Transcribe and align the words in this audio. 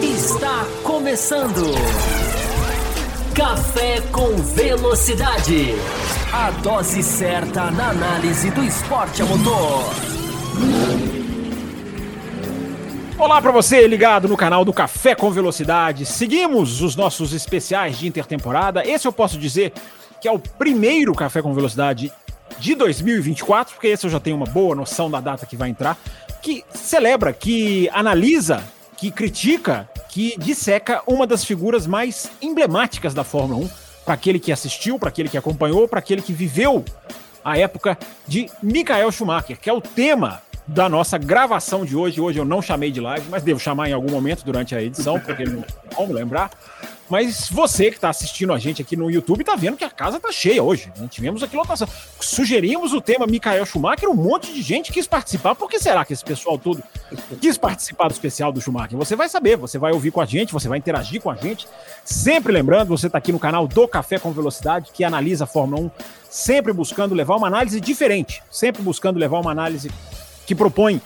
Está 0.00 0.64
começando. 0.84 1.74
Café 3.34 4.00
com 4.12 4.36
Velocidade. 4.36 5.74
A 6.32 6.52
dose 6.62 7.02
certa 7.02 7.68
na 7.72 7.90
análise 7.90 8.48
do 8.52 8.62
esporte 8.62 9.20
a 9.20 9.24
motor. 9.24 9.82
Olá 13.18 13.42
para 13.42 13.50
você 13.50 13.88
ligado 13.88 14.28
no 14.28 14.36
canal 14.36 14.64
do 14.64 14.72
Café 14.72 15.16
com 15.16 15.32
Velocidade. 15.32 16.06
Seguimos 16.06 16.80
os 16.80 16.94
nossos 16.94 17.32
especiais 17.32 17.98
de 17.98 18.06
intertemporada. 18.06 18.86
Esse 18.86 19.08
eu 19.08 19.12
posso 19.12 19.36
dizer 19.36 19.72
que 20.20 20.28
é 20.28 20.32
o 20.32 20.38
primeiro 20.38 21.12
Café 21.12 21.42
com 21.42 21.52
Velocidade 21.52 22.12
de 22.58 22.74
2024, 22.74 23.74
porque 23.74 23.88
esse 23.88 24.06
eu 24.06 24.10
já 24.10 24.20
tenho 24.20 24.36
uma 24.36 24.46
boa 24.46 24.74
noção 24.74 25.10
da 25.10 25.20
data 25.20 25.46
que 25.46 25.56
vai 25.56 25.70
entrar, 25.70 25.96
que 26.42 26.64
celebra, 26.74 27.32
que 27.32 27.88
analisa, 27.92 28.62
que 28.96 29.10
critica, 29.10 29.88
que 30.08 30.34
disseca 30.38 31.02
uma 31.06 31.26
das 31.26 31.44
figuras 31.44 31.86
mais 31.86 32.30
emblemáticas 32.42 33.14
da 33.14 33.24
Fórmula 33.24 33.64
1, 33.64 33.70
para 34.04 34.14
aquele 34.14 34.38
que 34.38 34.50
assistiu, 34.50 34.98
para 34.98 35.10
aquele 35.10 35.28
que 35.28 35.36
acompanhou, 35.36 35.86
para 35.86 35.98
aquele 35.98 36.22
que 36.22 36.32
viveu 36.32 36.84
a 37.44 37.58
época 37.58 37.98
de 38.26 38.50
Michael 38.62 39.12
Schumacher, 39.12 39.58
que 39.60 39.68
é 39.68 39.72
o 39.72 39.80
tema 39.80 40.42
da 40.66 40.88
nossa 40.88 41.16
gravação 41.16 41.84
de 41.84 41.96
hoje. 41.96 42.20
Hoje 42.20 42.38
eu 42.38 42.44
não 42.44 42.60
chamei 42.60 42.90
de 42.90 43.00
live, 43.00 43.26
mas 43.30 43.42
devo 43.42 43.58
chamar 43.58 43.88
em 43.88 43.92
algum 43.92 44.10
momento 44.10 44.44
durante 44.44 44.74
a 44.74 44.82
edição, 44.82 45.18
porque 45.18 45.44
não 45.44 45.64
como 45.94 46.12
lembrar. 46.12 46.50
Mas 47.08 47.48
você 47.48 47.90
que 47.90 47.96
está 47.96 48.10
assistindo 48.10 48.52
a 48.52 48.58
gente 48.58 48.82
aqui 48.82 48.96
no 48.96 49.10
YouTube 49.10 49.40
está 49.40 49.56
vendo 49.56 49.76
que 49.76 49.84
a 49.84 49.90
casa 49.90 50.18
está 50.18 50.30
cheia 50.30 50.62
hoje. 50.62 50.92
Né? 50.96 51.08
Tivemos 51.10 51.42
aqui 51.42 51.56
lotação. 51.56 51.88
Sugerimos 52.20 52.92
o 52.92 53.00
tema 53.00 53.26
Michael 53.26 53.64
Schumacher, 53.64 54.08
um 54.08 54.14
monte 54.14 54.52
de 54.52 54.60
gente 54.60 54.92
quis 54.92 55.06
participar. 55.06 55.54
Por 55.54 55.68
que 55.70 55.78
será 55.78 56.04
que 56.04 56.12
esse 56.12 56.24
pessoal 56.24 56.58
todo 56.58 56.82
quis 57.40 57.56
participar 57.56 58.08
do 58.08 58.12
especial 58.12 58.52
do 58.52 58.60
Schumacher? 58.60 58.96
Você 58.98 59.16
vai 59.16 59.28
saber, 59.28 59.56
você 59.56 59.78
vai 59.78 59.92
ouvir 59.92 60.10
com 60.10 60.20
a 60.20 60.26
gente, 60.26 60.52
você 60.52 60.68
vai 60.68 60.78
interagir 60.78 61.20
com 61.22 61.30
a 61.30 61.36
gente. 61.36 61.66
Sempre 62.04 62.52
lembrando, 62.52 62.88
você 62.88 63.06
está 63.06 63.18
aqui 63.18 63.32
no 63.32 63.38
canal 63.38 63.66
do 63.66 63.88
Café 63.88 64.18
com 64.18 64.30
Velocidade, 64.32 64.90
que 64.92 65.02
analisa 65.02 65.44
a 65.44 65.46
Fórmula 65.46 65.82
1, 65.82 65.90
sempre 66.28 66.72
buscando 66.72 67.14
levar 67.14 67.36
uma 67.36 67.46
análise 67.46 67.80
diferente, 67.80 68.42
sempre 68.50 68.82
buscando 68.82 69.18
levar 69.18 69.40
uma 69.40 69.50
análise 69.50 69.90
que 70.46 70.54
propõe 70.54 71.00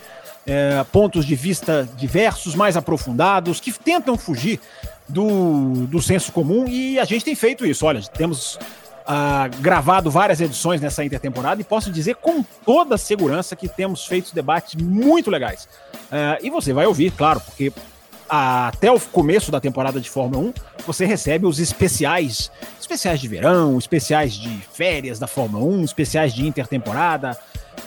é, 0.46 0.84
pontos 0.90 1.24
de 1.24 1.34
vista 1.34 1.88
diversos, 1.96 2.54
mais 2.54 2.76
aprofundados, 2.76 3.60
que 3.60 3.72
tentam 3.72 4.16
fugir 4.18 4.60
do, 5.08 5.86
do 5.86 6.00
senso 6.00 6.32
comum 6.32 6.66
e 6.68 6.98
a 6.98 7.04
gente 7.04 7.24
tem 7.24 7.34
feito 7.34 7.66
isso. 7.66 7.84
Olha, 7.84 8.00
temos 8.02 8.58
ah, 9.06 9.48
gravado 9.60 10.10
várias 10.10 10.40
edições 10.40 10.80
nessa 10.80 11.04
intertemporada 11.04 11.60
e 11.60 11.64
posso 11.64 11.90
dizer 11.90 12.16
com 12.16 12.42
toda 12.64 12.96
segurança 12.96 13.56
que 13.56 13.68
temos 13.68 14.04
feito 14.06 14.34
debates 14.34 14.74
muito 14.80 15.30
legais. 15.30 15.68
Ah, 16.10 16.38
e 16.42 16.50
você 16.50 16.72
vai 16.72 16.86
ouvir, 16.86 17.12
claro, 17.12 17.40
porque 17.40 17.72
até 18.28 18.90
o 18.90 18.98
começo 18.98 19.50
da 19.50 19.60
temporada 19.60 20.00
de 20.00 20.08
Fórmula 20.08 20.44
1, 20.44 20.54
você 20.86 21.04
recebe 21.04 21.44
os 21.44 21.58
especiais, 21.58 22.50
especiais 22.80 23.20
de 23.20 23.28
verão, 23.28 23.76
especiais 23.76 24.32
de 24.32 24.48
férias 24.72 25.18
da 25.18 25.26
Fórmula 25.26 25.62
1, 25.64 25.84
especiais 25.84 26.32
de 26.32 26.46
intertemporada, 26.46 27.38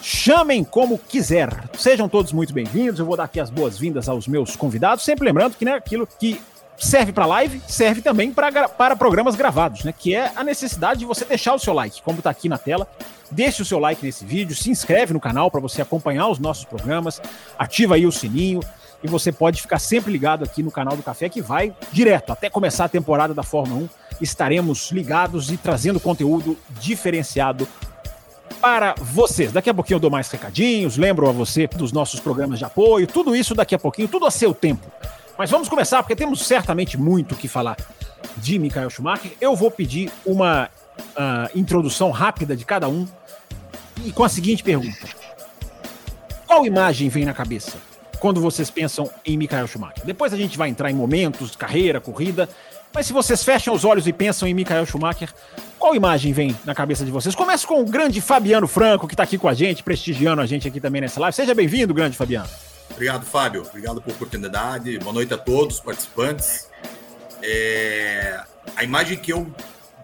Chamem 0.07 0.63
como 0.63 0.99
quiser. 0.99 1.49
Sejam 1.77 2.07
todos 2.07 2.31
muito 2.31 2.53
bem-vindos. 2.53 2.99
Eu 2.99 3.07
vou 3.07 3.17
dar 3.17 3.23
aqui 3.23 3.39
as 3.39 3.49
boas-vindas 3.49 4.07
aos 4.07 4.27
meus 4.27 4.55
convidados, 4.55 5.03
sempre 5.03 5.25
lembrando 5.25 5.55
que 5.55 5.65
né, 5.65 5.73
aquilo 5.73 6.07
que 6.07 6.39
serve 6.77 7.11
para 7.11 7.25
live, 7.25 7.61
serve 7.67 8.01
também 8.01 8.31
pra, 8.31 8.67
para 8.69 8.95
programas 8.95 9.35
gravados, 9.35 9.83
né? 9.83 9.93
Que 9.97 10.15
é 10.15 10.31
a 10.35 10.43
necessidade 10.43 10.99
de 10.99 11.05
você 11.05 11.25
deixar 11.25 11.53
o 11.53 11.59
seu 11.59 11.73
like, 11.73 12.01
como 12.01 12.19
está 12.19 12.29
aqui 12.29 12.49
na 12.49 12.57
tela. 12.57 12.87
Deixe 13.31 13.61
o 13.61 13.65
seu 13.65 13.79
like 13.79 14.05
nesse 14.05 14.25
vídeo, 14.25 14.55
se 14.55 14.69
inscreve 14.69 15.13
no 15.13 15.19
canal 15.19 15.49
para 15.49 15.59
você 15.59 15.81
acompanhar 15.81 16.27
os 16.27 16.37
nossos 16.37 16.65
programas, 16.65 17.21
ativa 17.57 17.95
aí 17.95 18.05
o 18.05 18.11
sininho 18.11 18.61
e 19.03 19.07
você 19.07 19.31
pode 19.31 19.61
ficar 19.61 19.79
sempre 19.79 20.11
ligado 20.11 20.43
aqui 20.43 20.63
no 20.63 20.71
canal 20.71 20.95
do 20.95 21.03
Café 21.03 21.29
que 21.29 21.41
vai 21.41 21.73
direto 21.91 22.31
até 22.31 22.49
começar 22.49 22.85
a 22.85 22.89
temporada 22.89 23.33
da 23.33 23.43
Fórmula 23.43 23.83
1. 23.83 23.89
Estaremos 24.21 24.91
ligados 24.91 25.51
e 25.51 25.57
trazendo 25.57 25.99
conteúdo 25.99 26.57
diferenciado 26.79 27.67
para 28.61 28.95
vocês. 28.97 29.51
Daqui 29.51 29.69
a 29.69 29.73
pouquinho 29.73 29.97
eu 29.97 29.99
dou 29.99 30.09
mais 30.09 30.29
recadinhos, 30.29 30.97
lembro 30.97 31.29
a 31.29 31.31
você 31.31 31.67
dos 31.67 31.91
nossos 31.91 32.19
programas 32.19 32.57
de 32.57 32.65
apoio, 32.65 33.05
tudo 33.05 33.35
isso 33.35 33.53
daqui 33.53 33.75
a 33.75 33.79
pouquinho, 33.79 34.07
tudo 34.07 34.25
a 34.25 34.31
seu 34.31 34.53
tempo. 34.53 34.89
Mas 35.37 35.51
vamos 35.51 35.67
começar, 35.67 36.01
porque 36.01 36.15
temos 36.15 36.45
certamente 36.45 36.97
muito 36.97 37.33
o 37.33 37.37
que 37.37 37.47
falar 37.47 37.77
de 38.37 38.57
Michael 38.57 38.89
Schumacher. 38.89 39.31
Eu 39.41 39.55
vou 39.55 39.69
pedir 39.69 40.11
uma 40.25 40.69
uh, 40.99 41.57
introdução 41.57 42.09
rápida 42.11 42.55
de 42.55 42.65
cada 42.65 42.87
um 42.87 43.07
e 44.03 44.11
com 44.11 44.23
a 44.23 44.29
seguinte 44.29 44.63
pergunta: 44.63 45.07
Qual 46.47 46.65
imagem 46.65 47.09
vem 47.09 47.25
na 47.25 47.33
cabeça 47.33 47.77
quando 48.19 48.39
vocês 48.39 48.69
pensam 48.69 49.09
em 49.25 49.37
Michael 49.37 49.67
Schumacher? 49.67 50.05
Depois 50.05 50.33
a 50.33 50.37
gente 50.37 50.57
vai 50.57 50.69
entrar 50.69 50.89
em 50.89 50.95
momentos, 50.95 51.55
carreira, 51.55 51.99
corrida, 51.99 52.47
mas 52.93 53.05
se 53.05 53.11
vocês 53.11 53.43
fecham 53.43 53.73
os 53.73 53.83
olhos 53.83 54.07
e 54.07 54.13
pensam 54.13 54.47
em 54.47 54.53
Michael 54.53 54.85
Schumacher, 54.85 55.33
qual 55.77 55.93
imagem 55.93 56.31
vem 56.31 56.55
na 56.63 56.73
cabeça 56.73 57.03
de 57.03 57.11
vocês? 57.11 57.35
Começa 57.35 57.67
com 57.67 57.81
o 57.81 57.85
grande 57.85 58.21
Fabiano 58.21 58.67
Franco, 58.67 59.05
que 59.05 59.13
está 59.13 59.23
aqui 59.23 59.37
com 59.37 59.49
a 59.49 59.53
gente, 59.53 59.83
prestigiando 59.83 60.41
a 60.41 60.45
gente 60.45 60.65
aqui 60.65 60.79
também 60.79 61.01
nessa 61.01 61.19
live. 61.19 61.35
Seja 61.35 61.53
bem-vindo, 61.53 61.93
grande 61.93 62.15
Fabiano. 62.15 62.47
Obrigado, 62.95 63.25
Fábio. 63.25 63.61
Obrigado 63.61 64.01
pela 64.01 64.15
oportunidade. 64.15 64.97
Boa 64.99 65.13
noite 65.13 65.33
a 65.33 65.37
todos 65.37 65.75
os 65.75 65.81
participantes. 65.81 66.69
É... 67.43 68.39
A 68.75 68.83
imagem 68.83 69.17
que 69.17 69.31
eu, 69.31 69.53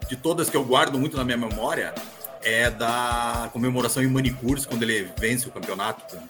de 0.08 0.16
todas 0.16 0.48
que 0.50 0.56
eu 0.56 0.64
guardo 0.64 0.98
muito 0.98 1.16
na 1.16 1.24
minha 1.24 1.38
memória, 1.38 1.94
é 2.42 2.70
da 2.70 3.48
comemoração 3.52 4.02
em 4.02 4.06
Manicures, 4.06 4.66
quando 4.66 4.82
ele 4.82 5.10
vence 5.18 5.48
o 5.48 5.50
campeonato 5.50 6.04
com 6.14 6.22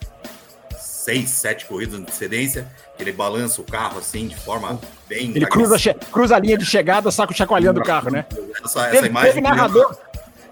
seis, 0.78 1.30
sete 1.30 1.66
corridas 1.66 1.96
de 1.96 2.02
antecedência, 2.02 2.68
que 2.96 3.02
ele 3.02 3.12
balança 3.12 3.60
o 3.60 3.64
carro 3.64 3.98
assim 3.98 4.28
de 4.28 4.36
forma 4.36 4.78
bem. 5.08 5.32
Ele 5.34 5.46
cruza, 5.46 5.76
cruza 6.12 6.36
a 6.36 6.38
linha 6.38 6.56
de 6.56 6.64
chegada, 6.64 7.10
chacoalhando 7.10 7.80
o 7.80 7.84
carro, 7.84 8.10
né? 8.10 8.24
Essa, 8.64 8.84
teve, 8.84 8.96
essa 8.98 9.06
imagem. 9.06 9.32
Teve 9.32 9.40
narrador, 9.40 9.96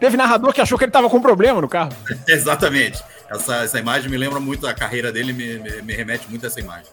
teve 0.00 0.16
narrador 0.16 0.53
que 0.53 0.60
achou 0.60 0.77
que 0.77 0.84
ele 0.84 0.91
estava 0.91 1.09
com 1.09 1.21
problema 1.21 1.60
no 1.60 1.69
carro. 1.69 1.92
Exatamente. 2.27 3.00
Essa, 3.30 3.62
essa 3.62 3.78
imagem 3.78 4.10
me 4.10 4.16
lembra 4.16 4.41
muito 4.41 4.66
a 4.66 4.74
carreira 4.74 5.12
dele, 5.12 5.32
me, 5.32 5.58
me, 5.58 5.82
me 5.82 5.94
remete 5.94 6.28
muito 6.28 6.44
a 6.44 6.48
essa 6.48 6.58
imagem. 6.58 6.86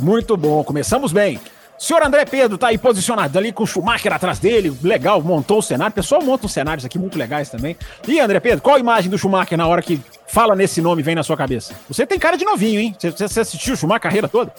Muito 0.00 0.36
bom, 0.36 0.64
começamos 0.64 1.12
bem. 1.12 1.38
Senhor 1.78 2.02
André 2.02 2.24
Pedro 2.24 2.56
tá 2.56 2.68
aí 2.68 2.78
posicionado 2.78 3.36
ali 3.36 3.52
com 3.52 3.62
o 3.62 3.66
Schumacher 3.66 4.10
atrás 4.10 4.38
dele, 4.38 4.74
legal, 4.82 5.20
montou 5.20 5.58
o 5.58 5.62
cenário. 5.62 5.92
O 5.92 5.94
pessoal 5.94 6.22
monta 6.22 6.46
uns 6.46 6.52
cenários 6.52 6.86
aqui 6.86 6.98
muito 6.98 7.18
legais 7.18 7.50
também. 7.50 7.76
E 8.08 8.18
André 8.18 8.40
Pedro, 8.40 8.62
qual 8.62 8.76
a 8.76 8.78
imagem 8.78 9.10
do 9.10 9.18
Schumacher 9.18 9.58
na 9.58 9.66
hora 9.66 9.82
que 9.82 10.00
fala 10.26 10.56
nesse 10.56 10.80
nome 10.80 11.02
vem 11.02 11.14
na 11.14 11.22
sua 11.22 11.36
cabeça? 11.36 11.74
Você 11.88 12.06
tem 12.06 12.18
cara 12.18 12.38
de 12.38 12.46
novinho, 12.46 12.80
hein? 12.80 12.96
Você, 12.98 13.10
você 13.10 13.40
assistiu 13.40 13.74
o 13.74 13.76
Schumacher 13.76 13.98
a 13.98 14.00
carreira 14.00 14.28
toda? 14.28 14.54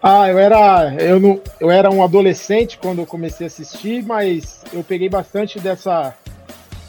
Ah, 0.00 0.28
eu 0.28 0.38
era 0.38 0.94
eu 0.94 1.18
não, 1.18 1.40
eu 1.58 1.70
era 1.70 1.90
um 1.90 2.02
adolescente 2.02 2.78
quando 2.80 3.00
eu 3.00 3.06
comecei 3.06 3.46
a 3.46 3.48
assistir, 3.48 4.02
mas 4.04 4.62
eu 4.72 4.84
peguei 4.84 5.08
bastante 5.08 5.58
dessa 5.58 6.14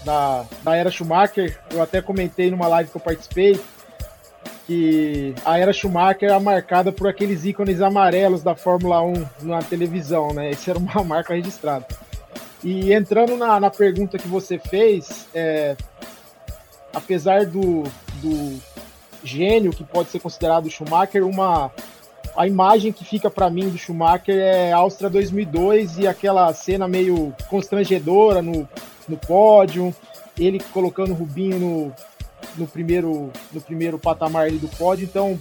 da, 0.04 0.46
da 0.64 0.76
era 0.76 0.92
Schumacher. 0.92 1.60
Eu 1.72 1.82
até 1.82 2.02
comentei 2.02 2.52
numa 2.52 2.68
live 2.68 2.90
que 2.90 2.98
eu 2.98 3.02
participei 3.02 3.60
que 4.66 5.34
a 5.44 5.58
era 5.58 5.74
Schumacher 5.74 6.30
era 6.30 6.40
marcada 6.40 6.92
por 6.92 7.08
aqueles 7.08 7.46
ícones 7.46 7.82
amarelos 7.82 8.44
da 8.44 8.56
Fórmula 8.56 9.02
1 9.02 9.26
na 9.42 9.62
televisão, 9.62 10.34
né? 10.34 10.52
Isso 10.52 10.70
era 10.70 10.80
uma 10.80 11.04
marca 11.04 11.34
registrada. 11.34 11.86
E 12.64 12.94
entrando 12.94 13.36
na, 13.36 13.60
na 13.60 13.70
pergunta 13.70 14.18
que 14.18 14.28
você 14.28 14.60
fez, 14.60 15.28
é, 15.34 15.76
apesar 16.94 17.46
do, 17.46 17.84
do 18.22 18.62
gênio 19.24 19.72
que 19.72 19.84
pode 19.84 20.10
ser 20.10 20.20
considerado 20.20 20.70
Schumacher, 20.70 21.26
uma 21.26 21.72
a 22.36 22.48
imagem 22.48 22.94
que 22.94 23.04
fica 23.04 23.30
para 23.30 23.50
mim 23.50 23.70
do 23.70 23.78
Schumacher 23.78 24.36
é 24.36 24.72
Áustria 24.72 25.10
2002 25.10 25.98
e 25.98 26.08
aquela 26.08 26.54
cena 26.54 26.88
meio 26.88 27.36
constrangedora 27.50 28.42
no, 28.42 28.68
no 29.08 29.18
pódio, 29.18 29.94
ele 30.38 30.60
colocando 30.72 31.12
o 31.12 31.16
Rubinho 31.16 31.60
no, 31.60 31.94
no 32.58 32.68
primeiro, 32.68 33.32
no 33.52 33.62
primeiro 33.62 34.00
patamar 34.00 34.52
do 34.52 34.68
pódio. 34.68 35.06
Então, 35.06 35.40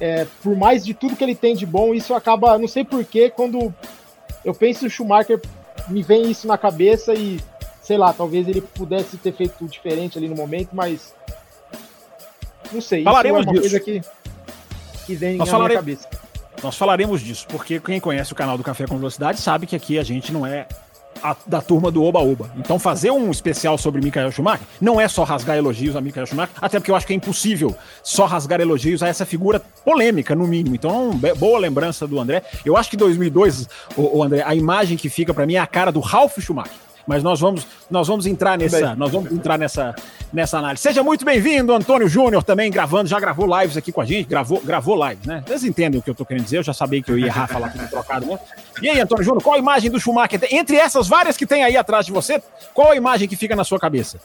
é, 0.00 0.26
por 0.42 0.56
mais 0.56 0.84
de 0.84 0.94
tudo 0.94 1.16
que 1.16 1.22
ele 1.22 1.34
tem 1.34 1.54
de 1.54 1.66
bom, 1.66 1.94
isso 1.94 2.14
acaba, 2.14 2.58
não 2.58 2.68
sei 2.68 2.84
porquê, 2.84 3.30
quando 3.30 3.72
eu 4.44 4.54
penso 4.54 4.84
no 4.84 4.90
Schumacher, 4.90 5.40
me 5.88 6.02
vem 6.02 6.30
isso 6.30 6.46
na 6.46 6.58
cabeça 6.58 7.14
e, 7.14 7.40
sei 7.82 7.96
lá, 7.96 8.12
talvez 8.12 8.48
ele 8.48 8.60
pudesse 8.60 9.16
ter 9.16 9.32
feito 9.32 9.64
diferente 9.66 10.18
ali 10.18 10.28
no 10.28 10.36
momento, 10.36 10.70
mas 10.72 11.14
não 12.72 12.80
sei, 12.80 13.04
falaremos 13.04 13.40
isso 13.42 13.48
é 13.48 13.52
uma 13.52 13.60
disso. 13.60 13.80
coisa 13.84 13.84
que, 13.84 15.06
que 15.06 15.14
vem 15.14 15.36
Nós 15.36 15.48
na 15.48 15.52
falare... 15.52 15.72
minha 15.72 15.80
cabeça. 15.80 16.08
Nós 16.62 16.76
falaremos 16.76 17.20
disso, 17.20 17.46
porque 17.48 17.80
quem 17.80 17.98
conhece 17.98 18.32
o 18.32 18.36
canal 18.36 18.56
do 18.56 18.62
Café 18.62 18.86
com 18.86 18.96
Velocidade 18.96 19.40
sabe 19.40 19.66
que 19.66 19.74
aqui 19.74 19.98
a 19.98 20.04
gente 20.04 20.32
não 20.32 20.46
é 20.46 20.66
a, 21.22 21.36
da 21.46 21.60
turma 21.60 21.90
do 21.90 22.02
Oba-Oba. 22.02 22.50
Então 22.56 22.78
fazer 22.78 23.10
um 23.10 23.30
especial 23.30 23.78
sobre 23.78 24.00
Michael 24.00 24.30
Schumacher 24.30 24.66
não 24.80 25.00
é 25.00 25.08
só 25.08 25.24
rasgar 25.24 25.56
elogios 25.56 25.96
a 25.96 26.00
Michael 26.00 26.26
Schumacher, 26.26 26.54
até 26.60 26.78
porque 26.78 26.90
eu 26.90 26.96
acho 26.96 27.06
que 27.06 27.12
é 27.12 27.16
impossível 27.16 27.74
só 28.02 28.26
rasgar 28.26 28.60
elogios 28.60 29.02
a 29.02 29.08
essa 29.08 29.24
figura 29.24 29.60
polêmica, 29.84 30.34
no 30.34 30.46
mínimo. 30.46 30.74
Então, 30.74 31.18
boa 31.36 31.58
lembrança 31.58 32.06
do 32.06 32.20
André. 32.20 32.42
Eu 32.64 32.76
acho 32.76 32.90
que 32.90 32.96
2002, 32.96 33.68
o, 33.96 34.18
o 34.18 34.22
André, 34.22 34.42
a 34.44 34.54
imagem 34.54 34.96
que 34.96 35.08
fica 35.08 35.32
para 35.32 35.46
mim 35.46 35.54
é 35.54 35.58
a 35.58 35.66
cara 35.66 35.90
do 35.90 36.00
Ralph 36.00 36.38
Schumacher. 36.38 36.91
Mas 37.06 37.22
nós 37.22 37.40
vamos, 37.40 37.66
nós 37.90 38.06
vamos 38.06 38.26
entrar 38.26 38.56
nessa, 38.56 38.94
nós 38.94 39.10
vamos 39.10 39.32
entrar 39.32 39.58
nessa, 39.58 39.94
nessa 40.32 40.58
análise. 40.58 40.82
Seja 40.82 41.02
muito 41.02 41.24
bem-vindo, 41.24 41.72
Antônio 41.72 42.08
Júnior, 42.08 42.42
também 42.42 42.70
gravando, 42.70 43.08
já 43.08 43.18
gravou 43.18 43.46
lives 43.60 43.76
aqui 43.76 43.90
com 43.90 44.00
a 44.00 44.04
gente, 44.04 44.28
gravou, 44.28 44.60
gravou 44.60 45.08
lives, 45.08 45.26
né? 45.26 45.42
Vocês 45.46 45.64
entendem 45.64 45.98
o 46.00 46.02
que 46.02 46.10
eu 46.10 46.14
tô 46.14 46.24
querendo 46.24 46.44
dizer? 46.44 46.58
Eu 46.58 46.62
já 46.62 46.72
sabia 46.72 47.02
que 47.02 47.10
eu 47.10 47.18
ia 47.18 47.26
errar 47.26 47.46
falar 47.46 47.70
tudo 47.70 47.88
trocado, 47.88 48.26
né? 48.26 48.38
E 48.80 48.88
aí, 48.88 49.00
Antônio 49.00 49.24
Júnior, 49.24 49.42
qual 49.42 49.56
a 49.56 49.58
imagem 49.58 49.90
do 49.90 49.98
Schumacher? 49.98 50.40
Entre 50.50 50.76
essas 50.76 51.08
várias 51.08 51.36
que 51.36 51.46
tem 51.46 51.64
aí 51.64 51.76
atrás 51.76 52.06
de 52.06 52.12
você, 52.12 52.42
qual 52.72 52.92
a 52.92 52.96
imagem 52.96 53.28
que 53.28 53.36
fica 53.36 53.56
na 53.56 53.64
sua 53.64 53.78
cabeça? 53.78 54.18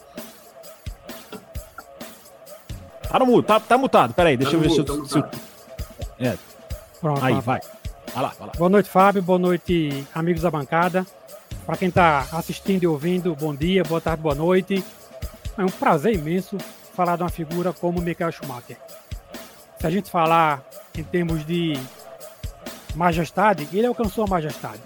Tá 3.10 3.18
no 3.18 3.26
mudo, 3.26 3.44
tá, 3.44 3.58
tá 3.58 3.78
mutado. 3.78 4.12
Peraí, 4.14 4.36
deixa 4.36 4.52
tá 4.52 4.56
eu 4.56 4.60
ver 4.60 4.68
mudo, 4.68 4.84
se 4.84 4.90
eu. 4.90 5.02
Tá 5.02 5.08
se 5.08 5.18
eu... 6.20 6.28
É. 6.28 6.38
Pronto. 7.00 7.24
Aí, 7.24 7.34
vai. 7.40 7.60
Vai 8.14 8.22
lá, 8.22 8.32
vai 8.38 8.48
lá. 8.48 8.52
Boa 8.56 8.70
noite, 8.70 8.88
Fábio. 8.88 9.22
Boa 9.22 9.38
noite, 9.38 10.06
amigos 10.14 10.42
da 10.42 10.50
bancada. 10.50 11.06
Para 11.68 11.76
quem 11.76 11.88
está 11.88 12.20
assistindo 12.32 12.84
e 12.84 12.86
ouvindo, 12.86 13.36
bom 13.36 13.54
dia, 13.54 13.84
boa 13.84 14.00
tarde, 14.00 14.22
boa 14.22 14.34
noite. 14.34 14.82
É 15.54 15.62
um 15.62 15.68
prazer 15.68 16.14
imenso 16.14 16.56
falar 16.94 17.16
de 17.16 17.22
uma 17.22 17.28
figura 17.28 17.74
como 17.74 18.00
Michael 18.00 18.32
Schumacher. 18.32 18.78
Se 19.78 19.86
a 19.86 19.90
gente 19.90 20.10
falar 20.10 20.66
em 20.96 21.02
termos 21.04 21.44
de 21.44 21.74
majestade, 22.94 23.68
ele 23.70 23.86
alcançou 23.86 24.24
a 24.24 24.26
majestade. 24.26 24.80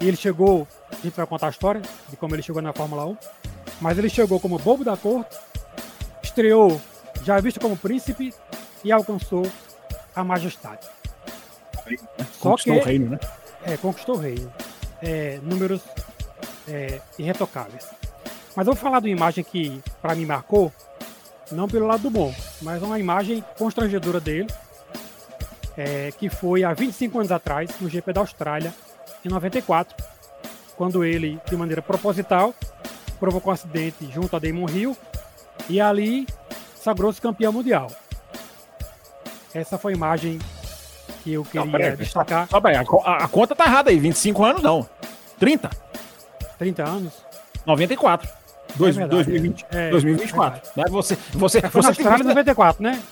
E 0.00 0.08
ele 0.08 0.16
chegou, 0.16 0.66
a 0.90 0.96
gente 1.02 1.14
vai 1.14 1.26
contar 1.26 1.48
a 1.48 1.50
história 1.50 1.82
de 2.08 2.16
como 2.16 2.34
ele 2.34 2.42
chegou 2.42 2.62
na 2.62 2.72
Fórmula 2.72 3.04
1, 3.04 3.16
mas 3.78 3.98
ele 3.98 4.08
chegou 4.08 4.40
como 4.40 4.58
bobo 4.58 4.84
da 4.84 4.96
corte, 4.96 5.36
estreou 6.22 6.80
já 7.22 7.38
visto 7.40 7.60
como 7.60 7.76
príncipe 7.76 8.32
e 8.82 8.90
alcançou 8.90 9.46
a 10.14 10.24
majestade. 10.24 10.86
Só 12.32 12.52
conquistou 12.52 12.74
que, 12.74 12.80
o 12.80 12.82
reino, 12.82 13.10
né? 13.10 13.18
É, 13.66 13.76
conquistou 13.76 14.16
o 14.16 14.18
reino. 14.18 14.50
É, 15.02 15.38
números 15.42 15.82
é, 16.68 17.00
irretocáveis. 17.18 17.86
Mas 18.54 18.66
eu 18.66 18.72
vou 18.72 18.82
falar 18.82 19.00
de 19.00 19.08
uma 19.08 19.16
imagem 19.16 19.44
que, 19.44 19.82
para 20.00 20.14
mim, 20.14 20.24
marcou, 20.24 20.72
não 21.52 21.68
pelo 21.68 21.86
lado 21.86 22.02
do 22.02 22.10
bom, 22.10 22.34
mas 22.62 22.82
uma 22.82 22.98
imagem 22.98 23.44
constrangedora 23.58 24.18
dele, 24.18 24.48
é, 25.76 26.10
que 26.12 26.28
foi 26.30 26.64
há 26.64 26.72
25 26.72 27.18
anos 27.18 27.30
atrás, 27.30 27.70
no 27.80 27.88
GP 27.88 28.12
da 28.12 28.20
Austrália, 28.20 28.74
em 29.24 29.28
94, 29.28 29.94
quando 30.76 31.04
ele, 31.04 31.38
de 31.48 31.56
maneira 31.56 31.82
proposital, 31.82 32.54
provocou 33.20 33.50
um 33.50 33.54
acidente 33.54 34.10
junto 34.12 34.34
a 34.34 34.38
Damon 34.38 34.68
Hill 34.68 34.96
e 35.68 35.80
ali 35.80 36.26
sagrou-se 36.76 37.20
campeão 37.20 37.52
mundial. 37.52 37.90
Essa 39.52 39.78
foi 39.78 39.92
a 39.92 39.96
imagem 39.96 40.38
que 41.26 41.32
eu 41.32 41.44
queria 41.44 41.64
não, 41.64 41.72
peraí, 41.72 41.96
destacar. 41.96 42.46
Só, 42.48 42.60
só 42.60 43.02
a, 43.04 43.24
a, 43.24 43.28
conta 43.28 43.56
tá 43.56 43.64
errada 43.64 43.90
aí, 43.90 43.98
25 43.98 44.44
anos 44.44 44.62
não. 44.62 44.88
30. 45.40 45.68
30 46.56 46.88
anos? 46.88 47.12
94. 47.66 48.28
Dois, 48.76 48.96
é 48.96 49.06
2020, 49.08 49.66
é, 49.72 49.90
2024. 49.90 50.60
É 50.76 50.80
né? 50.80 50.86
Você, 50.88 51.18
você, 51.32 51.58
é, 51.58 51.68
você, 51.68 51.92
você 51.92 52.22
94, 52.22 52.82
né? 52.82 53.02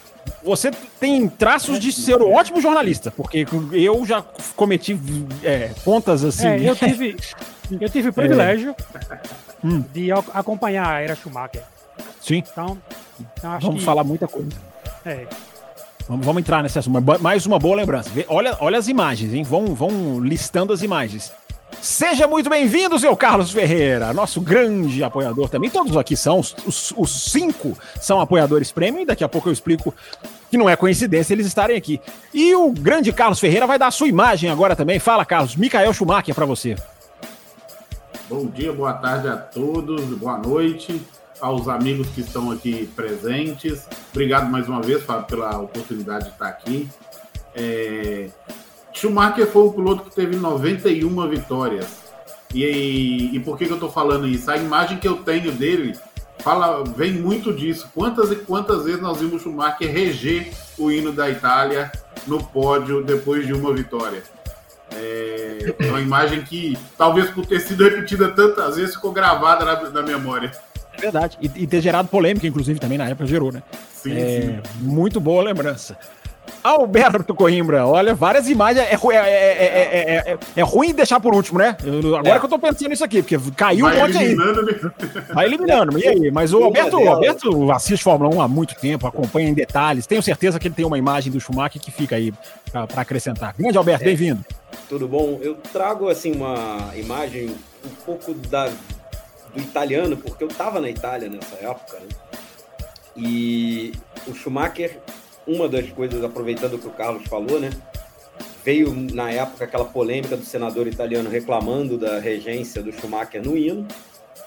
Você 0.44 0.70
tem 1.00 1.28
traços 1.28 1.80
de 1.80 1.92
ser 1.92 2.22
um 2.22 2.32
ótimo 2.32 2.60
jornalista, 2.60 3.10
porque 3.10 3.46
eu 3.72 4.06
já 4.06 4.22
cometi 4.54 4.98
é, 5.42 5.70
contas 5.84 6.22
assim. 6.22 6.46
É, 6.46 6.70
eu 6.70 6.76
tive, 6.76 7.16
eu 7.80 7.88
tive 7.88 8.10
o 8.10 8.12
privilégio 8.12 8.76
hum. 9.62 9.82
de 9.92 10.12
acompanhar 10.12 10.88
a 10.88 11.00
era 11.00 11.16
Schumacher. 11.16 11.62
Sim. 12.20 12.36
Então, 12.36 12.78
então 13.18 13.58
vamos 13.58 13.80
que... 13.80 13.84
falar 13.84 14.04
muita 14.04 14.28
coisa. 14.28 14.50
É. 15.04 15.26
Vamos, 16.08 16.26
vamos 16.26 16.40
entrar 16.40 16.62
nesse 16.62 16.78
assunto. 16.78 17.02
Mais 17.20 17.46
uma 17.46 17.58
boa 17.58 17.76
lembrança. 17.76 18.10
Olha, 18.28 18.56
olha 18.60 18.78
as 18.78 18.88
imagens, 18.88 19.32
hein? 19.32 19.42
Vão, 19.42 19.74
vão 19.74 20.20
listando 20.20 20.72
as 20.72 20.82
imagens. 20.82 21.32
Seja 21.80 22.26
muito 22.26 22.48
bem-vindo, 22.48 22.98
seu 22.98 23.16
Carlos 23.16 23.50
Ferreira, 23.50 24.12
nosso 24.12 24.40
grande 24.40 25.02
apoiador 25.02 25.48
também. 25.48 25.70
Todos 25.70 25.96
aqui 25.96 26.16
são, 26.16 26.38
os, 26.38 26.94
os 26.96 27.32
cinco 27.32 27.76
são 28.00 28.20
apoiadores 28.20 28.70
prêmio, 28.70 29.02
e 29.02 29.06
daqui 29.06 29.24
a 29.24 29.28
pouco 29.28 29.48
eu 29.48 29.52
explico 29.52 29.92
que 30.50 30.56
não 30.56 30.68
é 30.70 30.76
coincidência 30.76 31.34
eles 31.34 31.46
estarem 31.46 31.76
aqui. 31.76 32.00
E 32.32 32.54
o 32.54 32.70
grande 32.70 33.12
Carlos 33.12 33.40
Ferreira 33.40 33.66
vai 33.66 33.78
dar 33.78 33.88
a 33.88 33.90
sua 33.90 34.08
imagem 34.08 34.50
agora 34.50 34.76
também. 34.76 34.98
Fala, 34.98 35.24
Carlos. 35.24 35.56
Micael 35.56 35.92
Schumacher 35.92 36.34
para 36.34 36.46
você. 36.46 36.76
Bom 38.28 38.46
dia, 38.46 38.72
boa 38.72 38.92
tarde 38.94 39.28
a 39.28 39.36
todos, 39.36 40.04
boa 40.16 40.38
noite 40.38 41.02
aos 41.40 41.68
amigos 41.68 42.08
que 42.08 42.20
estão 42.20 42.50
aqui 42.50 42.86
presentes. 42.94 43.86
Obrigado 44.10 44.50
mais 44.50 44.68
uma 44.68 44.80
vez, 44.80 45.02
Fábio, 45.02 45.26
pela 45.26 45.58
oportunidade 45.58 46.26
de 46.26 46.30
estar 46.30 46.48
aqui. 46.48 46.88
É... 47.54 48.28
Schumacher 48.92 49.46
foi 49.46 49.62
o 49.62 49.72
piloto 49.72 50.04
que 50.04 50.14
teve 50.14 50.36
91 50.36 51.28
vitórias. 51.28 52.04
E, 52.54 53.30
e 53.34 53.40
por 53.40 53.58
que, 53.58 53.66
que 53.66 53.72
eu 53.72 53.76
estou 53.76 53.90
falando 53.90 54.28
isso? 54.28 54.48
A 54.50 54.56
imagem 54.56 54.98
que 54.98 55.08
eu 55.08 55.16
tenho 55.16 55.50
dele 55.50 55.98
fala, 56.38 56.84
vem 56.84 57.12
muito 57.12 57.52
disso. 57.52 57.88
Quantas 57.94 58.30
e 58.30 58.36
quantas 58.36 58.84
vezes 58.84 59.00
nós 59.00 59.18
vimos 59.18 59.42
Schumacher 59.42 59.90
reger 59.90 60.52
o 60.78 60.90
hino 60.90 61.12
da 61.12 61.28
Itália 61.28 61.90
no 62.26 62.42
pódio 62.42 63.02
depois 63.02 63.44
de 63.46 63.52
uma 63.52 63.74
vitória? 63.74 64.22
É, 64.92 65.74
é 65.80 65.88
uma 65.88 66.00
imagem 66.00 66.42
que, 66.42 66.78
talvez 66.96 67.28
por 67.30 67.44
ter 67.44 67.60
sido 67.60 67.82
repetida 67.82 68.30
tantas 68.30 68.76
vezes, 68.76 68.94
ficou 68.94 69.12
gravada 69.12 69.64
na, 69.64 69.90
na 69.90 70.02
memória. 70.02 70.52
É 71.04 71.10
verdade. 71.10 71.38
E, 71.40 71.50
e, 71.62 71.66
ter 71.66 71.80
gerado 71.80 72.08
polêmica, 72.08 72.46
inclusive, 72.46 72.80
também 72.80 72.96
na 72.96 73.08
época 73.08 73.26
gerou, 73.26 73.52
né? 73.52 73.62
Sim, 73.94 74.16
é, 74.16 74.40
sim. 74.40 74.60
Muito 74.80 75.20
boa 75.20 75.42
lembrança. 75.42 75.96
Alberto 76.62 77.34
Coimbra, 77.34 77.86
olha, 77.86 78.14
várias 78.14 78.48
imagens. 78.48 78.86
É, 78.86 78.94
é, 78.94 80.32
é, 80.32 80.38
é, 80.56 80.62
ruim 80.62 80.94
deixar 80.94 81.20
por 81.20 81.34
último, 81.34 81.58
né? 81.58 81.76
Eu, 81.84 82.16
agora 82.16 82.38
que 82.38 82.46
eu 82.46 82.48
tô 82.48 82.58
pensando 82.58 82.88
nisso 82.88 83.04
aqui, 83.04 83.22
porque 83.22 83.38
caiu 83.54 83.86
Vai 83.86 83.96
um 83.96 84.00
monte 84.00 84.16
aí. 84.16 84.34
Vai 85.34 85.46
eliminando, 85.46 85.98
e 85.98 86.08
aí? 86.08 86.30
Mas 86.30 86.54
o 86.54 86.62
Alberto, 86.62 86.96
o 86.96 87.08
Alberto 87.08 87.72
assiste 87.72 88.02
Fórmula 88.02 88.34
1 88.34 88.40
há 88.40 88.48
muito 88.48 88.74
tempo, 88.76 89.06
acompanha 89.06 89.48
em 89.48 89.54
detalhes. 89.54 90.06
Tenho 90.06 90.22
certeza 90.22 90.58
que 90.58 90.68
ele 90.68 90.74
tem 90.74 90.86
uma 90.86 90.96
imagem 90.96 91.30
do 91.30 91.38
Schumacher 91.38 91.80
que 91.80 91.90
fica 91.90 92.16
aí 92.16 92.32
para 92.72 93.02
acrescentar. 93.02 93.54
Grande 93.58 93.76
Alberto, 93.76 94.04
bem-vindo. 94.04 94.42
Tudo 94.88 95.06
bom? 95.06 95.38
Eu 95.42 95.56
trago 95.70 96.08
assim 96.08 96.32
uma 96.32 96.92
imagem 96.96 97.54
um 97.84 98.04
pouco 98.06 98.32
da 98.32 98.70
do 99.54 99.60
italiano, 99.60 100.16
porque 100.16 100.42
eu 100.42 100.48
estava 100.48 100.80
na 100.80 100.90
Itália 100.90 101.28
nessa 101.28 101.56
época, 101.56 101.98
né? 102.00 102.08
E 103.16 103.92
o 104.26 104.34
Schumacher, 104.34 104.98
uma 105.46 105.68
das 105.68 105.88
coisas, 105.90 106.22
aproveitando 106.24 106.74
o 106.74 106.78
que 106.78 106.88
o 106.88 106.90
Carlos 106.90 107.26
falou, 107.28 107.60
né? 107.60 107.70
Veio 108.64 108.92
na 109.12 109.30
época 109.30 109.64
aquela 109.64 109.84
polêmica 109.84 110.36
do 110.36 110.44
senador 110.44 110.86
italiano 110.86 111.30
reclamando 111.30 111.96
da 111.96 112.18
regência 112.18 112.82
do 112.82 112.92
Schumacher 112.92 113.42
no 113.42 113.56
hino, 113.56 113.86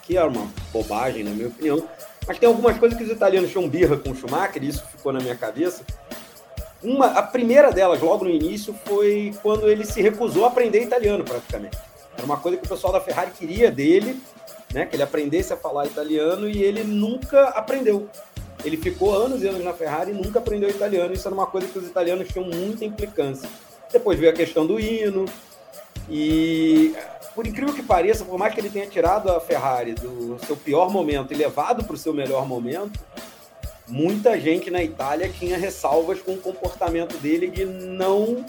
que 0.04 0.18
era 0.18 0.28
uma 0.28 0.52
bobagem, 0.74 1.24
na 1.24 1.32
minha 1.32 1.48
opinião. 1.48 1.88
Mas 2.28 2.38
tem 2.38 2.48
algumas 2.48 2.78
coisas 2.78 2.98
que 2.98 3.04
os 3.04 3.12
italianos 3.12 3.52
tinham 3.52 3.70
birra 3.70 3.96
com 3.96 4.12
o 4.12 4.16
Schumacher, 4.16 4.62
e 4.64 4.68
isso 4.68 4.84
ficou 4.88 5.14
na 5.14 5.20
minha 5.20 5.36
cabeça. 5.36 5.86
Uma, 6.84 7.08
a 7.08 7.24
primeira 7.24 7.72
delas, 7.72 8.02
logo 8.02 8.26
no 8.26 8.30
início, 8.30 8.76
foi 8.86 9.34
quando 9.42 9.70
ele 9.70 9.86
se 9.86 10.02
recusou 10.02 10.46
a 10.46 10.48
aprender 10.50 10.82
italiano, 10.82 11.24
praticamente. 11.24 11.78
Era 12.16 12.26
uma 12.26 12.38
coisa 12.38 12.58
que 12.58 12.66
o 12.66 12.70
pessoal 12.70 12.92
da 12.92 13.00
Ferrari 13.00 13.32
queria 13.32 13.72
dele, 13.72 14.20
né? 14.74 14.86
Que 14.86 14.96
ele 14.96 15.04
aprendesse 15.04 15.54
a 15.54 15.58
falar 15.58 15.86
italiano 15.86 16.50
e 16.50 16.64
ele 16.64 16.84
nunca 16.84 17.50
aprendeu. 17.50 18.10
Ele 18.64 18.78
ficou 18.78 19.14
anos 19.14 19.44
e 19.44 19.48
anos 19.48 19.64
na 19.64 19.74
Ferrari 19.74 20.12
e 20.12 20.14
nunca 20.14 20.40
aprendeu 20.40 20.70
italiano. 20.70 21.14
Isso 21.14 21.28
era 21.28 21.36
uma 21.36 21.46
coisa 21.46 21.68
que 21.68 21.78
os 21.78 21.86
italianos 21.86 22.28
tinham 22.28 22.46
muita 22.46 22.84
implicância. 22.84 23.48
Depois 23.92 24.20
veio 24.20 24.32
a 24.32 24.36
questão 24.36 24.66
do 24.66 24.80
hino. 24.80 25.26
E, 26.10 26.96
por 27.36 27.46
incrível 27.46 27.74
que 27.74 27.84
pareça, 27.84 28.26
por 28.26 28.38
mais 28.38 28.54
que 28.54 28.60
ele 28.60 28.70
tenha 28.70 28.88
tirado 28.88 29.30
a 29.30 29.40
Ferrari 29.40 29.94
do 29.94 30.38
seu 30.46 30.56
pior 30.56 30.90
momento 30.90 31.34
e 31.34 31.36
levado 31.36 31.84
para 31.84 31.94
o 31.94 31.98
seu 31.98 32.14
melhor 32.14 32.48
momento, 32.48 33.00
muita 33.88 34.40
gente 34.40 34.72
na 34.72 34.84
Itália 34.84 35.30
tinha 35.30 35.58
ressalvas 35.58 36.22
com 36.22 36.34
o 36.34 36.38
comportamento 36.38 37.18
dele 37.18 37.48
de 37.48 37.66
não 37.66 38.46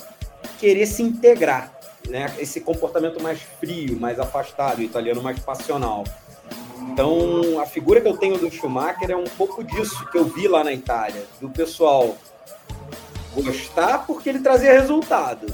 querer 0.59 0.87
se 0.87 1.03
integrar 1.03 1.78
né, 2.09 2.35
esse 2.39 2.61
comportamento 2.61 3.23
mais 3.23 3.41
frio, 3.41 3.99
mais 3.99 4.19
afastado, 4.19 4.79
o 4.79 4.83
italiano 4.83 5.23
mais 5.23 5.39
passional. 5.39 6.05
Então, 6.93 7.61
a 7.61 7.67
figura 7.67 8.01
que 8.01 8.09
eu 8.09 8.17
tenho 8.17 8.39
do 8.39 8.51
Schumacher 8.51 9.11
é 9.11 9.17
um 9.17 9.25
pouco 9.25 9.63
disso 9.63 10.05
que 10.11 10.19
eu 10.19 10.25
vi 10.25 10.49
lá 10.49 10.65
na 10.65 10.73
Itália, 10.73 11.25
do 11.41 11.49
pessoal 11.49 12.17
gostar 13.35 14.07
porque 14.07 14.29
ele 14.29 14.41
trazia 14.41 14.73
resultado, 14.73 15.47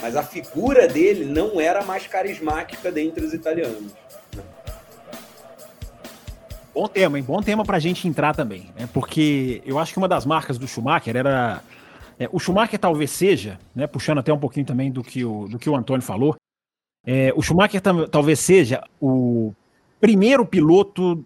mas 0.00 0.14
a 0.16 0.22
figura 0.22 0.86
dele 0.86 1.24
não 1.24 1.60
era 1.60 1.84
mais 1.84 2.06
carismática 2.06 2.92
dentre 2.92 3.24
os 3.24 3.32
italianos. 3.32 3.92
Bom 6.74 6.88
tema, 6.88 7.18
hein? 7.18 7.24
Bom 7.24 7.42
tema 7.42 7.64
para 7.64 7.76
a 7.76 7.80
gente 7.80 8.08
entrar 8.08 8.34
também, 8.34 8.70
né? 8.78 8.88
Porque 8.94 9.62
eu 9.66 9.78
acho 9.78 9.92
que 9.92 9.98
uma 9.98 10.08
das 10.08 10.24
marcas 10.24 10.56
do 10.56 10.66
Schumacher 10.66 11.16
era 11.16 11.62
é, 12.22 12.28
o 12.32 12.38
Schumacher 12.38 12.78
talvez 12.78 13.10
seja, 13.10 13.58
né, 13.74 13.86
puxando 13.86 14.18
até 14.18 14.32
um 14.32 14.38
pouquinho 14.38 14.64
também 14.64 14.90
do 14.92 15.02
que 15.02 15.24
o, 15.24 15.48
do 15.48 15.58
que 15.58 15.68
o 15.68 15.74
Antônio 15.74 16.02
falou, 16.02 16.36
é, 17.04 17.32
o 17.34 17.42
Schumacher 17.42 17.80
talvez 18.10 18.38
seja 18.38 18.84
o 19.00 19.52
primeiro 20.00 20.46
piloto 20.46 21.24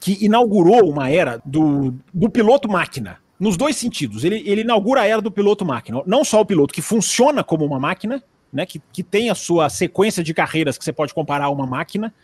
que 0.00 0.24
inaugurou 0.24 0.88
uma 0.88 1.10
era 1.10 1.42
do, 1.44 1.94
do 2.14 2.30
piloto 2.30 2.68
máquina, 2.68 3.18
nos 3.38 3.56
dois 3.56 3.76
sentidos. 3.76 4.24
Ele, 4.24 4.42
ele 4.46 4.60
inaugura 4.60 5.00
a 5.00 5.06
era 5.06 5.20
do 5.20 5.30
piloto 5.30 5.64
máquina. 5.64 6.00
Não 6.06 6.24
só 6.24 6.40
o 6.40 6.46
piloto 6.46 6.72
que 6.72 6.82
funciona 6.82 7.42
como 7.42 7.64
uma 7.64 7.80
máquina, 7.80 8.22
né, 8.52 8.64
que, 8.64 8.80
que 8.92 9.02
tem 9.02 9.30
a 9.30 9.34
sua 9.34 9.68
sequência 9.68 10.22
de 10.22 10.32
carreiras 10.32 10.78
que 10.78 10.84
você 10.84 10.92
pode 10.92 11.12
comparar 11.12 11.46
a 11.46 11.50
uma 11.50 11.66
máquina, 11.66 12.14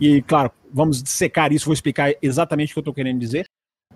e 0.00 0.22
claro, 0.22 0.52
vamos 0.72 1.02
dissecar 1.02 1.52
isso, 1.52 1.64
vou 1.64 1.74
explicar 1.74 2.12
exatamente 2.22 2.70
o 2.70 2.74
que 2.74 2.78
eu 2.78 2.82
estou 2.82 2.94
querendo 2.94 3.18
dizer, 3.18 3.46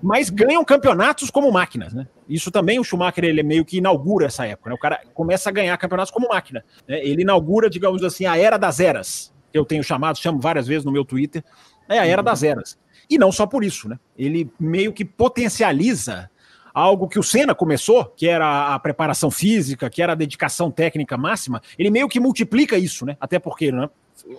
mas 0.03 0.29
ganham 0.29 0.65
campeonatos 0.65 1.31
como 1.31 1.53
máquinas, 1.53 1.95
né? 1.95 2.09
Isso 2.29 2.51
também 2.51 2.79
o 2.79 2.85
Schumacher 2.85 3.25
ele 3.25 3.43
meio 3.43 3.65
que 3.65 3.79
inaugura 3.79 4.27
essa 4.27 4.47
época, 4.47 4.71
né? 4.71 4.77
O 4.77 4.79
cara 4.79 5.01
começa 5.13 5.49
a 5.49 5.53
ganhar 5.53 5.77
campeonatos 5.77 6.13
como 6.13 6.29
máquina. 6.29 6.65
Né? 6.89 7.05
Ele 7.05 7.23
inaugura, 7.23 7.69
digamos 7.69 8.03
assim, 8.03 8.27
a 8.27 8.37
era 8.37 8.57
das 8.57 8.81
eras. 8.81 9.33
Que 9.51 9.59
eu 9.59 9.65
tenho 9.65 9.83
chamado, 9.85 10.19
chamo 10.19 10.41
várias 10.41 10.67
vezes 10.67 10.85
no 10.85 10.93
meu 10.93 11.05
Twitter, 11.05 11.45
é 11.89 11.99
a 11.99 12.07
era 12.07 12.23
das 12.23 12.43
eras. 12.43 12.79
E 13.11 13.19
não 13.19 13.31
só 13.31 13.47
por 13.47 13.63
isso, 13.63 13.89
né? 13.89 13.99
Ele 14.17 14.51
meio 14.59 14.93
que 14.93 15.05
potencializa 15.05 16.31
algo 16.73 17.09
que 17.09 17.19
o 17.19 17.23
Senna 17.23 17.55
começou, 17.55 18.07
que 18.07 18.27
era 18.27 18.75
a 18.75 18.79
preparação 18.79 19.31
física, 19.31 19.91
que 19.91 20.03
era 20.03 20.13
a 20.13 20.17
dedicação 20.17 20.71
técnica 20.71 21.19
máxima, 21.19 21.61
ele 21.79 21.91
meio 21.91 22.09
que 22.09 22.19
multiplica 22.19 22.79
isso, 22.79 23.05
né? 23.05 23.17
Até 23.21 23.39
porque, 23.39 23.71
né, 23.71 23.89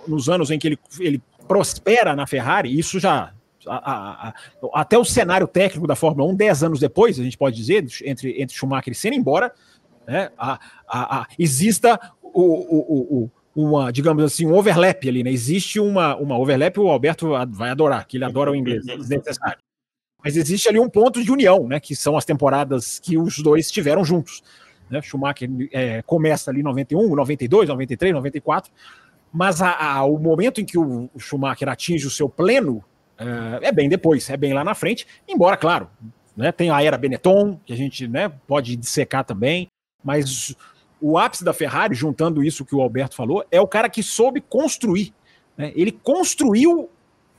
nos 0.08 0.30
anos 0.30 0.50
em 0.50 0.58
que 0.58 0.68
ele, 0.68 0.80
ele 1.00 1.22
prospera 1.48 2.16
na 2.16 2.26
Ferrari, 2.26 2.78
isso 2.78 3.00
já. 3.00 3.34
A, 3.68 3.76
a, 3.76 4.30
a, 4.30 4.34
até 4.74 4.98
o 4.98 5.06
cenário 5.06 5.48
técnico 5.48 5.88
da 5.88 5.96
Fórmula 5.96 6.30
1, 6.32 6.36
10 6.36 6.64
anos 6.64 6.80
depois, 6.80 7.20
a 7.20 7.24
gente 7.24 7.38
pode 7.38 7.56
dizer, 7.56 7.86
entre, 8.04 8.42
entre 8.42 8.56
Schumacher 8.56 8.92
e 8.92 8.96
Senna, 8.96 9.16
embora 9.16 9.54
né, 10.08 10.30
exista 11.38 12.00
o, 12.22 12.42
o, 12.42 13.24
o 13.24 13.32
uma, 13.56 13.92
digamos 13.92 14.24
assim, 14.24 14.48
um 14.48 14.56
overlap 14.56 15.08
ali, 15.08 15.24
né? 15.24 15.32
Existe 15.32 15.80
uma, 15.80 16.16
uma 16.16 16.38
overlap, 16.38 16.76
o 16.80 16.90
Alberto 16.90 17.30
vai 17.50 17.70
adorar, 17.70 18.08
que 18.08 18.18
ele 18.18 18.26
adora 18.26 18.52
o 18.52 18.56
inglês, 18.56 18.88
é 18.88 18.98
desnecessário. 18.98 19.60
Mas 20.24 20.36
existe 20.36 20.70
ali 20.70 20.80
um 20.80 20.90
ponto 20.90 21.24
de 21.24 21.32
união, 21.32 21.68
né? 21.68 21.80
Que 21.80 21.96
são 21.96 22.18
as 22.18 22.26
temporadas 22.26 23.00
que 23.00 23.18
os 23.18 23.38
dois 23.40 23.70
tiveram 23.70 24.04
juntos. 24.04 24.42
Né? 24.90 25.02
Schumacher 25.02 25.50
é, 25.72 26.02
começa 26.02 26.50
ali 26.50 26.62
em 26.62 26.64
91, 26.64 27.16
92, 27.16 27.70
93, 27.70 28.14
94, 28.14 28.72
mas 29.32 29.62
a, 29.62 29.72
a, 29.72 30.04
o 30.06 30.18
momento 30.18 30.62
em 30.62 30.66
que 30.66 30.78
o 30.78 31.10
Schumacher 31.18 31.70
atinge 31.70 32.08
o 32.08 32.12
seu 32.12 32.28
pleno 32.28 32.84
é, 33.18 33.72
bem 33.72 33.90
depois, 33.90 34.30
é 34.30 34.38
bem 34.38 34.54
lá 34.54 34.64
na 34.64 34.76
frente, 34.76 35.06
embora, 35.28 35.56
claro, 35.56 35.90
né, 36.36 36.52
tem 36.52 36.70
a 36.70 36.84
era 36.84 36.98
Benetton, 36.98 37.60
que 37.66 37.74
a 37.74 37.78
gente 37.78 38.08
né, 38.08 38.32
pode 38.48 38.76
dissecar 38.76 39.24
também, 39.24 39.68
mas 40.04 40.56
o 41.00 41.18
ápice 41.18 41.44
da 41.44 41.54
Ferrari, 41.54 41.94
juntando 41.94 42.44
isso 42.44 42.66
que 42.66 42.76
o 42.76 42.82
Alberto 42.82 43.16
falou, 43.16 43.46
é 43.52 43.60
o 43.60 43.68
cara 43.68 43.90
que 43.90 44.02
soube 44.02 44.42
construir. 44.42 45.14
Né? 45.58 45.72
Ele 45.76 45.92
construiu 45.92 46.90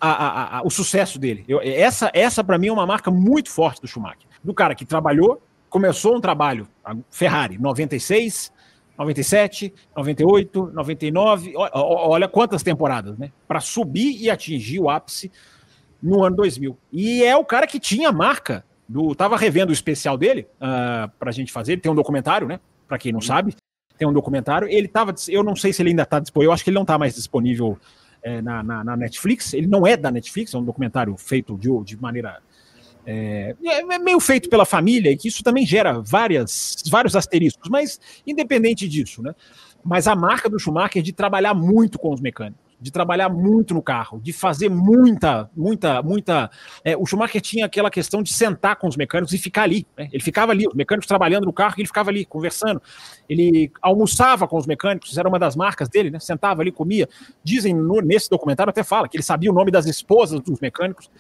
a, 0.00 0.10
a, 0.10 0.58
a, 0.58 0.62
o 0.62 0.70
sucesso 0.70 1.18
dele. 1.18 1.44
Eu, 1.48 1.60
essa, 1.62 2.10
essa 2.12 2.44
para 2.44 2.58
mim, 2.58 2.68
é 2.68 2.72
uma 2.72 2.86
marca 2.86 3.10
muito 3.10 3.50
forte 3.50 3.80
do 3.80 3.88
Schumacher. 3.88 4.28
Do 4.42 4.52
cara 4.52 4.74
que 4.74 4.84
trabalhou, 4.84 5.42
começou 5.70 6.14
um 6.14 6.20
trabalho, 6.20 6.68
a 6.84 6.94
Ferrari, 7.10 7.58
96, 7.58 8.52
97, 8.98 9.74
98, 9.96 10.70
99, 10.72 11.54
olha 11.56 12.28
quantas 12.28 12.62
temporadas, 12.62 13.18
né? 13.18 13.32
Para 13.48 13.60
subir 13.60 14.20
e 14.20 14.30
atingir 14.30 14.78
o 14.78 14.88
ápice 14.88 15.32
no 16.04 16.22
ano 16.22 16.36
2000. 16.36 16.76
E 16.92 17.24
é 17.24 17.34
o 17.34 17.44
cara 17.44 17.66
que 17.66 17.80
tinha 17.80 18.10
a 18.10 18.12
marca 18.12 18.62
do. 18.86 19.14
Tava 19.14 19.36
revendo 19.38 19.70
o 19.70 19.72
especial 19.72 20.18
dele 20.18 20.42
uh, 20.42 20.46
ah, 20.60 21.10
para 21.18 21.30
a 21.30 21.32
gente 21.32 21.50
fazer. 21.50 21.72
Ele 21.72 21.80
tem 21.80 21.90
um 21.90 21.94
documentário, 21.94 22.46
né? 22.46 22.60
para 22.86 22.98
quem 22.98 23.10
não 23.12 23.20
sabe. 23.20 23.54
Tem 23.96 24.06
um 24.06 24.12
documentário. 24.12 24.68
Ele 24.68 24.86
estava, 24.86 25.14
eu 25.28 25.42
não 25.42 25.56
sei 25.56 25.72
se 25.72 25.80
ele 25.80 25.90
ainda 25.90 26.02
está 26.02 26.20
disponível, 26.20 26.50
eu 26.50 26.52
acho 26.52 26.62
que 26.62 26.70
ele 26.70 26.74
não 26.74 26.82
está 26.82 26.98
mais 26.98 27.14
disponível 27.14 27.78
é, 28.22 28.42
na, 28.42 28.62
na, 28.62 28.84
na, 28.84 28.96
Netflix. 28.96 29.54
Ele 29.54 29.66
não 29.66 29.86
é 29.86 29.96
da 29.96 30.10
Netflix, 30.10 30.52
é 30.52 30.58
um 30.58 30.64
documentário 30.64 31.16
feito 31.16 31.56
de, 31.56 31.68
de 31.84 31.96
maneira. 31.96 32.40
É, 33.06 33.54
é 33.62 33.98
meio 33.98 34.18
feito 34.18 34.48
pela 34.48 34.64
família, 34.64 35.10
e 35.10 35.16
que 35.16 35.28
isso 35.28 35.42
também 35.42 35.66
gera 35.66 36.00
várias, 36.00 36.76
vários 36.90 37.14
asteriscos, 37.14 37.68
mas 37.68 38.00
independente 38.26 38.88
disso, 38.88 39.22
né? 39.22 39.34
Mas 39.84 40.08
a 40.08 40.16
marca 40.16 40.48
do 40.48 40.58
Schumacher 40.58 41.00
é 41.00 41.02
de 41.02 41.12
trabalhar 41.12 41.52
muito 41.52 41.98
com 41.98 42.12
os 42.12 42.20
mecânicos 42.20 42.63
de 42.84 42.90
trabalhar 42.90 43.30
muito 43.30 43.72
no 43.72 43.80
carro, 43.80 44.20
de 44.20 44.30
fazer 44.30 44.68
muita, 44.68 45.50
muita, 45.56 46.02
muita. 46.02 46.50
É, 46.84 46.94
o 46.94 47.06
Schumacher 47.06 47.40
tinha 47.40 47.64
aquela 47.64 47.90
questão 47.90 48.22
de 48.22 48.30
sentar 48.30 48.76
com 48.76 48.86
os 48.86 48.94
mecânicos 48.94 49.32
e 49.32 49.38
ficar 49.38 49.62
ali. 49.62 49.86
Né? 49.96 50.10
Ele 50.12 50.22
ficava 50.22 50.52
ali, 50.52 50.68
os 50.68 50.74
mecânicos 50.74 51.06
trabalhando 51.06 51.46
no 51.46 51.52
carro 51.52 51.76
ele 51.78 51.86
ficava 51.86 52.10
ali, 52.10 52.26
conversando. 52.26 52.82
Ele 53.26 53.72
almoçava 53.80 54.46
com 54.46 54.58
os 54.58 54.66
mecânicos, 54.66 55.16
era 55.16 55.26
uma 55.26 55.38
das 55.38 55.56
marcas 55.56 55.88
dele, 55.88 56.10
né? 56.10 56.20
Sentava 56.20 56.60
ali, 56.60 56.70
comia. 56.70 57.08
Dizem 57.42 57.72
no, 57.72 58.02
nesse 58.02 58.28
documentário 58.28 58.68
até 58.68 58.82
fala 58.82 59.08
que 59.08 59.16
ele 59.16 59.24
sabia 59.24 59.50
o 59.50 59.54
nome 59.54 59.70
das 59.70 59.86
esposas 59.86 60.42
dos 60.42 60.60
mecânicos. 60.60 61.10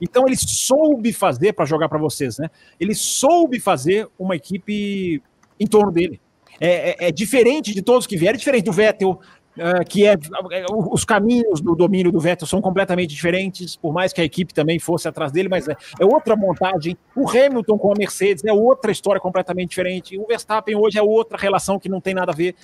Então 0.00 0.26
ele 0.26 0.36
soube 0.36 1.12
fazer 1.12 1.52
para 1.52 1.64
jogar 1.64 1.88
para 1.88 2.00
vocês, 2.00 2.36
né? 2.36 2.50
Ele 2.80 2.96
soube 2.96 3.60
fazer 3.60 4.08
uma 4.18 4.34
equipe 4.34 5.22
em 5.60 5.66
torno 5.68 5.92
dele. 5.92 6.20
É, 6.60 6.90
é, 6.90 7.08
é, 7.08 7.12
diferente 7.12 7.72
de 7.72 7.82
todos 7.82 8.06
que 8.06 8.16
vieram, 8.16 8.34
é 8.34 8.38
diferente 8.38 8.64
do 8.64 8.72
Vettel, 8.72 9.20
Uh, 9.52 9.84
que 9.86 10.06
é, 10.06 10.14
é 10.14 10.64
os 10.70 11.04
caminhos 11.04 11.60
do 11.60 11.76
domínio 11.76 12.10
do 12.10 12.18
Vettel 12.18 12.46
são 12.46 12.62
completamente 12.62 13.10
diferentes, 13.10 13.76
por 13.76 13.92
mais 13.92 14.10
que 14.10 14.20
a 14.22 14.24
equipe 14.24 14.54
também 14.54 14.78
fosse 14.78 15.06
atrás 15.06 15.30
dele, 15.30 15.46
mas 15.46 15.68
é, 15.68 15.76
é, 16.00 16.04
outra 16.06 16.34
montagem. 16.34 16.96
O 17.14 17.28
Hamilton 17.28 17.76
com 17.76 17.92
a 17.92 17.94
Mercedes 17.94 18.42
é 18.46 18.52
outra 18.52 18.90
história 18.90 19.20
completamente 19.20 19.68
diferente. 19.68 20.18
O 20.18 20.26
Verstappen 20.26 20.74
hoje 20.74 20.98
é 20.98 21.02
outra 21.02 21.36
relação 21.36 21.78
que 21.78 21.88
não 21.88 22.00
tem 22.00 22.14
nada 22.14 22.32
a 22.32 22.34
ver. 22.34 22.54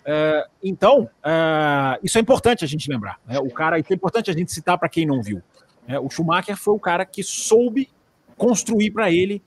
Uh, 0.00 0.50
então, 0.64 1.02
uh, 1.24 1.98
isso 2.02 2.18
é 2.18 2.20
importante 2.20 2.64
a 2.64 2.68
gente 2.68 2.90
lembrar. 2.90 3.20
Né? 3.24 3.38
O 3.38 3.50
cara, 3.50 3.78
isso 3.78 3.92
é 3.92 3.94
importante 3.94 4.28
a 4.28 4.34
gente 4.34 4.50
citar 4.50 4.76
para 4.76 4.88
quem 4.88 5.06
não 5.06 5.22
viu. 5.22 5.40
Né? 5.86 5.96
O 6.00 6.10
Schumacher 6.10 6.56
foi 6.56 6.74
o 6.74 6.80
cara 6.80 7.06
que 7.06 7.22
soube 7.22 7.88
construir 8.36 8.90
para 8.90 9.12
ele 9.12 9.40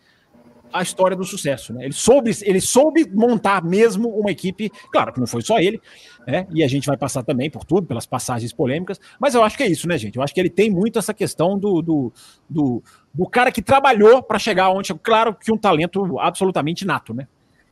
a 0.76 0.82
história 0.82 1.16
do 1.16 1.24
sucesso. 1.24 1.74
Né? 1.74 1.86
Ele, 1.86 1.94
soube, 1.94 2.32
ele 2.44 2.60
soube 2.60 3.10
montar 3.14 3.64
mesmo 3.64 4.10
uma 4.10 4.30
equipe, 4.30 4.70
claro 4.92 5.14
que 5.14 5.20
não 5.20 5.28
foi 5.28 5.42
só 5.42 5.58
ele, 5.58 5.82
né? 6.28 6.46
e 6.52 6.64
a 6.64 6.68
gente 6.68 6.86
vai 6.86 6.98
passar 6.98 7.24
também 7.24 7.50
por 7.50 7.64
tudo, 7.64 7.88
pelas 7.88 8.06
passagens 8.06 8.52
polêmicas, 8.52 9.00
mas 9.20 9.34
eu 9.34 9.44
acho 9.44 9.56
que 9.56 9.64
é 9.64 9.68
isso, 9.68 9.88
né, 9.88 9.98
gente? 9.98 10.18
Eu 10.18 10.24
acho 10.24 10.34
que 10.34 10.40
ele 10.40 10.50
tem 10.50 10.70
muito 10.70 11.00
essa 11.00 11.14
questão 11.14 11.58
do, 11.58 11.82
do, 11.82 12.14
do, 12.50 12.84
do 13.14 13.30
cara 13.30 13.52
que 13.52 13.62
trabalhou 13.62 14.22
para 14.22 14.38
chegar 14.38 14.70
onde, 14.70 14.94
claro 14.96 15.34
que 15.34 15.52
um 15.52 15.58
talento 15.58 16.20
absolutamente 16.20 16.86
nato, 16.86 17.14
né? 17.14 17.28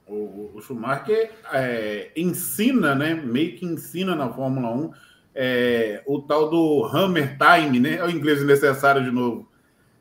O, 0.07 0.51
o 0.53 0.62
Schumacher 0.62 1.31
é, 1.51 2.12
ensina, 2.15 2.93
né? 2.93 3.13
Meio 3.13 3.55
que 3.55 3.65
ensina 3.65 4.15
na 4.15 4.29
Fórmula 4.29 4.69
1 4.69 4.91
é, 5.33 6.03
o 6.05 6.22
tal 6.22 6.50
do 6.50 6.86
hammer 6.86 7.38
time, 7.38 7.79
né? 7.79 7.95
É 7.95 8.03
o 8.03 8.10
inglês 8.10 8.45
necessário 8.45 9.03
de 9.03 9.12
novo 9.12 9.48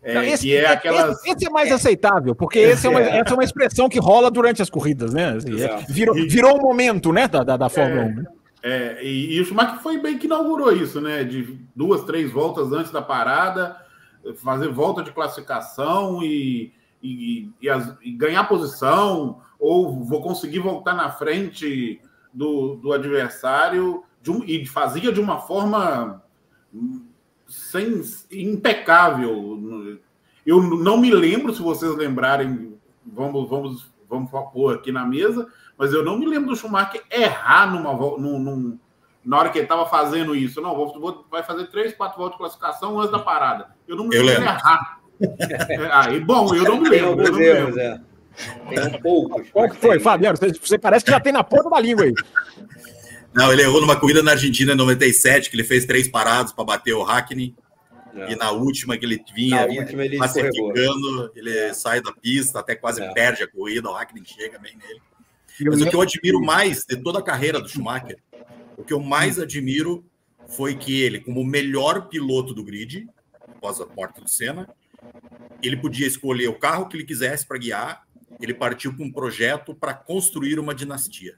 é, 0.02 0.30
esse, 0.30 0.54
é 0.54 0.66
aquelas... 0.66 1.16
esse, 1.18 1.30
esse, 1.30 1.46
é 1.46 1.50
mais 1.50 1.70
aceitável, 1.70 2.34
porque 2.34 2.58
esse 2.58 2.86
é 2.86 2.90
uma, 2.90 3.00
essa 3.00 3.30
é 3.30 3.34
uma 3.34 3.44
expressão 3.44 3.88
que 3.88 4.00
rola 4.00 4.30
durante 4.30 4.60
as 4.60 4.68
corridas, 4.68 5.14
né? 5.14 5.36
Assim, 5.36 5.60
é, 5.60 5.76
virou, 5.88 6.14
virou 6.14 6.58
um 6.58 6.60
momento 6.60 7.12
né, 7.12 7.28
da, 7.28 7.44
da, 7.44 7.56
da 7.56 7.68
Fórmula 7.68 8.02
1. 8.02 8.14
Né? 8.16 8.24
É, 8.64 9.04
e, 9.04 9.36
e, 9.36 9.40
o 9.40 9.44
Schumacher 9.44 9.80
foi 9.80 9.98
bem 9.98 10.18
que 10.18 10.26
inaugurou 10.26 10.72
isso, 10.72 11.00
né? 11.00 11.22
De 11.22 11.56
duas, 11.74 12.04
três 12.04 12.32
voltas 12.32 12.72
antes 12.72 12.90
da 12.90 13.00
parada, 13.00 13.76
fazer 14.36 14.68
volta 14.68 15.02
de 15.02 15.12
classificação 15.12 16.22
e, 16.22 16.72
e, 17.00 17.50
e, 17.60 17.70
as, 17.70 17.94
e 18.02 18.12
ganhar 18.12 18.44
posição, 18.44 19.40
ou 19.58 20.04
vou 20.04 20.20
conseguir 20.20 20.58
voltar 20.58 20.94
na 20.94 21.10
frente 21.10 22.00
do, 22.32 22.76
do 22.76 22.92
adversário, 22.92 24.02
um, 24.28 24.42
e 24.44 24.64
fazia 24.66 25.12
de 25.12 25.20
uma 25.20 25.40
forma 25.40 26.22
sem, 27.52 28.02
impecável. 28.32 29.98
Eu 30.44 30.62
não 30.62 30.96
me 30.96 31.10
lembro, 31.12 31.54
se 31.54 31.60
vocês 31.60 31.94
lembrarem, 31.94 32.74
vamos, 33.04 33.48
vamos, 33.48 33.92
vamos 34.08 34.30
pôr 34.52 34.74
aqui 34.74 34.90
na 34.90 35.04
mesa, 35.04 35.46
mas 35.76 35.92
eu 35.92 36.02
não 36.02 36.18
me 36.18 36.26
lembro 36.26 36.48
do 36.48 36.56
Schumacher 36.56 37.02
errar 37.10 37.70
numa, 37.70 37.92
num, 37.92 38.38
num, 38.38 38.78
na 39.24 39.38
hora 39.38 39.50
que 39.50 39.58
ele 39.58 39.66
estava 39.66 39.86
fazendo 39.86 40.34
isso. 40.34 40.60
Não, 40.62 40.74
vou, 40.74 40.98
vou, 40.98 41.26
vai 41.30 41.42
fazer 41.42 41.66
três, 41.66 41.94
quatro 41.94 42.18
voltas 42.18 42.34
de 42.34 42.38
classificação 42.38 42.98
antes 42.98 43.12
da 43.12 43.18
parada. 43.18 43.68
Eu 43.86 43.96
não 43.96 44.06
me 44.06 44.16
lembro 44.16 44.42
de 44.42 44.48
errar. 44.48 45.00
Aí, 45.92 46.20
bom, 46.20 46.54
eu 46.54 46.64
não 46.64 46.80
me 46.80 46.88
lembro. 46.88 47.22
Eu 47.22 47.32
não 47.32 47.38
me 47.38 47.52
lembro. 47.52 47.78
É. 47.78 48.00
Tem 48.68 49.00
poucos. 49.00 49.50
Qual 49.50 49.68
que 49.68 49.76
foi, 49.76 50.00
Fabiano? 50.00 50.36
Você, 50.38 50.52
você 50.52 50.78
parece 50.78 51.04
que 51.04 51.10
já 51.10 51.20
tem 51.20 51.32
na 51.32 51.44
ponta 51.44 51.68
da 51.68 51.78
língua 51.78 52.04
aí. 52.04 52.14
Não, 53.34 53.52
ele 53.52 53.62
errou 53.62 53.80
numa 53.80 53.98
corrida 53.98 54.22
na 54.22 54.32
Argentina 54.32 54.72
em 54.72 54.76
97, 54.76 55.48
que 55.48 55.56
ele 55.56 55.64
fez 55.64 55.86
três 55.86 56.06
paradas 56.06 56.52
para 56.52 56.64
bater 56.64 56.92
o 56.92 57.02
Hackney. 57.02 57.54
É. 58.14 58.32
E 58.32 58.36
na 58.36 58.50
última 58.50 58.98
que 58.98 59.06
ele 59.06 59.24
vinha 59.34 59.62
última 59.64 60.04
ele 60.04 60.18
ele 61.34 61.50
é. 61.50 61.72
sai 61.72 62.02
da 62.02 62.12
pista, 62.12 62.60
até 62.60 62.74
quase 62.74 63.00
é. 63.00 63.10
perde 63.12 63.42
a 63.42 63.48
corrida, 63.48 63.88
o 63.88 63.94
Hackney 63.94 64.22
chega 64.26 64.58
bem 64.58 64.76
nele. 64.76 65.00
Mas 65.70 65.80
o 65.80 65.88
que 65.88 65.96
eu 65.96 66.00
admiro 66.00 66.40
mais 66.40 66.84
de 66.84 66.96
toda 66.96 67.20
a 67.20 67.22
carreira 67.22 67.60
do 67.60 67.68
Schumacher, 67.68 68.18
o 68.76 68.84
que 68.84 68.92
eu 68.92 69.00
mais 69.00 69.38
admiro 69.38 70.04
foi 70.46 70.74
que 70.74 71.00
ele, 71.00 71.20
como 71.20 71.40
o 71.40 71.44
melhor 71.44 72.08
piloto 72.08 72.52
do 72.52 72.62
grid, 72.62 73.08
após 73.48 73.80
a 73.80 73.86
morte 73.86 74.20
do 74.20 74.28
Senna, 74.28 74.68
ele 75.62 75.76
podia 75.76 76.06
escolher 76.06 76.48
o 76.48 76.58
carro 76.58 76.88
que 76.88 76.96
ele 76.96 77.04
quisesse 77.04 77.46
para 77.46 77.58
guiar, 77.58 78.02
ele 78.40 78.52
partiu 78.52 78.94
para 78.94 79.04
um 79.04 79.12
projeto 79.12 79.74
para 79.74 79.94
construir 79.94 80.58
uma 80.58 80.74
dinastia. 80.74 81.36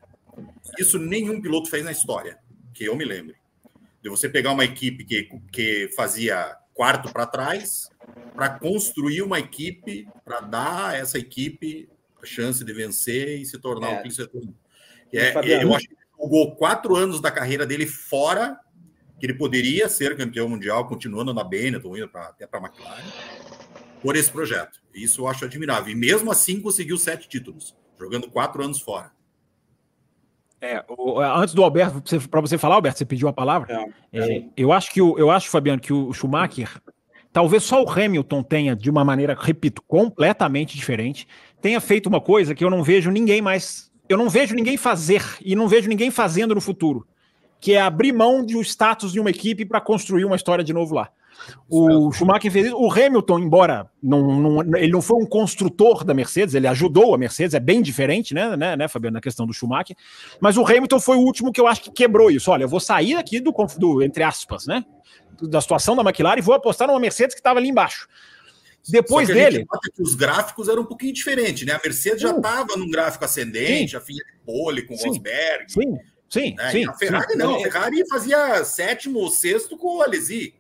Isso 0.78 0.98
nenhum 0.98 1.40
piloto 1.40 1.70
fez 1.70 1.84
na 1.84 1.92
história, 1.92 2.38
que 2.72 2.84
eu 2.84 2.96
me 2.96 3.04
lembre. 3.04 3.36
De 4.02 4.08
você 4.10 4.28
pegar 4.28 4.52
uma 4.52 4.64
equipe 4.64 5.04
que, 5.04 5.28
que 5.50 5.90
fazia 5.96 6.56
quarto 6.74 7.12
para 7.12 7.26
trás, 7.26 7.88
para 8.34 8.50
construir 8.58 9.22
uma 9.22 9.38
equipe, 9.38 10.06
para 10.24 10.40
dar 10.40 10.90
a 10.90 10.96
essa 10.96 11.18
equipe 11.18 11.88
a 12.20 12.26
chance 12.26 12.64
de 12.64 12.72
vencer 12.72 13.40
e 13.40 13.46
se 13.46 13.58
tornar 13.58 13.90
é. 13.90 13.94
o 13.94 13.96
que 13.98 14.08
ele 14.08 14.14
se 14.14 14.26
tornou. 14.26 14.54
É, 15.12 15.62
eu 15.62 15.74
acho 15.74 15.88
que 15.88 15.96
jogou 16.18 16.56
quatro 16.56 16.96
anos 16.96 17.20
da 17.20 17.30
carreira 17.30 17.64
dele 17.64 17.86
fora, 17.86 18.58
que 19.20 19.26
ele 19.26 19.34
poderia 19.34 19.88
ser 19.88 20.16
campeão 20.16 20.48
mundial, 20.48 20.88
continuando 20.88 21.32
na 21.32 21.44
Benetton, 21.44 21.96
indo 21.96 22.08
pra, 22.08 22.26
até 22.26 22.46
para 22.46 22.58
a 22.58 22.62
McLaren, 22.64 23.04
por 24.02 24.16
esse 24.16 24.30
projeto. 24.30 24.82
Isso 24.92 25.22
eu 25.22 25.28
acho 25.28 25.44
admirável. 25.44 25.92
E 25.92 25.94
mesmo 25.94 26.32
assim 26.32 26.60
conseguiu 26.60 26.98
sete 26.98 27.28
títulos, 27.28 27.76
jogando 27.98 28.28
quatro 28.28 28.64
anos 28.64 28.80
fora. 28.80 29.12
É, 30.64 30.82
o, 30.88 31.20
antes 31.20 31.52
do 31.52 31.62
Alberto, 31.62 32.02
para 32.28 32.40
você 32.40 32.56
falar, 32.56 32.76
Alberto, 32.76 32.98
você 32.98 33.04
pediu 33.04 33.28
a 33.28 33.32
palavra. 33.34 33.86
É, 34.10 34.18
é, 34.18 34.44
eu 34.56 34.72
acho 34.72 34.90
que 34.90 35.02
o, 35.02 35.18
eu 35.18 35.30
acho, 35.30 35.50
Fabiano, 35.50 35.78
que 35.78 35.92
o 35.92 36.10
Schumacher, 36.14 36.70
talvez 37.30 37.64
só 37.64 37.84
o 37.84 37.90
Hamilton 37.90 38.42
tenha, 38.42 38.74
de 38.74 38.88
uma 38.88 39.04
maneira, 39.04 39.36
repito, 39.38 39.82
completamente 39.86 40.74
diferente, 40.74 41.28
tenha 41.60 41.78
feito 41.82 42.06
uma 42.06 42.18
coisa 42.18 42.54
que 42.54 42.64
eu 42.64 42.70
não 42.70 42.82
vejo 42.82 43.10
ninguém 43.10 43.42
mais. 43.42 43.92
Eu 44.08 44.16
não 44.16 44.30
vejo 44.30 44.54
ninguém 44.54 44.78
fazer 44.78 45.22
e 45.44 45.54
não 45.54 45.68
vejo 45.68 45.86
ninguém 45.86 46.10
fazendo 46.10 46.54
no 46.54 46.62
futuro, 46.62 47.06
que 47.60 47.74
é 47.74 47.80
abrir 47.82 48.12
mão 48.12 48.42
do 48.42 48.62
status 48.62 49.12
de 49.12 49.20
uma 49.20 49.28
equipe 49.28 49.66
para 49.66 49.82
construir 49.82 50.24
uma 50.24 50.36
história 50.36 50.64
de 50.64 50.72
novo 50.72 50.94
lá. 50.94 51.10
O 51.68 52.12
Schumacher 52.12 52.50
fez 52.50 52.66
isso. 52.66 52.76
O 52.76 52.90
Hamilton, 52.90 53.38
embora 53.38 53.90
não, 54.02 54.40
não, 54.40 54.76
ele 54.76 54.92
não 54.92 55.02
foi 55.02 55.22
um 55.22 55.26
construtor 55.26 56.04
da 56.04 56.14
Mercedes, 56.14 56.54
ele 56.54 56.66
ajudou 56.66 57.14
a 57.14 57.18
Mercedes, 57.18 57.54
é 57.54 57.60
bem 57.60 57.82
diferente, 57.82 58.34
né, 58.34 58.56
né, 58.56 58.76
né, 58.76 58.88
Fabiano, 58.88 59.14
na 59.14 59.20
questão 59.20 59.46
do 59.46 59.52
Schumacher. 59.52 59.96
Mas 60.40 60.56
o 60.56 60.64
Hamilton 60.64 61.00
foi 61.00 61.16
o 61.16 61.20
último 61.20 61.52
que 61.52 61.60
eu 61.60 61.66
acho 61.66 61.82
que 61.82 61.90
quebrou 61.90 62.30
isso. 62.30 62.50
Olha, 62.50 62.64
eu 62.64 62.68
vou 62.68 62.80
sair 62.80 63.16
aqui 63.16 63.40
do, 63.40 63.52
do 63.78 64.02
entre 64.02 64.22
aspas, 64.22 64.66
né, 64.66 64.84
da 65.42 65.60
situação 65.60 65.96
da 65.96 66.02
McLaren 66.02 66.38
e 66.38 66.42
vou 66.42 66.54
apostar 66.54 66.88
numa 66.88 67.00
Mercedes 67.00 67.34
que 67.34 67.40
estava 67.40 67.58
ali 67.58 67.68
embaixo. 67.68 68.08
Depois 68.88 69.28
dele. 69.28 69.66
os 69.98 70.14
gráficos 70.14 70.68
eram 70.68 70.82
um 70.82 70.86
pouquinho 70.86 71.12
diferentes, 71.12 71.66
né? 71.66 71.72
A 71.72 71.80
Mercedes 71.82 72.20
já 72.20 72.36
estava 72.36 72.76
num 72.76 72.90
gráfico 72.90 73.24
ascendente, 73.24 73.92
sim. 73.92 73.96
a 73.96 74.00
filha 74.00 74.22
de 74.24 74.38
pole 74.44 74.82
com 74.82 74.94
o 74.94 74.96
Rosberg. 74.96 75.72
Sim, 75.72 75.98
sim, 76.28 76.54
né? 76.54 76.70
sim. 76.70 76.86
a 76.86 76.92
Ferrari 76.92 77.32
sim. 77.32 77.38
não, 77.38 77.56
a 77.56 77.62
Ferrari 77.62 78.06
fazia 78.08 78.62
sétimo 78.64 79.20
ou 79.20 79.30
sexto 79.30 79.78
com 79.78 79.96
o 79.96 80.02
Alesi. 80.02 80.54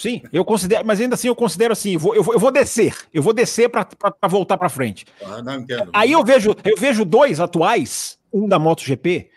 Sim, 0.00 0.22
eu 0.32 0.46
considero, 0.46 0.82
mas 0.86 0.98
ainda 0.98 1.14
assim 1.14 1.28
eu 1.28 1.36
considero 1.36 1.74
assim, 1.74 1.98
vou, 1.98 2.14
eu, 2.14 2.22
vou, 2.22 2.32
eu 2.32 2.40
vou 2.40 2.50
descer, 2.50 2.96
eu 3.12 3.22
vou 3.22 3.34
descer 3.34 3.68
para 3.68 3.86
voltar 4.30 4.56
para 4.56 4.70
frente. 4.70 5.04
Ah, 5.22 5.42
não 5.42 5.56
entendo. 5.56 5.90
Aí 5.92 6.12
eu 6.12 6.24
vejo, 6.24 6.56
eu 6.64 6.74
vejo 6.78 7.04
dois 7.04 7.38
atuais, 7.38 8.18
um 8.32 8.48
da 8.48 8.58
MotoGP 8.58 9.28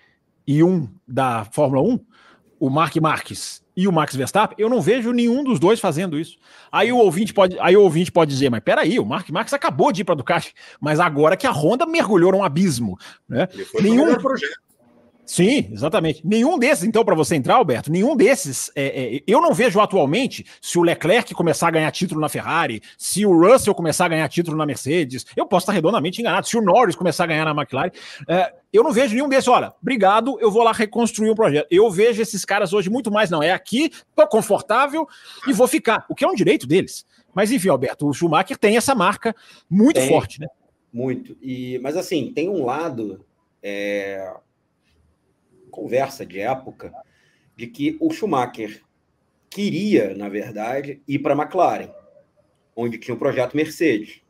e 0.48 0.64
um 0.64 0.88
da 1.06 1.44
Fórmula 1.52 1.82
1, 1.82 2.00
o 2.62 2.70
Mark 2.70 2.96
Marques 2.96 3.62
e 3.76 3.90
o 3.90 3.92
Max 3.92 4.16
Verstappen, 4.16 4.56
eu 4.58 4.70
não 4.70 4.80
vejo 4.80 5.12
nenhum 5.12 5.44
dos 5.44 5.60
dois 5.60 5.82
fazendo 5.82 6.18
isso. 6.18 6.38
Aí 6.72 6.94
o 6.94 6.98
ouvinte 6.98 7.34
pode, 7.34 7.60
aí 7.60 7.76
o 7.76 7.82
ouvinte 7.82 8.10
pode 8.10 8.32
dizer, 8.32 8.50
mas 8.50 8.62
peraí, 8.62 8.98
o 9.00 9.06
Mark 9.06 9.30
Marques 9.32 9.54
acabou 9.54 9.92
de 9.92 10.00
ir 10.00 10.06
para 10.06 10.16
Ducati, 10.16 10.54
mas 10.80 10.98
agora 10.98 11.36
que 11.36 11.46
a 11.46 11.52
Honda 11.52 11.86
mergulhou 11.86 12.32
num 12.32 12.44
abismo, 12.44 12.98
né? 13.28 13.50
Nenhum 13.82 14.16
projeto. 14.16 14.64
Sim, 15.26 15.70
exatamente. 15.72 16.22
Nenhum 16.26 16.60
desses, 16.60 16.84
então, 16.84 17.04
para 17.04 17.16
você 17.16 17.36
entrar, 17.36 17.56
Alberto, 17.56 17.92
nenhum 17.92 18.16
desses, 18.16 18.70
é, 18.76 19.16
é, 19.16 19.24
eu 19.26 19.42
não 19.42 19.54
vejo 19.54 19.80
atualmente 19.80 20.46
se 20.62 20.78
o 20.78 20.84
Leclerc 20.84 21.34
começar 21.34 21.70
a 21.70 21.72
ganhar 21.72 21.92
título 21.92 22.20
na 22.20 22.28
Ferrari, 22.28 22.82
se 22.98 23.26
o 23.26 23.32
Russell 23.32 23.74
começar 23.74 24.06
a 24.06 24.10
ganhar 24.10 24.28
título 24.28 24.58
na 24.58 24.66
Mercedes, 24.66 25.26
eu 25.36 25.46
posso 25.46 25.64
estar 25.64 25.74
redondamente 25.74 26.20
enganado, 26.20 26.48
se 26.48 26.58
o 26.58 26.62
Norris 26.62 26.96
começar 26.96 27.24
a 27.24 27.28
ganhar 27.28 27.46
na 27.46 27.52
McLaren, 27.52 27.92
é, 28.28 28.54
eu 28.72 28.84
não 28.84 28.92
vejo 28.92 29.14
nenhum 29.14 29.30
desses, 29.30 29.48
olha, 29.48 29.74
obrigado, 29.82 30.38
eu 30.42 30.52
vou 30.52 30.62
lá 30.62 30.74
reconstruir 30.74 31.30
o 31.30 31.34
um 31.34 31.36
projeto. 31.36 31.68
Eu 31.72 31.90
vejo 31.90 32.22
esses 32.22 32.44
caras 32.44 32.74
hoje 32.74 32.90
muito 32.90 33.10
mais, 33.10 33.30
não, 33.30 33.42
é 33.42 33.52
aqui, 33.52 33.92
tô 34.16 34.28
confortável 34.28 35.08
e 35.48 35.54
vou 35.54 35.68
ficar, 35.68 36.06
o 36.10 36.16
que 36.16 36.26
é 36.26 36.28
um 36.28 36.36
direito 36.36 36.68
deles. 36.68 37.06
Mas 37.34 37.50
enfim, 37.52 37.70
Alberto, 37.70 38.08
o 38.08 38.14
Schumacher 38.14 38.58
tem 38.58 38.76
essa 38.76 38.94
marca 38.94 39.34
muito 39.70 40.00
tem, 40.00 40.10
forte, 40.10 40.40
né? 40.40 40.48
Muito. 40.92 41.38
E, 41.42 41.80
mas 41.82 41.98
assim, 41.98 42.32
tem 42.34 42.50
um 42.50 42.66
lado. 42.66 43.26
É 43.66 44.30
conversa 45.74 46.26
de 46.26 46.40
época 46.40 46.94
de 47.56 47.68
que 47.68 47.98
o 48.00 48.12
Schumacher 48.12 48.82
queria, 49.50 50.16
na 50.16 50.30
verdade, 50.30 51.02
ir 51.08 51.20
para 51.20 51.34
a 51.34 51.38
McLaren, 51.38 51.90
onde 52.76 52.98
tinha 52.98 53.16
o 53.16 53.20
projeto 53.20 53.56
Mercedes. 53.56 54.22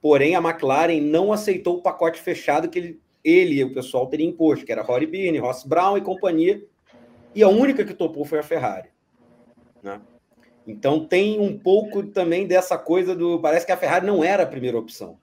Porém, 0.00 0.36
a 0.36 0.40
McLaren 0.40 1.00
não 1.00 1.32
aceitou 1.32 1.78
o 1.78 1.82
pacote 1.82 2.20
fechado 2.20 2.68
que 2.68 2.78
ele, 2.78 3.00
ele 3.24 3.54
e 3.56 3.64
o 3.64 3.74
pessoal 3.74 4.06
teriam 4.06 4.30
imposto, 4.30 4.64
que 4.64 4.72
era 4.72 4.82
Rory 4.82 5.06
Byrne, 5.06 5.38
Ross 5.38 5.64
Brown 5.64 5.96
e 5.96 6.02
companhia, 6.02 6.62
e 7.34 7.42
a 7.42 7.48
única 7.48 7.84
que 7.84 7.94
topou 7.94 8.24
foi 8.24 8.38
a 8.38 8.42
Ferrari. 8.42 8.88
Né? 9.82 10.00
Então 10.66 11.06
tem 11.06 11.38
um 11.38 11.58
pouco 11.58 12.02
também 12.02 12.46
dessa 12.46 12.76
coisa 12.76 13.14
do. 13.14 13.38
Parece 13.40 13.64
que 13.64 13.72
a 13.72 13.76
Ferrari 13.76 14.06
não 14.06 14.24
era 14.24 14.42
a 14.42 14.46
primeira 14.46 14.78
opção. 14.78 15.18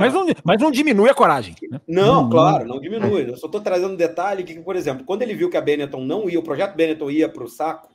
Mas, 0.00 0.12
não, 0.12 0.26
mas 0.44 0.60
não 0.60 0.70
diminui 0.70 1.08
a 1.08 1.14
coragem. 1.14 1.54
Né? 1.70 1.80
Não, 1.86 2.28
claro, 2.28 2.66
não 2.66 2.80
diminui. 2.80 3.30
Eu 3.30 3.36
só 3.36 3.46
estou 3.46 3.60
trazendo 3.60 3.92
um 3.92 3.96
detalhe 3.96 4.42
que, 4.42 4.58
por 4.60 4.74
exemplo, 4.74 5.04
quando 5.04 5.22
ele 5.22 5.34
viu 5.34 5.48
que 5.48 5.56
a 5.56 5.60
Benetton 5.60 6.04
não 6.04 6.28
ia, 6.28 6.38
o 6.38 6.42
projeto 6.42 6.74
Benetton 6.74 7.10
ia 7.10 7.28
para 7.28 7.44
o 7.44 7.48
saco, 7.48 7.94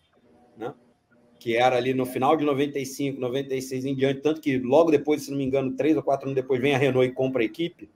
né? 0.58 0.74
que 1.38 1.56
era 1.56 1.76
ali 1.76 1.94
no 1.94 2.06
final 2.06 2.38
de 2.38 2.46
95, 2.46 3.20
96 3.20 3.86
em 3.86 3.96
diante, 3.96 4.22
tanto 4.22 4.40
que 4.40 4.58
logo 4.58 4.92
depois, 4.92 5.24
se 5.24 5.32
não 5.32 5.38
me 5.38 5.46
engano, 5.46 5.76
três 5.76 5.98
ou 5.98 6.04
quatro 6.04 6.28
anos 6.28 6.36
depois, 6.36 6.62
vem 6.62 6.74
a 6.74 6.78
Renault 6.78 7.10
e 7.10 7.14
compra 7.14 7.42
a 7.42 7.46
equipe. 7.46 7.90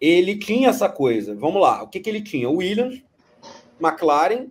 Ele 0.00 0.36
tinha 0.36 0.68
essa 0.68 0.88
coisa. 0.88 1.34
Vamos 1.34 1.62
lá, 1.62 1.82
o 1.82 1.88
que, 1.88 2.00
que 2.00 2.10
ele 2.10 2.22
tinha? 2.22 2.50
Williams, 2.50 3.02
McLaren 3.80 4.48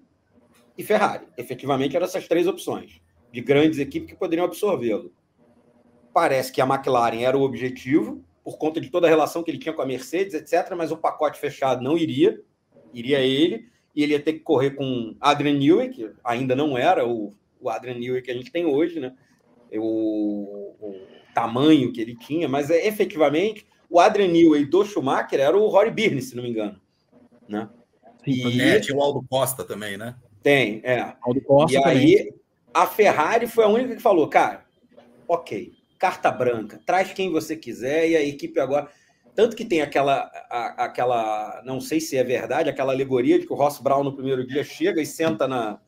e 0.77 0.83
Ferrari. 0.83 1.25
Efetivamente, 1.37 1.95
eram 1.95 2.05
essas 2.05 2.27
três 2.27 2.47
opções 2.47 3.01
de 3.31 3.41
grandes 3.41 3.79
equipes 3.79 4.09
que 4.09 4.15
poderiam 4.15 4.45
absorvê-lo. 4.45 5.11
Parece 6.13 6.51
que 6.51 6.61
a 6.61 6.65
McLaren 6.65 7.21
era 7.21 7.37
o 7.37 7.41
objetivo, 7.41 8.23
por 8.43 8.57
conta 8.57 8.79
de 8.79 8.89
toda 8.89 9.07
a 9.07 9.09
relação 9.09 9.41
que 9.41 9.49
ele 9.49 9.57
tinha 9.57 9.73
com 9.73 9.81
a 9.81 9.85
Mercedes, 9.85 10.33
etc. 10.33 10.73
Mas 10.77 10.91
o 10.91 10.97
pacote 10.97 11.39
fechado 11.39 11.83
não 11.83 11.97
iria, 11.97 12.39
iria 12.93 13.19
ele, 13.19 13.67
e 13.95 14.03
ele 14.03 14.13
ia 14.13 14.19
ter 14.19 14.33
que 14.33 14.39
correr 14.39 14.71
com 14.71 15.15
Adrian 15.19 15.57
Newey, 15.57 15.89
que 15.89 16.11
ainda 16.23 16.55
não 16.55 16.77
era 16.77 17.07
o, 17.07 17.33
o 17.59 17.69
Adrian 17.69 17.95
Newey 17.95 18.21
que 18.21 18.31
a 18.31 18.33
gente 18.33 18.51
tem 18.51 18.65
hoje, 18.65 18.99
né? 18.99 19.13
O, 19.75 20.75
o 20.79 21.01
tamanho 21.33 21.91
que 21.91 21.99
ele 21.99 22.15
tinha, 22.15 22.47
mas 22.47 22.69
é, 22.69 22.85
efetivamente 22.85 23.65
o 23.89 23.99
Adrian 23.99 24.27
Newey 24.27 24.65
do 24.65 24.85
Schumacher 24.85 25.39
era 25.39 25.57
o 25.57 25.67
Rory 25.67 25.89
Byrne, 25.89 26.21
se 26.21 26.35
não 26.35 26.43
me 26.43 26.49
engano, 26.49 26.79
né? 27.47 27.69
E 28.25 28.61
é, 28.61 28.79
tinha 28.79 28.97
o 28.97 29.01
Aldo 29.01 29.25
Costa 29.29 29.63
também, 29.63 29.97
né? 29.97 30.15
Tem, 30.41 30.81
é. 30.83 31.15
Aldo 31.21 31.41
Costa 31.41 31.77
e 31.77 31.81
também. 31.81 31.97
aí 31.97 32.33
a 32.73 32.87
Ferrari 32.87 33.47
foi 33.47 33.63
a 33.63 33.67
única 33.67 33.95
que 33.95 34.01
falou, 34.01 34.27
cara, 34.27 34.65
ok, 35.27 35.73
carta 36.03 36.29
branca, 36.29 36.81
traz 36.85 37.13
quem 37.13 37.31
você 37.31 37.55
quiser 37.55 38.09
e 38.09 38.17
a 38.17 38.21
equipe 38.21 38.59
agora. 38.59 38.89
Tanto 39.33 39.55
que 39.55 39.63
tem 39.63 39.81
aquela, 39.81 40.29
a, 40.49 40.83
aquela, 40.83 41.61
não 41.63 41.79
sei 41.79 42.01
se 42.01 42.17
é 42.17 42.23
verdade, 42.25 42.69
aquela 42.69 42.91
alegoria 42.91 43.39
de 43.39 43.47
que 43.47 43.53
o 43.53 43.55
Ross 43.55 43.79
Brown 43.79 44.03
no 44.03 44.13
primeiro 44.13 44.45
dia 44.45 44.65
chega 44.65 45.01
e 45.01 45.05
senta 45.05 45.47
na, 45.47 45.79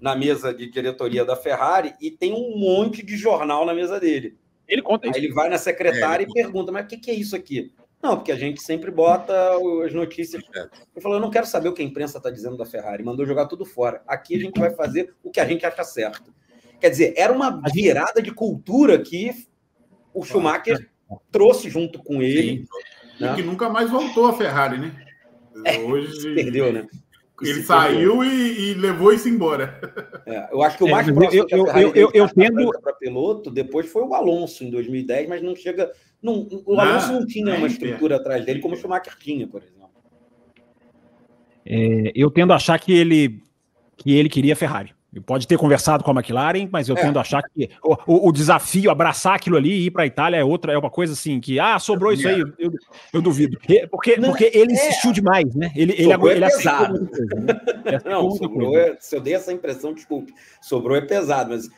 na 0.00 0.16
mesa 0.16 0.52
de 0.52 0.68
diretoria 0.68 1.24
da 1.24 1.36
Ferrari 1.36 1.94
e 2.00 2.10
tem 2.10 2.32
um 2.32 2.58
monte 2.58 3.06
de 3.06 3.16
jornal 3.16 3.64
na 3.64 3.72
mesa 3.72 4.00
dele. 4.00 4.36
Ele 4.66 4.82
conta 4.82 5.06
isso. 5.06 5.16
Aí 5.16 5.24
ele 5.26 5.32
vai 5.32 5.48
na 5.48 5.58
secretária 5.58 6.24
é, 6.24 6.28
e 6.28 6.32
pergunta: 6.32 6.72
mas 6.72 6.84
o 6.84 6.88
que, 6.88 6.96
que, 6.96 7.12
é 7.12 7.14
isso 7.14 7.36
aqui? 7.36 7.72
Não, 8.02 8.16
porque 8.16 8.32
a 8.32 8.36
gente 8.36 8.60
sempre 8.60 8.90
bota 8.90 9.32
as 9.86 9.94
notícias. 9.94 10.42
Ele 10.52 11.00
falou: 11.00 11.18
eu 11.18 11.22
não 11.22 11.30
quero 11.30 11.46
saber 11.46 11.68
o 11.68 11.72
que 11.72 11.82
a 11.82 11.84
imprensa 11.84 12.18
está 12.18 12.30
dizendo 12.30 12.56
da 12.56 12.66
Ferrari, 12.66 13.04
mandou 13.04 13.24
jogar 13.24 13.46
tudo 13.46 13.64
fora. 13.64 14.02
Aqui 14.08 14.34
a 14.34 14.40
gente 14.40 14.58
vai 14.58 14.70
fazer 14.74 15.14
o 15.22 15.30
que 15.30 15.38
a 15.38 15.46
gente 15.46 15.64
acha 15.64 15.84
certo. 15.84 16.34
Quer 16.80 16.90
dizer, 16.90 17.14
era 17.16 17.32
uma 17.32 17.62
virada 17.72 18.20
de 18.20 18.34
cultura 18.34 18.98
que 18.98 19.51
o 20.14 20.24
Schumacher 20.24 20.88
trouxe 21.30 21.68
junto 21.68 21.98
com 21.98 22.22
ele. 22.22 22.58
Sim. 22.58 22.66
Né? 23.20 23.34
que 23.34 23.42
nunca 23.42 23.68
mais 23.68 23.90
voltou 23.90 24.26
a 24.26 24.32
Ferrari, 24.32 24.78
né? 24.78 24.92
É, 25.64 25.78
Hoje 25.78 26.34
perdeu, 26.34 26.72
né? 26.72 26.86
Ele 27.40 27.54
se 27.54 27.62
saiu 27.64 28.22
e, 28.22 28.70
e, 28.70 28.74
levou 28.74 29.12
isso 29.12 29.28
embora. 29.28 29.80
É, 30.26 30.48
eu 30.52 30.62
acho 30.62 30.78
que 30.78 30.84
o 30.84 30.88
mais 30.88 31.08
é, 31.08 31.12
próximo 31.12 31.46
eu, 31.50 31.66
eu, 31.66 31.66
eu, 31.66 31.94
eu, 31.94 32.10
eu 32.14 32.28
tendo 32.28 32.70
para 32.80 32.92
piloto 32.92 33.50
depois 33.50 33.90
foi 33.90 34.02
o 34.02 34.14
Alonso 34.14 34.62
em 34.62 34.70
2010, 34.70 35.28
mas 35.28 35.42
não 35.42 35.56
chega. 35.56 35.90
Não, 36.22 36.48
o 36.64 36.80
Alonso 36.80 37.12
não, 37.12 37.20
não 37.20 37.26
tinha 37.26 37.54
uma 37.54 37.66
estrutura 37.66 38.16
atrás 38.16 38.44
dele 38.44 38.60
como 38.60 38.74
o 38.74 38.78
Schumacher 38.78 39.16
tinha, 39.18 39.46
por 39.48 39.62
exemplo. 39.62 39.90
É, 41.66 42.12
eu 42.14 42.30
tendo 42.30 42.52
a 42.52 42.56
achar 42.56 42.78
que 42.78 42.92
ele 42.92 43.42
que 43.96 44.14
ele 44.14 44.28
queria 44.28 44.56
Ferrari. 44.56 44.94
Pode 45.20 45.46
ter 45.46 45.58
conversado 45.58 46.02
com 46.02 46.10
a 46.10 46.14
McLaren, 46.14 46.68
mas 46.72 46.88
eu 46.88 46.96
é. 46.96 47.02
tendo 47.02 47.18
a 47.18 47.20
achar 47.20 47.42
que 47.42 47.68
o, 47.84 47.94
o, 48.06 48.28
o, 48.28 48.32
desafio, 48.32 48.90
abraçar 48.90 49.34
aquilo 49.34 49.58
ali 49.58 49.70
e 49.70 49.86
ir 49.86 49.90
para 49.90 50.04
a 50.04 50.06
Itália 50.06 50.38
é 50.38 50.44
outra, 50.44 50.72
é 50.72 50.78
uma 50.78 50.88
coisa 50.88 51.12
assim 51.12 51.38
que, 51.38 51.60
ah, 51.60 51.78
sobrou 51.78 52.14
isso 52.14 52.26
aí, 52.26 52.40
eu, 52.40 52.46
eu, 52.58 52.72
eu 53.12 53.20
duvido. 53.20 53.58
Porque, 53.90 54.16
Não, 54.16 54.30
porque 54.30 54.50
ele 54.54 54.72
é. 54.72 54.74
insistiu 54.74 55.12
demais, 55.12 55.54
né? 55.54 55.70
Ele, 55.76 55.92
ele, 55.92 56.12
ele, 56.12 56.28
ele 56.28 56.46
pesado. 56.46 57.06
Coisa, 57.06 57.24
né? 57.34 57.98
Não, 58.06 58.30
sobrou, 58.30 58.78
é, 58.78 58.96
se 58.98 59.14
eu 59.14 59.20
dei 59.20 59.34
essa 59.34 59.52
impressão, 59.52 59.92
desculpe, 59.92 60.32
sobrou 60.62 60.96
é 60.96 61.02
pesado, 61.02 61.50
mas 61.50 61.68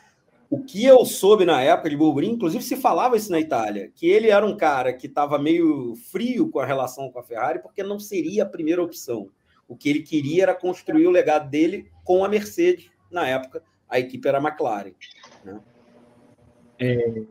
o 0.49 0.63
que 0.63 0.85
eu 0.85 1.03
soube 1.03 1.43
na 1.43 1.61
época 1.61 1.89
de 1.89 1.97
Burburinho, 1.97 2.35
inclusive 2.35 2.63
se 2.63 2.77
falava 2.77 3.17
isso 3.17 3.31
na 3.31 3.39
Itália, 3.39 3.91
que 3.93 4.07
ele 4.07 4.29
era 4.29 4.45
um 4.45 4.55
cara 4.55 4.93
que 4.93 5.07
estava 5.07 5.37
meio 5.37 5.93
frio 6.09 6.49
com 6.49 6.59
a 6.59 6.65
relação 6.65 7.11
com 7.11 7.19
a 7.19 7.23
Ferrari, 7.23 7.59
porque 7.59 7.83
não 7.83 7.99
seria 7.99 8.43
a 8.43 8.47
primeira 8.47 8.81
opção. 8.81 9.27
O 9.67 9.75
que 9.75 9.89
ele 9.89 10.03
queria 10.03 10.43
era 10.43 10.55
construir 10.55 11.07
o 11.07 11.11
legado 11.11 11.49
dele 11.49 11.87
com 12.03 12.23
a 12.23 12.29
Mercedes 12.29 12.94
na 13.15 13.25
época, 13.27 13.63
a 13.89 13.97
equipe 13.97 14.27
era 14.27 14.37
a 14.37 14.41
McLaren. 14.41 14.91
Né? 15.43 15.59
É, 16.77 17.21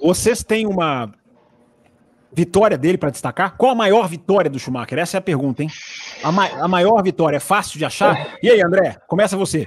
vocês 0.00 0.42
têm 0.44 0.66
uma 0.66 1.12
vitória 2.32 2.78
dele 2.78 2.96
para 2.96 3.10
destacar? 3.10 3.56
Qual 3.56 3.72
a 3.72 3.74
maior 3.74 4.08
vitória 4.08 4.48
do 4.48 4.58
Schumacher? 4.58 4.98
Essa 4.98 5.16
é 5.16 5.18
a 5.18 5.22
pergunta, 5.22 5.62
hein? 5.62 5.70
A, 6.22 6.30
ma 6.30 6.46
a 6.46 6.68
maior 6.68 7.02
vitória 7.02 7.36
é 7.36 7.40
fácil 7.40 7.78
de 7.78 7.84
achar? 7.84 8.38
E 8.42 8.48
aí, 8.48 8.62
André, 8.62 8.96
começa 9.08 9.36
você. 9.36 9.66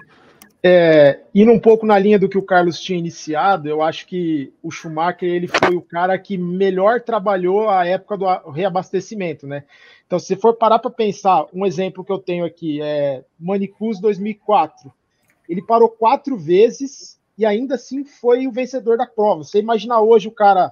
É, 0.62 1.22
indo 1.34 1.52
um 1.52 1.60
pouco 1.60 1.86
na 1.86 1.98
linha 1.98 2.20
do 2.20 2.28
que 2.28 2.38
o 2.38 2.44
Carlos 2.44 2.80
tinha 2.80 3.00
iniciado, 3.00 3.70
eu 3.70 3.82
acho 3.82 4.06
que 4.06 4.54
o 4.62 4.70
Schumacher 4.70 5.30
ele 5.30 5.48
foi 5.48 5.76
o 5.76 5.82
cara 5.82 6.18
que 6.20 6.38
melhor 6.38 7.02
trabalhou 7.02 7.70
a 7.70 7.86
época 7.86 8.18
do 8.18 8.52
reabastecimento, 8.52 9.48
né? 9.48 9.64
Então, 10.06 10.20
se 10.20 10.36
for 10.36 10.56
parar 10.56 10.80
para 10.80 10.92
pensar, 10.92 11.46
um 11.54 11.66
exemplo 11.66 12.04
que 12.04 12.12
eu 12.12 12.20
tenho 12.20 12.44
aqui 12.44 12.82
é 12.82 13.24
Manicus 13.40 14.00
2004. 14.00 14.92
Ele 15.50 15.62
parou 15.62 15.90
quatro 15.90 16.38
vezes 16.38 17.20
e 17.38 17.46
ainda 17.46 17.76
assim 17.76 18.06
foi 18.06 18.48
o 18.48 18.52
vencedor 18.52 18.98
da 18.98 19.06
prova. 19.08 19.44
Você 19.44 19.60
imagina 19.60 20.00
hoje 20.00 20.28
o 20.28 20.32
cara 20.32 20.72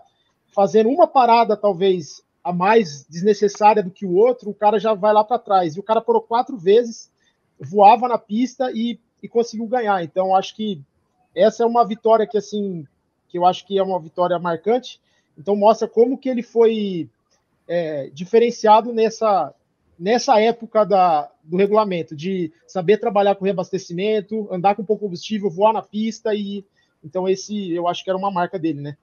fazendo 0.56 0.90
uma 0.90 1.08
parada, 1.08 1.58
talvez 1.58 2.24
a 2.44 2.54
mais 2.54 3.06
desnecessária 3.10 3.84
do 3.84 3.92
que 3.92 4.06
o 4.06 4.16
outro, 4.16 4.50
o 4.52 4.54
cara 4.54 4.80
já 4.80 4.94
vai 4.94 5.12
lá 5.12 5.24
para 5.24 5.40
trás. 5.40 5.76
E 5.76 5.80
o 5.80 5.84
cara 5.84 6.00
parou 6.00 6.22
quatro 6.22 6.56
vezes, 6.56 7.12
voava 7.60 8.08
na 8.08 8.18
pista 8.18 8.72
e 8.72 9.00
e 9.22 9.28
conseguiu 9.28 9.68
ganhar. 9.68 10.04
Então, 10.04 10.36
acho 10.36 10.56
que 10.56 10.82
essa 11.36 11.64
é 11.64 11.66
uma 11.66 11.86
vitória 11.86 12.28
que, 12.28 12.38
assim, 12.38 12.86
que 13.28 13.38
eu 13.38 13.46
acho 13.46 13.66
que 13.66 13.78
é 13.78 13.84
uma 13.84 14.00
vitória 14.00 14.38
marcante. 14.40 15.00
Então, 15.38 15.56
mostra 15.56 15.88
como 15.88 16.18
que 16.18 16.30
ele 16.30 16.44
foi 16.44 17.10
é, 17.68 18.10
diferenciado 18.14 18.94
nessa, 18.94 19.54
nessa 19.98 20.40
época 20.40 20.86
da, 20.86 21.30
do 21.48 21.58
regulamento, 21.58 22.16
de 22.16 22.52
saber 22.68 22.98
trabalhar 22.98 23.36
com 23.36 23.46
reabastecimento, 23.46 24.48
andar 24.52 24.76
com 24.76 24.84
pouco 24.84 25.06
combustível, 25.06 25.50
voar 25.50 25.74
na 25.74 25.82
pista 25.82 26.36
e 26.36 26.66
então 27.04 27.28
esse 27.28 27.72
eu 27.72 27.88
acho 27.88 28.04
que 28.04 28.10
era 28.10 28.18
uma 28.18 28.32
marca 28.32 28.60
dele, 28.60 28.82
né? 28.82 28.98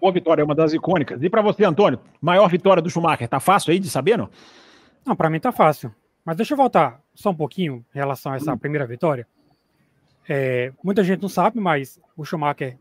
Boa 0.00 0.12
vitória, 0.12 0.42
é 0.42 0.44
uma 0.44 0.54
das 0.54 0.72
icônicas. 0.72 1.22
E 1.22 1.30
para 1.30 1.40
você, 1.40 1.64
Antônio, 1.64 2.00
maior 2.20 2.48
vitória 2.48 2.82
do 2.82 2.90
Schumacher, 2.90 3.28
tá 3.28 3.40
fácil 3.40 3.72
aí 3.72 3.78
de 3.78 3.88
saber, 3.88 4.18
não? 4.18 4.28
Não, 5.06 5.16
para 5.16 5.30
mim 5.30 5.40
tá 5.40 5.52
fácil. 5.52 5.94
Mas 6.24 6.36
deixa 6.36 6.52
eu 6.52 6.56
voltar 6.56 7.00
só 7.14 7.30
um 7.30 7.34
pouquinho 7.34 7.84
em 7.94 7.98
relação 7.98 8.32
a 8.32 8.36
essa 8.36 8.52
hum. 8.52 8.58
primeira 8.58 8.86
vitória. 8.86 9.26
É, 10.28 10.72
muita 10.82 11.02
gente 11.02 11.22
não 11.22 11.28
sabe, 11.28 11.58
mas 11.58 11.98
o 12.16 12.24
Schumacher 12.24 12.78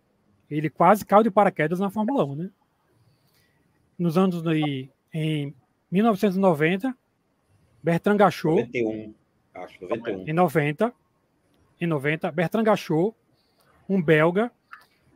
ele 0.50 0.70
quase 0.70 1.06
caiu 1.06 1.24
de 1.24 1.32
paraquedas 1.32 1.80
na 1.80 1.90
Fórmula 1.90 2.26
1, 2.26 2.36
né? 2.36 2.50
Nos 3.98 4.18
anos 4.18 4.42
de, 4.42 4.90
em 5.14 5.54
1990, 5.92 6.96
Bertrand 7.88 8.18
Gachot 8.18 8.56
91, 8.66 9.14
acho, 9.54 9.82
91. 9.82 10.28
Em 10.28 10.34
90, 10.34 10.94
em 11.80 11.88
90, 11.88 12.32
Bertrand 12.34 12.64
Gachot, 12.64 13.16
um 13.88 14.02
belga, 14.02 14.52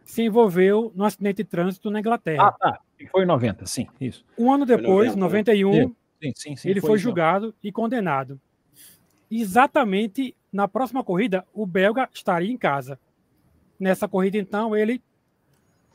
se 0.06 0.24
envolveu 0.24 0.90
num 0.96 1.04
acidente 1.04 1.44
de 1.44 1.44
trânsito 1.44 1.92
na 1.92 2.00
Inglaterra. 2.00 2.48
Ah, 2.48 2.52
tá. 2.54 2.80
Foi 3.12 3.24
em 3.24 3.26
90, 3.26 3.66
sim, 3.66 3.90
isso. 4.00 4.24
Um 4.38 4.54
ano 4.54 4.66
depois, 4.66 5.18
90, 5.18 5.52
91, 5.52 5.74
Sim, 6.22 6.34
sim, 6.34 6.56
sim, 6.56 6.70
ele 6.70 6.80
foi, 6.80 6.92
foi 6.92 7.00
julgado 7.00 7.54
e 7.62 7.74
condenado. 7.74 8.40
Exatamente 9.30 10.34
na 10.50 10.66
próxima 10.66 11.04
corrida, 11.04 11.46
o 11.54 11.66
belga 11.66 12.10
estaria 12.14 12.54
em 12.54 12.58
casa. 12.58 12.98
Nessa 13.78 14.08
corrida, 14.08 14.38
então, 14.38 14.74
ele 14.74 15.02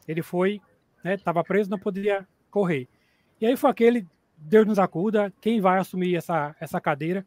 ele 0.07 0.23
foi, 0.23 0.61
estava 1.03 1.41
né, 1.41 1.45
preso, 1.49 1.71
não 1.71 1.79
poderia 1.79 2.29
correr. 2.51 2.87
E 3.41 3.47
aí 3.47 3.57
foi 3.57 3.71
aquele 3.71 4.07
Deus 4.37 4.67
nos 4.67 4.79
acuda, 4.79 5.33
quem 5.41 5.61
vai 5.61 5.79
assumir 5.79 6.15
essa, 6.15 6.55
essa 6.61 6.81
cadeira? 6.81 7.27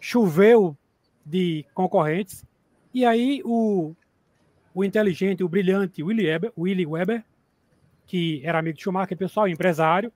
Choveu 0.00 0.76
de 1.24 1.64
concorrentes. 1.72 2.44
E 2.92 3.04
aí 3.04 3.40
o, 3.44 3.94
o 4.74 4.84
inteligente, 4.84 5.44
o 5.44 5.48
brilhante 5.48 6.02
Willy 6.02 6.26
Weber, 6.26 6.52
Willy 6.58 6.86
Weber, 6.86 7.24
que 8.06 8.42
era 8.44 8.58
amigo 8.58 8.76
de 8.76 8.82
Schumacher, 8.82 9.16
pessoal, 9.16 9.48
empresário, 9.48 10.12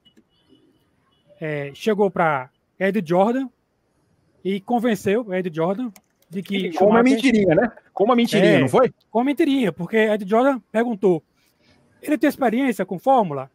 é, 1.41 1.71
chegou 1.75 2.11
para 2.11 2.51
Ed 2.79 3.03
Jordan 3.05 3.49
e 4.45 4.61
convenceu 4.61 5.33
Ed 5.33 5.51
Jordan 5.55 5.91
de 6.29 6.43
que. 6.43 6.73
Com 6.73 6.87
uma 6.87 7.03
mentirinha, 7.03 7.55
né? 7.55 7.73
Com 7.93 8.05
uma 8.05 8.17
mentirinha, 8.17 8.57
é, 8.57 8.61
não 8.61 8.69
foi? 8.69 8.93
Com 9.11 9.21
uma 9.21 9.25
mentirinha, 9.25 9.73
porque 9.73 9.97
Ed 9.97 10.29
Jordan 10.29 10.61
perguntou: 10.71 11.23
ele 12.03 12.19
tem 12.19 12.29
experiência 12.29 12.85
com 12.85 12.99
Fórmula? 12.99 13.51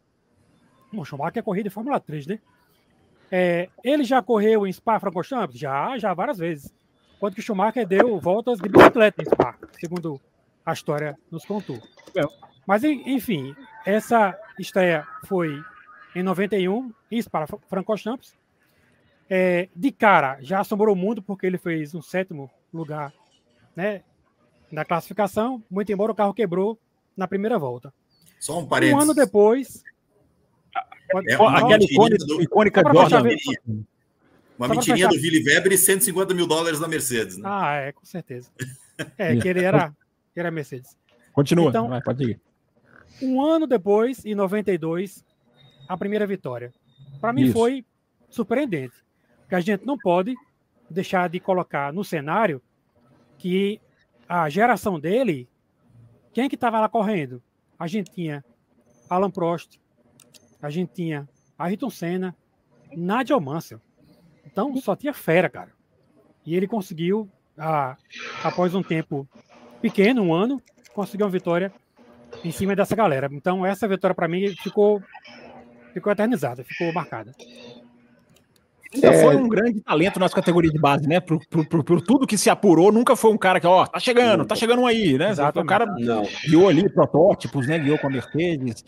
O 0.93 1.05
Schumacher 1.05 1.39
é 1.39 1.41
corrida 1.41 1.69
de 1.69 1.73
Fórmula 1.73 1.99
3, 1.99 2.27
né? 2.27 2.39
É, 3.31 3.69
ele 3.83 4.03
já 4.03 4.21
correu 4.21 4.67
em 4.67 4.73
Spa-Francorchamps? 4.73 5.57
Já, 5.57 5.97
já 5.97 6.13
várias 6.13 6.37
vezes. 6.37 6.73
Quanto 7.19 7.35
que 7.35 7.39
o 7.39 7.43
Schumacher 7.43 7.87
deu 7.87 8.19
voltas 8.19 8.59
de 8.59 8.67
bicicleta 8.67 9.21
em 9.21 9.25
Spa, 9.25 9.55
segundo 9.79 10.19
a 10.65 10.73
história 10.73 11.17
nos 11.29 11.45
contou. 11.45 11.79
Mas, 12.65 12.83
enfim, 12.83 13.55
essa 13.85 14.37
estreia 14.59 15.07
foi 15.25 15.63
em 16.15 16.23
91, 16.23 16.91
isso 17.09 17.29
para 17.29 17.47
Francochamps. 17.67 18.33
É, 19.29 19.69
de 19.73 19.91
cara, 19.91 20.37
já 20.41 20.59
assombrou 20.59 20.93
o 20.93 20.97
mundo 20.97 21.21
porque 21.21 21.45
ele 21.45 21.57
fez 21.57 21.95
um 21.95 22.01
sétimo 22.01 22.51
lugar 22.73 23.13
né, 23.75 24.03
na 24.71 24.83
classificação, 24.83 25.63
muito 25.69 25.91
embora 25.91 26.11
o 26.11 26.15
carro 26.15 26.33
quebrou 26.33 26.77
na 27.15 27.27
primeira 27.27 27.57
volta. 27.57 27.93
Só 28.39 28.59
um 28.59 28.65
parênteses. 28.65 28.97
Um 28.97 29.01
ano 29.01 29.13
depois. 29.13 29.83
É 31.27 31.37
uma 31.37 31.57
aquela 31.57 31.83
icônica, 31.83 32.25
do, 32.25 32.41
icônica 32.41 32.81
Jordan. 32.81 33.23
Uma 34.57 34.67
mentirinha 34.67 35.07
do 35.07 35.15
Willy 35.15 35.43
Weber 35.43 35.71
e 35.71 35.77
150 35.77 36.33
mil 36.33 36.45
dólares 36.45 36.79
na 36.79 36.87
Mercedes. 36.87 37.37
Né? 37.37 37.43
Ah, 37.45 37.75
é, 37.77 37.91
com 37.91 38.05
certeza. 38.05 38.49
É, 39.17 39.35
que 39.35 39.47
ele 39.47 39.63
era, 39.63 39.91
era 40.35 40.51
Mercedes. 40.51 40.95
Continua, 41.33 41.69
então, 41.69 41.87
vai, 41.87 42.01
pode 42.01 42.23
ir. 42.23 42.39
Um 43.21 43.41
ano 43.41 43.65
depois, 43.65 44.23
em 44.23 44.35
92, 44.35 45.25
a 45.87 45.97
primeira 45.97 46.27
vitória. 46.27 46.71
Para 47.19 47.33
mim 47.33 47.43
Isso. 47.43 47.53
foi 47.53 47.83
surpreendente, 48.29 48.93
que 49.49 49.55
a 49.55 49.59
gente 49.59 49.85
não 49.85 49.97
pode 49.97 50.35
deixar 50.89 51.27
de 51.29 51.39
colocar 51.39 51.91
no 51.91 52.03
cenário 52.03 52.61
que 53.37 53.81
a 54.27 54.47
geração 54.47 54.99
dele, 54.99 55.49
quem 56.33 56.47
que 56.47 56.55
estava 56.55 56.79
lá 56.79 56.87
correndo? 56.87 57.41
A 57.79 57.87
gente 57.87 58.11
tinha 58.11 58.45
Alan 59.09 59.31
Prost, 59.31 59.80
a 60.61 60.69
gente 60.69 60.93
tinha 60.93 61.27
Ayrton 61.57 61.89
Senna, 61.89 62.35
Nigel 62.95 63.39
Mansell. 63.39 63.81
Então 64.45 64.75
só 64.77 64.95
tinha 64.95 65.13
fera, 65.13 65.49
cara. 65.49 65.71
E 66.45 66.55
ele 66.55 66.67
conseguiu, 66.67 67.29
a, 67.57 67.95
após 68.43 68.73
um 68.73 68.83
tempo 68.83 69.27
pequeno, 69.81 70.21
um 70.21 70.33
ano, 70.33 70.61
conseguiu 70.93 71.25
uma 71.25 71.31
vitória 71.31 71.71
em 72.43 72.51
cima 72.51 72.75
dessa 72.75 72.95
galera. 72.95 73.29
Então 73.31 73.65
essa 73.65 73.87
vitória 73.87 74.15
para 74.15 74.27
mim 74.27 74.47
ficou 74.57 75.01
ficou 75.93 76.11
eternizada, 76.11 76.63
ficou 76.63 76.91
marcada. 76.93 77.33
Ainda 78.93 79.07
é... 79.07 79.21
foi 79.21 79.35
um 79.35 79.47
grande 79.47 79.81
talento 79.81 80.19
nas 80.19 80.33
categorias 80.33 80.73
de 80.73 80.79
base, 80.79 81.07
né? 81.07 81.19
Por, 81.19 81.39
por, 81.47 81.65
por, 81.65 81.83
por, 81.83 82.01
tudo 82.01 82.27
que 82.27 82.37
se 82.37 82.49
apurou, 82.49 82.91
nunca 82.91 83.15
foi 83.15 83.31
um 83.31 83.37
cara 83.37 83.59
que, 83.59 83.67
ó, 83.67 83.85
tá 83.85 83.99
chegando, 83.99 84.45
tá 84.45 84.55
chegando 84.55 84.81
um 84.81 84.87
aí, 84.87 85.17
né? 85.17 85.29
Exato. 85.31 85.59
O 85.59 85.65
cara 85.65 85.85
não. 85.85 86.23
guiou 86.45 86.67
ali 86.67 86.89
protótipos, 86.89 87.67
né? 87.67 87.79
Guiou 87.79 87.97
com 87.97 88.07
a 88.07 88.09
Mercedes. 88.09 88.83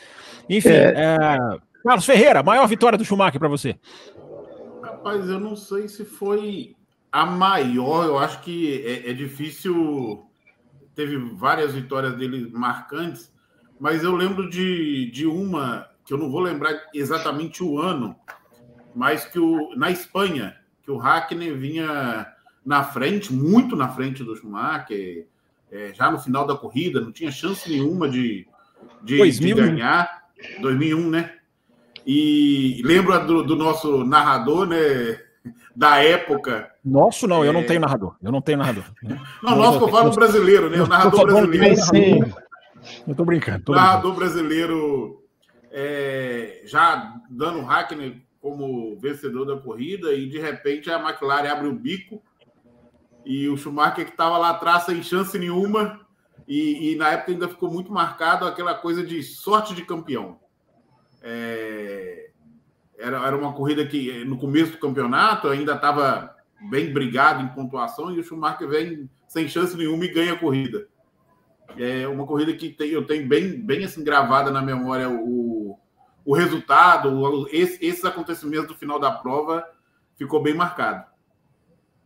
Enfim, 0.50 0.70
é... 0.70 0.94
É... 0.98 1.38
Carlos 1.84 2.06
Ferreira, 2.06 2.42
maior 2.44 2.68
vitória 2.68 2.98
do 2.98 3.04
Schumacher 3.04 3.40
para 3.40 3.50
você? 3.50 3.76
Rapaz, 4.82 5.28
eu 5.28 5.40
não 5.40 5.56
sei 5.56 5.88
se 5.88 6.06
foi 6.06 6.76
a 7.12 7.26
maior, 7.26 8.06
eu 8.06 8.18
acho 8.18 8.42
que 8.42 8.84
é, 8.86 9.10
é 9.10 9.14
difícil. 9.14 10.26
Teve 10.96 11.18
várias 11.18 11.74
vitórias 11.74 12.16
dele 12.16 12.50
marcantes, 12.54 13.32
mas 13.80 14.04
eu 14.04 14.16
lembro 14.16 14.50
de, 14.50 15.10
de 15.12 15.26
uma 15.26 15.88
que 16.06 16.14
eu 16.14 16.18
não 16.18 16.30
vou 16.30 16.40
lembrar 16.42 16.74
exatamente 16.94 17.64
o 17.64 17.80
ano, 17.80 18.16
mas 18.96 19.26
que 19.26 19.40
o, 19.40 19.76
na 19.76 19.92
Espanha, 19.92 20.56
que 20.84 20.92
o 20.92 20.98
Hackney 20.98 21.52
vinha 21.52 22.28
na 22.66 22.84
frente, 22.84 23.34
muito 23.34 23.76
na 23.76 23.90
frente 23.90 24.24
do 24.24 24.36
Schumacher, 24.36 25.28
é, 25.72 25.92
já 25.94 26.12
no 26.12 26.20
final 26.20 26.46
da 26.46 26.56
corrida, 26.56 27.02
não 27.02 27.12
tinha 27.12 27.32
chance 27.32 27.70
nenhuma 27.70 28.08
de, 28.08 28.48
de, 29.04 29.32
de 29.32 29.54
ganhar. 29.54 30.24
2001, 30.60 31.10
né? 31.10 31.34
E 32.06 32.82
lembra 32.84 33.20
do, 33.20 33.44
do, 33.44 33.56
nosso 33.56 34.04
narrador, 34.04 34.68
né? 34.68 35.20
Da 35.76 36.04
época. 36.04 36.70
Nosso 36.84 37.28
não, 37.28 37.44
é... 37.44 37.48
eu 37.48 37.54
não 37.54 37.66
tenho 37.66 37.80
narrador. 37.80 38.16
Eu 38.22 38.32
não 38.32 38.42
tenho 38.42 38.58
narrador. 38.58 38.84
Não, 39.42 39.56
nosso 39.56 39.78
que 39.78 39.86
eu 39.86 39.90
falo 39.90 40.12
brasileiro, 40.12 40.70
né? 40.70 40.82
O 40.82 40.88
narrador 40.88 41.26
brasileiro. 41.26 42.36
Eu 43.08 43.16
tô 43.16 43.26
brincando. 43.26 43.64
Tô 43.64 43.74
narrador 43.74 44.14
brasileiro 44.14 45.24
é, 45.72 46.62
já 46.66 47.16
dando 47.30 47.60
o 47.60 47.66
Hackney 47.66 48.22
como 48.44 49.00
vencedor 49.00 49.46
da 49.46 49.56
corrida 49.56 50.14
e 50.14 50.28
de 50.28 50.38
repente 50.38 50.92
a 50.92 51.00
McLaren 51.00 51.48
abre 51.48 51.66
o 51.70 51.74
bico 51.74 52.22
e 53.26 53.48
o 53.48 53.56
Schumacher 53.56 54.04
que 54.04 54.12
estava 54.12 54.38
lá 54.38 54.50
atrás 54.50 54.84
sem 54.84 55.02
chance 55.02 55.40
nenhuma 55.40 56.02
e, 56.46 56.92
e, 56.92 56.96
na 56.98 57.08
época 57.08 57.32
ainda 57.32 57.48
ficou 57.48 57.72
muito 57.72 57.90
marcado 57.90 58.44
aquela 58.44 58.74
coisa 58.74 59.02
de 59.02 59.24
sorte 59.24 59.74
de 59.74 59.86
campeão. 59.86 60.42
É, 61.22 62.32
era, 62.98 63.26
era 63.26 63.38
uma 63.38 63.54
corrida 63.54 63.88
que 63.88 64.26
no 64.26 64.38
começo 64.38 64.74
do 64.74 64.78
campeonato 64.78 65.48
ainda 65.48 65.76
estava 65.76 66.36
bem 66.70 66.92
brigado 66.92 67.42
em 67.42 67.48
pontuação 67.48 68.12
e 68.12 68.20
o 68.20 68.24
Schumacher 68.26 68.68
vem 68.68 69.10
sem 69.26 69.48
chance 69.48 69.78
nenhuma 69.78 70.04
e 70.04 70.12
ganha 70.12 70.34
a 70.34 70.40
corrida. 70.40 70.86
É 71.78 72.06
uma 72.10 72.28
corrida 72.28 72.52
que 72.52 72.70
tem, 72.72 72.90
eu 72.90 73.08
tenho 73.08 73.26
bem, 73.26 73.58
bem 73.58 73.86
assim 73.86 74.04
gravada 74.04 74.52
na 74.52 74.62
memória 74.62 75.10
o, 75.10 75.43
o 76.26 76.34
resultado, 76.34 77.48
esse, 77.52 77.84
esses 77.86 78.06
acontecimentos 78.06 78.68
do 78.68 78.76
final 78.76 79.00
da 79.00 79.12
prova 79.12 79.66
ficou 80.16 80.42
bem 80.42 80.54
marcado. 80.54 81.14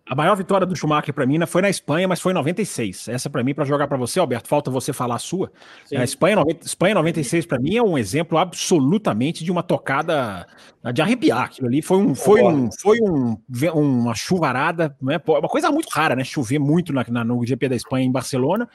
A 0.10 0.15
maior 0.15 0.36
vitória 0.36 0.65
do 0.65 0.73
Schumacher 0.73 1.13
para 1.13 1.25
mim 1.25 1.38
foi 1.45 1.62
na 1.62 1.69
Espanha, 1.69 2.08
mas 2.08 2.21
foi 2.21 2.32
em 2.32 2.36
96. 2.36 3.10
Essa 3.10 3.30
para 3.30 3.43
mim, 3.43 3.53
para 3.53 3.65
jogar 3.65 3.89
para 3.89 3.97
você, 3.97 4.19
Alberto, 4.19 4.47
falta 4.47 4.71
você 4.71 4.93
falar 4.93 5.15
a 5.15 5.19
sua. 5.19 5.51
Sim. 5.86 5.97
A 5.97 6.03
Espanha, 6.03 6.38
Espanha 6.63 6.95
96 6.95 7.45
para 7.45 7.60
mim 7.60 7.75
é 7.75 7.84
um 7.84 7.97
exemplo 7.97 8.38
absolutamente 8.38 9.43
de 9.43 9.51
uma 9.51 9.62
tocada 9.62 10.47
de 10.93 11.01
arrepiar. 11.01 11.43
Aquilo 11.43 11.67
ali 11.67 11.82
foi 11.82 11.97
um, 11.97 12.15
foi 12.15 12.41
um, 12.41 12.69
foi 12.71 12.99
um, 13.01 13.38
uma 13.75 14.15
chuvarada, 14.15 14.95
né? 15.01 15.19
uma 15.27 15.49
coisa 15.49 15.69
muito 15.71 15.89
rara, 15.89 16.15
né? 16.15 16.23
Chover 16.23 16.60
muito 16.60 16.93
na, 16.93 17.06
na, 17.10 17.25
no 17.25 17.45
GP 17.45 17.67
da 17.67 17.75
Espanha 17.75 18.06
em 18.06 18.12
Barcelona. 18.12 18.69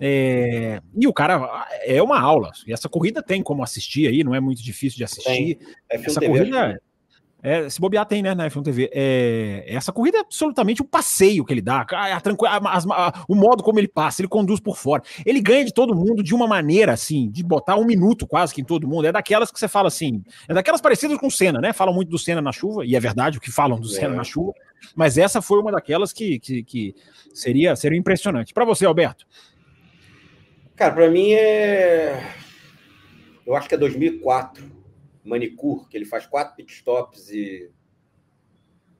É, 0.00 0.80
e 0.94 1.06
o 1.06 1.12
cara 1.12 1.66
é 1.82 2.02
uma 2.02 2.20
aula. 2.20 2.50
E 2.66 2.72
essa 2.72 2.88
corrida 2.88 3.22
tem 3.22 3.42
como 3.42 3.62
assistir 3.62 4.06
aí, 4.06 4.22
não 4.22 4.34
é 4.34 4.40
muito 4.40 4.62
difícil 4.62 4.96
de 4.96 5.04
assistir. 5.04 5.58
É 5.90 5.96
essa 5.96 6.20
TV, 6.20 6.38
corrida. 6.38 6.80
É, 7.40 7.70
se 7.70 7.80
bobear 7.80 8.04
tem, 8.04 8.20
né, 8.20 8.34
na 8.34 8.50
F1 8.50 8.64
TV. 8.64 8.90
É, 8.92 9.64
essa 9.68 9.92
corrida 9.92 10.18
é 10.18 10.20
absolutamente 10.20 10.82
o 10.82 10.84
um 10.84 10.88
passeio 10.88 11.44
que 11.44 11.52
ele 11.52 11.60
dá, 11.60 11.86
a, 11.92 12.16
a, 12.16 12.18
a, 12.18 13.24
o 13.28 13.34
modo 13.34 13.62
como 13.62 13.78
ele 13.78 13.86
passa, 13.86 14.20
ele 14.20 14.28
conduz 14.28 14.58
por 14.58 14.76
fora. 14.76 15.02
Ele 15.24 15.40
ganha 15.40 15.64
de 15.64 15.72
todo 15.72 15.94
mundo 15.94 16.22
de 16.22 16.34
uma 16.34 16.48
maneira, 16.48 16.92
assim, 16.92 17.30
de 17.30 17.44
botar 17.44 17.76
um 17.76 17.84
minuto 17.84 18.26
quase 18.26 18.52
que 18.52 18.60
em 18.60 18.64
todo 18.64 18.88
mundo. 18.88 19.06
É 19.06 19.12
daquelas 19.12 19.52
que 19.52 19.58
você 19.58 19.68
fala 19.68 19.86
assim, 19.86 20.22
é 20.48 20.54
daquelas 20.54 20.80
parecidas 20.80 21.16
com 21.16 21.28
o 21.28 21.30
Senna, 21.30 21.60
né? 21.60 21.72
Falam 21.72 21.94
muito 21.94 22.08
do 22.08 22.18
Senna 22.18 22.42
na 22.42 22.50
chuva, 22.50 22.84
e 22.84 22.96
é 22.96 23.00
verdade 23.00 23.38
o 23.38 23.40
que 23.40 23.52
falam 23.52 23.78
do 23.78 23.86
é. 23.86 23.90
Senna 23.90 24.16
na 24.16 24.24
chuva, 24.24 24.52
mas 24.96 25.16
essa 25.16 25.40
foi 25.40 25.60
uma 25.60 25.70
daquelas 25.70 26.12
que, 26.12 26.40
que, 26.40 26.64
que 26.64 26.94
seria, 27.32 27.76
seria 27.76 27.98
impressionante. 27.98 28.52
Para 28.52 28.64
você, 28.64 28.84
Alberto. 28.84 29.24
Cara, 30.78 30.94
para 30.94 31.10
mim 31.10 31.32
é. 31.32 32.18
Eu 33.44 33.56
acho 33.56 33.68
que 33.68 33.74
é 33.74 33.78
2004 33.78 34.78
Manicure, 35.28 35.86
que 35.88 35.96
ele 35.96 36.04
faz 36.04 36.26
quatro 36.26 36.56
pitstops 36.56 37.30
e, 37.30 37.70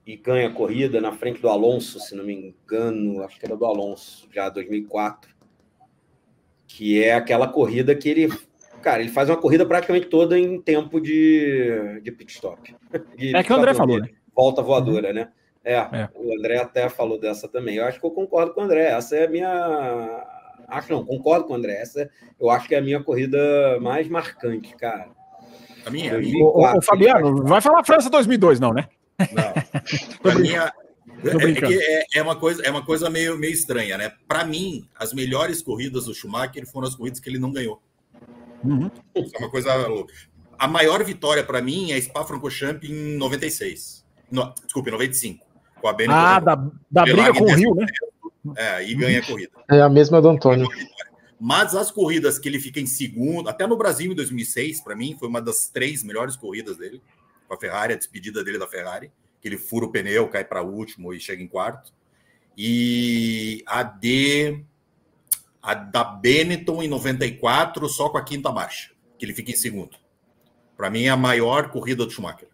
e 0.05 0.15
ganha 0.15 0.47
a 0.47 0.53
corrida 0.53 1.01
na 1.01 1.11
frente 1.11 1.41
do 1.41 1.49
Alonso, 1.49 1.99
se 1.99 2.15
não 2.15 2.23
me 2.23 2.33
engano, 2.33 3.23
acho 3.23 3.39
que 3.39 3.45
era 3.45 3.57
do 3.57 3.65
Alonso, 3.65 4.27
já 4.31 4.49
2004, 4.49 5.33
que 6.67 7.03
é 7.03 7.13
aquela 7.13 7.47
corrida 7.47 7.95
que 7.95 8.09
ele, 8.09 8.29
cara, 8.81 9.01
ele 9.01 9.11
faz 9.11 9.29
uma 9.29 9.37
corrida 9.37 9.65
praticamente 9.65 10.07
toda 10.07 10.37
em 10.37 10.61
tempo 10.61 11.01
de, 11.01 11.99
de 12.01 12.11
pitstop. 12.11 12.75
De, 13.17 13.35
é 13.35 13.43
que 13.43 13.51
o 13.51 13.55
André 13.55 13.73
falou, 13.73 13.99
né? 13.99 14.09
Volta 14.35 14.61
voadora, 14.61 15.09
uhum. 15.09 15.13
né? 15.13 15.31
É, 15.63 15.75
é, 15.75 16.09
o 16.15 16.33
André 16.37 16.57
até 16.57 16.87
falou 16.87 17.19
dessa 17.19 17.47
também. 17.47 17.75
Eu 17.75 17.85
acho 17.85 17.99
que 17.99 18.05
eu 18.05 18.11
concordo 18.11 18.53
com 18.53 18.61
o 18.61 18.63
André. 18.63 18.89
Essa 18.91 19.17
é 19.17 19.25
a 19.25 19.29
minha. 19.29 20.38
Acho 20.69 20.93
não, 20.93 21.05
concordo 21.05 21.45
com 21.45 21.53
o 21.53 21.55
André. 21.55 21.73
Essa 21.81 22.09
eu 22.39 22.49
acho 22.49 22.67
que 22.67 22.75
é 22.75 22.79
a 22.79 22.81
minha 22.81 23.03
corrida 23.03 23.37
mais 23.81 24.07
marcante, 24.07 24.75
cara. 24.75 25.09
A 25.85 25.89
minha, 25.89 26.15
a 26.15 26.19
minha 26.19 26.45
o, 26.45 26.77
o, 26.77 26.81
Fabiano, 26.81 27.43
vai 27.43 27.61
falar 27.61 27.83
França 27.83 28.09
2002, 28.09 28.59
não, 28.59 28.73
né? 28.73 28.87
Não. 29.31 30.35
minha, 30.39 30.73
é, 31.23 32.03
é, 32.03 32.05
é, 32.15 32.21
uma 32.21 32.35
coisa, 32.35 32.61
é 32.63 32.69
uma 32.71 32.85
coisa 32.85 33.09
meio, 33.09 33.37
meio 33.37 33.53
estranha, 33.53 33.97
né? 33.97 34.11
Para 34.27 34.45
mim, 34.45 34.87
as 34.95 35.13
melhores 35.13 35.61
corridas 35.61 36.05
do 36.05 36.13
Schumacher 36.13 36.65
foram 36.65 36.87
as 36.87 36.95
corridas 36.95 37.19
que 37.19 37.29
ele 37.29 37.39
não 37.39 37.51
ganhou. 37.51 37.81
Uhum. 38.63 38.89
É 39.15 39.37
uma 39.37 39.49
coisa 39.49 39.75
louca. 39.87 40.13
A 40.57 40.67
maior 40.67 41.03
vitória 41.03 41.43
para 41.43 41.61
mim 41.61 41.91
é 41.91 42.01
Spa-Francorchamps 42.01 42.89
em 42.89 43.17
96. 43.17 44.05
No, 44.31 44.53
desculpa, 44.63 44.89
em 44.89 44.93
95. 44.93 45.45
Com 45.81 45.87
a 45.87 45.93
Benetton. 45.93 46.19
Ah, 46.19 46.39
da, 46.39 46.55
da 46.91 47.03
briga 47.03 47.33
com 47.33 47.45
o 47.45 47.55
Rio, 47.55 47.75
né? 47.75 47.85
É, 48.55 48.83
e 48.83 48.95
ganha 48.95 49.19
a 49.19 49.25
corrida. 49.25 49.51
É 49.69 49.81
a 49.81 49.89
mesma 49.89 50.21
do 50.21 50.29
Antônio. 50.29 50.67
Mas 51.39 51.73
as 51.73 51.89
corridas 51.89 52.37
que 52.37 52.49
ele 52.49 52.59
fica 52.59 52.79
em 52.79 52.85
segundo, 52.85 53.47
até 53.49 53.65
no 53.65 53.77
Brasil 53.77 54.11
em 54.11 54.15
2006, 54.15 54.81
para 54.81 54.95
mim, 54.95 55.15
foi 55.17 55.27
uma 55.27 55.41
das 55.41 55.69
três 55.69 56.03
melhores 56.03 56.35
corridas 56.35 56.77
dele, 56.77 57.01
com 57.47 57.53
a 57.53 57.57
Ferrari, 57.57 57.93
a 57.93 57.97
despedida 57.97 58.43
dele 58.43 58.57
da 58.57 58.67
Ferrari, 58.67 59.11
que 59.41 59.47
ele 59.47 59.57
fura 59.57 59.85
o 59.85 59.91
pneu, 59.91 60.27
cai 60.27 60.43
para 60.43 60.61
último 60.61 61.13
e 61.13 61.19
chega 61.19 61.41
em 61.41 61.47
quarto. 61.47 61.93
E 62.57 63.63
a 63.65 63.83
de 63.83 64.65
a 65.61 65.73
da 65.73 66.03
Benetton 66.03 66.83
em 66.83 66.87
94, 66.87 67.87
só 67.87 68.09
com 68.09 68.17
a 68.17 68.23
quinta 68.23 68.51
marcha, 68.51 68.91
que 69.17 69.25
ele 69.25 69.33
fica 69.33 69.51
em 69.51 69.55
segundo. 69.55 69.97
Para 70.75 70.89
mim 70.89 71.03
é 71.03 71.09
a 71.09 71.17
maior 71.17 71.69
corrida 71.69 72.05
do 72.05 72.11
Schumacher. 72.11 72.49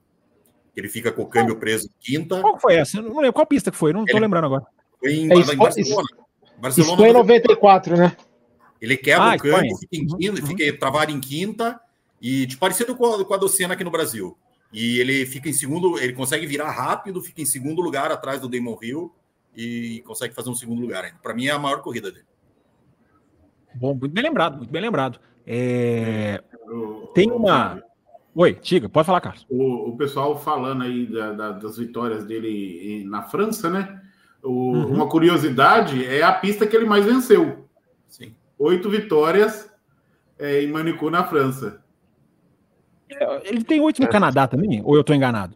Ele 0.75 0.89
fica 0.89 1.11
com 1.11 1.21
o 1.21 1.27
câmbio 1.27 1.57
preso 1.57 1.87
em 1.87 1.93
quinta. 1.99 2.41
Qual 2.41 2.59
foi 2.59 2.75
essa? 2.75 2.97
Eu 2.97 3.03
não 3.03 3.17
lembro 3.17 3.33
qual 3.33 3.45
pista 3.45 3.71
que 3.71 3.77
foi, 3.77 3.93
não 3.93 4.03
estou 4.03 4.19
lembrando 4.19 4.45
agora. 4.45 4.65
Foi 5.05 5.13
em, 5.13 5.31
é, 5.31 5.35
em 5.35 5.57
Barcelona. 5.57 6.07
Barcelona. 6.57 6.93
Isso 6.93 6.97
foi 6.97 7.09
em 7.09 7.13
94, 7.13 7.95
né? 7.95 8.17
Ele 8.81 8.97
quebra 8.97 9.31
ah, 9.31 9.35
o 9.35 9.39
campo, 9.39 9.77
fica 9.77 9.95
em 9.95 10.07
quinta, 10.07 10.41
uhum. 10.41 10.47
fica 10.47 10.79
travado 10.79 11.11
em 11.11 11.19
quinta, 11.19 11.79
e 12.21 12.47
tipo, 12.47 12.59
parecido 12.59 12.95
com 12.95 13.05
a, 13.05 13.23
com 13.23 13.33
a 13.33 13.37
Docena 13.37 13.73
aqui 13.73 13.83
no 13.83 13.91
Brasil. 13.91 14.37
E 14.73 14.99
ele 14.99 15.25
fica 15.25 15.47
em 15.47 15.53
segundo, 15.53 15.97
ele 15.99 16.13
consegue 16.13 16.45
virar 16.47 16.71
rápido, 16.71 17.21
fica 17.21 17.41
em 17.41 17.45
segundo 17.45 17.81
lugar 17.81 18.11
atrás 18.11 18.41
do 18.41 18.49
Damon 18.49 18.77
Hill 18.81 19.13
e 19.55 20.03
consegue 20.05 20.33
fazer 20.33 20.49
um 20.49 20.55
segundo 20.55 20.81
lugar 20.81 21.05
ainda. 21.05 21.17
Para 21.21 21.33
mim 21.33 21.45
é 21.45 21.51
a 21.51 21.59
maior 21.59 21.81
corrida 21.81 22.11
dele. 22.11 22.25
Bom, 23.75 23.93
muito 23.93 24.11
bem 24.11 24.23
lembrado, 24.23 24.57
muito 24.57 24.71
bem 24.71 24.81
lembrado. 24.81 25.19
É... 25.45 26.43
Tem 27.13 27.31
uma. 27.31 27.81
Oi, 28.33 28.53
Tiga, 28.55 28.89
pode 28.89 29.05
falar, 29.05 29.21
Carlos. 29.21 29.45
O, 29.49 29.89
o 29.89 29.97
pessoal 29.97 30.37
falando 30.37 30.83
aí 30.83 31.05
da, 31.05 31.31
da, 31.31 31.51
das 31.51 31.77
vitórias 31.77 32.25
dele 32.25 33.05
na 33.05 33.21
França, 33.21 33.69
né? 33.69 34.01
O, 34.45 34.49
uhum. 34.49 34.93
Uma 34.93 35.09
curiosidade 35.09 36.05
é 36.05 36.23
a 36.23 36.31
pista 36.31 36.65
que 36.67 36.75
ele 36.75 36.85
mais 36.85 37.03
venceu. 37.03 37.67
Sim 38.07 38.33
oito 38.57 38.89
vitórias 38.89 39.69
é, 40.39 40.63
em 40.63 40.67
Manicur, 40.67 41.11
na 41.11 41.23
França. 41.23 41.81
É, 43.09 43.49
ele 43.49 43.63
tem 43.63 43.79
oito 43.81 44.01
no 44.01 44.07
é. 44.07 44.11
Canadá 44.11 44.47
também? 44.47 44.81
Ou 44.83 44.95
eu 44.95 45.01
estou 45.01 45.15
enganado? 45.15 45.55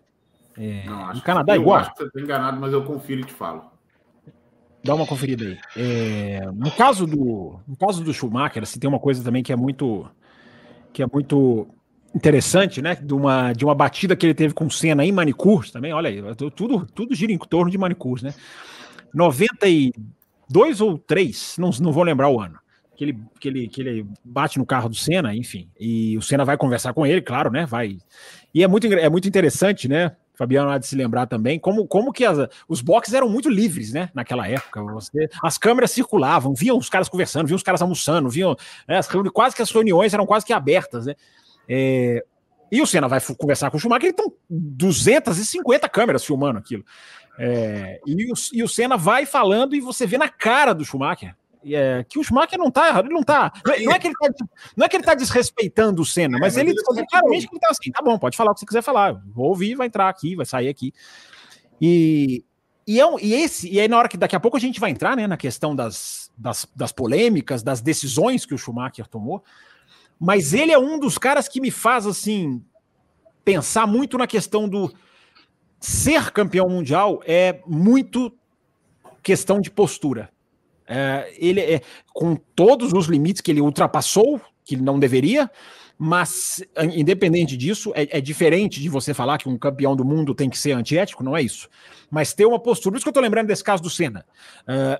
É, 0.57 0.83
Não, 0.85 1.13
no 1.13 1.21
Canadá 1.21 1.53
é 1.53 1.57
igual? 1.57 1.77
Eu 1.77 1.81
acho 1.81 1.91
que 1.91 1.97
você 1.99 2.07
está 2.07 2.21
enganado, 2.21 2.59
mas 2.59 2.73
eu 2.73 2.83
confiro 2.83 3.21
e 3.21 3.23
te 3.23 3.33
falo. 3.33 3.63
Dá 4.83 4.95
uma 4.95 5.05
conferida 5.05 5.43
aí. 5.43 5.57
É, 5.75 6.49
no 6.53 6.71
caso 6.71 7.05
do 7.05 7.59
no 7.67 7.75
caso 7.77 8.03
do 8.03 8.13
Schumacher, 8.13 8.63
assim, 8.63 8.79
tem 8.79 8.89
uma 8.89 8.99
coisa 8.99 9.23
também 9.23 9.43
que 9.43 9.51
é 9.51 9.55
muito 9.55 10.09
que 10.93 11.03
é 11.03 11.07
muito 11.11 11.67
interessante, 12.15 12.81
né? 12.81 12.95
De 12.95 13.13
uma, 13.13 13.51
de 13.51 13.65
uma 13.65 13.75
batida 13.75 14.15
que 14.15 14.25
ele 14.25 14.33
teve 14.33 14.53
com 14.53 14.65
o 14.65 14.71
Senna 14.71 15.05
em 15.05 15.11
Manicur 15.11 15.69
também. 15.69 15.93
Olha 15.93 16.09
aí, 16.09 16.23
tudo, 16.55 16.85
tudo 16.95 17.13
gira 17.13 17.31
em 17.31 17.37
torno 17.37 17.69
de 17.69 17.77
Manicur, 17.77 18.23
né? 18.23 18.33
92 19.13 20.81
ou 20.81 20.97
3, 20.97 21.55
não, 21.57 21.69
não 21.79 21.91
vou 21.91 22.03
lembrar 22.03 22.29
o 22.29 22.39
ano 22.39 22.59
que 22.99 23.05
ele, 23.05 23.19
que 23.39 23.47
ele, 23.47 23.67
que 23.69 23.81
ele 23.81 24.07
bate 24.25 24.59
no 24.59 24.65
carro 24.65 24.89
do 24.89 24.95
Senna, 24.95 25.33
enfim. 25.33 25.69
E 25.79 26.17
o 26.17 26.21
Senna 26.21 26.43
vai 26.43 26.57
conversar 26.57 26.93
com 26.93 27.05
ele, 27.05 27.21
claro, 27.21 27.49
né? 27.49 27.65
Vai. 27.65 27.97
E 28.53 28.61
é 28.61 28.67
muito, 28.67 28.87
é 28.87 29.07
muito 29.09 29.25
interessante, 29.25 29.87
né? 29.87 30.17
Fabiano 30.35 30.69
há 30.69 30.77
de 30.77 30.85
se 30.85 30.97
lembrar 30.97 31.25
também, 31.25 31.57
como, 31.57 31.87
como 31.87 32.11
que 32.11 32.25
as, 32.25 32.37
os 32.67 32.81
boxes 32.81 33.13
eram 33.13 33.29
muito 33.29 33.49
livres, 33.49 33.93
né? 33.93 34.09
Naquela 34.13 34.49
época. 34.49 34.83
Você, 34.83 35.29
as 35.41 35.57
câmeras 35.57 35.91
circulavam, 35.91 36.53
viam 36.53 36.77
os 36.77 36.89
caras 36.89 37.07
conversando, 37.07 37.47
viam 37.47 37.55
os 37.55 37.63
caras 37.63 37.81
almoçando, 37.81 38.29
viam. 38.29 38.53
Né, 38.85 38.97
as, 38.97 39.07
quase 39.33 39.55
que 39.55 39.61
as 39.61 39.71
reuniões 39.71 40.13
eram 40.13 40.25
quase 40.25 40.45
que 40.45 40.51
abertas, 40.51 41.05
né? 41.05 41.15
É, 41.69 42.21
e 42.69 42.81
o 42.81 42.85
Senna 42.85 43.07
vai 43.07 43.21
conversar 43.37 43.71
com 43.71 43.77
o 43.77 43.79
Schumacher, 43.79 44.09
estão 44.09 44.31
250 44.49 45.87
câmeras 45.87 46.25
filmando 46.25 46.59
aquilo. 46.59 46.83
É, 47.41 48.01
e, 48.05 48.31
o, 48.31 48.35
e 48.53 48.63
o 48.63 48.67
Senna 48.67 48.97
vai 48.97 49.25
falando 49.25 49.73
e 49.73 49.79
você 49.79 50.05
vê 50.05 50.17
na 50.17 50.27
cara 50.27 50.73
do 50.73 50.83
Schumacher 50.83 51.35
é, 51.65 52.05
que 52.07 52.17
o 52.17 52.23
Schumacher 52.23 52.57
não 52.57 52.71
tá, 52.71 52.99
ele 52.99 53.09
não 53.09 53.23
tá, 53.23 53.51
não 53.65 53.91
é 53.91 53.99
que 53.99 54.07
ele 54.07 54.15
tá, 54.15 54.29
não 54.75 54.85
é 54.85 54.89
que 54.89 54.95
ele 54.95 55.03
tá 55.03 55.13
desrespeitando 55.13 56.01
o 56.01 56.05
Senna, 56.05 56.37
mas, 56.39 56.57
é, 56.57 56.63
mas 56.63 56.69
ele, 56.69 56.81
ele 56.97 57.07
claramente 57.07 57.47
que 57.47 57.53
ele 57.53 57.59
tá 57.59 57.67
assim, 57.69 57.91
tá 57.91 58.01
bom, 58.01 58.17
pode 58.17 58.37
falar 58.37 58.51
o 58.51 58.53
que 58.53 58.61
você 58.61 58.65
quiser 58.65 58.81
falar, 58.81 59.21
vou 59.33 59.47
ouvir, 59.47 59.75
vai 59.75 59.87
entrar 59.87 60.07
aqui, 60.09 60.35
vai 60.35 60.45
sair 60.45 60.69
aqui. 60.69 60.93
E, 61.81 62.43
e, 62.87 62.99
é 62.99 63.05
um, 63.05 63.19
e 63.19 63.33
esse, 63.33 63.69
e 63.69 63.79
aí 63.79 63.87
na 63.87 63.97
hora 63.97 64.07
que 64.07 64.17
daqui 64.17 64.35
a 64.35 64.39
pouco 64.39 64.57
a 64.57 64.59
gente 64.59 64.79
vai 64.79 64.91
entrar, 64.91 65.15
né, 65.15 65.27
na 65.27 65.37
questão 65.37 65.75
das, 65.75 66.31
das, 66.37 66.65
das 66.75 66.91
polêmicas, 66.91 67.61
das 67.61 67.81
decisões 67.81 68.45
que 68.45 68.53
o 68.53 68.57
Schumacher 68.57 69.07
tomou, 69.07 69.43
mas 70.19 70.53
ele 70.53 70.71
é 70.71 70.79
um 70.79 70.99
dos 70.99 71.17
caras 71.17 71.47
que 71.47 71.61
me 71.61 71.71
faz 71.71 72.05
assim 72.07 72.63
pensar 73.43 73.87
muito 73.87 74.17
na 74.17 74.27
questão 74.27 74.67
do 74.67 74.93
ser 75.79 76.31
campeão 76.31 76.69
mundial 76.69 77.21
é 77.25 77.61
muito 77.65 78.31
questão 79.23 79.61
de 79.61 79.71
postura. 79.71 80.29
É, 80.87 81.31
ele 81.37 81.61
é 81.61 81.81
com 82.13 82.35
todos 82.35 82.93
os 82.93 83.05
limites 83.05 83.41
que 83.41 83.51
ele 83.51 83.61
ultrapassou, 83.61 84.41
que 84.65 84.75
ele 84.75 84.81
não 84.81 84.99
deveria, 84.99 85.49
mas 86.01 86.63
independente 86.95 87.57
disso, 87.57 87.91
é, 87.93 88.17
é, 88.17 88.21
diferente 88.21 88.81
de 88.81 88.87
você 88.87 89.13
falar 89.13 89.37
que 89.37 89.49
um 89.49 89.57
campeão 89.57 89.95
do 89.95 90.05
mundo 90.05 90.33
tem 90.33 90.49
que 90.49 90.57
ser 90.57 90.71
antiético, 90.71 91.23
não 91.23 91.35
é 91.35 91.41
isso. 91.41 91.69
Mas 92.09 92.33
ter 92.33 92.45
uma 92.45 92.59
postura, 92.59 92.93
por 92.93 92.97
isso 92.97 93.03
que 93.03 93.09
eu 93.09 93.11
estou 93.11 93.21
lembrando 93.21 93.47
desse 93.47 93.63
caso 93.63 93.83
do 93.83 93.89
Senna. 93.89 94.25
Uh, 94.61 94.99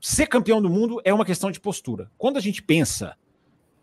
ser 0.00 0.28
campeão 0.28 0.62
do 0.62 0.70
mundo 0.70 1.00
é 1.04 1.12
uma 1.12 1.24
questão 1.24 1.50
de 1.50 1.58
postura. 1.58 2.08
Quando 2.16 2.36
a 2.36 2.40
gente 2.40 2.62
pensa 2.62 3.16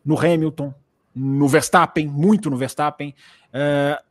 no 0.03 0.17
Hamilton, 0.17 0.73
no 1.13 1.47
Verstappen, 1.47 2.07
muito 2.07 2.49
no 2.49 2.55
Verstappen, 2.55 3.13
uh, 3.49 4.01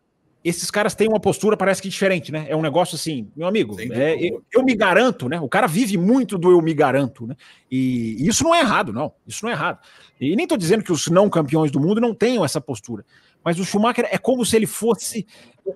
esses 0.45 0.71
caras 0.71 0.95
têm 0.95 1.09
uma 1.09 1.19
postura, 1.19 1.57
parece 1.57 1.81
que 1.81 1.89
diferente, 1.89 2.31
né? 2.31 2.45
É 2.49 2.55
um 2.55 2.61
negócio 2.61 2.97
assim, 2.97 3.31
meu 3.35 3.49
amigo, 3.49 3.81
é, 3.81 4.15
eu, 4.15 4.45
eu, 4.53 4.63
me 4.63 4.75
garanto, 4.75 5.27
né? 5.27 5.41
O 5.41 5.49
cara 5.49 5.67
vive 5.67 5.97
muito 5.97 6.37
do 6.37 6.51
eu 6.51 6.61
me 6.61 6.75
garanto, 6.75 7.27
né? 7.27 7.35
E, 7.71 8.23
e 8.23 8.29
isso 8.29 8.45
não 8.45 8.55
é 8.55 8.61
errado, 8.61 8.93
não. 8.93 9.11
Isso 9.27 9.43
não 9.43 9.51
é 9.51 9.55
errado. 9.55 9.79
E 10.21 10.37
nem 10.37 10.45
estou 10.45 10.59
dizendo 10.59 10.85
que 10.85 10.93
os 10.93 11.09
não 11.09 11.31
campeões 11.31 11.71
do 11.71 11.81
mundo 11.81 11.99
não 11.99 12.15
tenham 12.15 12.45
essa 12.45 12.61
postura. 12.61 13.07
mas 13.43 13.59
o 13.59 13.65
Schumacher 13.65 14.07
é 14.11 14.19
como 14.19 14.45
se 14.45 14.55
ele 14.55 14.67
fosse 14.67 15.27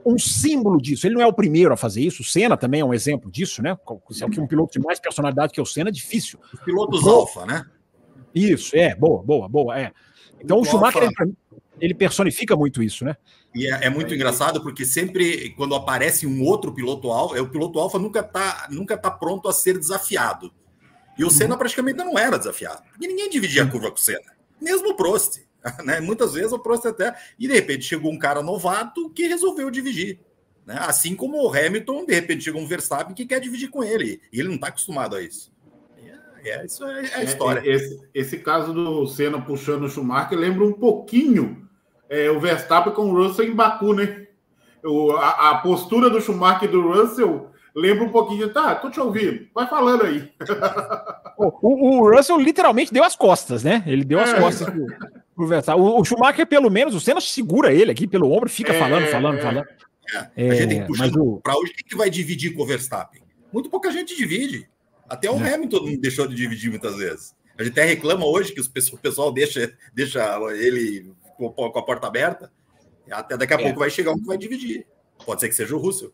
um 0.04 0.18
símbolo 0.18 0.80
disso. 0.82 1.06
Ele 1.06 1.14
não 1.14 1.22
é 1.22 1.26
o 1.26 1.32
primeiro 1.32 1.72
a 1.72 1.76
fazer 1.76 2.02
isso. 2.02 2.20
O 2.20 2.24
Senna 2.24 2.54
também 2.54 2.82
é 2.82 2.84
um 2.84 2.92
exemplo 2.92 3.30
disso, 3.30 3.62
né? 3.62 3.74
Se 4.10 4.22
é 4.22 4.26
um 4.26 4.46
piloto 4.46 4.78
de 4.78 4.84
mais 4.84 5.00
personalidade 5.00 5.50
que 5.50 5.60
o 5.62 5.66
Senna 5.66 5.88
é 5.88 5.92
difícil. 5.92 6.38
Os 6.52 6.60
pilotos 6.60 7.04
o... 7.04 7.08
alfa, 7.08 7.46
né? 7.46 7.64
Isso, 8.34 8.76
é, 8.76 8.94
boa, 8.94 9.22
boa, 9.22 9.48
boa, 9.48 9.80
é. 9.80 9.92
Então 10.38 10.58
o, 10.58 10.60
o 10.60 10.64
Schumacher, 10.64 11.04
ele, 11.04 11.34
ele, 11.80 11.94
personifica 11.94 12.56
muito 12.56 12.82
isso, 12.82 13.04
né? 13.04 13.16
E 13.54 13.66
é, 13.66 13.86
é, 13.86 13.90
muito 13.90 14.14
engraçado 14.14 14.62
porque 14.62 14.84
sempre 14.84 15.50
quando 15.50 15.74
aparece 15.74 16.26
um 16.26 16.42
outro 16.44 16.72
piloto 16.72 17.10
alfa, 17.10 17.36
é 17.36 17.40
o 17.40 17.48
piloto 17.48 17.78
alfa 17.78 17.98
nunca 17.98 18.22
tá, 18.22 18.68
nunca 18.70 18.96
tá 18.96 19.10
pronto 19.10 19.48
a 19.48 19.52
ser 19.52 19.78
desafiado. 19.78 20.52
E 21.18 21.24
o 21.24 21.30
Senna 21.30 21.54
uhum. 21.54 21.58
praticamente 21.58 21.98
não 21.98 22.18
era 22.18 22.38
desafiado, 22.38 22.82
porque 22.90 23.08
ninguém 23.08 23.28
dividia 23.28 23.64
a 23.64 23.66
curva 23.66 23.90
com 23.90 23.96
o 23.96 24.00
Senna, 24.00 24.36
mesmo 24.60 24.90
o 24.90 24.96
Prost. 24.96 25.46
Né? 25.84 26.00
Muitas 26.00 26.34
vezes 26.34 26.52
o 26.52 26.58
Prost 26.58 26.86
até. 26.86 27.14
E 27.38 27.48
de 27.48 27.52
repente 27.52 27.84
chegou 27.84 28.12
um 28.12 28.18
cara 28.18 28.40
novato 28.42 29.10
que 29.10 29.26
resolveu 29.26 29.70
dividir. 29.70 30.20
Né? 30.64 30.76
Assim 30.78 31.16
como 31.16 31.42
o 31.42 31.52
Hamilton, 31.52 32.06
de 32.06 32.14
repente 32.14 32.44
chegou 32.44 32.62
um 32.62 32.66
Verstappen 32.66 33.14
que 33.14 33.26
quer 33.26 33.40
dividir 33.40 33.68
com 33.68 33.82
ele. 33.82 34.22
E 34.32 34.38
ele 34.38 34.48
não 34.48 34.54
está 34.54 34.68
acostumado 34.68 35.16
a 35.16 35.22
isso. 35.22 35.52
É, 36.44 36.50
é, 36.50 36.66
isso 36.66 36.84
é, 36.84 37.06
é 37.06 37.14
a 37.16 37.22
história. 37.24 37.60
É, 37.60 37.74
esse, 37.74 38.00
esse, 38.14 38.38
caso 38.38 38.72
do 38.72 39.06
Senna 39.06 39.40
puxando 39.40 39.84
o 39.84 39.88
Schumacher 39.88 40.38
lembra 40.38 40.64
um 40.64 40.72
pouquinho 40.72 41.67
é, 42.08 42.30
o 42.30 42.40
Verstappen 42.40 42.92
com 42.92 43.02
o 43.02 43.14
Russell 43.14 43.46
em 43.46 43.54
Baku, 43.54 43.94
né? 43.94 44.26
O, 44.84 45.12
a, 45.12 45.50
a, 45.50 45.58
postura 45.58 46.08
do 46.08 46.20
Schumacher 46.20 46.68
e 46.68 46.72
do 46.72 46.88
Russell 46.88 47.50
lembra 47.74 48.04
um 48.04 48.10
pouquinho. 48.10 48.52
Tá, 48.52 48.74
tô 48.74 48.90
te 48.90 49.00
ouvindo. 49.00 49.46
Vai 49.54 49.68
falando 49.68 50.04
aí. 50.04 50.30
O, 51.36 52.00
o, 52.00 52.10
Russell 52.16 52.40
literalmente 52.40 52.92
deu 52.92 53.04
as 53.04 53.14
costas, 53.14 53.62
né? 53.62 53.82
Ele 53.86 54.04
deu 54.04 54.18
as 54.18 54.32
costas 54.32 54.68
pro, 54.68 54.86
pro 55.36 55.46
Verstappen. 55.46 55.82
O, 55.82 56.00
o, 56.00 56.04
Schumacher, 56.04 56.46
pelo 56.46 56.70
menos, 56.70 56.94
o 56.94 57.00
Senna 57.00 57.20
segura 57.20 57.72
ele 57.72 57.92
aqui 57.92 58.06
pelo 58.06 58.32
ombro, 58.32 58.48
fica 58.48 58.74
falando, 58.74 59.06
falando, 59.06 59.40
falando. 59.40 59.66
É, 60.36 60.50
a 60.50 60.54
gente 60.54 60.68
tem 60.68 60.80
que 60.80 60.86
puxar 60.86 61.08
o... 61.16 61.40
para 61.40 61.56
hoje, 61.56 61.74
quem 61.74 61.86
que 61.86 61.96
vai 61.96 62.08
dividir 62.08 62.54
com 62.54 62.62
o 62.62 62.66
Verstappen? 62.66 63.22
Muito 63.52 63.68
pouca 63.68 63.90
gente 63.92 64.16
divide. 64.16 64.68
Até 65.08 65.30
o 65.30 65.36
é. 65.36 65.54
Hamilton 65.54 65.84
não 65.84 66.00
deixou 66.00 66.26
de 66.26 66.34
dividir 66.34 66.70
muitas 66.70 66.96
vezes. 66.96 67.36
A 67.58 67.64
gente 67.64 67.72
até 67.72 67.84
reclama 67.84 68.24
hoje 68.24 68.52
que 68.52 68.60
o 68.60 68.98
pessoal 68.98 69.32
deixa, 69.32 69.72
deixa 69.92 70.38
ele 70.52 71.12
com 71.38 71.78
a 71.78 71.82
porta 71.82 72.06
aberta. 72.06 72.50
Até 73.10 73.36
daqui 73.36 73.54
a 73.54 73.60
é. 73.60 73.62
pouco 73.62 73.78
vai 73.78 73.90
chegar 73.90 74.12
um 74.12 74.18
que 74.18 74.26
vai 74.26 74.36
dividir. 74.36 74.86
Pode 75.24 75.40
ser 75.40 75.48
que 75.48 75.54
seja 75.54 75.74
o 75.74 75.78
Russell. 75.78 76.12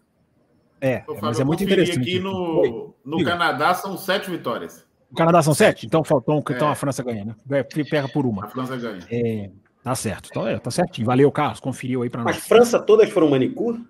É, 0.81 1.03
mas 1.21 1.41
é 1.41 1.45
muito 1.45 1.65
interessante. 1.65 1.99
Aqui 1.99 2.21
no, 2.21 2.95
no 3.05 3.25
Canadá 3.25 3.75
são 3.75 3.97
sete 3.97 4.31
vitórias. 4.31 4.85
O 5.11 5.15
Canadá 5.15 5.43
são 5.43 5.55
sete? 5.55 5.87
Então 5.87 6.05
faltou 6.05 6.37
um, 6.37 6.39
então 6.39 6.69
a 6.69 6.75
França 6.75 7.03
ganha, 7.03 7.25
né? 7.25 7.63
Pega 7.63 8.09
por 8.09 8.27
uma. 8.27 8.45
A 8.45 8.49
França 8.49 8.77
ganha. 8.77 9.01
É, 9.11 9.51
tá 9.83 9.95
certo. 9.95 10.29
Então, 10.31 10.47
é, 10.47 10.59
tá 10.59 10.71
certinho. 10.71 11.07
Valeu, 11.07 11.31
Carlos. 11.33 11.61
Conferiu 11.61 12.03
aí 12.03 12.11
para 12.11 12.23
nós. 12.23 12.37
Mas 12.37 12.47
França 12.47 12.81
todas 12.81 13.09
foram 13.11 13.31
manicure? 13.31 13.83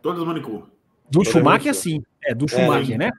Todas 0.00 0.24
manicure. 0.24 0.64
Do 1.10 1.24
Schumacher, 1.24 1.74
sim. 1.74 2.02
É, 2.24 2.34
do 2.34 2.46
é, 2.46 2.48
Schumacher, 2.48 2.94
é, 2.94 2.98
né? 2.98 3.10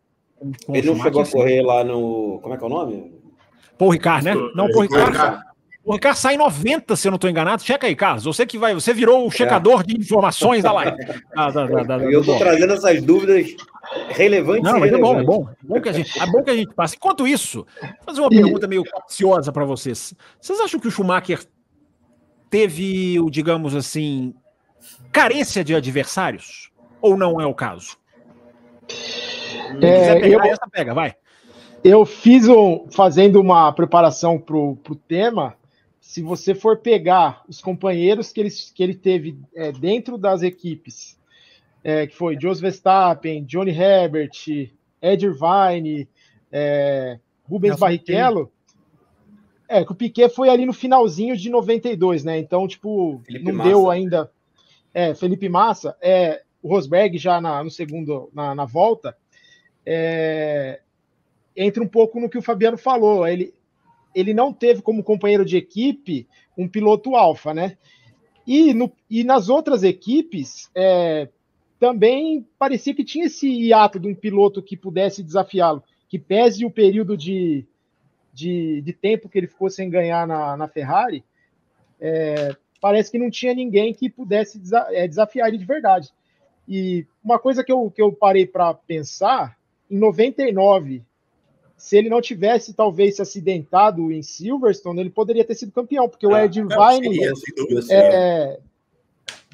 Com 0.66 0.76
ele 0.76 0.88
não 0.88 1.04
chegou 1.04 1.22
a 1.22 1.28
correr 1.28 1.62
lá 1.62 1.84
no. 1.84 2.40
Como 2.42 2.54
é 2.54 2.58
que 2.58 2.64
é 2.64 2.68
o 2.68 2.70
nome? 2.70 3.22
Paul 3.78 3.92
Ricard, 3.92 4.26
né? 4.26 4.34
Não, 4.56 4.70
Paul 4.70 4.82
Ricard. 4.84 5.44
O 5.84 5.94
Ricardo 5.94 6.16
sai 6.16 6.36
em 6.36 6.38
90, 6.38 6.96
se 6.96 7.08
eu 7.08 7.12
não 7.12 7.16
estou 7.16 7.30
enganado. 7.30 7.64
Checa 7.64 7.88
aí, 7.88 7.96
Carlos. 7.96 8.24
Você 8.24 8.46
que 8.46 8.58
vai, 8.58 8.74
você 8.74 8.94
virou 8.94 9.26
o 9.26 9.32
checador 9.32 9.82
é. 9.82 9.84
de 9.84 9.98
informações 9.98 10.64
da 10.64 10.72
live. 10.72 10.98
Da, 11.34 11.50
da, 11.50 11.84
da, 11.84 11.98
eu 11.98 12.20
estou 12.20 12.38
trazendo 12.38 12.74
essas 12.74 13.02
dúvidas 13.02 13.56
relevantes. 14.10 14.64
Não, 14.64 14.80
mas 14.80 14.92
é 14.92 14.98
bom, 14.98 15.20
é 15.20 15.24
bom. 15.24 15.50
É 15.50 15.56
bom, 15.66 15.82
que 15.82 15.90
a 15.90 15.94
gente, 15.94 16.22
é 16.22 16.26
bom 16.28 16.44
que 16.44 16.50
a 16.52 16.56
gente 16.56 16.74
passe. 16.74 16.96
Enquanto 16.98 17.28
isso, 17.28 17.66
vou 17.82 17.92
fazer 18.06 18.22
uma 18.22 18.30
pergunta 18.30 18.68
meio 18.68 18.84
capciosa 18.84 19.52
para 19.52 19.66
vocês. 19.66 20.14
Vocês 20.40 20.60
acham 20.60 20.80
que 20.80 20.88
o 20.88 20.92
Schumacher 20.92 21.40
teve, 22.50 23.18
digamos 23.32 23.76
assim, 23.76 24.36
carência 25.12 25.64
de 25.64 25.74
adversários? 25.74 26.70
Ou 27.02 27.18
não 27.18 27.42
é 27.42 27.46
o 27.46 27.56
caso? 27.56 27.98
É, 29.82 30.20
pegar 30.20 30.46
eu, 30.46 30.52
essa, 30.52 30.70
pega, 30.70 30.94
vai. 30.94 31.16
Eu 31.84 32.06
fiz 32.06 32.48
um, 32.48 32.88
fazendo 32.92 33.40
uma 33.40 33.72
preparação 33.72 34.38
para 34.38 34.56
o 34.56 34.78
tema 35.08 35.56
se 36.02 36.22
você 36.22 36.56
for 36.56 36.80
pegar 36.80 37.44
os 37.48 37.62
companheiros 37.62 38.34
que 38.34 38.42
ele, 38.42 38.50
que 38.50 38.84
ele 38.84 38.96
teve 38.96 39.38
é, 39.56 39.72
dentro 39.72 40.18
das 40.18 40.42
equipes, 40.42 41.18
é, 41.84 42.08
que 42.08 42.16
foi 42.16 42.38
Jos 42.40 42.60
Verstappen, 42.60 43.46
Johnny 43.46 43.72
Herbert, 43.72 44.32
Ed 45.00 45.26
Irvine, 45.26 46.10
é, 46.52 47.20
Rubens 47.48 47.78
Barrichello, 47.78 48.52
é, 49.70 49.86
que 49.86 49.92
o 49.92 49.96
Piquet 49.96 50.30
foi 50.30 50.50
ali 50.50 50.66
no 50.66 50.74
finalzinho 50.74 51.38
de 51.38 51.50
92, 51.50 52.26
né? 52.26 52.38
Então, 52.38 52.68
tipo, 52.68 53.22
Felipe 53.24 53.46
não 53.46 53.54
Massa. 53.54 53.70
deu 53.70 53.90
ainda. 53.90 54.32
É, 54.94 55.16
Felipe 55.16 55.48
Massa, 55.48 55.96
é, 56.02 56.42
o 56.62 56.68
Rosberg 56.68 57.18
já 57.18 57.40
na, 57.40 57.64
no 57.64 57.70
segundo, 57.70 58.30
na, 58.34 58.54
na 58.54 58.66
volta, 58.66 59.16
é, 59.86 60.82
entra 61.56 61.82
um 61.82 61.88
pouco 61.88 62.20
no 62.20 62.30
que 62.30 62.38
o 62.38 62.42
Fabiano 62.42 62.78
falou. 62.78 63.26
Ele, 63.26 63.54
ele 64.14 64.34
não 64.34 64.54
teve 64.54 64.82
como 64.82 65.04
companheiro 65.04 65.46
de 65.46 65.58
equipe 65.58 66.28
um 66.58 66.68
piloto 66.68 67.16
alfa, 67.16 67.54
né? 67.54 67.78
E, 68.46 68.74
no, 68.74 68.92
e 69.10 69.24
nas 69.24 69.50
outras 69.50 69.84
equipes 69.84 70.70
é, 70.76 71.30
também 71.80 72.46
parecia 72.60 72.94
que 72.94 73.04
tinha 73.04 73.26
esse 73.26 73.48
hiato 73.48 74.00
de 74.00 74.08
um 74.08 74.16
piloto 74.16 74.62
que 74.62 74.76
pudesse 74.76 75.24
desafiá-lo, 75.24 75.84
que 76.10 76.20
pese 76.20 76.66
o 76.66 76.72
período 76.72 77.16
de, 77.16 77.66
de, 78.34 78.82
de, 78.82 78.94
tempo 78.94 79.30
que 79.30 79.38
ele 79.38 79.48
ficou 79.48 79.70
sem 79.70 79.90
ganhar 79.90 80.28
na, 80.28 80.58
na 80.58 80.68
Ferrari, 80.68 81.24
é, 82.00 82.56
parece 82.80 83.12
que 83.12 83.20
não 83.20 83.30
tinha 83.30 83.54
ninguém 83.54 83.94
que 83.94 84.10
pudesse 84.10 84.60
desa, 84.60 84.88
é, 84.90 85.08
desafiar 85.08 85.48
ele 85.48 85.58
de 85.58 85.66
verdade. 85.66 86.10
E 86.68 87.06
uma 87.24 87.40
coisa 87.40 87.64
que 87.64 87.72
eu, 87.72 87.90
que 87.92 88.02
eu 88.02 88.12
parei 88.12 88.46
para 88.46 88.74
pensar, 88.74 89.58
em 89.90 89.98
99, 89.98 91.04
se 91.82 91.98
ele 91.98 92.10
não 92.10 92.22
tivesse 92.22 92.76
talvez 92.76 93.16
se 93.16 93.24
acidentado 93.24 94.12
em 94.12 94.22
Silverstone, 94.22 95.00
ele 95.00 95.10
poderia 95.10 95.44
ter 95.44 95.56
sido 95.56 95.72
campeão, 95.72 96.08
porque 96.08 96.28
o 96.28 96.36
ah, 96.36 96.46
Ed 96.46 96.60
Irvine 96.60 97.20
é, 97.90 98.60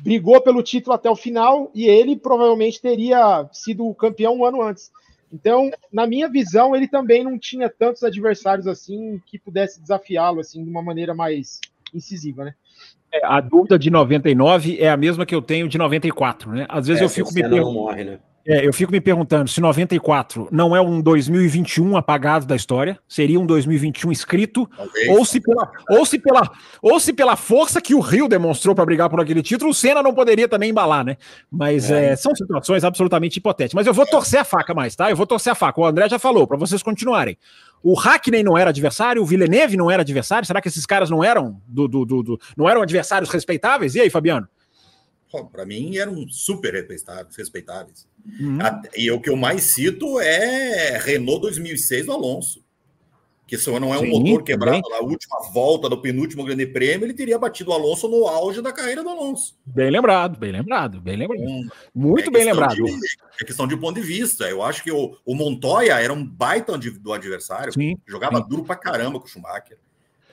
brigou 0.02 0.42
pelo 0.42 0.62
título 0.62 0.94
até 0.94 1.10
o 1.10 1.16
final 1.16 1.72
e 1.74 1.88
ele 1.88 2.18
provavelmente 2.18 2.82
teria 2.82 3.48
sido 3.54 3.94
campeão 3.94 4.36
um 4.36 4.44
ano 4.46 4.62
antes. 4.62 4.92
Então, 5.32 5.72
na 5.90 6.06
minha 6.06 6.28
visão, 6.28 6.76
ele 6.76 6.90
também 6.90 7.24
não 7.24 7.40
tinha 7.40 7.70
tantos 7.70 8.04
adversários 8.04 8.68
assim 8.68 9.22
que 9.26 9.40
pudesse 9.40 9.80
desafiá-lo 9.80 10.42
assim 10.42 10.62
de 10.62 10.70
uma 10.70 10.82
maneira 10.82 11.16
mais 11.16 11.62
incisiva, 11.94 12.44
né? 12.44 12.54
É, 13.10 13.26
a 13.26 13.40
dúvida 13.40 13.80
de 13.80 13.90
99 13.90 14.78
é 14.82 14.90
a 14.90 14.98
mesma 14.98 15.26
que 15.26 15.34
eu 15.34 15.42
tenho 15.42 15.70
de 15.70 15.78
94, 15.78 16.52
né? 16.52 16.66
Às 16.68 16.88
vezes 16.88 17.02
é, 17.02 17.06
eu 17.06 17.10
fico 17.10 17.34
me 17.34 17.42
perguntando. 17.42 18.04
Né? 18.04 18.20
É, 18.48 18.66
eu 18.66 18.72
fico 18.72 18.94
me 18.94 19.02
perguntando 19.02 19.50
se 19.50 19.60
94 19.60 20.48
não 20.54 20.74
é 20.74 20.80
um 20.80 21.02
2021 21.02 21.98
apagado 21.98 22.46
da 22.46 22.56
história, 22.56 22.98
seria 23.06 23.38
um 23.38 23.46
2021 23.46 24.10
escrito, 24.10 24.66
Talvez. 24.74 25.10
ou 25.10 25.26
se 25.26 25.42
pela 25.42 25.70
ou 25.90 26.06
se 26.06 26.18
pela 26.18 26.52
ou 26.82 26.98
se 26.98 27.12
pela 27.12 27.36
força 27.36 27.82
que 27.82 27.94
o 27.94 28.00
Rio 28.00 28.30
demonstrou 28.30 28.74
para 28.74 28.86
brigar 28.86 29.10
por 29.10 29.20
aquele 29.20 29.44
título, 29.44 29.72
o 29.72 29.74
Senna 29.74 30.02
não 30.02 30.14
poderia 30.14 30.48
também 30.48 30.70
embalar, 30.70 31.04
né? 31.04 31.18
Mas 31.52 31.92
é. 31.92 32.14
É, 32.14 32.16
são 32.16 32.34
situações 32.34 32.86
absolutamente 32.86 33.38
hipotéticas. 33.38 33.74
Mas 33.74 33.86
eu 33.86 33.94
vou 33.94 34.06
torcer 34.06 34.40
a 34.40 34.46
faca 34.46 34.74
mais, 34.74 34.96
tá? 34.96 35.10
Eu 35.10 35.18
vou 35.18 35.28
torcer 35.28 35.52
a 35.52 35.56
faca. 35.56 35.82
O 35.82 35.86
André 35.86 36.08
já 36.08 36.18
falou 36.18 36.48
para 36.48 36.56
vocês 36.56 36.82
continuarem. 36.82 37.38
O 37.84 37.96
Hackney 37.96 38.44
não 38.44 38.58
era 38.58 38.70
adversário, 38.70 39.22
o 39.22 39.26
Villeneuve 39.26 39.76
não 39.76 39.92
era 39.92 40.04
adversário. 40.04 40.48
Será 40.48 40.62
que 40.62 40.70
esses 40.70 40.86
caras 40.86 41.10
não 41.10 41.22
eram 41.22 41.62
do, 41.68 41.86
do, 41.86 42.06
do, 42.06 42.24
do 42.24 42.40
não 42.56 42.70
eram 42.70 42.82
adversários 42.82 43.30
respeitáveis? 43.30 43.94
E 43.96 44.00
aí, 44.00 44.10
Fabiano? 44.10 44.48
Para 45.52 45.66
mim 45.66 45.98
eram 45.98 46.28
super 46.30 46.74
respeitáveis. 46.74 48.08
Uhum. 48.40 48.60
E 48.96 49.10
o 49.12 49.20
que 49.20 49.30
eu 49.30 49.36
mais 49.36 49.64
cito 49.64 50.20
é 50.20 50.98
Renault 50.98 51.42
2006 51.42 52.06
do 52.06 52.12
Alonso. 52.12 52.66
Que 53.48 53.58
se 53.58 53.70
não 53.80 53.94
é 53.94 53.98
um 53.98 54.02
Sim, 54.02 54.10
motor 54.10 54.44
quebrado 54.44 54.82
também. 54.82 55.00
na 55.00 55.08
última 55.08 55.40
volta 55.54 55.88
do 55.88 56.02
penúltimo 56.02 56.44
Grande 56.44 56.66
Prêmio, 56.66 57.06
ele 57.06 57.14
teria 57.14 57.40
batido 57.40 57.72
o 57.72 57.74
Alonso 57.74 58.10
no 58.10 58.28
auge 58.28 58.62
da 58.62 58.74
carreira 58.74 59.02
do 59.02 59.10
Alonso. 59.10 59.58
Bem 59.66 59.90
lembrado, 59.90 60.38
bem 60.38 60.52
lembrado, 60.52 61.00
bem 61.00 61.16
lembrado. 61.16 61.40
Um, 61.42 61.66
Muito 61.96 62.28
é 62.28 62.34
bem 62.34 62.44
lembrado. 62.44 62.76
De, 62.76 63.00
é 63.42 63.46
questão 63.46 63.66
de 63.66 63.78
ponto 63.78 63.96
de 63.96 64.06
vista. 64.06 64.50
Eu 64.50 64.62
acho 64.62 64.84
que 64.84 64.92
o, 64.92 65.16
o 65.26 65.34
Montoya 65.34 65.94
era 65.94 66.12
um 66.12 66.26
baita 66.26 66.78
do 66.78 67.14
adversário, 67.14 67.72
Sim. 67.72 67.98
jogava 68.06 68.40
Sim. 68.40 68.50
duro 68.50 68.66
pra 68.66 68.76
caramba 68.76 69.18
com 69.18 69.26
o 69.26 69.30
Schumacher. 69.30 69.78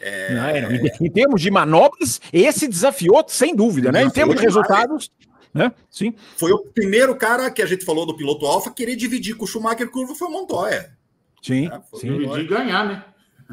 É... 0.00 0.34
Não, 0.34 0.44
é, 0.46 0.58
em, 0.60 1.06
em, 1.06 1.10
termos 1.10 1.40
de 1.40 1.52
manobras, 1.52 2.20
esse 2.32 2.66
desafiou 2.66 3.24
sem 3.28 3.54
dúvida, 3.54 3.92
né? 3.92 4.02
Em 4.02 4.10
termos 4.10 4.34
de 4.34 4.42
resultados, 4.42 5.08
né? 5.54 5.72
Sim. 5.88 6.14
Foi 6.36 6.50
o 6.52 6.58
primeiro 6.58 7.14
cara 7.14 7.48
que 7.48 7.62
a 7.62 7.66
gente 7.66 7.84
falou 7.84 8.04
do 8.04 8.16
piloto 8.16 8.44
Alfa 8.44 8.72
querer 8.72 8.96
dividir 8.96 9.36
com 9.36 9.44
o 9.44 9.46
Schumacher 9.46 9.88
curva 9.88 10.14
foi 10.16 10.26
o 10.26 10.30
Montoya. 10.32 10.98
Sim. 11.40 11.68
É, 11.68 11.80
sim. 11.96 12.12
Dividir 12.12 12.40
e 12.40 12.46
ganhar, 12.46 12.84
né? 12.84 13.04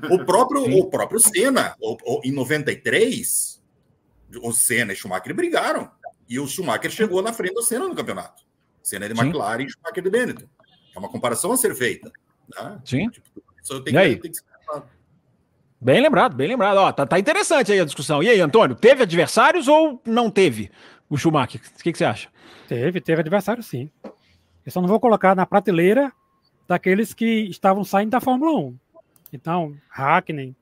O 0.10 0.26
próprio, 0.26 0.64
o 0.64 0.90
próprio 0.90 1.20
Senna, 1.20 1.76
o, 1.80 1.96
o, 2.04 2.22
em 2.24 2.32
93, 2.32 3.62
o 4.42 4.52
Senna 4.52 4.94
e 4.94 4.96
o 4.96 4.98
Schumacher 4.98 5.36
brigaram. 5.36 5.92
E 6.28 6.40
o 6.40 6.48
Schumacher 6.48 6.90
chegou 6.90 7.22
na 7.22 7.34
frente 7.34 7.54
do 7.54 7.62
Senna 7.62 7.88
no 7.88 7.94
campeonato. 7.94 8.42
Senna 8.82 9.08
de 9.08 9.20
McLaren 9.20 9.64
e 9.64 9.70
Schumacher 9.70 10.04
de 10.04 10.10
Benetton. 10.10 10.48
É 10.96 11.00
uma 11.00 11.10
comparação 11.10 11.52
a 11.52 11.58
ser 11.58 11.76
feita. 11.76 12.12
Né? 12.50 12.82
Sim. 12.84 13.10
Tipo, 13.10 13.28
isso 13.62 13.74
eu 13.74 13.82
tenho, 13.82 13.96
e 13.96 13.98
aí? 13.98 14.18
Que, 14.18 14.32
Bem 15.84 16.00
lembrado, 16.00 16.36
bem 16.36 16.48
lembrado. 16.48 16.78
Ó, 16.78 16.92
tá, 16.92 17.08
tá 17.08 17.20
interessante 17.20 17.72
aí 17.72 17.80
a 17.80 17.86
discussão. 17.86 18.22
E 18.22 18.30
aí, 18.30 18.40
Antônio, 18.40 18.76
teve 18.76 19.02
adversários 19.02 19.68
ou 19.68 20.00
não 20.06 20.30
teve 20.30 20.70
o 21.12 21.18
Schumacher? 21.18 21.62
O 21.78 21.84
que, 21.84 21.92
que 21.92 21.98
você 21.98 22.06
acha? 22.06 22.30
Teve, 22.68 23.02
teve 23.02 23.20
adversário 23.20 23.62
sim. 23.62 23.92
Eu 24.66 24.72
só 24.72 24.80
não 24.80 24.88
vou 24.88 25.00
colocar 25.00 25.36
na 25.36 25.46
prateleira 25.46 26.12
daqueles 26.68 27.14
que 27.14 27.26
estavam 27.50 27.84
saindo 27.84 28.12
da 28.12 28.22
Fórmula 28.22 28.58
1. 28.58 28.78
Então, 29.34 29.76
Hackney, 29.90 30.56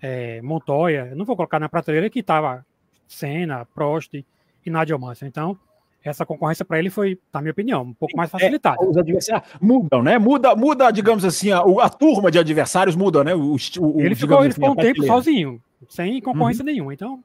é, 0.00 0.42
Montoya, 0.42 1.08
eu 1.10 1.16
não 1.16 1.24
vou 1.24 1.34
colocar 1.34 1.58
na 1.58 1.70
prateleira 1.70 2.10
que 2.10 2.18
estava 2.18 2.64
Senna, 3.08 3.64
Prost 3.64 4.12
e 4.14 4.70
Nadia 4.70 4.98
Mansell. 4.98 5.28
Então, 5.28 5.58
essa 6.04 6.26
concorrência 6.26 6.64
para 6.64 6.78
ele 6.78 6.90
foi, 6.90 7.18
na 7.32 7.40
minha 7.40 7.52
opinião, 7.52 7.82
um 7.82 7.94
pouco 7.94 8.14
mais 8.14 8.28
é, 8.28 8.32
facilitada. 8.32 8.84
É, 8.84 8.86
os 8.86 8.96
adversários 8.96 9.48
mudam, 9.58 10.02
né? 10.02 10.18
Muda, 10.18 10.54
muda 10.54 10.90
digamos 10.90 11.24
assim, 11.24 11.50
a, 11.50 11.60
a 11.60 11.88
turma 11.88 12.30
de 12.30 12.38
adversários 12.38 12.94
muda, 12.94 13.24
né? 13.24 13.34
O, 13.34 13.54
o 13.54 14.00
ele 14.00 14.14
ficou, 14.14 14.44
ele 14.44 14.52
assim, 14.52 14.68
um 14.68 14.76
tempo 14.76 15.06
sozinho, 15.06 15.62
sem 15.88 16.20
concorrência 16.20 16.62
uhum. 16.62 16.66
nenhuma. 16.66 16.92
Então, 16.92 17.22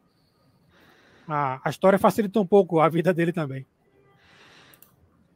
a, 1.27 1.59
a 1.63 1.69
história 1.69 1.99
facilitou 1.99 2.43
um 2.43 2.47
pouco 2.47 2.79
a 2.79 2.89
vida 2.89 3.13
dele 3.13 3.33
também. 3.33 3.65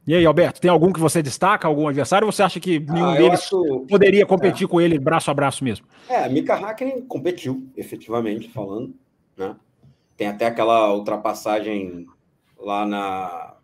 E 0.04 0.14
aí, 0.14 0.26
Alberto, 0.26 0.60
tem 0.60 0.70
algum 0.70 0.92
que 0.92 0.98
você 0.98 1.22
destaca, 1.22 1.68
algum 1.68 1.86
adversário, 1.86 2.26
ou 2.26 2.32
você 2.32 2.42
acha 2.42 2.58
que 2.58 2.80
nenhum 2.80 3.10
ah, 3.10 3.16
deles 3.16 3.40
acho... 3.40 3.86
poderia 3.88 4.26
competir 4.26 4.64
é. 4.64 4.68
com 4.68 4.80
ele 4.80 4.98
braço 4.98 5.30
a 5.30 5.34
braço 5.34 5.62
mesmo? 5.62 5.86
É, 6.08 6.28
Mika 6.28 6.54
Hakkinen 6.54 7.02
competiu, 7.02 7.68
efetivamente 7.76 8.48
falando, 8.48 8.94
né? 9.36 9.54
Tem 10.16 10.26
até 10.26 10.46
aquela 10.46 10.92
ultrapassagem 10.92 12.06
lá 12.58 12.84
na, 12.84 13.56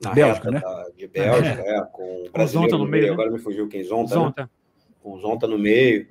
na 0.00 0.12
Bélgica, 0.12 0.50
né? 0.50 0.60
Da, 0.60 0.88
de 0.96 1.08
Bélgica, 1.08 1.60
é. 1.60 1.76
é 1.76 1.82
com 1.92 2.24
o 2.26 2.30
brasileiro 2.30 2.78
no 2.78 2.86
meio, 2.86 3.06
né? 3.06 3.12
agora 3.12 3.30
me 3.30 3.38
fugiu 3.40 3.68
quem, 3.68 3.82
Zonta? 3.82 4.14
Zonta. 4.14 4.42
Né? 4.42 4.48
Com 5.02 5.14
o 5.14 5.20
Zonta 5.20 5.48
no 5.48 5.58
meio. 5.58 6.06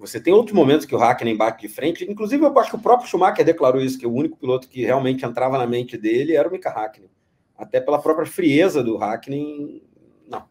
Você 0.00 0.18
tem 0.18 0.32
outros 0.32 0.56
momentos 0.56 0.86
que 0.86 0.94
o 0.94 0.98
Hakkinen 0.98 1.36
bate 1.36 1.68
de 1.68 1.72
frente, 1.72 2.10
inclusive 2.10 2.42
eu 2.42 2.58
acho 2.58 2.70
que 2.70 2.76
o 2.76 2.80
próprio 2.80 3.06
Schumacher 3.06 3.44
declarou 3.44 3.82
isso, 3.82 3.98
que 3.98 4.06
o 4.06 4.12
único 4.12 4.38
piloto 4.38 4.66
que 4.66 4.82
realmente 4.82 5.26
entrava 5.26 5.58
na 5.58 5.66
mente 5.66 5.98
dele 5.98 6.34
era 6.34 6.48
o 6.48 6.50
Mika 6.50 6.70
Hakkinen. 6.70 7.10
Até 7.54 7.82
pela 7.82 8.00
própria 8.00 8.24
frieza 8.24 8.82
do 8.82 8.96
Hackney 8.96 9.82
na, 10.26 10.46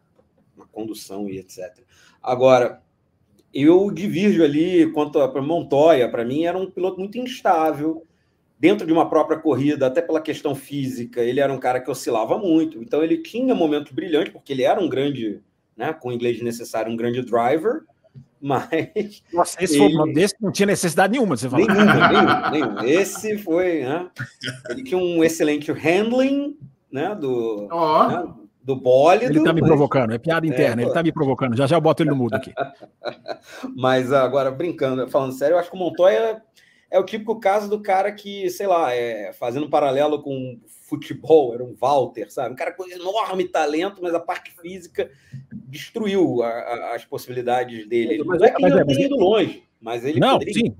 na 0.56 0.64
condução 0.66 1.28
e 1.28 1.38
etc. 1.38 1.80
Agora, 2.22 2.80
eu 3.52 3.90
divirjo 3.90 4.44
ali 4.44 4.88
quanto 4.92 5.20
a 5.20 5.42
Montoya, 5.42 6.08
para 6.08 6.24
mim 6.24 6.44
era 6.44 6.56
um 6.56 6.70
piloto 6.70 7.00
muito 7.00 7.18
instável 7.18 8.06
dentro 8.56 8.86
de 8.86 8.92
uma 8.92 9.10
própria 9.10 9.36
corrida, 9.36 9.88
até 9.88 10.00
pela 10.00 10.20
questão 10.20 10.54
física, 10.54 11.22
ele 11.22 11.40
era 11.40 11.52
um 11.52 11.58
cara 11.58 11.80
que 11.80 11.90
oscilava 11.90 12.38
muito, 12.38 12.80
então 12.80 13.02
ele 13.02 13.16
tinha 13.16 13.54
momentos 13.54 13.90
brilhantes, 13.90 14.32
porque 14.32 14.52
ele 14.52 14.62
era 14.62 14.78
um 14.78 14.88
grande, 14.88 15.40
né, 15.76 15.92
com 15.94 16.10
o 16.10 16.12
inglês 16.12 16.40
necessário, 16.40 16.92
um 16.92 16.96
grande 16.96 17.22
driver, 17.22 17.82
mas. 18.40 19.22
Nossa, 19.32 19.62
esse 19.62 19.80
ele... 19.80 19.94
foi 19.94 20.12
desse 20.12 20.34
não 20.40 20.50
tinha 20.50 20.66
necessidade 20.66 21.12
nenhuma, 21.12 21.36
você 21.36 21.48
falou. 21.48 21.66
Nenhuma, 21.66 22.08
nenhuma, 22.08 22.50
nenhuma. 22.50 22.86
Esse 22.86 23.38
foi, 23.38 23.80
né? 23.82 24.08
Ele 24.68 24.82
tinha 24.82 24.98
um 24.98 25.22
excelente 25.22 25.70
handling, 25.72 26.56
né? 26.90 27.14
Do, 27.14 27.68
oh. 27.70 28.08
né, 28.08 28.32
do 28.62 28.76
bólido. 28.76 29.32
Ele 29.32 29.44
tá 29.44 29.52
me 29.52 29.60
mas... 29.60 29.68
provocando, 29.68 30.12
é 30.12 30.18
piada 30.18 30.46
é, 30.46 30.48
interna, 30.48 30.82
é, 30.82 30.84
ele 30.84 30.92
tá 30.92 31.02
me 31.02 31.12
provocando. 31.12 31.56
Já 31.56 31.66
já 31.66 31.76
eu 31.76 31.80
boto 31.80 32.02
ele 32.02 32.10
no 32.10 32.16
mudo 32.16 32.34
aqui. 32.34 32.52
mas 33.76 34.12
agora, 34.12 34.50
brincando, 34.50 35.08
falando 35.08 35.32
sério, 35.32 35.54
eu 35.54 35.58
acho 35.58 35.70
que 35.70 35.76
o 35.76 35.78
Montoya 35.78 36.42
é 36.90 36.98
o 36.98 37.04
típico 37.04 37.38
caso 37.38 37.68
do 37.68 37.80
cara 37.80 38.10
que, 38.10 38.50
sei 38.50 38.66
lá, 38.66 38.92
é, 38.92 39.32
fazendo 39.32 39.66
um 39.66 39.70
paralelo 39.70 40.22
com 40.22 40.58
futebol, 40.88 41.54
era 41.54 41.62
um 41.62 41.74
Walter, 41.80 42.30
sabe? 42.30 42.52
Um 42.52 42.56
cara 42.56 42.72
com 42.72 42.88
enorme 42.88 43.44
talento, 43.44 44.02
mas 44.02 44.12
a 44.12 44.20
parte 44.20 44.52
física 44.60 45.08
destruiu 45.52 46.42
a, 46.42 46.48
a, 46.48 46.94
as 46.96 47.04
possibilidades 47.04 47.88
dele. 47.88 48.24
Mas, 48.24 48.40
não 48.40 48.46
é 48.46 48.50
que 48.50 48.64
ele 48.64 48.84
mas, 48.84 48.98
é, 48.98 49.02
ido 49.02 49.16
longe, 49.16 49.62
mas 49.80 50.04
ele 50.04 50.18
não, 50.18 50.40
sim. 50.40 50.74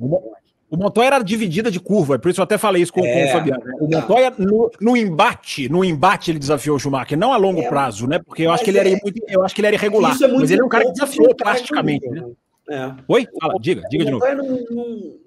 O 0.70 0.76
Montoya 0.76 1.08
era 1.08 1.18
dividida 1.22 1.68
de 1.68 1.80
curva, 1.80 2.16
por 2.16 2.30
isso 2.30 2.40
eu 2.40 2.44
até 2.44 2.56
falei 2.56 2.80
isso 2.80 2.92
com, 2.92 3.04
é, 3.04 3.12
com 3.12 3.18
o 3.18 3.22
é. 3.22 3.32
Fabiano. 3.32 3.62
O 3.80 3.88
Montoya, 3.88 4.32
no, 4.38 4.70
no, 4.80 4.96
embate, 4.96 5.68
no 5.68 5.84
embate, 5.84 6.30
ele 6.30 6.38
desafiou 6.38 6.76
o 6.76 6.78
Schumacher, 6.78 7.18
não 7.18 7.32
a 7.32 7.36
longo 7.36 7.60
é, 7.60 7.68
prazo, 7.68 8.06
né? 8.06 8.20
Porque 8.20 8.42
eu 8.42 8.52
acho 8.52 8.62
que 8.62 8.70
ele 8.70 8.78
era 8.78 8.88
é- 8.88 9.00
muito, 9.02 9.20
eu 9.26 9.44
acho 9.44 9.52
que 9.52 9.60
ele 9.60 9.66
era 9.66 9.74
irregular. 9.74 10.16
É 10.22 10.28
mas 10.28 10.50
ele 10.50 10.60
é 10.60 10.64
um 10.64 10.68
cara 10.68 10.84
que 10.84 10.92
desafiou 10.92 11.34
drasticamente, 11.34 12.08
né? 12.08 12.22
É. 12.70 12.94
Oi? 13.08 13.26
Fala, 13.40 13.54
diga, 13.60 13.82
diga 13.90 14.04
de 14.04 14.10
novo. 14.12 14.24
Não, 14.24 14.44
não, 14.44 15.18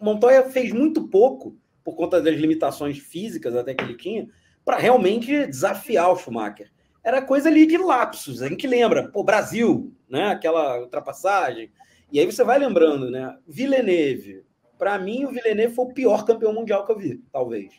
o 0.00 0.04
Montoya 0.04 0.44
fez 0.44 0.72
muito 0.72 1.08
pouco, 1.08 1.56
por 1.82 1.96
conta 1.96 2.22
das 2.22 2.36
limitações 2.36 2.98
físicas 2.98 3.56
até 3.56 3.74
que 3.74 3.82
ele 3.82 3.96
tinha, 3.96 4.28
para 4.64 4.78
realmente 4.78 5.44
desafiar 5.46 6.12
o 6.12 6.16
Schumacher. 6.16 6.70
Era 7.02 7.20
coisa 7.20 7.48
ali 7.48 7.66
de 7.66 7.76
lapsos, 7.76 8.40
a 8.40 8.48
gente 8.48 8.66
lembra, 8.66 9.08
pô, 9.08 9.24
Brasil, 9.24 9.92
né? 10.08 10.28
Aquela 10.28 10.80
ultrapassagem. 10.80 11.70
E 12.12 12.20
aí 12.20 12.26
você 12.26 12.44
vai 12.44 12.60
lembrando, 12.60 13.10
né? 13.10 13.36
Villeneuve, 13.46 14.44
para 14.78 14.96
mim, 14.96 15.24
o 15.24 15.30
Villeneuve 15.30 15.74
foi 15.74 15.84
o 15.86 15.92
pior 15.92 16.24
campeão 16.24 16.52
mundial 16.52 16.86
que 16.86 16.92
eu 16.92 16.98
vi, 16.98 17.20
talvez. 17.32 17.74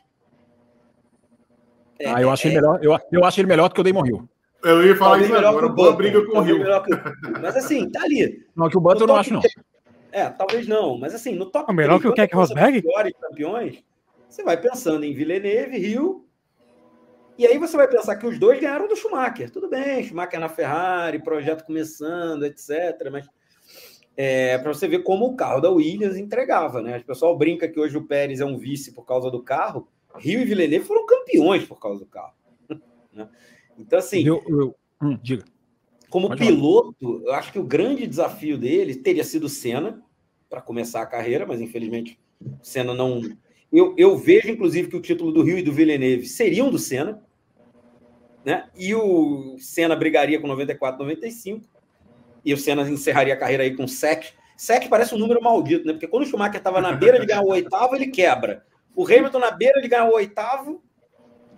É, 1.98 2.10
ah, 2.10 2.22
eu 2.22 2.30
acho, 2.30 2.46
é, 2.46 2.50
ele 2.50 2.56
melhor, 2.58 2.84
eu, 2.84 3.00
eu 3.14 3.24
acho 3.24 3.40
ele 3.40 3.48
melhor 3.48 3.70
do 3.70 3.76
que 3.76 3.80
o 3.80 3.84
Damon 3.84 4.06
Hill. 4.06 4.30
Eu 4.66 4.84
ia 4.84 4.96
falar 4.96 5.22
isso 5.22 5.36
agora, 5.36 5.70
boa 5.70 5.94
briga 5.94 6.26
com 6.26 6.40
o 6.40 6.42
Rio. 6.42 6.58
Mas 7.40 7.56
assim, 7.56 7.88
tá 7.90 8.02
ali. 8.02 8.44
Não, 8.56 8.68
que 8.68 8.78
o 8.78 8.82
Button 8.82 9.04
eu 9.04 9.08
não 9.08 9.16
acho, 9.16 9.34
não. 9.34 9.42
É, 10.12 10.28
talvez 10.30 10.68
não, 10.68 10.98
mas 10.98 11.14
assim, 11.14 11.36
no 11.36 11.46
top 11.46 11.72
é 11.72 11.76
melhor 11.76 12.00
3, 12.00 12.02
que 12.02 12.08
o 12.08 12.14
Keck 12.14 12.36
Rosberg? 12.36 12.84
campeões, 13.22 13.84
você 14.28 14.44
vai 14.44 14.60
pensando 14.60 15.04
em 15.04 15.14
Villeneuve, 15.14 15.78
Rio, 15.78 16.26
e 17.38 17.46
aí 17.46 17.60
você 17.60 17.78
vai 17.78 17.88
pensar 17.88 18.16
que 18.16 18.26
os 18.26 18.40
dois 18.40 18.60
ganharam 18.60 18.88
do 18.88 18.96
Schumacher. 18.96 19.52
Tudo 19.52 19.70
bem, 19.70 20.04
Schumacher 20.04 20.40
na 20.40 20.50
Ferrari, 20.50 21.22
projeto 21.22 21.66
começando, 21.66 22.44
etc. 22.46 23.10
Mas 23.12 23.28
é, 24.18 24.58
para 24.58 24.74
você 24.74 24.88
ver 24.88 25.04
como 25.04 25.26
o 25.26 25.36
carro 25.36 25.60
da 25.60 25.70
Williams 25.70 26.16
entregava, 26.16 26.82
né? 26.82 26.98
O 26.98 27.06
pessoal 27.06 27.38
brinca 27.38 27.68
que 27.68 27.80
hoje 27.80 27.98
o 27.98 28.08
Pérez 28.08 28.40
é 28.40 28.46
um 28.46 28.58
vice 28.58 28.94
por 28.94 29.06
causa 29.06 29.30
do 29.30 29.44
carro. 29.44 29.88
Rio 30.18 30.40
e 30.40 30.46
Villeneuve 30.46 30.86
foram 30.86 31.06
campeões 31.06 31.66
por 31.66 31.78
causa 31.78 32.00
do 32.00 32.06
carro. 32.06 32.34
né? 33.14 33.28
Então, 33.78 34.00
assim. 34.00 34.26
Eu, 34.26 34.44
eu, 34.48 34.76
hum, 35.02 35.18
diga. 35.22 35.44
Como 36.10 36.30
Pode 36.30 36.46
piloto, 36.46 37.24
eu 37.26 37.34
acho 37.34 37.52
que 37.52 37.60
o 37.60 37.64
grande 37.64 38.08
desafio 38.08 38.58
dele 38.58 38.96
teria 38.96 39.24
sido 39.24 39.50
Senna 39.50 40.02
para 40.50 40.62
começar 40.62 41.02
a 41.02 41.06
carreira, 41.06 41.46
mas 41.46 41.60
infelizmente 41.60 42.18
Senna 42.62 42.94
não. 42.94 43.22
Eu, 43.72 43.94
eu 43.98 44.18
vejo, 44.18 44.50
inclusive, 44.50 44.88
que 44.88 44.96
o 44.96 45.02
título 45.02 45.32
do 45.32 45.42
Rio 45.42 45.58
e 45.58 45.64
do 45.64 45.74
Villeneuve 45.74 46.28
seriam 46.28 46.70
do 46.70 46.80
Senna, 46.80 47.22
né? 48.46 48.70
E 48.78 48.94
o 48.96 49.58
Senna 49.58 49.96
brigaria 49.96 50.40
com 50.40 50.48
94, 50.48 51.00
95 51.00 51.68
e 52.46 52.54
o 52.54 52.58
Senna 52.58 52.88
encerraria 52.88 53.34
a 53.34 53.38
carreira 53.38 53.64
aí 53.64 53.76
com 53.76 53.88
sec. 53.88 54.28
Sec 54.56 54.88
parece 54.88 55.14
um 55.16 55.18
número 55.18 55.42
maldito, 55.42 55.86
né? 55.86 55.94
Porque 55.94 56.08
quando 56.08 56.24
o 56.24 56.26
Schumacher 56.26 56.58
estava 56.58 56.80
na 56.80 56.94
beira 56.94 57.20
de 57.20 57.26
ganhar 57.26 57.42
o 57.42 57.50
oitavo, 57.50 57.96
ele 57.96 58.08
quebra. 58.08 58.64
O 58.96 59.04
Hamilton 59.04 59.40
na 59.40 59.52
beira 59.52 59.82
de 59.82 59.88
ganhar 59.88 60.06
o 60.06 60.14
oitavo, 60.14 60.82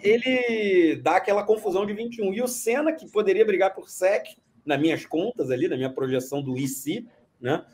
ele 0.02 0.96
dá 0.98 1.18
aquela 1.18 1.44
confusão 1.44 1.86
de 1.86 1.94
21. 1.94 2.34
E 2.34 2.42
o 2.42 2.48
Senna, 2.48 2.94
que 2.94 3.10
poderia 3.10 3.46
brigar 3.46 3.74
por 3.74 3.90
sec, 3.90 4.26
nas 4.66 4.80
minhas 4.80 5.06
contas 5.06 5.50
ali, 5.50 5.68
na 5.68 5.78
minha 5.78 5.90
projeção 5.90 6.42
do 6.42 6.58
IC, 6.58 7.08
né? 7.40 7.66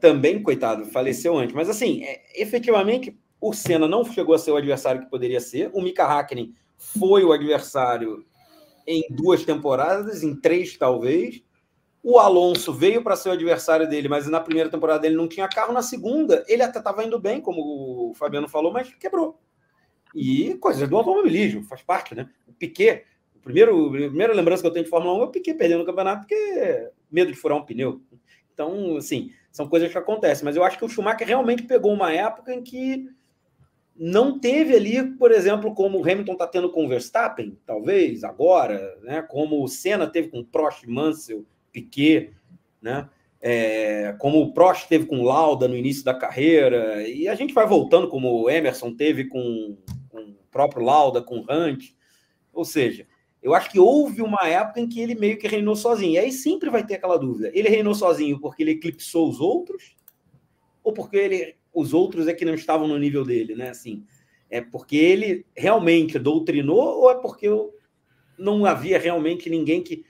Também, 0.00 0.42
coitado, 0.42 0.86
faleceu 0.86 1.36
antes. 1.36 1.54
Mas 1.54 1.68
assim, 1.68 2.02
é, 2.02 2.22
efetivamente, 2.40 3.18
o 3.40 3.52
Senna 3.52 3.86
não 3.86 4.04
chegou 4.04 4.34
a 4.34 4.38
ser 4.38 4.50
o 4.50 4.56
adversário 4.56 5.02
que 5.02 5.10
poderia 5.10 5.40
ser. 5.40 5.70
O 5.74 5.82
Mika 5.82 6.04
Hakkinen 6.04 6.54
foi 6.76 7.22
o 7.24 7.32
adversário 7.32 8.24
em 8.86 9.04
duas 9.10 9.44
temporadas, 9.44 10.22
em 10.22 10.34
três 10.34 10.76
talvez. 10.76 11.42
O 12.02 12.18
Alonso 12.18 12.72
veio 12.72 13.02
para 13.02 13.14
ser 13.14 13.28
o 13.28 13.32
adversário 13.32 13.86
dele, 13.86 14.08
mas 14.08 14.26
na 14.26 14.40
primeira 14.40 14.70
temporada 14.70 15.06
ele 15.06 15.16
não 15.16 15.28
tinha 15.28 15.46
carro. 15.46 15.74
Na 15.74 15.82
segunda, 15.82 16.42
ele 16.48 16.62
até 16.62 16.78
estava 16.78 17.04
indo 17.04 17.18
bem, 17.18 17.42
como 17.42 18.10
o 18.10 18.14
Fabiano 18.14 18.48
falou, 18.48 18.72
mas 18.72 18.92
quebrou. 18.94 19.38
E 20.14 20.54
coisas 20.54 20.88
do 20.88 20.96
automobilismo, 20.96 21.62
faz 21.64 21.82
parte, 21.82 22.14
né? 22.14 22.28
O 22.46 22.52
Piquet, 22.52 23.04
o 23.34 23.38
primeiro, 23.38 23.86
a 23.86 24.08
primeira 24.08 24.34
lembrança 24.34 24.62
que 24.62 24.68
eu 24.68 24.72
tenho 24.72 24.84
de 24.84 24.90
Fórmula 24.90 25.18
1 25.18 25.20
é 25.20 25.24
o 25.24 25.30
Piquet 25.30 25.54
perdendo 25.54 25.82
o 25.82 25.86
campeonato 25.86 26.26
porque 26.26 26.90
medo 27.10 27.30
de 27.30 27.38
furar 27.38 27.58
um 27.58 27.64
pneu. 27.64 28.00
Então, 28.52 28.96
assim, 28.96 29.32
são 29.50 29.68
coisas 29.68 29.90
que 29.90 29.98
acontecem. 29.98 30.44
Mas 30.44 30.56
eu 30.56 30.64
acho 30.64 30.78
que 30.78 30.84
o 30.84 30.88
Schumacher 30.88 31.26
realmente 31.26 31.62
pegou 31.62 31.92
uma 31.92 32.12
época 32.12 32.52
em 32.52 32.62
que 32.62 33.08
não 33.96 34.38
teve 34.38 34.74
ali, 34.74 35.02
por 35.16 35.30
exemplo, 35.30 35.74
como 35.74 35.98
o 35.98 36.02
Hamilton 36.02 36.32
está 36.32 36.46
tendo 36.46 36.70
com 36.70 36.86
o 36.86 36.88
Verstappen, 36.88 37.58
talvez, 37.66 38.24
agora, 38.24 38.98
né? 39.02 39.22
Como 39.22 39.62
o 39.62 39.68
Senna 39.68 40.06
teve 40.06 40.28
com 40.28 40.44
Prost, 40.44 40.86
Mansell 40.86 41.44
Piquet, 41.72 42.32
né? 42.80 43.08
É, 43.42 44.14
como 44.18 44.40
o 44.40 44.52
Prost 44.52 44.86
teve 44.88 45.06
com 45.06 45.22
Lauda 45.22 45.66
no 45.66 45.76
início 45.76 46.04
da 46.04 46.14
carreira, 46.14 47.06
e 47.08 47.26
a 47.26 47.34
gente 47.34 47.54
vai 47.54 47.66
voltando, 47.66 48.08
como 48.08 48.42
o 48.42 48.50
Emerson 48.50 48.94
teve 48.94 49.24
com, 49.24 49.76
próprio 50.50 50.84
Lauda, 50.84 51.22
com 51.22 51.44
Hunt. 51.48 51.90
Ou 52.52 52.64
seja, 52.64 53.06
eu 53.42 53.54
acho 53.54 53.70
que 53.70 53.78
houve 53.78 54.22
uma 54.22 54.46
época 54.46 54.80
em 54.80 54.88
que 54.88 55.00
ele 55.00 55.14
meio 55.14 55.38
que 55.38 55.48
reinou 55.48 55.76
sozinho. 55.76 56.12
E 56.12 56.18
aí 56.18 56.32
sempre 56.32 56.70
vai 56.70 56.84
ter 56.84 56.94
aquela 56.94 57.16
dúvida: 57.16 57.50
ele 57.54 57.68
reinou 57.68 57.94
sozinho 57.94 58.38
porque 58.40 58.62
ele 58.62 58.72
eclipsou 58.72 59.28
os 59.28 59.40
outros, 59.40 59.96
ou 60.82 60.92
porque 60.92 61.16
ele, 61.16 61.56
os 61.72 61.94
outros 61.94 62.28
é 62.28 62.34
que 62.34 62.44
não 62.44 62.54
estavam 62.54 62.86
no 62.86 62.98
nível 62.98 63.24
dele, 63.24 63.54
né? 63.54 63.70
Assim, 63.70 64.04
é 64.48 64.60
porque 64.60 64.96
ele 64.96 65.46
realmente 65.56 66.18
doutrinou, 66.18 67.00
ou 67.00 67.10
é 67.10 67.14
porque 67.14 67.48
não 68.38 68.64
havia 68.64 68.98
realmente 68.98 69.48
ninguém 69.48 69.82
que 69.82 70.04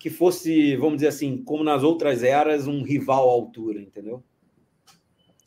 que 0.00 0.08
fosse, 0.08 0.74
vamos 0.76 0.94
dizer 0.94 1.08
assim, 1.08 1.44
como 1.44 1.62
nas 1.62 1.82
outras 1.82 2.22
eras, 2.22 2.66
um 2.66 2.82
rival 2.82 3.28
à 3.28 3.32
altura, 3.32 3.82
entendeu? 3.82 4.24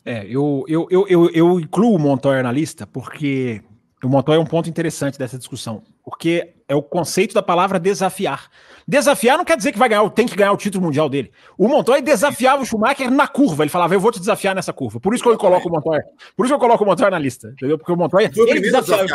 É, 0.06 0.24
eu, 0.28 0.64
eu, 0.68 0.88
eu, 0.92 1.08
eu, 1.08 1.30
eu 1.32 1.60
incluo 1.60 1.96
o 1.96 2.00
Montoya 2.00 2.44
na 2.44 2.52
lista 2.52 2.86
porque 2.86 3.64
o 4.08 4.10
Montoya 4.10 4.38
é 4.38 4.40
um 4.40 4.46
ponto 4.46 4.70
interessante 4.70 5.18
dessa 5.18 5.38
discussão, 5.38 5.84
porque 6.04 6.54
é 6.68 6.76
o 6.76 6.82
conceito 6.82 7.34
da 7.34 7.42
palavra 7.42 7.80
desafiar. 7.80 8.50
Desafiar 8.88 9.38
não 9.38 9.46
quer 9.46 9.56
dizer 9.56 9.72
que 9.72 9.80
vai 9.80 9.88
ganhar, 9.88 10.10
tem 10.10 10.28
que 10.28 10.36
ganhar 10.36 10.52
o 10.52 10.58
título 10.58 10.84
mundial 10.84 11.08
dele. 11.08 11.32
O 11.58 11.68
Montoya 11.68 12.02
desafiava 12.02 12.62
o 12.62 12.66
Schumacher 12.66 13.10
na 13.10 13.28
curva. 13.28 13.64
Ele 13.64 13.70
falava, 13.70 13.94
eu 13.94 14.00
vou 14.00 14.12
te 14.12 14.20
desafiar 14.20 14.54
nessa 14.54 14.74
curva. 14.74 15.00
Por 15.00 15.14
isso 15.14 15.24
que 15.24 15.30
eu 15.30 15.38
coloco 15.38 15.70
o 15.70 15.72
Montoya. 15.72 16.04
Por 16.36 16.46
isso 16.46 16.54
que 16.54 16.56
eu 16.56 16.60
coloco 16.60 16.84
o 16.84 16.88
Montoya 16.88 17.12
na 17.12 17.20
lista, 17.20 17.50
entendeu? 17.50 17.78
Porque 17.78 17.92
o 17.92 17.98
Montoya 17.98 18.30
ele 18.36 18.60
desafiava. 18.60 19.08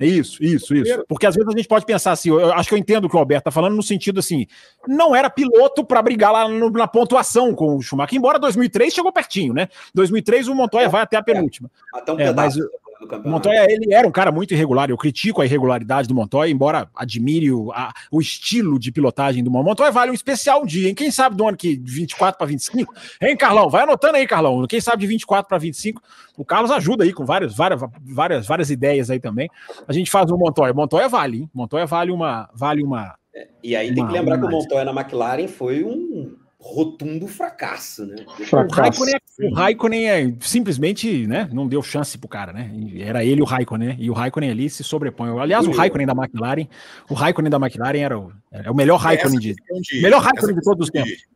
Isso, 0.00 0.42
isso, 0.42 0.74
isso. 0.74 1.04
Porque 1.08 1.26
às 1.26 1.34
vezes 1.34 1.48
a 1.48 1.56
gente 1.56 1.68
pode 1.68 1.86
pensar 1.86 2.12
assim, 2.12 2.30
eu 2.30 2.52
acho 2.52 2.68
que 2.68 2.74
eu 2.74 2.78
entendo 2.78 3.04
o 3.04 3.08
que 3.08 3.16
o 3.16 3.18
Alberto 3.18 3.44
tá 3.44 3.50
falando 3.50 3.76
no 3.76 3.82
sentido 3.82 4.18
assim, 4.18 4.46
não 4.88 5.14
era 5.14 5.30
piloto 5.30 5.84
para 5.84 6.02
brigar 6.02 6.32
lá 6.32 6.48
no, 6.48 6.70
na 6.70 6.88
pontuação 6.88 7.54
com 7.54 7.76
o 7.76 7.82
Schumacher, 7.82 8.18
embora 8.18 8.38
2003 8.38 8.92
chegou 8.92 9.12
pertinho, 9.12 9.54
né? 9.54 9.68
2003 9.94 10.48
o 10.48 10.54
Montoya 10.54 10.86
é, 10.86 10.88
vai 10.88 11.02
até 11.02 11.16
a 11.16 11.22
penúltima. 11.22 11.70
É, 11.94 11.98
até 11.98 12.12
um 12.12 12.18
é, 12.18 12.32
mas, 12.32 12.56
do 13.04 13.08
campeonato. 13.08 13.30
Montoya, 13.30 13.66
ele 13.70 13.94
era 13.94 14.06
um 14.06 14.10
cara 14.10 14.32
muito 14.32 14.52
irregular, 14.52 14.90
eu 14.90 14.96
critico 14.96 15.40
a 15.40 15.44
irregularidade 15.44 16.08
do 16.08 16.14
Montoya, 16.14 16.50
embora 16.50 16.88
admire 16.94 17.52
o, 17.52 17.70
a, 17.72 17.92
o 18.10 18.20
estilo 18.20 18.78
de 18.78 18.90
pilotagem 18.90 19.44
do 19.44 19.50
Montoya, 19.50 19.90
vale 19.90 20.10
um 20.10 20.14
especial 20.14 20.64
dia, 20.66 20.88
hein? 20.88 20.94
Quem 20.94 21.10
sabe 21.10 21.36
do 21.36 21.46
ano 21.46 21.56
que 21.56 21.76
de 21.76 21.92
24 21.92 22.38
para 22.38 22.46
25? 22.46 22.92
Hein, 23.20 23.36
Carlão? 23.36 23.68
Vai 23.68 23.84
anotando 23.84 24.16
aí, 24.16 24.26
Carlão. 24.26 24.66
Quem 24.66 24.80
sabe 24.80 25.02
de 25.02 25.06
24 25.06 25.48
para 25.48 25.58
25? 25.58 26.02
O 26.36 26.44
Carlos 26.44 26.70
ajuda 26.70 27.04
aí 27.04 27.12
com 27.12 27.24
várias, 27.24 27.54
várias, 27.54 27.80
várias, 28.02 28.46
várias 28.46 28.70
ideias 28.70 29.10
aí 29.10 29.20
também. 29.20 29.48
A 29.86 29.92
gente 29.92 30.10
faz 30.10 30.30
o 30.30 30.36
Montoya. 30.36 30.72
Montoya 30.72 31.08
vale, 31.08 31.38
hein? 31.38 31.50
Montoya 31.54 31.86
vale 31.86 32.10
uma. 32.10 32.48
Vale 32.54 32.82
uma 32.82 33.14
é, 33.34 33.48
e 33.62 33.74
aí 33.74 33.88
uma, 33.88 33.96
tem 33.96 34.06
que 34.06 34.12
lembrar 34.12 34.38
que 34.38 34.44
o 34.44 34.50
Montoya 34.50 34.84
na 34.84 34.92
McLaren 34.92 35.48
foi 35.48 35.84
um 35.84 36.36
rotundo 36.64 37.28
fracasso, 37.28 38.06
né? 38.06 38.24
Fracasso. 38.46 39.02
O 39.02 39.04
Raikkonen, 39.04 39.14
é, 39.14 39.46
o 39.46 39.54
Raikkonen 39.54 40.08
é, 40.08 40.34
simplesmente, 40.40 41.26
né, 41.26 41.46
não 41.52 41.68
deu 41.68 41.82
chance 41.82 42.16
pro 42.16 42.26
cara, 42.26 42.54
né? 42.54 42.72
Era 42.96 43.22
ele 43.22 43.42
o 43.42 43.44
Raikkonen, 43.44 43.88
né? 43.88 43.96
E 43.98 44.08
o 44.08 44.14
Raikkonen 44.14 44.50
ali 44.50 44.70
se 44.70 44.82
sobrepõe. 44.82 45.38
Aliás, 45.38 45.66
o 45.66 45.70
Raikkonen 45.70 46.06
da 46.06 46.14
McLaren, 46.14 46.66
o 47.10 47.12
Raikkonen 47.12 47.50
da 47.50 47.58
McLaren 47.58 47.98
era 47.98 48.18
o, 48.18 48.32
era 48.50 48.72
o 48.72 48.74
melhor 48.74 48.96
Raikkonen 48.96 49.38
de, 49.38 49.54
de, 49.54 50.00
melhor 50.00 50.22
Raikkonen 50.22 50.54
de 50.54 50.62
todos 50.62 50.86
os 50.86 50.90
tempos. 50.90 51.26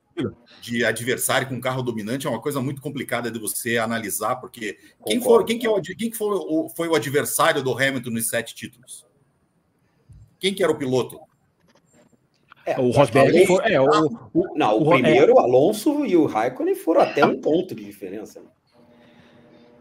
De 0.63 0.83
adversário 0.83 1.47
com 1.47 1.61
carro 1.61 1.83
dominante 1.83 2.27
é 2.27 2.31
uma 2.31 2.41
coisa 2.41 2.61
muito 2.63 2.81
complicada 2.81 3.31
de 3.31 3.39
você 3.39 3.77
analisar, 3.77 4.37
porque 4.37 4.79
quem, 5.07 5.21
for, 5.21 5.45
quem, 5.45 5.59
que 5.59 5.67
é 5.67 5.71
o, 5.71 5.81
quem 5.81 6.11
que 6.11 6.17
foi, 6.17 6.35
o, 6.35 6.71
foi 6.75 6.89
o 6.89 6.95
adversário 6.95 7.63
do 7.63 7.73
Hamilton 7.73 8.11
nos 8.11 8.29
sete 8.29 8.55
títulos? 8.55 9.07
Quem 10.41 10.55
que 10.55 10.63
era 10.63 10.73
o 10.73 10.79
piloto? 10.79 11.21
É, 12.69 12.79
o 12.79 12.91
Rosberg 12.91 13.47
foi. 13.47 13.73
É, 13.73 13.81
o, 13.81 13.87
o, 14.35 14.55
não, 14.55 14.79
o, 14.79 14.83
o 14.83 14.91
primeiro, 14.91 15.33
é. 15.33 15.35
o 15.35 15.39
Alonso 15.39 16.05
e 16.05 16.17
o 16.17 16.27
Raikkonen 16.27 16.75
foram 16.75 17.01
até 17.01 17.25
um 17.25 17.41
ponto 17.41 17.75
de 17.75 17.83
diferença. 17.83 18.41
Né? 18.41 18.47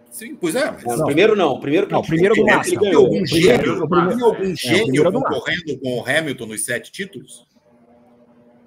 Sim, 0.09 0.35
pois 0.35 0.55
é. 0.55 0.71
Mas... 0.71 0.97
Não, 0.97 1.05
primeiro 1.05 1.35
não, 1.35 1.51
o 1.53 1.59
primeiro 1.59 1.85
que 1.85 1.93
não, 1.93 2.01
primeiro 2.01 2.33
do 2.33 2.45
Massa. 2.45 2.75
Ganhou. 2.75 3.05
Algum 3.05 3.25
gênio, 3.25 3.81
algum 3.81 4.55
gênio 4.55 5.07
é, 5.07 5.11
concorrendo 5.11 5.79
com 5.79 5.99
o 5.99 6.05
Hamilton 6.07 6.45
nos 6.45 6.65
sete 6.65 6.91
títulos? 6.91 7.45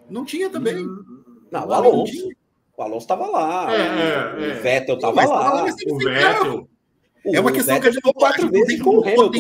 Não 0.09 0.25
tinha 0.25 0.51
também. 0.51 0.77
Hum, 0.77 1.03
não, 1.51 1.67
o 1.67 1.73
Alonso. 1.73 2.29
O 2.77 2.83
Alonso 2.83 3.05
estava 3.05 3.27
lá. 3.27 3.75
É, 3.75 4.49
é, 4.49 4.59
o 4.59 4.63
Vettel 4.63 4.95
estava 4.97 5.25
lá. 5.25 5.65
O 5.65 5.99
Vettel. 5.99 6.69
É 7.25 7.41
uma 7.41 7.53
questão 7.53 7.81
que 7.81 7.89
a 7.89 7.91
gente 7.91 8.05
não 8.05 8.13
quatro 8.13 8.51
vezes 8.51 8.83
com 8.83 8.99
o 8.99 9.03
Hamilton. 9.03 9.31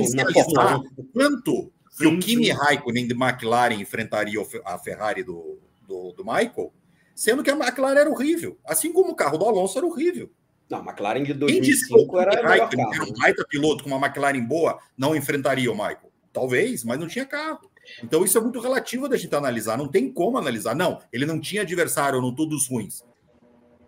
Quanto 1.13 1.73
que 2.01 2.07
o 2.07 2.19
Kimi 2.19 2.51
Raikkonen 2.51 3.07
de 3.07 3.15
McLaren 3.15 3.75
enfrentaria 3.75 4.41
a 4.65 4.79
Ferrari 4.79 5.23
do, 5.23 5.59
do, 5.87 6.13
do, 6.13 6.25
Michael, 6.25 6.73
sendo 7.15 7.43
que 7.43 7.51
a 7.51 7.57
McLaren 7.57 8.01
era 8.01 8.11
horrível, 8.11 8.59
assim 8.65 8.93
como 8.93 9.13
o 9.13 9.15
carro 9.15 9.37
do 9.37 9.45
Alonso 9.45 9.79
era 9.79 9.87
horrível. 9.87 10.31
Não, 10.69 10.79
a 10.79 10.83
McLaren 10.83 11.23
de 11.23 11.35
2005 11.35 12.19
era 12.19 12.41
o 12.41 12.45
Raikkonen 12.45 12.95
era 12.95 13.05
um 13.05 13.13
baita 13.13 13.45
piloto 13.49 13.85
com 13.85 13.91
uma 13.91 14.07
McLaren 14.07 14.45
boa, 14.45 14.79
não 14.97 15.15
enfrentaria 15.15 15.71
o 15.71 15.75
Michael. 15.75 16.11
Talvez, 16.33 16.85
mas 16.85 16.99
não 16.99 17.09
tinha 17.09 17.27
carro. 17.27 17.69
Então 18.03 18.25
isso 18.25 18.39
é 18.39 18.41
muito 18.41 18.61
relativo 18.61 19.09
da 19.09 19.17
gente 19.17 19.35
analisar. 19.35 19.77
Não 19.77 19.89
tem 19.89 20.13
como 20.13 20.39
analisar. 20.39 20.77
Não, 20.77 21.01
ele 21.13 21.27
não 21.27 21.41
tinha 21.41 21.63
adversário, 21.63 22.21
não 22.21 22.33
todos 22.33 22.69
ruins. 22.69 23.05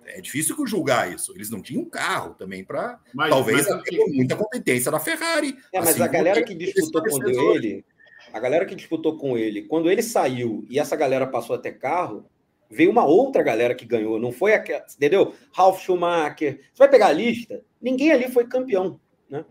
É 0.05 0.21
difícil 0.21 0.57
julgar 0.67 1.13
isso. 1.13 1.33
Eles 1.35 1.51
não 1.51 1.63
tinham 1.63 1.85
carro 1.85 2.35
também 2.35 2.65
para 2.65 2.99
talvez 3.31 3.67
mas, 3.69 3.83
muita 4.13 4.37
competência 4.37 4.91
da 4.91 4.99
Ferrari. 4.99 5.57
É, 5.73 5.79
mas 5.79 5.91
assim, 5.91 6.03
a 6.03 6.09
galera 6.09 6.43
que 6.43 6.55
disputou 6.55 7.03
com 7.03 7.29
ele, 7.29 7.85
a 8.33 8.41
galera 8.41 8.65
que 8.65 8.75
disputou 8.75 9.17
com 9.17 9.37
ele, 9.37 9.63
quando 9.63 9.91
ele 9.91 10.03
saiu 10.03 10.65
e 10.69 10.79
essa 10.79 10.97
galera 10.97 11.27
passou 11.27 11.55
a 11.55 11.59
ter 11.59 11.73
carro, 11.73 12.25
veio 12.71 12.91
uma 12.91 13.05
outra 13.05 13.43
galera 13.43 13.75
que 13.75 13.85
ganhou. 13.85 14.19
Não 14.19 14.33
foi 14.33 14.55
aquela, 14.55 14.85
entendeu? 14.97 15.35
Ralf 15.53 15.81
Schumacher. 15.83 16.61
Você 16.73 16.79
vai 16.79 16.89
pegar 16.89 17.09
a 17.09 17.13
lista, 17.13 17.63
ninguém 17.81 18.11
ali 18.11 18.31
foi 18.31 18.47
campeão, 18.47 18.99
né? 19.29 19.45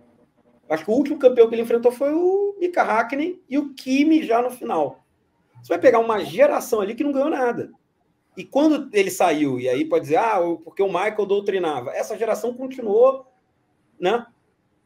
Acho 0.69 0.85
que 0.85 0.91
o 0.91 0.93
último 0.93 1.19
campeão 1.19 1.47
que 1.47 1.55
ele 1.55 1.61
enfrentou 1.61 1.91
foi 1.91 2.13
o 2.13 2.55
Mika 2.59 2.81
Hakkinen 2.81 3.41
e 3.49 3.57
o 3.57 3.73
Kimi 3.73 4.23
já 4.23 4.41
no 4.41 4.49
final. 4.49 5.05
Você 5.61 5.69
vai 5.69 5.79
pegar 5.79 5.99
uma 5.99 6.23
geração 6.23 6.81
ali 6.81 6.95
que 6.95 7.03
não 7.03 7.11
ganhou 7.11 7.29
nada. 7.29 7.71
E 8.35 8.43
quando 8.43 8.89
ele 8.93 9.11
saiu, 9.11 9.59
e 9.59 9.67
aí 9.67 9.83
pode 9.85 10.05
dizer, 10.05 10.17
ah, 10.17 10.39
porque 10.63 10.81
o 10.81 10.87
Michael 10.87 11.25
doutrinava, 11.25 11.91
essa 11.91 12.17
geração 12.17 12.53
continuou, 12.53 13.27
né? 13.99 14.25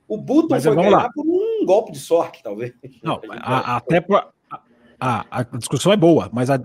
O 0.08 0.18
Button 0.18 0.48
Mas, 0.50 0.64
foi 0.64 0.76
ganhar 0.76 0.90
lá. 0.90 1.10
por 1.14 1.26
um 1.26 1.35
golpe 1.66 1.92
de 1.92 2.00
sorte, 2.00 2.42
talvez. 2.44 2.74
Não, 3.04 3.20
a, 3.42 3.78
até 3.78 4.00
pra, 4.00 4.28
a, 5.00 5.26
a, 5.32 5.44
discussão 5.58 5.92
é 5.92 5.98
boa, 5.98 6.30
mas 6.32 6.50
a, 6.50 6.60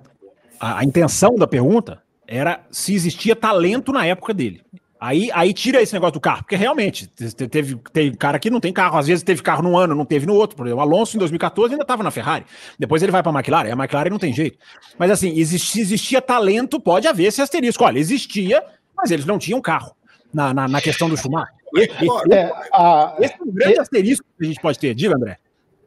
a, 0.58 0.78
a, 0.78 0.84
intenção 0.84 1.34
da 1.36 1.46
pergunta 1.46 2.02
era 2.26 2.60
se 2.70 2.94
existia 2.94 3.34
talento 3.34 3.92
na 3.92 4.06
época 4.06 4.32
dele. 4.32 4.62
Aí, 5.00 5.30
aí 5.32 5.54
tira 5.54 5.80
esse 5.80 5.94
negócio 5.94 6.12
do 6.12 6.20
carro, 6.20 6.42
porque 6.42 6.56
realmente 6.56 7.06
teve, 7.06 7.76
teve 7.90 8.16
cara 8.18 8.38
que 8.38 8.50
não 8.50 8.60
tem 8.60 8.70
carro, 8.70 8.98
às 8.98 9.06
vezes 9.06 9.24
teve 9.24 9.42
carro 9.42 9.62
num 9.62 9.76
ano, 9.76 9.94
não 9.94 10.04
teve 10.04 10.26
no 10.26 10.34
outro. 10.34 10.54
Por 10.54 10.66
exemplo, 10.66 10.84
o 10.84 10.86
Alonso 10.86 11.16
em 11.16 11.18
2014 11.18 11.72
ainda 11.72 11.84
estava 11.84 12.02
na 12.02 12.10
Ferrari, 12.10 12.44
depois 12.78 13.02
ele 13.02 13.10
vai 13.10 13.22
para 13.22 13.32
a 13.32 13.34
McLaren, 13.34 13.72
a 13.72 13.82
McLaren 13.82 14.10
não 14.10 14.18
tem 14.18 14.30
jeito. 14.30 14.58
Mas 14.98 15.10
assim, 15.10 15.38
existia, 15.38 15.80
existia 15.80 16.20
talento, 16.20 16.78
pode 16.78 17.08
haver 17.08 17.24
esse 17.24 17.40
asterisco. 17.40 17.82
Olha, 17.82 17.98
existia, 17.98 18.62
mas 18.94 19.10
eles 19.10 19.24
não 19.24 19.38
tinham 19.38 19.58
carro 19.62 19.96
na, 20.34 20.52
na, 20.52 20.68
na 20.68 20.80
questão 20.82 21.08
do 21.08 21.16
Schumacher. 21.16 21.59
Esse, 21.76 22.32
é, 22.32 22.52
a, 22.72 23.16
esse 23.20 23.34
é 23.34 23.42
um 23.42 23.52
grande 23.52 23.78
é, 23.78 23.80
asterisco 23.80 24.26
que 24.38 24.44
a 24.44 24.48
gente 24.48 24.60
pode 24.60 24.78
ter. 24.78 24.94
Diga, 24.94 25.16
André. 25.16 25.38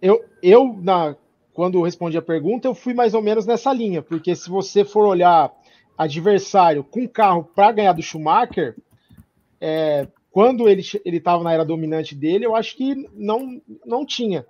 Eu, 0.02 0.24
eu 0.42 0.78
na, 0.82 1.16
quando 1.54 1.82
respondi 1.82 2.18
a 2.18 2.22
pergunta, 2.22 2.68
eu 2.68 2.76
fui 2.76 2.94
mais 2.94 3.14
ou 3.14 3.22
menos 3.22 3.46
nessa 3.46 3.72
linha, 3.72 4.02
porque 4.02 4.36
se 4.36 4.50
você 4.50 4.84
for 4.84 5.06
olhar 5.06 5.54
adversário 5.98 6.84
com 6.84 7.08
carro 7.08 7.44
para 7.56 7.72
ganhar 7.72 7.94
do 7.94 8.02
Schumacher, 8.02 8.76
é, 9.62 10.08
quando 10.32 10.68
ele 10.68 10.84
estava 11.06 11.44
na 11.44 11.54
era 11.54 11.64
dominante 11.64 12.16
dele, 12.16 12.46
eu 12.46 12.56
acho 12.56 12.76
que 12.76 13.08
não, 13.14 13.62
não 13.86 14.06
tinha. 14.06 14.46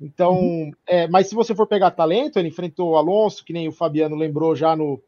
Então, 0.00 0.34
uhum. 0.34 0.72
é, 0.86 1.08
mas 1.08 1.28
se 1.28 1.34
você 1.34 1.54
for 1.54 1.66
pegar 1.66 1.90
talento, 1.90 2.38
ele 2.38 2.48
enfrentou 2.48 2.90
o 2.90 2.96
Alonso, 2.96 3.44
que 3.44 3.52
nem 3.52 3.66
o 3.66 3.72
Fabiano 3.72 4.16
lembrou 4.16 4.54
já 4.54 4.76
no, 4.76 5.02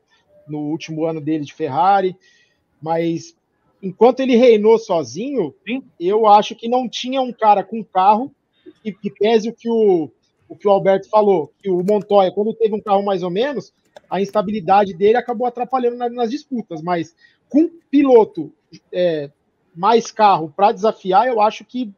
no 0.49 0.59
último 0.59 1.05
ano 1.05 1.20
dele 1.20 1.45
de 1.45 1.55
Ferrari, 1.55 2.16
mas 2.83 3.37
enquanto 3.83 4.20
ele 4.20 4.37
reinou 4.37 4.79
sozinho, 4.79 5.55
Sim. 5.66 5.83
eu 6.01 6.27
acho 6.27 6.55
que 6.55 6.68
não 6.68 6.89
tinha 6.89 7.20
um 7.20 7.33
cara 7.33 7.62
com 7.62 7.85
carro 7.85 8.33
que, 8.83 8.93
que 8.93 9.11
pese 9.11 9.49
o 9.49 9.55
que 9.55 9.68
o, 9.68 10.11
o 10.49 10.57
que 10.57 10.66
o 10.66 10.70
Alberto 10.70 11.09
falou, 11.09 11.53
que 11.62 11.70
o 11.70 11.83
Montoya, 11.83 12.33
quando 12.33 12.55
teve 12.55 12.74
um 12.74 12.81
carro 12.81 13.05
mais 13.05 13.22
ou 13.22 13.31
menos, 13.31 13.72
a 14.09 14.20
instabilidade 14.20 14.95
dele 14.95 15.16
acabou 15.16 15.47
atrapalhando 15.47 15.97
nas, 15.97 16.12
nas 16.12 16.31
disputas, 16.31 16.83
mas 16.83 17.14
com 17.49 17.70
piloto 17.91 18.53
é, 18.93 19.31
mais 19.74 20.11
carro 20.11 20.53
para 20.55 20.72
desafiar, 20.72 21.27
eu 21.27 21.41
acho 21.41 21.64
que 21.64 21.93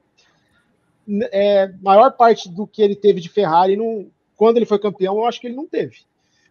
é, 1.32 1.72
maior 1.80 2.10
parte 2.12 2.50
do 2.50 2.66
que 2.66 2.82
ele 2.82 2.94
teve 2.94 3.20
de 3.20 3.28
Ferrari, 3.28 3.76
não, 3.76 4.10
quando 4.36 4.58
ele 4.58 4.66
foi 4.66 4.78
campeão, 4.78 5.16
eu 5.16 5.26
acho 5.26 5.40
que 5.40 5.46
ele 5.46 5.56
não 5.56 5.66
teve. 5.66 5.98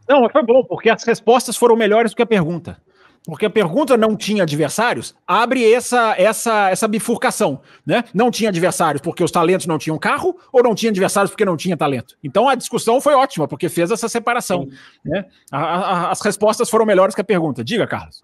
Não, 0.07 0.27
foi 0.29 0.43
bom, 0.43 0.63
porque 0.63 0.89
as 0.89 1.03
respostas 1.03 1.57
foram 1.57 1.75
melhores 1.75 2.11
do 2.11 2.15
que 2.15 2.23
a 2.23 2.27
pergunta 2.27 2.81
porque 3.27 3.45
a 3.45 3.49
pergunta 3.49 3.97
não 3.97 4.15
tinha 4.15 4.43
adversários, 4.43 5.13
abre 5.27 5.69
essa 5.69 6.15
essa 6.17 6.69
essa 6.69 6.87
bifurcação, 6.87 7.59
né? 7.85 8.05
Não 8.13 8.31
tinha 8.31 8.49
adversários 8.49 9.01
porque 9.01 9.21
os 9.21 9.29
talentos 9.29 9.67
não 9.67 9.77
tinham 9.77 9.99
carro 9.99 10.39
ou 10.49 10.63
não 10.63 10.73
tinha 10.73 10.89
adversários 10.89 11.29
porque 11.29 11.43
não 11.43 11.57
tinha 11.57 11.75
talento. 11.75 12.15
Então 12.23 12.47
a 12.47 12.55
discussão 12.55 13.01
foi 13.01 13.13
ótima 13.15 13.45
porque 13.45 13.67
fez 13.67 13.91
essa 13.91 14.07
separação, 14.07 14.63
Sim. 14.63 14.69
né? 15.03 15.25
A, 15.51 15.59
a, 15.59 16.11
as 16.11 16.21
respostas 16.21 16.69
foram 16.69 16.85
melhores 16.85 17.13
que 17.13 17.19
a 17.19 17.25
pergunta. 17.25 17.65
Diga, 17.65 17.85
Carlos. 17.85 18.23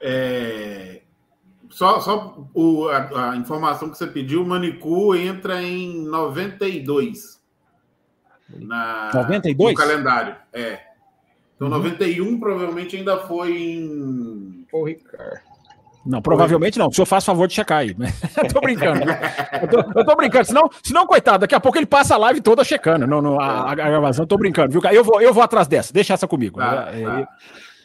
É... 0.00 1.02
Só, 1.70 2.00
só 2.00 2.44
o, 2.52 2.88
a, 2.88 3.30
a, 3.30 3.36
informação 3.36 3.88
que 3.88 3.96
você 3.96 4.06
pediu, 4.08 4.42
o 4.42 4.46
Manicu 4.46 5.14
entra 5.14 5.62
em 5.62 6.04
92. 6.08 7.40
Na, 8.48 9.12
92? 9.14 9.70
No 9.70 9.78
calendário, 9.78 10.36
é. 10.52 10.80
Então, 11.66 11.78
uhum. 11.78 11.84
91 11.84 12.40
provavelmente 12.40 12.96
ainda 12.96 13.18
foi 13.18 13.56
em. 13.56 14.66
Ô, 14.72 14.84
Ricardo. 14.84 15.40
Não, 16.04 16.20
provavelmente 16.20 16.78
não. 16.78 16.88
O 16.88 16.92
senhor 16.92 17.06
faz 17.06 17.24
favor 17.24 17.48
de 17.48 17.54
checar 17.54 17.78
aí. 17.78 17.96
eu 18.36 18.48
tô 18.48 18.60
brincando. 18.60 19.00
eu, 19.62 19.68
tô, 19.68 19.98
eu 20.00 20.04
tô 20.04 20.16
brincando. 20.16 20.44
Senão, 20.44 20.70
senão, 20.82 21.06
coitado, 21.06 21.38
daqui 21.38 21.54
a 21.54 21.60
pouco 21.60 21.78
ele 21.78 21.86
passa 21.86 22.14
a 22.14 22.18
live 22.18 22.42
toda 22.42 22.62
checando 22.62 23.06
no, 23.06 23.22
no 23.22 23.40
a, 23.40 23.70
a, 23.70 23.74
gravação. 23.74 24.24
Eu 24.24 24.28
tô 24.28 24.36
brincando, 24.36 24.70
viu? 24.70 24.82
Eu 24.92 25.02
vou, 25.02 25.20
eu 25.22 25.32
vou 25.32 25.42
atrás 25.42 25.66
dessa. 25.66 25.94
Deixa 25.94 26.12
essa 26.12 26.28
comigo. 26.28 26.58
Tá, 26.58 26.90
é, 26.92 27.02
tá. 27.02 27.28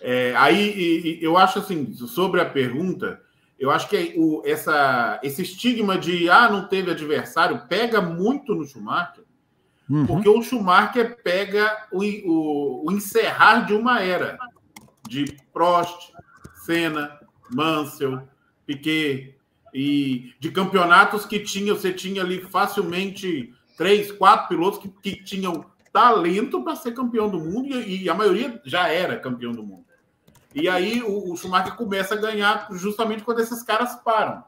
É, 0.01 0.33
aí, 0.35 1.19
eu 1.21 1.37
acho 1.37 1.59
assim, 1.59 1.93
sobre 1.93 2.41
a 2.41 2.45
pergunta, 2.45 3.21
Eu 3.57 3.71
acho 3.71 3.87
que 3.89 4.13
o, 4.17 4.41
essa, 4.45 5.19
esse 5.23 5.41
estigma 5.41 5.97
de 5.97 6.29
ah, 6.29 6.49
não 6.49 6.67
teve 6.67 6.91
adversário 6.91 7.63
pega 7.69 8.01
muito 8.01 8.53
no 8.53 8.65
Schumacher, 8.65 9.23
uhum. 9.89 10.05
porque 10.05 10.29
o 10.29 10.41
Schumacher 10.41 11.17
pega 11.23 11.87
o, 11.91 12.03
o, 12.03 12.85
o, 12.85 12.91
encerrar 12.91 13.65
de 13.65 13.73
uma 13.73 14.01
era 14.01 14.37
de 15.07 15.37
Prost, 15.51 16.11
Senna, 16.65 17.19
Mansell, 17.51 18.27
Piquet, 18.65 19.35
e 19.73 20.33
de 20.39 20.51
campeonatos 20.51 21.25
que 21.25 21.39
tinha, 21.39 21.73
você 21.73 21.93
tinha 21.93 22.21
ali 22.21 22.41
facilmente 22.41 23.53
três, 23.77 24.11
quatro 24.11 24.49
pilotos 24.49 24.79
que, 24.79 24.89
que 24.89 25.23
tinham 25.23 25.65
talento 25.91 26.63
para 26.63 26.75
ser 26.75 26.93
campeão 26.93 27.29
do 27.29 27.39
mundo 27.39 27.75
e, 27.75 28.03
e, 28.03 28.09
a 28.09 28.13
maioria 28.13 28.61
já 28.63 28.87
era 28.87 29.19
campeão 29.19 29.51
do 29.51 29.63
mundo. 29.63 29.85
E 30.53 30.67
aí 30.67 31.01
o, 31.03 31.31
o 31.31 31.37
Schumacher 31.37 31.75
começa 31.75 32.15
a 32.15 32.17
ganhar 32.17 32.67
justamente 32.71 33.23
quando 33.23 33.39
esses 33.39 33.63
caras 33.63 33.95
param. 34.03 34.43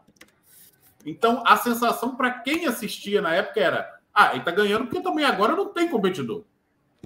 Então 1.06 1.44
a 1.46 1.58
sensação 1.58 2.16
para 2.16 2.32
quem 2.32 2.66
assistia 2.66 3.22
na 3.22 3.34
época 3.34 3.60
era: 3.60 4.01
ah, 4.14 4.34
ele 4.34 4.44
tá 4.44 4.52
ganhando 4.52 4.86
porque 4.86 5.02
também 5.02 5.26
agora 5.26 5.56
não 5.56 5.74
tem 5.74 5.90
competidor. 5.90 6.44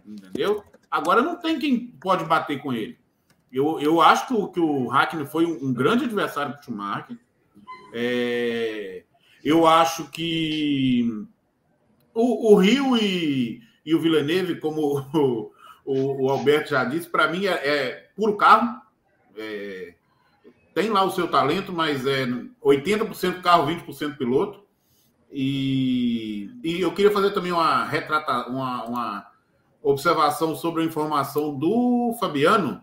Entendeu? 0.05 0.63
Agora 0.89 1.21
não 1.21 1.39
tem 1.39 1.59
quem 1.59 1.87
pode 1.87 2.25
bater 2.25 2.61
com 2.61 2.73
ele. 2.73 2.97
Eu, 3.51 3.79
eu 3.79 4.01
acho 4.01 4.27
que 4.27 4.33
o, 4.33 4.47
que 4.47 4.59
o 4.59 4.87
Hackney 4.87 5.25
foi 5.25 5.45
um, 5.45 5.67
um 5.67 5.73
grande 5.73 6.05
adversário 6.05 6.53
para 6.53 6.61
o 6.61 6.63
Schumacher. 6.63 7.17
É, 7.93 9.03
eu 9.43 9.65
acho 9.65 10.09
que 10.09 11.25
o, 12.13 12.53
o 12.53 12.55
Rio 12.55 12.97
e, 12.97 13.61
e 13.85 13.95
o 13.95 14.01
Villeneuve, 14.01 14.59
como 14.59 14.99
o, 15.13 15.51
o, 15.85 16.25
o 16.25 16.29
Alberto 16.29 16.71
já 16.71 16.83
disse, 16.83 17.07
para 17.07 17.27
mim 17.27 17.45
é, 17.45 17.51
é, 17.51 18.09
puro 18.15 18.35
carro. 18.35 18.81
É, 19.37 19.93
tem 20.73 20.89
lá 20.89 21.03
o 21.03 21.11
seu 21.11 21.29
talento, 21.29 21.71
mas 21.71 22.05
é 22.05 22.25
80% 22.61 23.41
carro, 23.41 23.67
20% 23.67 24.17
piloto. 24.17 24.64
E, 25.37 26.49
e 26.63 26.79
eu 26.79 26.93
queria 26.93 27.11
fazer 27.11 27.31
também 27.31 27.51
uma 27.51 27.83
retrata, 27.83 28.47
uma, 28.49 28.85
uma 28.85 29.27
observação 29.83 30.55
sobre 30.55 30.81
a 30.81 30.85
informação 30.85 31.53
do 31.53 32.15
Fabiano, 32.17 32.81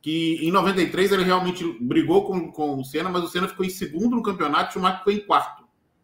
que 0.00 0.40
em 0.42 0.50
93 0.50 1.12
ele 1.12 1.22
realmente 1.22 1.64
brigou 1.80 2.26
com, 2.26 2.50
com 2.50 2.80
o 2.80 2.84
Senna, 2.84 3.08
mas 3.08 3.22
o 3.22 3.28
Senna 3.28 3.46
ficou 3.46 3.64
em 3.64 3.70
segundo 3.70 4.16
no 4.16 4.22
campeonato 4.22 4.64
e 4.64 4.68
o 4.70 4.72
Schumacher 4.72 4.98
ficou 4.98 5.12
em 5.12 5.20
quarto. 5.20 5.62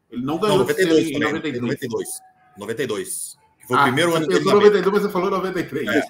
Ele 0.08 0.22
não 0.22 0.38
ganhou 0.38 0.58
não, 0.58 0.66
92, 0.66 1.10
em 1.10 1.18
92. 1.18 1.62
92. 1.62 2.08
92. 2.56 3.36
Que 3.58 3.66
foi 3.66 3.76
ah, 3.76 3.80
o 3.80 3.82
primeiro 3.82 4.14
ano 4.14 4.26
dele. 4.28 4.44
92, 4.44 4.92
mas 4.92 5.02
você 5.02 5.08
falou 5.10 5.30
93. 5.32 5.88
É. 5.88 6.02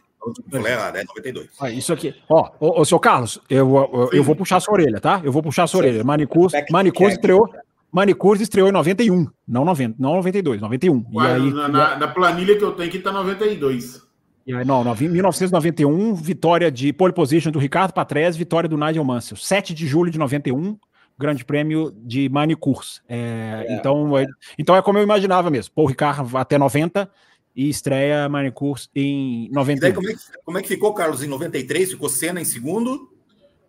Falei 0.51 0.73
errado, 0.75 0.97
é 0.97 1.05
92. 1.05 1.49
Ah, 1.59 1.71
isso 1.71 1.95
aqui. 1.95 2.15
Ó, 2.29 2.51
ô, 2.61 2.83
ô 2.83 2.85
seu 2.85 3.01
Carlos, 3.01 3.41
eu, 3.49 3.75
eu, 3.75 4.11
eu, 4.13 4.23
vou 4.23 4.37
puxar 4.37 4.57
a 4.57 4.61
sua 4.61 4.75
orelha, 4.75 5.01
tá? 5.01 5.23
Eu 5.25 5.33
vou 5.33 5.43
puxar 5.43 5.63
a 5.63 5.67
sua 5.67 5.81
orelha. 5.81 6.05
Manicus, 6.05 6.53
Manicus 6.71 7.15
estreou. 7.15 7.49
Manicurs 7.91 8.41
estreou 8.41 8.69
em 8.69 8.73
91, 8.73 9.27
não 9.47 9.65
90, 9.65 9.97
não 9.99 10.15
92, 10.15 10.61
91. 10.61 11.05
e 11.11 11.19
aí, 11.21 11.53
na, 11.53 11.69
na, 11.69 11.97
na, 11.97 12.09
planilha 12.09 12.57
que 12.57 12.65
eu 12.65 12.73
tenho 12.73 12.89
aqui 12.89 12.99
tá 12.99 13.11
92. 13.11 14.07
E 14.47 14.55
aí, 14.55 14.65
não, 14.65 14.83
1991, 14.83 16.15
vitória 16.15 16.71
de 16.71 16.93
pole 16.93 17.13
position 17.13 17.51
do 17.51 17.59
Ricardo 17.59 17.93
Patrese, 17.93 18.39
vitória 18.39 18.69
do 18.69 18.79
Nigel 18.79 19.05
Mansell. 19.05 19.37
7 19.37 19.75
de 19.75 19.87
julho 19.87 20.11
de 20.11 20.19
91, 20.19 20.79
Grande 21.19 21.45
Prêmio 21.45 21.93
de 22.05 22.29
Manicurs. 22.29 23.03
É, 23.09 23.67
é, 23.69 23.75
então, 23.75 24.17
é, 24.17 24.27
então 24.59 24.77
é 24.77 24.81
como 24.81 24.99
eu 24.99 25.03
imaginava 25.03 25.51
mesmo. 25.51 25.75
Paul 25.75 25.89
Ricard 25.89 26.37
até 26.37 26.57
90 26.57 27.11
e 27.57 27.69
estreia 27.69 28.29
Manicurs 28.29 28.89
em 28.95 29.51
91. 29.51 29.95
Como 29.95 30.09
é, 30.09 30.13
que, 30.13 30.21
como 30.45 30.59
é, 30.59 30.63
que, 30.63 30.69
ficou, 30.69 30.95
Carlos, 30.95 31.23
em 31.23 31.27
93? 31.27 31.91
Ficou 31.91 32.09
Senna 32.09 32.41
em 32.41 32.45
segundo? 32.45 33.11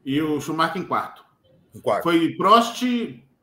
E 0.06 0.22
o 0.22 0.40
Schumacher 0.40 0.82
em 0.82 0.86
quarto. 0.86 1.26
Em 1.74 1.80
quarto. 1.80 2.04
Foi 2.04 2.36
Prost, 2.36 2.84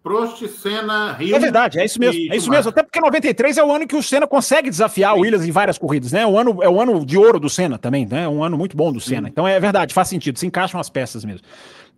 Prost, 0.07 0.47
Senna, 0.47 1.15
Rio. 1.15 1.35
É 1.35 1.39
verdade, 1.41 1.81
é 1.81 1.85
isso 1.85 1.99
mesmo. 1.99 2.33
É 2.33 2.37
isso 2.37 2.49
mesmo. 2.49 2.69
Até 2.71 2.81
porque 2.81 3.01
93 3.01 3.59
é 3.59 3.65
o 3.65 3.73
ano 3.73 3.89
que 3.89 3.97
o 3.97 4.01
Senna 4.01 4.25
consegue 4.25 4.71
desafiar 4.71 5.13
Sim. 5.13 5.19
o 5.19 5.23
Williams 5.23 5.45
em 5.45 5.51
várias 5.51 5.77
corridas, 5.79 6.13
né? 6.13 6.25
O 6.25 6.39
ano, 6.39 6.63
é 6.63 6.69
o 6.69 6.81
ano 6.81 7.05
de 7.05 7.19
ouro 7.19 7.41
do 7.41 7.51
Senna 7.51 7.77
também, 7.77 8.07
né? 8.07 8.29
Um 8.29 8.45
ano 8.45 8.57
muito 8.57 8.77
bom 8.77 8.93
do 8.93 9.01
Senna. 9.01 9.27
Sim. 9.27 9.33
Então 9.33 9.49
é 9.49 9.59
verdade, 9.59 9.93
faz 9.93 10.07
sentido, 10.07 10.39
se 10.39 10.47
encaixam 10.47 10.79
as 10.79 10.89
peças 10.89 11.25
mesmo. 11.25 11.45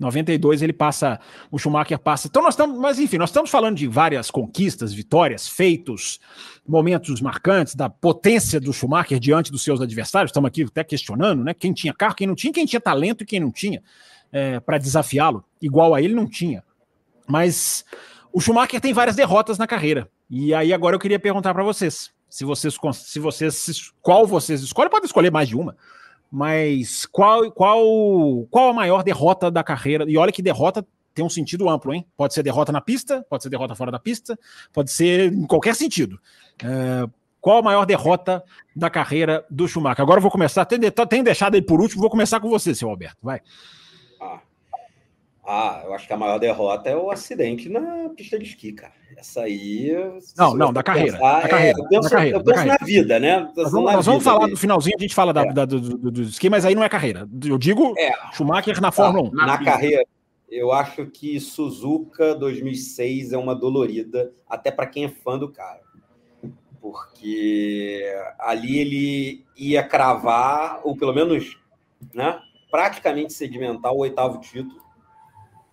92 0.00 0.62
ele 0.62 0.72
passa, 0.72 1.20
o 1.50 1.58
Schumacher 1.58 1.98
passa. 1.98 2.28
Então 2.28 2.42
nós 2.42 2.54
estamos, 2.54 2.78
mas 2.78 2.98
enfim, 2.98 3.18
nós 3.18 3.28
estamos 3.28 3.50
falando 3.50 3.76
de 3.76 3.86
várias 3.86 4.30
conquistas, 4.30 4.94
vitórias, 4.94 5.46
feitos, 5.46 6.18
momentos 6.66 7.20
marcantes 7.20 7.74
da 7.74 7.90
potência 7.90 8.58
do 8.58 8.72
Schumacher 8.72 9.20
diante 9.20 9.52
dos 9.52 9.62
seus 9.62 9.82
adversários. 9.82 10.30
Estamos 10.30 10.48
aqui 10.48 10.62
até 10.62 10.82
questionando, 10.82 11.44
né? 11.44 11.52
Quem 11.52 11.74
tinha 11.74 11.92
carro, 11.92 12.14
quem 12.14 12.26
não 12.26 12.34
tinha, 12.34 12.54
quem 12.54 12.64
tinha 12.64 12.80
talento 12.80 13.22
e 13.22 13.26
quem 13.26 13.38
não 13.38 13.52
tinha 13.52 13.82
é, 14.32 14.60
para 14.60 14.78
desafiá-lo. 14.78 15.44
Igual 15.60 15.94
a 15.94 16.00
ele 16.00 16.14
não 16.14 16.26
tinha. 16.26 16.66
Mas 17.28 17.84
o 18.32 18.40
Schumacher 18.40 18.80
tem 18.80 18.92
várias 18.92 19.16
derrotas 19.16 19.58
na 19.58 19.66
carreira. 19.66 20.08
E 20.30 20.54
aí 20.54 20.72
agora 20.72 20.96
eu 20.96 21.00
queria 21.00 21.18
perguntar 21.18 21.54
para 21.54 21.62
vocês, 21.62 22.10
se 22.28 22.44
vocês 22.44 22.76
se 22.94 23.18
vocês 23.18 23.92
qual 24.02 24.26
vocês 24.26 24.62
escolhem, 24.62 24.90
pode 24.90 25.06
escolher 25.06 25.30
mais 25.30 25.48
de 25.48 25.56
uma 25.56 25.76
mas 26.30 27.06
qual, 27.06 27.50
qual, 27.50 28.46
qual 28.50 28.70
a 28.70 28.74
maior 28.74 29.02
derrota 29.02 29.50
da 29.50 29.64
carreira? 29.64 30.04
E 30.08 30.16
olha 30.16 30.32
que 30.32 30.42
derrota 30.42 30.86
tem 31.14 31.24
um 31.24 31.30
sentido 31.30 31.68
amplo, 31.68 31.92
hein? 31.92 32.06
Pode 32.16 32.34
ser 32.34 32.42
derrota 32.42 32.70
na 32.70 32.80
pista, 32.80 33.24
pode 33.28 33.42
ser 33.42 33.48
derrota 33.48 33.74
fora 33.74 33.90
da 33.90 33.98
pista, 33.98 34.38
pode 34.72 34.92
ser 34.92 35.32
em 35.32 35.46
qualquer 35.46 35.74
sentido. 35.74 36.20
É, 36.62 37.08
qual 37.40 37.58
a 37.58 37.62
maior 37.62 37.84
derrota 37.84 38.44
da 38.76 38.90
carreira 38.90 39.44
do 39.50 39.66
Schumacher? 39.66 40.02
Agora 40.02 40.18
eu 40.18 40.22
vou 40.22 40.30
começar, 40.30 40.64
tem, 40.64 40.78
deixado 41.22 41.54
ele 41.56 41.66
por 41.66 41.80
último, 41.80 42.02
vou 42.02 42.10
começar 42.10 42.40
com 42.40 42.48
você, 42.48 42.74
seu 42.74 42.88
Alberto, 42.88 43.18
vai. 43.22 43.40
Ah. 44.20 44.40
Ah, 45.50 45.80
eu 45.82 45.94
acho 45.94 46.06
que 46.06 46.12
a 46.12 46.16
maior 46.16 46.38
derrota 46.38 46.90
é 46.90 46.94
o 46.94 47.10
acidente 47.10 47.70
na 47.70 48.10
pista 48.10 48.38
de 48.38 48.44
esqui, 48.44 48.70
cara. 48.70 48.92
Essa 49.16 49.44
aí. 49.44 49.90
Não, 50.36 50.54
não, 50.54 50.70
da 50.70 50.82
carreira, 50.82 51.12
pensar, 51.12 51.40
da 51.40 51.48
carreira. 51.48 51.78
É, 51.78 51.80
eu 51.80 51.88
penso, 51.88 52.02
da 52.02 52.10
carreira, 52.10 52.36
eu 52.36 52.44
penso 52.44 52.66
na 52.66 52.76
vida, 52.76 53.18
né? 53.18 53.50
Nós 53.56 53.72
vamos, 53.72 53.92
nós 53.94 54.06
vamos 54.06 54.24
falar 54.24 54.46
do 54.46 54.58
finalzinho, 54.58 54.96
a 54.98 55.00
gente 55.00 55.14
fala 55.14 55.32
da, 55.32 55.46
é. 55.46 55.52
da, 55.54 55.64
do, 55.64 55.80
do, 55.80 56.10
do, 56.10 56.22
esqui, 56.22 56.50
mas 56.50 56.66
aí 56.66 56.74
não 56.74 56.84
é 56.84 56.88
carreira. 56.90 57.26
Eu 57.42 57.56
digo 57.56 57.94
é. 57.96 58.12
Schumacher 58.34 58.78
na 58.78 58.92
Fórmula 58.92 59.30
1. 59.30 59.32
Na, 59.32 59.46
na 59.46 59.64
carreira, 59.64 60.04
eu 60.50 60.70
acho 60.70 61.06
que 61.06 61.40
Suzuka 61.40 62.34
2006 62.34 63.32
é 63.32 63.38
uma 63.38 63.54
dolorida, 63.54 64.34
até 64.46 64.70
para 64.70 64.86
quem 64.86 65.06
é 65.06 65.08
fã 65.08 65.38
do 65.38 65.48
cara. 65.50 65.80
Porque 66.78 68.04
ali 68.38 68.78
ele 68.78 69.46
ia 69.56 69.82
cravar, 69.82 70.82
ou 70.84 70.94
pelo 70.94 71.14
menos 71.14 71.58
né, 72.12 72.38
praticamente 72.70 73.32
sedimentar 73.32 73.94
o 73.94 74.00
oitavo 74.00 74.40
título, 74.40 74.87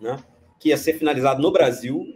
né, 0.00 0.18
que 0.58 0.70
ia 0.70 0.76
ser 0.76 0.94
finalizado 0.94 1.40
no 1.40 1.50
Brasil 1.52 2.06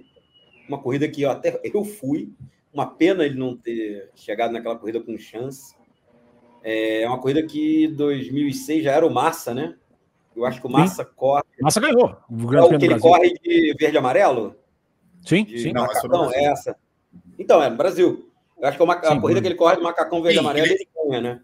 uma 0.71 0.79
corrida 0.79 1.09
que 1.09 1.23
eu 1.23 1.31
até 1.31 1.61
eu 1.65 1.85
fui. 1.85 2.33
Uma 2.73 2.87
pena 2.87 3.25
ele 3.25 3.35
não 3.35 3.57
ter 3.57 4.11
chegado 4.15 4.53
naquela 4.53 4.79
corrida 4.79 5.01
com 5.01 5.19
chance. 5.19 5.75
É 6.63 7.05
uma 7.09 7.21
corrida 7.21 7.43
que 7.43 7.89
2006 7.89 8.85
já 8.85 8.93
era 8.93 9.07
o 9.07 9.13
Massa, 9.13 9.53
né? 9.53 9.77
Eu 10.37 10.45
acho 10.45 10.61
que 10.61 10.67
o 10.67 10.71
Massa 10.71 11.03
sim. 11.03 11.11
corre. 11.17 11.43
Massa 11.61 11.81
ganhou. 11.81 12.17
O 12.31 12.47
grande 12.47 12.75
é 12.75 12.77
o 12.77 12.79
que 12.79 12.85
ele 12.85 13.01
corre 13.01 13.35
de 13.43 13.75
verde 13.79 13.97
e 13.97 13.99
amarelo? 13.99 14.55
Sim, 15.23 15.45
de 15.45 15.59
sim. 15.59 15.73
Macacão, 15.73 16.33
é 16.33 16.45
essa. 16.45 16.77
Então, 17.39 17.63
é 17.63 17.69
no 17.69 17.77
Brasil. 17.77 18.31
Eu 18.59 18.69
acho 18.69 18.77
que 18.77 18.83
é 18.83 18.85
uma, 18.85 18.95
a 18.95 19.21
corrida 19.21 19.41
que 19.41 19.49
ele 19.49 19.55
corre 19.55 19.77
de 19.77 19.83
macacão 19.83 20.23
verde 20.23 20.39
e 20.39 20.41
amarelo 20.41 20.67
ele 20.67 20.89
ganha, 20.95 21.21
né? 21.21 21.41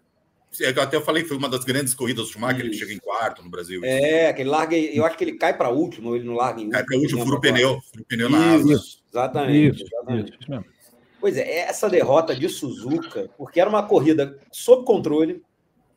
É 0.59 0.69
até 0.69 0.95
eu 0.95 1.01
falei 1.01 1.23
que 1.23 1.29
foi 1.29 1.37
uma 1.37 1.49
das 1.49 1.63
grandes 1.63 1.93
corridas 1.93 2.25
do 2.25 2.31
Schumacher, 2.31 2.65
ele 2.65 2.73
chega 2.73 2.93
em 2.93 2.97
quarto 2.97 3.43
no 3.43 3.49
Brasil. 3.49 3.81
É, 3.83 4.31
que 4.33 4.41
ele 4.41 4.49
larga, 4.49 4.75
eu 4.77 5.05
acho 5.05 5.17
que 5.17 5.23
ele 5.23 5.37
cai 5.37 5.55
para 5.55 5.69
último, 5.69 6.15
ele 6.15 6.25
não 6.25 6.35
larga 6.35 6.61
em 6.61 6.69
Cai 6.69 6.83
para 6.83 6.97
último, 6.97 7.23
fura 7.23 7.37
o 7.37 7.41
pneu, 7.41 7.79
fura 7.81 8.01
o 8.01 8.05
pneu 8.05 8.29
na 8.29 8.53
asa. 8.53 8.73
Isso, 8.73 9.03
exatamente. 9.09 9.75
Isso, 9.75 9.85
exatamente. 9.93 10.29
Isso, 10.31 10.51
isso 10.51 10.77
pois 11.19 11.37
é, 11.37 11.59
essa 11.59 11.89
derrota 11.89 12.35
de 12.35 12.47
Suzuka, 12.47 13.29
porque 13.37 13.59
era 13.59 13.69
uma 13.69 13.83
corrida 13.83 14.39
sob 14.51 14.85
controle, 14.85 15.43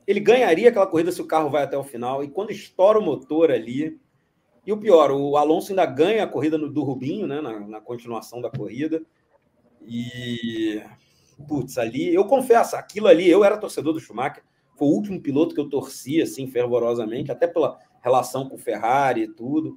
ele 0.06 0.20
ganharia 0.20 0.68
aquela 0.68 0.86
corrida 0.86 1.12
se 1.12 1.20
o 1.20 1.26
carro 1.26 1.50
vai 1.50 1.62
até 1.62 1.76
o 1.76 1.84
final, 1.84 2.24
e 2.24 2.28
quando 2.28 2.50
estoura 2.50 2.98
o 2.98 3.02
motor 3.02 3.50
ali, 3.50 3.98
e 4.66 4.72
o 4.72 4.76
pior, 4.76 5.10
o 5.10 5.36
Alonso 5.36 5.70
ainda 5.70 5.86
ganha 5.86 6.24
a 6.24 6.26
corrida 6.26 6.58
no, 6.58 6.68
do 6.68 6.82
Rubinho, 6.82 7.26
né, 7.26 7.40
na, 7.40 7.60
na 7.60 7.80
continuação 7.80 8.40
da 8.40 8.50
corrida, 8.50 9.02
e 9.86 10.82
putz, 11.46 11.78
ali, 11.78 12.14
eu 12.14 12.24
confesso, 12.24 12.76
aquilo 12.76 13.08
ali, 13.08 13.28
eu 13.28 13.44
era 13.44 13.56
torcedor 13.56 13.92
do 13.92 14.00
Schumacher, 14.00 14.42
foi 14.76 14.88
o 14.88 14.92
último 14.92 15.20
piloto 15.20 15.54
que 15.54 15.60
eu 15.60 15.68
torci 15.68 16.22
assim 16.22 16.46
fervorosamente, 16.46 17.30
até 17.30 17.46
pela 17.46 17.78
relação 18.02 18.48
com 18.48 18.56
o 18.56 18.58
Ferrari 18.58 19.22
e 19.22 19.28
tudo. 19.28 19.76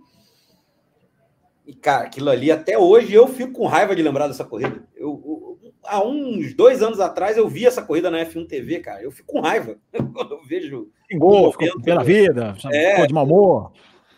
E, 1.65 1.73
cara, 1.73 2.05
aquilo 2.05 2.29
ali, 2.29 2.51
até 2.51 2.77
hoje, 2.77 3.13
eu 3.13 3.27
fico 3.27 3.53
com 3.53 3.67
raiva 3.67 3.95
de 3.95 4.01
lembrar 4.01 4.27
dessa 4.27 4.43
corrida. 4.43 4.83
Eu, 4.95 5.57
eu, 5.61 5.71
há 5.85 6.03
uns 6.03 6.53
dois 6.53 6.81
anos 6.81 6.99
atrás, 6.99 7.37
eu 7.37 7.47
vi 7.47 7.65
essa 7.65 7.81
corrida 7.81 8.11
na 8.11 8.19
F1 8.25 8.47
TV, 8.47 8.79
cara. 8.79 9.01
Eu 9.01 9.11
fico 9.11 9.31
com 9.31 9.41
raiva 9.41 9.77
quando 10.13 10.35
eu 10.35 10.43
vejo. 10.45 10.89
Xingou, 11.09 11.51
ficou 11.51 11.81
pela 11.81 12.03
vida, 12.03 12.55
é, 12.71 12.91
ficou 12.91 13.07
de 13.07 13.13
mau 13.13 13.25
humor. 13.25 13.71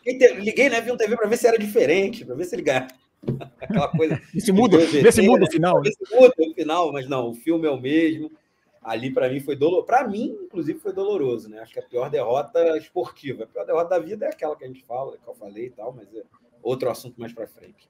Liguei 0.05 0.69
na 0.69 0.81
F1 0.81 0.97
TV 0.97 1.15
para 1.15 1.27
ver 1.27 1.37
se 1.37 1.47
era 1.47 1.57
diferente, 1.57 2.25
para 2.25 2.35
ver 2.35 2.45
se 2.45 2.55
ele 2.55 2.63
ganhava. 2.63 2.87
Aquela 3.59 3.87
coisa. 3.89 4.21
Esse 4.33 4.51
muda, 4.51 4.77
vê 4.77 5.11
se 5.11 5.21
muda 5.21 5.45
o 5.45 5.51
final. 5.51 5.81
Vê 5.81 5.91
se 5.91 6.15
muda 6.15 6.33
o 6.37 6.53
final, 6.53 6.91
mas 6.91 7.07
não, 7.07 7.29
o 7.29 7.33
filme 7.33 7.67
é 7.67 7.71
o 7.71 7.79
mesmo 7.79 8.31
ali 8.85 9.11
para 9.11 9.27
mim 9.27 9.39
foi 9.39 9.55
doloroso. 9.55 9.87
Para 9.87 10.07
mim, 10.07 10.37
inclusive, 10.43 10.79
foi 10.79 10.93
doloroso, 10.93 11.49
né? 11.49 11.59
Acho 11.59 11.73
que 11.73 11.79
a 11.79 11.83
pior 11.83 12.09
derrota 12.09 12.77
esportiva. 12.77 13.43
A 13.43 13.47
pior 13.47 13.65
derrota 13.65 13.89
da 13.89 13.99
vida 13.99 14.25
é 14.27 14.29
aquela 14.29 14.55
que 14.55 14.63
a 14.63 14.67
gente 14.67 14.83
fala, 14.83 15.17
que 15.17 15.27
eu 15.27 15.33
falei 15.33 15.65
e 15.65 15.69
tal, 15.71 15.91
mas 15.91 16.07
é 16.13 16.21
outro 16.61 16.89
assunto 16.89 17.19
mais 17.19 17.33
para 17.33 17.47
frente. 17.47 17.89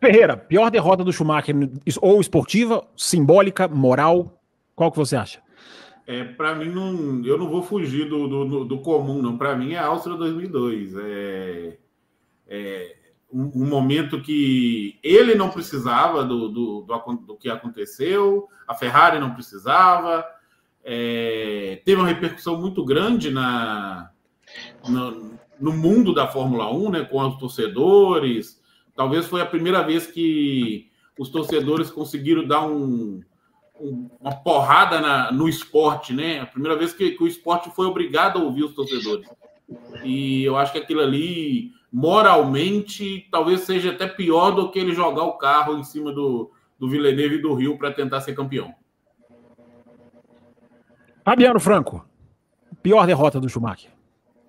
Ferreira, 0.00 0.36
pior 0.36 0.70
derrota 0.70 1.04
do 1.04 1.12
Schumacher, 1.12 1.54
ou 2.00 2.20
esportiva, 2.20 2.86
simbólica, 2.96 3.68
moral, 3.68 4.40
qual 4.74 4.90
que 4.90 4.96
você 4.96 5.16
acha? 5.16 5.42
É, 6.06 6.24
para 6.24 6.54
mim, 6.54 6.68
não, 6.68 7.24
eu 7.24 7.38
não 7.38 7.48
vou 7.48 7.62
fugir 7.62 8.08
do, 8.08 8.28
do, 8.28 8.64
do 8.64 8.78
comum, 8.80 9.20
não. 9.20 9.36
Para 9.36 9.56
mim, 9.56 9.72
é 9.72 9.78
a 9.78 9.86
Áustria 9.86 10.16
2002. 10.16 10.94
É, 10.96 11.78
é 12.48 12.96
um, 13.34 13.50
um, 13.62 13.66
momento 13.66 14.22
que 14.22 14.98
ele 15.02 15.34
não 15.34 15.50
precisava 15.50 16.24
do, 16.24 16.48
do, 16.48 16.82
do, 16.82 17.16
do, 17.26 17.36
que 17.36 17.50
aconteceu, 17.50 18.48
a 18.66 18.74
Ferrari 18.74 19.18
não 19.18 19.34
precisava. 19.34 20.24
É, 20.84 21.82
teve 21.84 22.00
uma 22.00 22.06
repercussão 22.06 22.60
muito 22.60 22.84
grande 22.84 23.30
na, 23.30 24.10
no, 24.88 25.34
no 25.58 25.72
mundo 25.72 26.14
da 26.14 26.28
Fórmula 26.28 26.72
1, 26.72 26.90
né, 26.90 27.04
com 27.04 27.20
os 27.26 27.36
torcedores. 27.36 28.62
Talvez 28.94 29.26
foi 29.26 29.40
a 29.40 29.46
primeira 29.46 29.82
vez 29.82 30.06
que 30.06 30.88
os 31.18 31.28
torcedores 31.28 31.90
conseguiram 31.90 32.46
dar 32.46 32.64
um, 32.66 33.20
um, 33.80 34.08
uma 34.20 34.32
porrada 34.32 35.00
na, 35.00 35.32
no 35.32 35.48
esporte, 35.48 36.12
né? 36.12 36.40
A 36.40 36.46
primeira 36.46 36.76
vez 36.76 36.92
que, 36.92 37.12
que, 37.12 37.22
o 37.22 37.26
esporte 37.26 37.70
foi 37.70 37.86
obrigado 37.86 38.38
a 38.38 38.42
ouvir 38.42 38.64
os 38.64 38.74
torcedores. 38.74 39.28
E 40.02 40.44
eu 40.44 40.56
acho 40.56 40.72
que 40.72 40.78
aquilo 40.78 41.00
ali, 41.00 41.72
moralmente, 41.90 43.26
talvez 43.30 43.60
seja 43.60 43.92
até 43.92 44.06
pior 44.06 44.50
do 44.50 44.70
que 44.70 44.78
ele 44.78 44.94
jogar 44.94 45.24
o 45.24 45.38
carro 45.38 45.78
em 45.78 45.84
cima 45.84 46.12
do, 46.12 46.50
do 46.78 46.88
Villeneuve 46.88 47.36
e 47.36 47.42
do 47.42 47.54
Rio 47.54 47.78
para 47.78 47.92
tentar 47.92 48.20
ser 48.20 48.34
campeão. 48.34 48.74
Fabiano 51.24 51.58
Franco, 51.58 52.06
pior 52.82 53.06
derrota 53.06 53.40
do 53.40 53.48
Schumacher. 53.48 53.90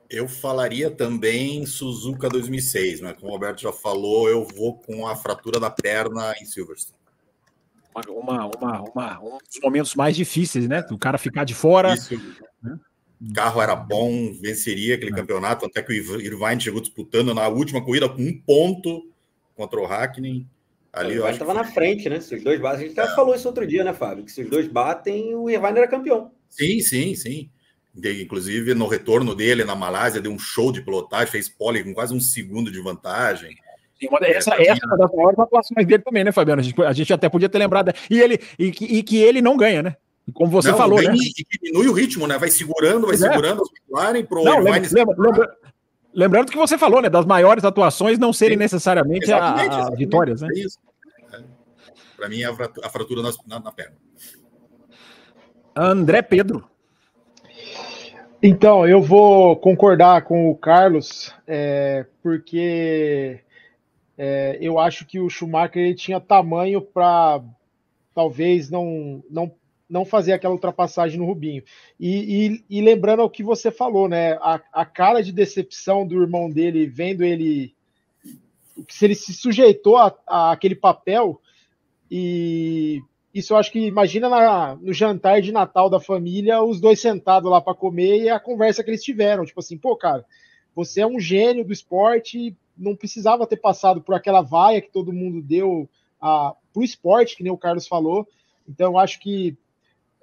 Eu 0.10 0.28
falaria 0.28 0.92
também 0.92 1.66
Suzuka 1.66 2.30
2006, 2.30 3.02
mas 3.02 3.14
como 3.18 3.32
o 3.32 3.34
Alberto 3.34 3.62
já 3.62 3.72
falou, 3.72 4.30
eu 4.30 4.44
vou 4.46 4.78
com 4.78 5.08
a 5.08 5.16
fratura 5.16 5.60
da 5.60 5.70
perna 5.70 6.34
em 6.40 6.46
Silverstone. 6.46 7.00
Uma, 8.10 8.46
uma, 8.46 8.82
uma, 8.82 9.20
um 9.22 9.38
dos 9.38 9.60
momentos 9.64 9.96
mais 9.96 10.16
difíceis, 10.18 10.68
né? 10.68 10.86
O 10.92 10.98
cara 10.98 11.18
ficar 11.18 11.46
de 11.46 11.54
fora. 11.54 11.94
Isso. 11.94 12.20
O 13.22 13.34
carro 13.34 13.62
era 13.62 13.76
bom, 13.76 14.34
venceria 14.34 14.96
aquele 14.96 15.12
é. 15.12 15.16
campeonato, 15.16 15.66
até 15.66 15.82
que 15.82 15.92
o 15.92 16.22
Irvine 16.22 16.62
chegou 16.62 16.82
disputando 16.82 17.34
na 17.34 17.48
última 17.48 17.84
corrida 17.84 18.10
com 18.10 18.22
um 18.22 18.42
ponto 18.42 19.10
contra 19.56 19.80
o 19.80 19.86
Hackney. 19.86 20.46
Ali, 20.92 21.20
o 21.20 21.28
estava 21.28 21.54
na 21.54 21.66
frente, 21.66 22.08
né? 22.08 22.22
Se 22.22 22.36
os 22.36 22.44
dois 22.44 22.60
batem, 22.60 22.86
a 22.86 22.88
gente 22.88 23.00
até 23.00 23.12
é. 23.12 23.16
falou 23.16 23.36
isso 23.36 23.48
outro 23.48 23.68
dia, 23.68 23.84
né, 23.84 23.94
Fábio? 23.94 24.24
Que 24.24 24.32
se 24.32 24.42
os 24.42 24.50
dois 24.50 24.68
batem, 24.68 25.36
o 25.36 25.50
Irvine 25.50 25.78
era 25.78 25.88
campeão. 25.88 26.32
Sim, 26.50 26.80
sim, 26.80 27.16
sim. 27.16 27.50
Inclusive, 28.22 28.74
no 28.74 28.88
retorno 28.88 29.36
dele 29.36 29.64
na 29.64 29.76
Malásia, 29.76 30.22
deu 30.22 30.32
um 30.32 30.40
show 30.40 30.72
de 30.72 30.82
pilotagem, 30.82 31.28
fez 31.28 31.50
pole 31.50 31.84
com 31.84 31.94
quase 31.94 32.14
um 32.14 32.20
segundo 32.20 32.72
de 32.72 32.82
vantagem. 32.82 33.56
Sim, 34.00 34.08
essa, 34.22 34.56
é, 34.56 34.68
essa 34.68 34.82
é 34.84 34.88
uma 34.88 34.98
das 34.98 35.12
maiores 35.14 35.40
atuações 35.40 35.88
dele 35.88 36.04
também, 36.04 36.24
né, 36.24 36.32
Fabiano? 36.32 36.60
A 36.60 36.64
gente, 36.64 36.82
a 36.82 36.94
gente 36.94 37.14
até 37.14 37.30
podia 37.30 37.48
ter 37.48 37.58
lembrado. 37.58 37.94
E, 38.10 38.20
ele, 38.20 38.40
e, 38.60 38.66
e 38.68 39.04
que 39.04 39.18
ele 39.18 39.42
não 39.42 39.56
ganha, 39.56 39.82
né? 39.82 39.96
Como 40.34 40.52
você 40.52 40.72
não, 40.72 40.78
falou, 40.78 41.02
né? 41.02 41.14
E 41.14 41.60
diminui 41.60 41.88
o 41.88 41.94
ritmo, 41.94 42.28
né? 42.28 42.38
Vai 42.38 42.50
segurando, 42.50 43.08
vai 43.08 43.16
é. 43.16 43.18
segurando 43.18 43.62
as 43.62 43.70
McLaren 43.70 44.26
pro 44.26 44.44
não, 44.44 44.60
lembra, 44.60 44.90
lembra, 44.92 45.16
lembra, 45.18 45.58
Lembrando 46.16 46.50
que 46.50 46.58
você 46.58 46.78
falou, 46.78 47.02
né? 47.02 47.10
Das 47.10 47.26
maiores 47.26 47.66
atuações 47.66 48.18
não 48.18 48.32
serem 48.32 48.56
Sim. 48.56 48.60
necessariamente 48.60 49.32
as 49.32 49.96
vitórias, 49.98 50.42
né? 50.42 50.48
É 50.56 50.60
isso. 50.60 50.80
É. 51.34 51.44
Para 52.16 52.30
mim, 52.30 52.42
é 52.42 52.46
a 52.46 52.90
fratura 52.90 53.22
na, 53.22 53.60
na 53.60 53.72
perna. 53.72 53.98
André 55.76 56.22
Pedro. 56.22 56.70
Então, 58.42 58.88
eu 58.88 59.02
vou 59.02 59.58
concordar 59.58 60.24
com 60.24 60.50
o 60.50 60.56
Carlos, 60.56 61.34
é, 61.46 62.06
porque 62.24 63.42
é, 64.18 64.58
eu 64.62 64.80
acho 64.80 65.06
que 65.06 65.20
o 65.20 65.30
Schumacher 65.30 65.82
ele 65.82 65.96
tinha 65.96 66.22
tamanho 66.22 66.82
para 66.82 67.42
talvez 68.14 68.70
não, 68.70 69.22
não, 69.30 69.52
não 69.90 70.04
fazer 70.04 70.34
aquela 70.34 70.54
ultrapassagem 70.54 71.20
no 71.20 71.26
Rubinho. 71.26 71.64
E, 72.00 72.64
e, 72.70 72.78
e 72.78 72.82
lembrando 72.82 73.24
o 73.24 73.30
que 73.30 73.44
você 73.44 73.72
falou, 73.72 74.10
né? 74.10 74.34
A, 74.34 74.62
a, 74.74 74.86
cara 74.86 75.22
de 75.22 75.32
decepção 75.32 76.06
do 76.06 76.22
irmão 76.22 76.50
dele, 76.50 76.88
vendo 76.88 77.24
ele. 77.24 77.74
Se 78.90 79.06
ele 79.06 79.16
se 79.16 79.34
sujeitou 79.34 79.98
a, 79.98 80.14
a 80.28 80.52
aquele 80.52 80.76
papel 80.76 81.40
e 82.10 83.02
isso 83.34 83.54
eu 83.54 83.58
acho 83.58 83.72
que 83.72 83.80
imagina 83.80 84.30
na, 84.30 84.76
no 84.76 84.94
jantar 84.94 85.42
de 85.42 85.52
Natal 85.52 85.90
da 85.90 86.00
família, 86.00 86.64
os 86.64 86.80
dois 86.80 87.02
sentados 87.02 87.52
lá 87.52 87.60
para 87.60 87.76
comer 87.76 88.22
e 88.22 88.30
a 88.30 88.40
conversa 88.40 88.84
que 88.84 88.90
eles 88.90 89.04
tiveram. 89.04 89.46
Tipo 89.46 89.60
assim, 89.60 89.78
pô, 89.78 89.96
cara, 89.96 90.26
você 90.74 91.02
é 91.02 91.08
um 91.08 91.20
gênio 91.20 91.66
do 91.66 91.74
esporte, 91.74 92.56
não 92.78 92.96
precisava 92.96 93.46
ter 93.46 93.58
passado 93.58 94.02
por 94.02 94.16
aquela 94.16 94.42
vaia 94.42 94.82
que 94.82 94.92
todo 94.92 95.12
mundo 95.12 95.42
deu 95.42 95.90
a, 96.22 96.56
pro 96.74 96.84
esporte, 96.84 97.36
que 97.36 97.44
nem 97.44 97.52
o 97.52 97.58
Carlos 97.58 97.88
falou. 97.88 98.26
Então, 98.68 98.94
eu 98.94 98.98
acho 98.98 99.20
que 99.20 99.58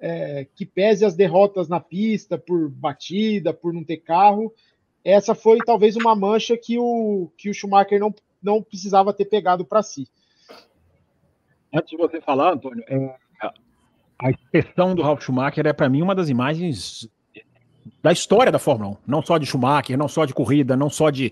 é, 0.05 0.45
que 0.53 0.65
pese 0.65 1.05
as 1.05 1.15
derrotas 1.15 1.69
na 1.69 1.79
pista 1.79 2.37
por 2.37 2.69
batida, 2.69 3.53
por 3.53 3.71
não 3.71 3.85
ter 3.85 3.97
carro, 3.97 4.53
essa 5.01 5.33
foi 5.33 5.57
talvez 5.59 5.95
uma 5.95 6.13
mancha 6.13 6.57
que 6.57 6.77
o, 6.77 7.31
que 7.37 7.49
o 7.49 7.53
Schumacher 7.53 8.01
não, 8.01 8.13
não 8.41 8.61
precisava 8.61 9.13
ter 9.13 9.23
pegado 9.23 9.63
para 9.63 9.81
si. 9.81 10.05
Antes 11.73 11.89
de 11.89 11.95
você 11.95 12.19
falar, 12.19 12.51
Antônio, 12.53 12.83
é, 12.89 13.15
a 14.19 14.29
expressão 14.29 14.93
do 14.93 15.01
Ralf 15.01 15.23
Schumacher 15.23 15.65
é 15.65 15.71
para 15.71 15.87
mim 15.87 16.01
uma 16.01 16.13
das 16.13 16.27
imagens 16.27 17.09
da 18.01 18.11
história 18.11 18.51
da 18.51 18.59
Fórmula 18.59 18.91
1, 18.91 18.97
não 19.07 19.21
só 19.21 19.37
de 19.37 19.45
Schumacher, 19.45 19.97
não 19.97 20.09
só 20.09 20.25
de 20.25 20.33
corrida, 20.33 20.75
não 20.75 20.89
só 20.89 21.09
de 21.09 21.31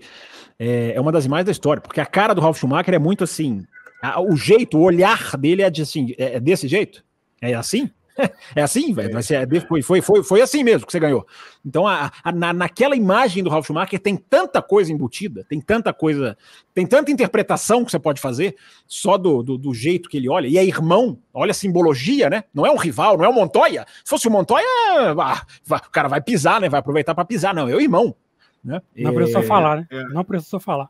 é, 0.58 0.94
é 0.94 1.00
uma 1.00 1.12
das 1.12 1.26
imagens 1.26 1.44
da 1.44 1.52
história, 1.52 1.82
porque 1.82 2.00
a 2.00 2.06
cara 2.06 2.34
do 2.34 2.40
Ralf 2.40 2.58
Schumacher 2.58 2.94
é 2.94 2.98
muito 2.98 3.22
assim, 3.22 3.66
a, 4.02 4.18
o 4.18 4.34
jeito, 4.34 4.78
o 4.78 4.82
olhar 4.82 5.36
dele 5.36 5.60
é, 5.60 5.68
de, 5.68 5.82
assim, 5.82 6.14
é, 6.16 6.36
é 6.36 6.40
desse 6.40 6.66
jeito, 6.66 7.04
é 7.40 7.52
assim. 7.52 7.90
É 8.54 8.62
assim, 8.62 8.92
velho. 8.92 9.16
É, 9.16 9.60
foi, 9.60 9.82
foi, 9.82 10.00
foi, 10.00 10.22
foi 10.22 10.42
assim 10.42 10.62
mesmo 10.62 10.86
que 10.86 10.92
você 10.92 11.00
ganhou. 11.00 11.26
Então, 11.64 11.86
a, 11.86 12.10
a, 12.22 12.32
na, 12.32 12.52
naquela 12.52 12.94
imagem 12.94 13.42
do 13.42 13.48
Ralf 13.50 13.66
Schumacher 13.66 13.98
tem 13.98 14.16
tanta 14.16 14.60
coisa 14.60 14.92
embutida, 14.92 15.44
tem 15.48 15.60
tanta 15.60 15.92
coisa, 15.92 16.36
tem 16.74 16.86
tanta 16.86 17.10
interpretação 17.10 17.84
que 17.84 17.90
você 17.90 17.98
pode 17.98 18.20
fazer 18.20 18.56
só 18.86 19.16
do, 19.16 19.42
do, 19.42 19.56
do, 19.56 19.72
jeito 19.74 20.08
que 20.08 20.16
ele 20.16 20.28
olha. 20.28 20.46
E 20.46 20.58
é 20.58 20.64
irmão, 20.64 21.18
olha 21.32 21.52
a 21.52 21.54
simbologia, 21.54 22.28
né? 22.28 22.44
Não 22.52 22.66
é 22.66 22.70
um 22.70 22.76
rival, 22.76 23.16
não 23.16 23.24
é 23.24 23.28
o 23.28 23.32
Montoya. 23.32 23.86
Se 24.04 24.10
fosse 24.10 24.28
o 24.28 24.30
Montoya, 24.30 24.66
ah, 25.18 25.42
o 25.70 25.90
cara 25.90 26.08
vai 26.08 26.20
pisar, 26.20 26.60
né? 26.60 26.68
Vai 26.68 26.80
aproveitar 26.80 27.14
para 27.14 27.24
pisar. 27.24 27.54
Não, 27.54 27.68
é 27.68 27.74
o 27.74 27.80
irmão. 27.80 28.14
Né? 28.62 28.80
Não 28.96 29.10
é... 29.42 29.42
falar, 29.42 29.76
né? 29.78 29.86
Não 30.12 30.24
precisou 30.24 30.60
falar. 30.60 30.88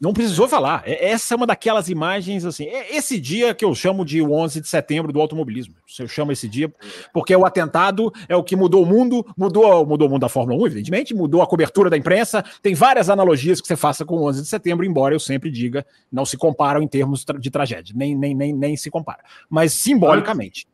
Não 0.00 0.12
precisou 0.12 0.46
falar. 0.46 0.82
É, 0.84 1.10
essa 1.10 1.34
é 1.34 1.36
uma 1.36 1.46
daquelas 1.46 1.88
imagens, 1.88 2.44
assim. 2.44 2.64
É 2.64 2.94
esse 2.94 3.18
dia 3.18 3.54
que 3.54 3.64
eu 3.64 3.74
chamo 3.74 4.04
de 4.04 4.20
11 4.22 4.60
de 4.60 4.68
setembro 4.68 5.12
do 5.12 5.20
automobilismo. 5.20 5.74
Eu 5.98 6.06
chamo 6.06 6.32
esse 6.32 6.48
dia 6.48 6.72
porque 7.12 7.34
o 7.34 7.46
atentado 7.46 8.12
é 8.28 8.36
o 8.36 8.44
que 8.44 8.54
mudou 8.54 8.82
o 8.82 8.86
mundo, 8.86 9.24
mudou, 9.36 9.86
mudou 9.86 10.08
o 10.08 10.10
mundo 10.10 10.20
da 10.20 10.28
Fórmula 10.28 10.60
1, 10.62 10.66
evidentemente, 10.66 11.14
mudou 11.14 11.40
a 11.40 11.46
cobertura 11.46 11.88
da 11.88 11.96
imprensa. 11.96 12.44
Tem 12.62 12.74
várias 12.74 13.08
analogias 13.08 13.60
que 13.60 13.66
você 13.66 13.76
faça 13.76 14.04
com 14.04 14.16
o 14.16 14.28
11 14.28 14.42
de 14.42 14.48
setembro, 14.48 14.84
embora 14.84 15.14
eu 15.14 15.20
sempre 15.20 15.50
diga, 15.50 15.86
não 16.12 16.26
se 16.26 16.36
comparam 16.36 16.82
em 16.82 16.88
termos 16.88 17.24
de 17.38 17.50
tragédia, 17.50 17.94
nem, 17.96 18.14
nem, 18.14 18.34
nem, 18.34 18.52
nem 18.52 18.76
se 18.76 18.90
compara. 18.90 19.20
Mas 19.48 19.72
simbolicamente. 19.72 20.66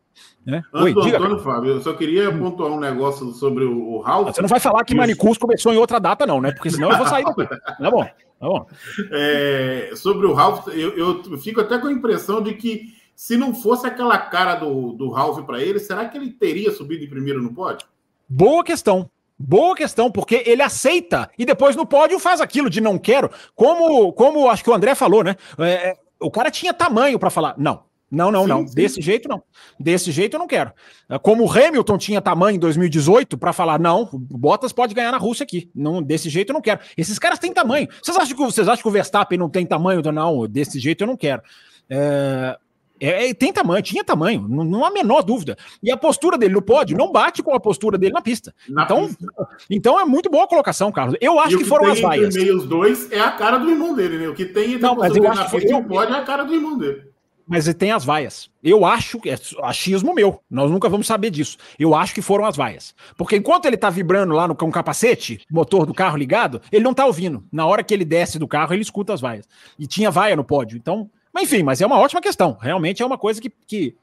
Né? 0.45 0.63
Antes 0.75 0.97
Oi, 0.97 1.11
do 1.11 1.17
Antônio, 1.17 1.39
Fábio, 1.39 1.71
eu 1.71 1.81
só 1.81 1.93
queria 1.93 2.29
hum. 2.31 2.39
pontuar 2.39 2.73
um 2.73 2.81
negócio 2.81 3.31
sobre 3.33 3.65
o, 3.65 3.95
o 3.95 4.01
Ralph. 4.01 4.35
Você 4.35 4.43
não 4.43 4.49
vai 4.49 4.59
falar 4.59 4.85
que 4.85 4.95
Manicus 4.95 5.39
começou 5.39 5.73
em 5.73 5.77
outra 5.77 6.01
data, 6.01 6.27
não, 6.27 6.41
né? 6.41 6.51
Porque 6.53 6.71
senão 6.71 6.91
eu 6.91 6.99
vou 6.99 7.07
sair 7.07 7.25
daqui. 7.25 7.43
Tá 7.83 7.91
bom, 7.91 8.05
tá 8.05 8.47
bom. 8.49 8.67
É, 9.13 9.93
sobre 9.95 10.27
o 10.27 10.33
Ralph, 10.33 10.67
eu, 10.69 10.97
eu, 10.97 11.39
fico 11.39 11.61
até 11.61 11.79
com 11.79 11.87
a 11.87 11.93
impressão 11.93 12.43
de 12.43 12.55
que 12.55 12.95
se 13.15 13.37
não 13.37 13.55
fosse 13.55 13.87
aquela 13.87 14.19
cara 14.19 14.57
do, 14.57 14.93
do 14.93 15.11
Ralph 15.11 15.45
para 15.45 15.63
ele, 15.63 15.79
será 15.79 16.09
que 16.09 16.19
ele 16.19 16.31
teria 16.31 16.73
subido 16.73 17.05
em 17.05 17.09
primeiro 17.09 17.41
no 17.41 17.55
pódio? 17.55 17.87
Boa 18.29 18.65
questão. 18.65 19.09
Boa 19.39 19.75
questão, 19.75 20.11
porque 20.11 20.43
ele 20.47 20.63
aceita 20.63 21.31
e 21.37 21.45
depois 21.45 21.75
no 21.75 21.87
pódio 21.87 22.19
faz 22.19 22.41
aquilo 22.41 22.71
de 22.71 22.81
não 22.81 22.99
quero. 22.99 23.31
Como, 23.55 24.13
como 24.13 24.49
acho 24.49 24.63
que 24.63 24.71
o 24.71 24.75
André 24.75 24.95
falou, 24.95 25.25
né? 25.25 25.37
É, 25.59 25.97
o 26.21 26.31
cara 26.31 26.51
tinha 26.51 26.73
tamanho 26.73 27.19
para 27.19 27.31
falar, 27.31 27.55
não, 27.59 27.83
não, 28.13 28.31
não, 28.31 28.43
sim, 28.43 28.49
não. 28.49 28.69
Sim. 28.69 28.75
Desse 28.75 29.01
jeito, 29.01 29.27
não. 29.27 29.43
Desse 29.81 30.13
jeito 30.13 30.35
eu 30.35 30.39
não 30.39 30.47
quero. 30.47 30.71
É, 31.09 31.19
como 31.19 31.45
o 31.45 31.51
Hamilton 31.51 31.97
tinha 31.97 32.21
tamanho 32.21 32.57
em 32.57 32.59
2018 32.59 33.39
para 33.39 33.55
falar, 33.55 33.81
não, 33.81 34.03
o 34.13 34.19
Bottas 34.19 34.71
pode 34.71 34.93
ganhar 34.93 35.11
na 35.11 35.17
Rússia 35.17 35.45
aqui. 35.45 35.71
Não, 35.75 36.03
desse 36.03 36.29
jeito 36.29 36.51
eu 36.51 36.55
não 36.55 36.61
quero. 36.61 36.81
Esses 36.95 37.19
caras 37.19 37.39
têm 37.39 37.55
tamanho. 37.55 37.89
Vocês 38.03 38.15
acham 38.15 38.37
que, 38.37 38.45
vocês 38.45 38.69
acham 38.69 38.83
que 38.83 38.89
o 38.89 38.91
Verstappen 38.91 39.39
não 39.39 39.49
tem 39.49 39.65
tamanho? 39.65 40.03
Não, 40.13 40.47
desse 40.47 40.79
jeito 40.79 41.05
eu 41.05 41.07
não 41.07 41.17
quero. 41.17 41.41
É, 41.89 42.59
é, 43.01 43.31
é 43.31 43.35
tem 43.35 43.51
tamanho, 43.51 43.83
tinha 43.83 44.05
tamanho, 44.05 44.47
não, 44.47 44.63
não, 44.63 44.85
há 44.85 44.89
a 44.89 44.93
menor 44.93 45.23
dúvida. 45.23 45.57
E 45.83 45.91
a 45.91 45.97
postura 45.97 46.37
dele 46.37 46.53
no 46.53 46.61
pódio 46.61 46.99
não 46.99 47.11
bate 47.11 47.43
com 47.43 47.55
a 47.55 47.61
postura 47.61 47.97
dele 47.97 48.13
na 48.13 48.21
pista. 48.21 48.55
Na 48.69 48.85
então, 48.85 49.07
pista. 49.07 49.27
então 49.71 49.99
é 49.99 50.05
muito 50.05 50.29
boa 50.29 50.45
a 50.45 50.49
colocação, 50.49 50.93
Carlos. 50.93 51.17
Eu 51.19 51.41
acho 51.41 51.57
que, 51.57 51.65
que 51.65 51.69
foram 51.69 51.91
as 51.91 51.99
vaias. 51.99 52.35
meio 52.35 52.59
os 52.59 52.67
dois 52.67 53.11
é 53.11 53.21
a 53.21 53.31
cara 53.33 53.57
do 53.57 53.71
irmão 53.71 53.95
dele, 53.95 54.19
né? 54.19 54.29
O 54.29 54.35
que 54.35 54.45
tem 54.45 54.75
entre 54.75 54.83
não, 54.83 54.97
mas 54.97 55.17
eu 55.17 55.27
acho 55.27 55.45
que 55.45 55.51
foi, 55.51 55.65
eu, 55.65 55.83
pódio 55.83 56.15
é 56.15 56.19
a 56.19 56.25
cara 56.25 56.45
do 56.45 56.55
irmão 56.55 56.77
dele. 56.77 57.12
Mas 57.53 57.73
tem 57.75 57.93
as 57.93 58.03
vaias. 58.03 58.51
Eu 58.65 58.87
acho 58.87 59.21
que 59.21 59.29
é 59.29 59.37
achismo 59.63 60.15
meu. 60.15 60.41
Nós 60.51 60.71
nunca 60.71 60.89
vamos 60.89 61.07
saber 61.07 61.29
disso. 61.31 61.59
Eu 61.79 61.95
acho 61.95 62.15
que 62.15 62.23
foram 62.23 62.47
as 62.47 62.57
vaias. 62.57 62.95
Porque 63.15 63.37
enquanto 63.37 63.67
ele 63.67 63.77
tá 63.77 63.91
vibrando 63.91 64.33
lá 64.33 64.49
no 64.49 64.57
com 64.57 64.69
o 64.69 64.73
capacete, 64.73 65.43
motor 65.51 65.85
do 65.85 65.93
carro 65.93 66.17
ligado, 66.17 66.63
ele 66.73 66.83
não 66.83 66.95
tá 66.95 67.05
ouvindo. 67.05 67.45
Na 67.53 67.67
hora 67.67 67.85
que 67.85 67.93
ele 67.93 68.07
desce 68.07 68.39
do 68.39 68.49
carro, 68.49 68.73
ele 68.73 68.81
escuta 68.81 69.13
as 69.13 69.21
vaias. 69.21 69.47
E 69.79 69.87
tinha 69.87 70.11
vaia 70.11 70.35
no 70.35 70.43
pódio. 70.43 70.79
Então, 70.79 71.11
Mas, 71.31 71.45
enfim, 71.45 71.63
mas 71.63 71.81
é 71.83 71.87
uma 71.87 71.99
ótima 71.99 72.23
questão. 72.23 72.57
Realmente 72.59 73.03
é 73.03 73.07
uma 73.07 73.19
coisa 73.19 73.39
que, 73.39 73.51
que, 73.67 73.95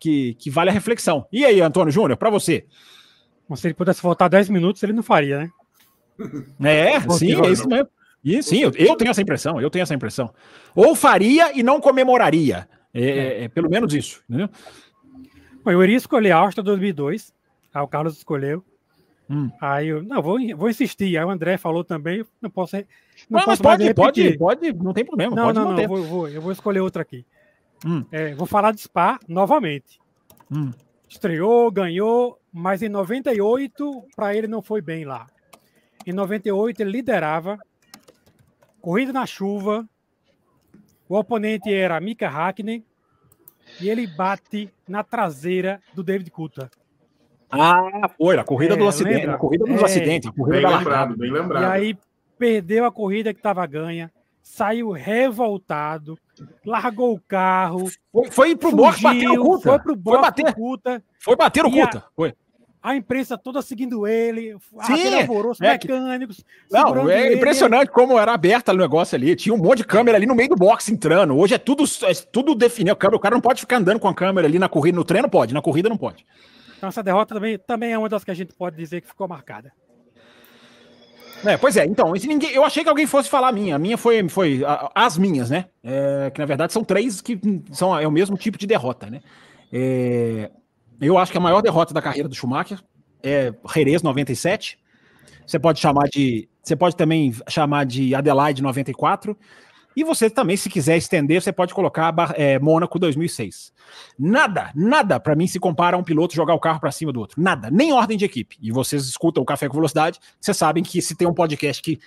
que, 0.00 0.34
que 0.34 0.48
vale 0.48 0.70
a 0.70 0.72
reflexão. 0.72 1.26
E 1.30 1.44
aí, 1.44 1.60
Antônio 1.60 1.92
Júnior, 1.92 2.16
para 2.16 2.30
você? 2.30 2.64
Se 3.54 3.66
ele 3.66 3.74
pudesse 3.74 4.00
voltar 4.00 4.28
10 4.28 4.48
minutos, 4.48 4.82
ele 4.82 4.94
não 4.94 5.02
faria, 5.02 5.38
né? 5.38 5.50
É, 6.62 7.00
sim, 7.10 7.34
é 7.34 7.50
isso 7.50 7.68
mesmo. 7.68 7.88
E 8.24 8.42
sim, 8.42 8.60
eu, 8.60 8.72
eu, 8.74 8.96
tenho 8.96 9.10
essa 9.10 9.20
impressão, 9.20 9.60
eu 9.60 9.68
tenho 9.68 9.82
essa 9.82 9.94
impressão. 9.94 10.32
Ou 10.74 10.94
faria 10.94 11.52
e 11.54 11.62
não 11.62 11.78
comemoraria. 11.78 12.66
É, 12.94 13.02
é, 13.02 13.44
é 13.44 13.48
pelo 13.48 13.68
menos 13.68 13.92
isso, 13.92 14.22
entendeu? 14.28 14.48
Bom, 15.64 15.70
eu 15.70 15.82
iria 15.82 15.96
escolher 15.96 16.30
a 16.30 16.38
Austin 16.38 16.62
2002. 16.62 17.34
Aí 17.72 17.82
o 17.82 17.88
Carlos 17.88 18.16
escolheu. 18.16 18.64
Hum. 19.28 19.50
Aí 19.60 19.88
eu, 19.88 20.02
não, 20.02 20.22
vou, 20.22 20.38
vou 20.56 20.70
insistir. 20.70 21.16
Aí 21.16 21.24
o 21.24 21.30
André 21.30 21.56
falou 21.56 21.82
também, 21.82 22.24
não 22.40 22.50
posso. 22.50 22.76
Não, 22.76 22.84
não 23.30 23.44
posso 23.44 23.62
pode, 23.62 23.94
pode, 23.94 24.38
pode, 24.38 24.72
não 24.74 24.92
tem 24.92 25.04
problema. 25.04 25.34
Não, 25.34 25.52
não, 25.52 25.64
manter. 25.70 25.88
não, 25.88 25.96
vou, 25.96 26.04
vou, 26.04 26.28
eu 26.28 26.40
vou 26.40 26.52
escolher 26.52 26.80
outra 26.80 27.02
aqui. 27.02 27.26
Hum. 27.84 28.04
É, 28.12 28.34
vou 28.34 28.46
falar 28.46 28.72
de 28.72 28.80
Spa 28.82 29.18
novamente. 29.26 29.98
Hum. 30.50 30.70
Estreou, 31.08 31.70
ganhou, 31.70 32.38
mas 32.52 32.82
em 32.82 32.88
98 32.88 34.04
para 34.14 34.34
ele 34.36 34.46
não 34.46 34.62
foi 34.62 34.80
bem 34.80 35.04
lá. 35.04 35.26
Em 36.06 36.12
98 36.12 36.80
ele 36.80 36.90
liderava, 36.90 37.58
corrida 38.80 39.12
na 39.12 39.24
chuva, 39.24 39.88
o 41.08 41.16
oponente 41.16 41.72
era 41.72 42.00
Mika 42.00 42.28
Hakkinen 42.28 42.84
e 43.80 43.88
ele 43.88 44.06
bate 44.06 44.72
na 44.88 45.02
traseira 45.02 45.80
do 45.94 46.02
David 46.02 46.30
Coulter. 46.30 46.68
Ah, 47.50 48.08
foi, 48.16 48.36
a 48.36 48.44
corrida 48.44 48.74
é, 48.74 48.76
do 48.76 48.88
acidente, 48.88 49.20
lembra? 49.20 49.34
a 49.34 49.38
corrida 49.38 49.64
dos 49.64 49.80
é, 49.80 49.84
acidentes, 49.84 50.28
a 50.28 50.32
corrida 50.32 50.66
bem 50.66 50.76
lembrado, 50.76 51.16
bem 51.16 51.30
lembrado. 51.30 51.62
E 51.62 51.66
aí 51.66 51.98
perdeu 52.36 52.84
a 52.84 52.92
corrida 52.92 53.32
que 53.32 53.38
estava 53.38 53.64
ganha, 53.66 54.10
saiu 54.42 54.90
revoltado, 54.90 56.18
largou 56.64 57.14
o 57.14 57.20
carro. 57.20 57.88
Foi, 58.12 58.30
foi 58.30 58.56
pro 58.56 58.72
box 58.72 59.00
bater 59.00 59.28
o 59.28 59.42
Coulter. 59.42 59.72
Foi 59.72 59.78
pro 59.78 59.96
box 59.96 60.16
foi 60.16 60.22
bater, 60.22 60.54
Coulter. 60.54 61.02
Foi 61.20 61.36
bater 61.36 61.64
o 61.64 61.70
Coulter, 61.70 62.02
foi 62.16 62.34
a 62.84 62.94
imprensa 62.94 63.38
toda 63.38 63.62
seguindo 63.62 64.06
ele, 64.06 64.54
Sim, 64.82 65.14
alvoroço, 65.20 65.64
é 65.64 65.70
mecânicos. 65.70 66.44
Não, 66.70 67.08
é 67.08 67.28
ele. 67.28 67.36
impressionante 67.36 67.90
como 67.90 68.18
era 68.18 68.34
aberta 68.34 68.74
o 68.74 68.76
negócio 68.76 69.16
ali. 69.16 69.34
Tinha 69.34 69.54
um 69.54 69.58
monte 69.58 69.78
de 69.78 69.84
câmera 69.84 70.18
ali 70.18 70.26
no 70.26 70.34
meio 70.34 70.50
do 70.50 70.54
box 70.54 70.90
entrando. 70.90 71.34
Hoje 71.34 71.54
é 71.54 71.58
tudo, 71.58 71.84
é 72.02 72.12
tudo 72.30 72.54
definido. 72.54 72.94
O 72.94 73.18
cara 73.18 73.34
não 73.34 73.40
pode 73.40 73.62
ficar 73.62 73.78
andando 73.78 73.98
com 73.98 74.06
a 74.06 74.14
câmera 74.14 74.46
ali 74.46 74.58
na 74.58 74.68
corrida. 74.68 74.98
No 74.98 75.04
treino 75.04 75.30
pode, 75.30 75.54
na 75.54 75.62
corrida 75.62 75.88
não 75.88 75.96
pode. 75.96 76.26
Então 76.76 76.90
essa 76.90 77.02
derrota 77.02 77.34
também, 77.34 77.58
também 77.58 77.92
é 77.94 77.98
uma 77.98 78.10
das 78.10 78.22
que 78.22 78.30
a 78.30 78.34
gente 78.34 78.52
pode 78.52 78.76
dizer 78.76 79.00
que 79.00 79.08
ficou 79.08 79.26
marcada. 79.26 79.72
É, 81.42 81.56
pois 81.56 81.78
é, 81.78 81.86
então, 81.86 82.12
ninguém, 82.12 82.50
eu 82.50 82.64
achei 82.64 82.82
que 82.82 82.88
alguém 82.88 83.06
fosse 83.06 83.30
falar 83.30 83.48
a 83.48 83.52
minha. 83.52 83.76
A 83.76 83.78
minha 83.78 83.96
foi, 83.96 84.28
foi 84.28 84.60
as 84.94 85.16
minhas, 85.16 85.48
né? 85.48 85.66
É, 85.82 86.30
que 86.30 86.38
na 86.38 86.46
verdade 86.46 86.74
são 86.74 86.84
três 86.84 87.22
que 87.22 87.40
são 87.72 87.98
é 87.98 88.06
o 88.06 88.12
mesmo 88.12 88.36
tipo 88.36 88.58
de 88.58 88.66
derrota, 88.66 89.08
né? 89.08 89.22
É, 89.72 90.50
eu 91.00 91.18
acho 91.18 91.32
que 91.32 91.38
a 91.38 91.40
maior 91.40 91.60
derrota 91.60 91.92
da 91.92 92.02
carreira 92.02 92.28
do 92.28 92.34
Schumacher 92.34 92.80
é 93.22 93.52
Jerez 93.74 94.02
97. 94.02 94.78
Você 95.46 95.58
pode 95.58 95.80
chamar 95.80 96.08
de. 96.08 96.48
Você 96.62 96.74
pode 96.74 96.96
também 96.96 97.34
chamar 97.48 97.84
de 97.84 98.14
Adelaide 98.14 98.62
94. 98.62 99.36
E 99.96 100.02
você 100.02 100.28
também, 100.28 100.56
se 100.56 100.68
quiser 100.68 100.96
estender, 100.96 101.40
você 101.40 101.52
pode 101.52 101.72
colocar 101.72 102.12
é, 102.34 102.58
Mônaco 102.58 102.98
2006. 102.98 103.72
Nada, 104.18 104.72
nada 104.74 105.20
para 105.20 105.36
mim 105.36 105.46
se 105.46 105.60
compara 105.60 105.96
a 105.96 105.98
um 105.98 106.02
piloto 106.02 106.34
jogar 106.34 106.52
o 106.54 106.58
carro 106.58 106.80
para 106.80 106.90
cima 106.90 107.12
do 107.12 107.20
outro. 107.20 107.40
Nada, 107.40 107.70
nem 107.70 107.92
ordem 107.92 108.18
de 108.18 108.24
equipe. 108.24 108.56
E 108.60 108.72
vocês 108.72 109.04
escutam 109.04 109.42
o 109.42 109.46
Café 109.46 109.68
com 109.68 109.74
Velocidade, 109.74 110.18
vocês 110.40 110.56
sabem 110.56 110.82
que 110.82 111.00
se 111.00 111.14
tem 111.14 111.28
um 111.28 111.34
podcast 111.34 111.80
que 111.80 112.00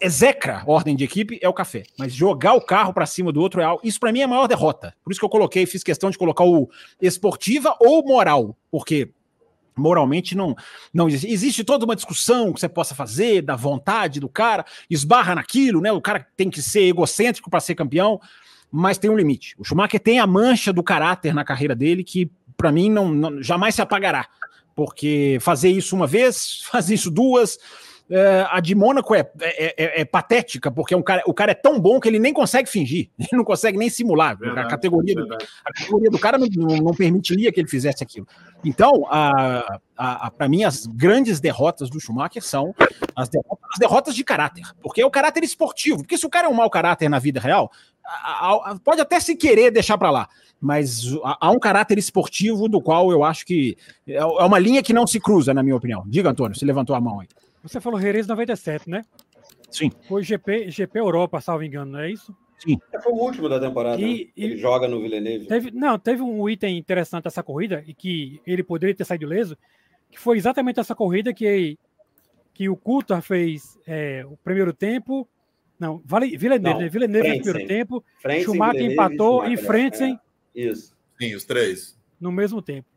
execra 0.00 0.62
ordem 0.66 0.96
de 0.96 1.04
equipe, 1.04 1.38
é 1.42 1.48
o 1.48 1.52
café. 1.52 1.84
Mas 1.98 2.12
jogar 2.12 2.54
o 2.54 2.60
carro 2.60 2.92
para 2.92 3.06
cima 3.06 3.32
do 3.32 3.40
outro 3.40 3.60
é 3.60 3.64
algo. 3.64 3.80
Isso 3.84 4.00
para 4.00 4.12
mim 4.12 4.20
é 4.20 4.24
a 4.24 4.28
maior 4.28 4.46
derrota. 4.46 4.94
Por 5.02 5.10
isso 5.10 5.20
que 5.20 5.24
eu 5.24 5.30
coloquei, 5.30 5.66
fiz 5.66 5.82
questão 5.82 6.10
de 6.10 6.18
colocar 6.18 6.44
o 6.44 6.68
esportiva 7.00 7.76
ou 7.80 8.04
moral. 8.04 8.56
Porque 8.70 9.10
moralmente 9.76 10.36
não 10.36 10.54
não 10.92 11.08
existe. 11.08 11.32
existe 11.32 11.64
toda 11.64 11.84
uma 11.84 11.96
discussão 11.96 12.52
que 12.52 12.60
você 12.60 12.68
possa 12.68 12.94
fazer 12.94 13.42
da 13.42 13.56
vontade 13.56 14.20
do 14.20 14.28
cara, 14.28 14.64
esbarra 14.88 15.34
naquilo, 15.34 15.80
né? 15.80 15.92
O 15.92 16.00
cara 16.00 16.26
tem 16.36 16.48
que 16.48 16.62
ser 16.62 16.82
egocêntrico 16.82 17.50
para 17.50 17.60
ser 17.60 17.74
campeão, 17.74 18.20
mas 18.70 18.98
tem 18.98 19.10
um 19.10 19.16
limite. 19.16 19.54
O 19.58 19.64
Schumacher 19.64 20.00
tem 20.00 20.18
a 20.18 20.26
mancha 20.26 20.72
do 20.72 20.82
caráter 20.82 21.34
na 21.34 21.44
carreira 21.44 21.74
dele 21.74 22.04
que 22.04 22.30
para 22.56 22.70
mim 22.70 22.88
não, 22.88 23.08
não, 23.08 23.42
jamais 23.42 23.74
se 23.74 23.82
apagará, 23.82 24.28
porque 24.76 25.38
fazer 25.40 25.70
isso 25.70 25.96
uma 25.96 26.06
vez, 26.06 26.62
fazer 26.70 26.94
isso 26.94 27.10
duas, 27.10 27.58
é, 28.10 28.46
a 28.50 28.60
de 28.60 28.74
Mônaco 28.74 29.14
é, 29.14 29.20
é, 29.40 29.74
é, 29.76 30.00
é, 30.00 30.04
patética, 30.04 30.70
porque 30.70 30.94
um 30.94 31.02
cara, 31.02 31.22
o 31.26 31.32
cara 31.32 31.52
é 31.52 31.54
tão 31.54 31.80
bom 31.80 31.98
que 31.98 32.06
ele 32.06 32.18
nem 32.18 32.34
consegue 32.34 32.68
fingir, 32.68 33.08
ele 33.18 33.30
não 33.32 33.44
consegue 33.44 33.78
nem 33.78 33.88
simular. 33.88 34.36
Verdade, 34.36 34.66
a, 34.66 34.70
categoria 34.70 35.14
do, 35.14 35.34
a 35.34 35.72
categoria 35.72 36.10
do 36.10 36.18
cara 36.18 36.36
não, 36.36 36.46
não, 36.46 36.92
permitiria 36.92 37.50
que 37.50 37.60
ele 37.60 37.68
fizesse 37.68 38.02
aquilo. 38.02 38.26
Então, 38.62 39.06
a, 39.08 39.80
a, 39.96 40.26
a 40.26 40.30
para 40.30 40.48
mim, 40.48 40.64
as 40.64 40.86
grandes 40.86 41.40
derrotas 41.40 41.88
do 41.88 41.98
Schumacher 41.98 42.42
são 42.42 42.74
as 43.16 43.28
derrotas, 43.28 43.68
as 43.72 43.78
derrotas 43.78 44.14
de 44.14 44.22
caráter, 44.22 44.64
porque 44.82 45.00
é 45.00 45.06
o 45.06 45.10
caráter 45.10 45.42
esportivo. 45.42 45.98
Porque 45.98 46.18
se 46.18 46.26
o 46.26 46.30
cara 46.30 46.46
é 46.46 46.50
um 46.50 46.54
mau 46.54 46.68
caráter 46.68 47.08
na 47.08 47.18
vida 47.18 47.40
real, 47.40 47.70
pode 48.84 49.00
até 49.00 49.18
se 49.18 49.34
querer 49.34 49.70
deixar 49.70 49.96
para 49.96 50.10
lá, 50.10 50.28
mas 50.60 51.04
há 51.40 51.50
um 51.50 51.58
caráter 51.58 51.96
esportivo 51.96 52.68
do 52.68 52.82
qual 52.82 53.10
eu 53.10 53.24
acho 53.24 53.46
que 53.46 53.78
é, 54.06 54.16
é 54.16 54.24
uma 54.24 54.58
linha 54.58 54.82
que 54.82 54.92
não 54.92 55.06
se 55.06 55.18
cruza, 55.18 55.54
na 55.54 55.62
minha 55.62 55.76
opinião. 55.76 56.04
Diga, 56.06 56.30
Antônio, 56.30 56.56
se 56.56 56.64
levantou 56.66 56.94
a 56.94 57.00
mão 57.00 57.20
aí. 57.20 57.28
Você 57.64 57.80
falou 57.80 57.98
Jerez 57.98 58.26
97, 58.26 58.90
né? 58.90 59.02
Sim. 59.70 59.90
Foi 60.06 60.22
GP, 60.22 60.70
GP 60.70 60.98
Europa, 60.98 61.40
salvo 61.40 61.64
engano, 61.64 61.92
não 61.92 62.00
é 62.00 62.10
isso? 62.10 62.36
Sim. 62.58 62.78
É, 62.92 63.00
foi 63.00 63.10
o 63.10 63.16
último 63.16 63.48
da 63.48 63.58
temporada. 63.58 64.00
E, 64.00 64.26
né? 64.26 64.30
Ele 64.36 64.56
joga 64.58 64.86
no 64.86 65.00
Villeneuve. 65.00 65.46
Teve, 65.46 65.70
não, 65.70 65.98
teve 65.98 66.22
um 66.22 66.46
item 66.46 66.76
interessante 66.76 67.24
dessa 67.24 67.42
corrida 67.42 67.82
e 67.86 67.94
que 67.94 68.38
ele 68.46 68.62
poderia 68.62 68.94
ter 68.94 69.06
saído 69.06 69.26
leso, 69.26 69.56
que 70.10 70.20
foi 70.20 70.36
exatamente 70.36 70.78
essa 70.78 70.94
corrida 70.94 71.32
que, 71.32 71.78
que 72.52 72.68
o 72.68 72.76
Coulter 72.76 73.22
fez 73.22 73.78
é, 73.86 74.24
o 74.26 74.36
primeiro 74.36 74.74
tempo. 74.74 75.26
Não, 75.80 76.02
vale, 76.04 76.36
Villeneuve, 76.36 76.82
não, 76.82 76.90
Villeneuve 76.90 77.28
no 77.38 77.42
primeiro 77.42 77.66
tempo. 77.66 78.04
Frentzen, 78.20 78.44
Schumacher 78.44 78.92
empatou 78.92 79.40
Schumacher, 79.40 79.52
e 79.52 79.56
Frentzen. 79.56 80.20
É, 80.54 80.60
isso. 80.60 80.94
Sim, 81.18 81.34
os 81.34 81.44
três. 81.46 81.98
No 82.20 82.30
mesmo 82.30 82.60
tempo. 82.60 82.93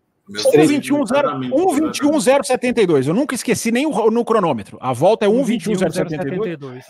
1,21,072. 1.50 3.08
Eu 3.08 3.14
nunca 3.14 3.34
esqueci 3.36 3.72
nem 3.72 3.86
o, 3.86 4.12
no 4.12 4.26
cronômetro. 4.26 4.78
A 4.82 4.92
volta 4.94 5.26
é 5.26 5.30
1,21,072. 5.30 6.84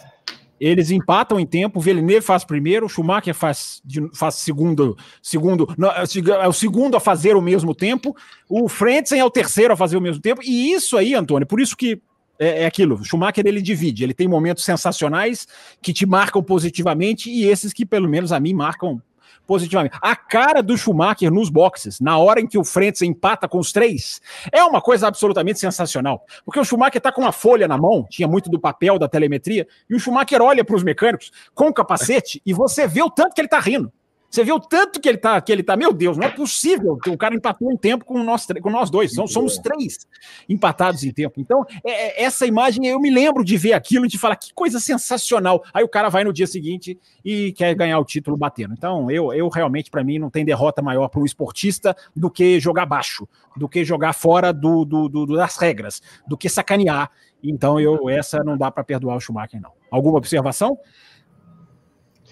Eles 0.60 0.90
empatam 0.90 1.40
em 1.40 1.46
tempo, 1.46 1.78
o 1.78 1.82
Villeneuve 1.82 2.26
faz 2.26 2.44
primeiro, 2.44 2.88
o 2.88 2.90
Schumacher 2.90 3.36
faz, 3.36 3.82
faz 4.14 4.36
segundo, 4.36 4.98
segundo, 5.22 5.72
não, 5.78 5.92
é, 5.92 6.04
é 6.42 6.48
o 6.48 6.54
segundo 6.54 6.98
a 6.98 7.00
fazer 7.00 7.36
o 7.36 7.42
mesmo 7.42 7.76
tempo, 7.76 8.16
o 8.50 8.68
Frentzen 8.68 9.20
é 9.20 9.24
o 9.26 9.30
terceiro 9.30 9.72
a 9.72 9.78
fazer 9.78 9.98
o 9.98 10.02
mesmo 10.02 10.20
tempo, 10.20 10.42
e 10.44 10.72
isso 10.72 10.98
aí, 10.98 11.14
Antônio, 11.14 11.46
por 11.46 11.62
isso 11.62 11.78
que 11.78 12.02
é, 12.40 12.64
é 12.64 12.66
aquilo, 12.66 12.96
o 12.96 13.04
Schumacher 13.04 13.46
ele 13.46 13.62
divide, 13.62 14.04
ele 14.04 14.16
tem 14.16 14.28
momentos 14.28 14.64
sensacionais 14.64 15.48
que 15.80 15.94
te 15.94 16.08
marcam 16.08 16.42
positivamente 16.42 17.30
e 17.30 17.46
esses 17.46 17.72
que 17.72 17.86
pelo 17.86 18.10
menos 18.10 18.32
a 18.32 18.40
mim 18.40 18.54
marcam 18.54 19.00
positivamente. 19.48 19.98
A 20.02 20.16
cara 20.16 20.62
do 20.62 20.78
Schumacher 20.78 21.32
nos 21.32 21.50
boxes, 21.50 22.00
na 22.00 22.18
hora 22.18 22.40
em 22.40 22.46
que 22.46 22.58
o 22.58 22.64
Frentz 22.64 23.02
empata 23.02 23.48
com 23.48 23.58
os 23.58 23.72
três, 23.72 24.22
é 24.52 24.64
uma 24.64 24.82
coisa 24.82 25.08
absolutamente 25.08 25.60
sensacional. 25.60 26.26
Porque 26.46 26.60
o 26.60 26.66
Schumacher 26.66 27.02
tá 27.02 27.12
com 27.12 27.22
uma 27.22 27.32
folha 27.32 27.68
na 27.68 27.78
mão, 27.78 28.06
tinha 28.10 28.28
muito 28.28 28.50
do 28.50 28.60
papel 28.60 29.00
da 29.00 29.08
telemetria, 29.08 29.68
e 29.90 29.96
o 29.96 30.00
Schumacher 30.00 30.42
olha 30.42 30.64
para 30.64 30.76
os 30.76 30.84
mecânicos 30.84 31.32
com 31.56 31.70
o 31.70 31.74
capacete 31.74 32.42
e 32.46 32.54
você 32.54 32.86
vê 32.86 33.02
o 33.02 33.10
tanto 33.10 33.34
que 33.34 33.42
ele 33.42 33.48
tá 33.48 33.60
rindo. 33.60 33.92
Você 34.30 34.44
vê 34.44 34.52
o 34.52 34.60
tanto 34.60 35.00
que 35.00 35.08
ele 35.08 35.18
tá, 35.18 35.40
que 35.40 35.52
ele 35.52 35.64
tá, 35.64 35.78
meu 35.78 35.94
Deus, 35.94 36.18
não 36.18 36.28
é 36.28 36.30
possível 36.30 36.98
que 36.98 37.10
o 37.10 37.18
cara 37.18 37.34
empatou 37.34 37.72
em 37.72 37.78
tempo 37.78 38.04
com 38.04 38.22
nós, 38.24 38.46
com 38.62 38.70
nós 38.70 38.90
dois. 38.90 39.14
Somos, 39.14 39.32
somos 39.32 39.58
três 39.58 40.06
empatados 40.50 41.04
em 41.04 41.12
tempo. 41.12 41.40
Então, 41.40 41.66
é, 41.84 42.22
é, 42.22 42.24
essa 42.24 42.46
imagem, 42.46 42.86
eu 42.86 43.00
me 43.00 43.10
lembro 43.10 43.44
de 43.44 43.58
ver 43.58 43.74
aquilo 43.74 44.06
e 44.06 44.10
de 44.10 44.18
falar 44.18 44.36
que 44.36 44.54
coisa 44.54 44.80
sensacional. 44.80 45.64
Aí 45.74 45.84
o 45.84 45.88
cara 45.88 46.10
vai 46.10 46.26
no 46.26 46.34
dia 46.34 46.46
seguinte 46.46 47.00
e 47.24 47.54
quer 47.54 47.74
ganhar 47.74 47.98
o 48.00 48.06
título 48.06 48.36
batendo. 48.36 48.74
Então, 48.74 49.10
eu, 49.10 49.34
eu 49.34 49.48
realmente, 49.48 49.90
para 49.90 50.04
mim, 50.04 50.20
não 50.20 50.30
tem 50.30 50.44
derrota 50.44 50.82
maior 50.82 51.08
para 51.08 51.22
um 51.22 51.26
esportista 51.26 51.96
do 52.14 52.30
que 52.30 52.60
jogar 52.60 52.86
baixo, 52.86 53.28
do 53.56 53.70
que 53.70 53.86
jogar 53.86 54.12
fora 54.14 54.52
do, 54.52 54.84
do, 54.84 55.08
do 55.08 55.26
das 55.26 55.56
regras, 55.58 56.02
do 56.28 56.38
que 56.38 56.50
sacanear. 56.50 57.10
Então, 57.42 57.80
eu 57.80 58.10
essa 58.10 58.44
não 58.44 58.58
dá 58.58 58.70
para 58.70 58.84
perdoar 58.84 59.16
o 59.16 59.22
Schumacher, 59.22 59.62
não. 59.62 59.72
Alguma 59.90 60.18
observação? 60.18 60.78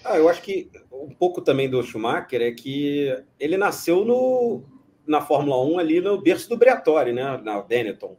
Ah, 0.04 0.18
eu 0.18 0.28
acho 0.28 0.40
que 0.40 0.70
um 1.04 1.14
pouco 1.14 1.40
também 1.40 1.68
do 1.68 1.82
Schumacher 1.82 2.42
é 2.42 2.50
que 2.50 3.16
ele 3.38 3.56
nasceu 3.56 4.04
no, 4.04 4.62
na 5.06 5.20
Fórmula 5.20 5.62
1 5.64 5.78
ali 5.78 6.00
no 6.00 6.20
berço 6.20 6.48
do 6.48 6.56
Briatore, 6.56 7.12
né? 7.12 7.40
Na 7.42 7.60
Benetton. 7.60 8.16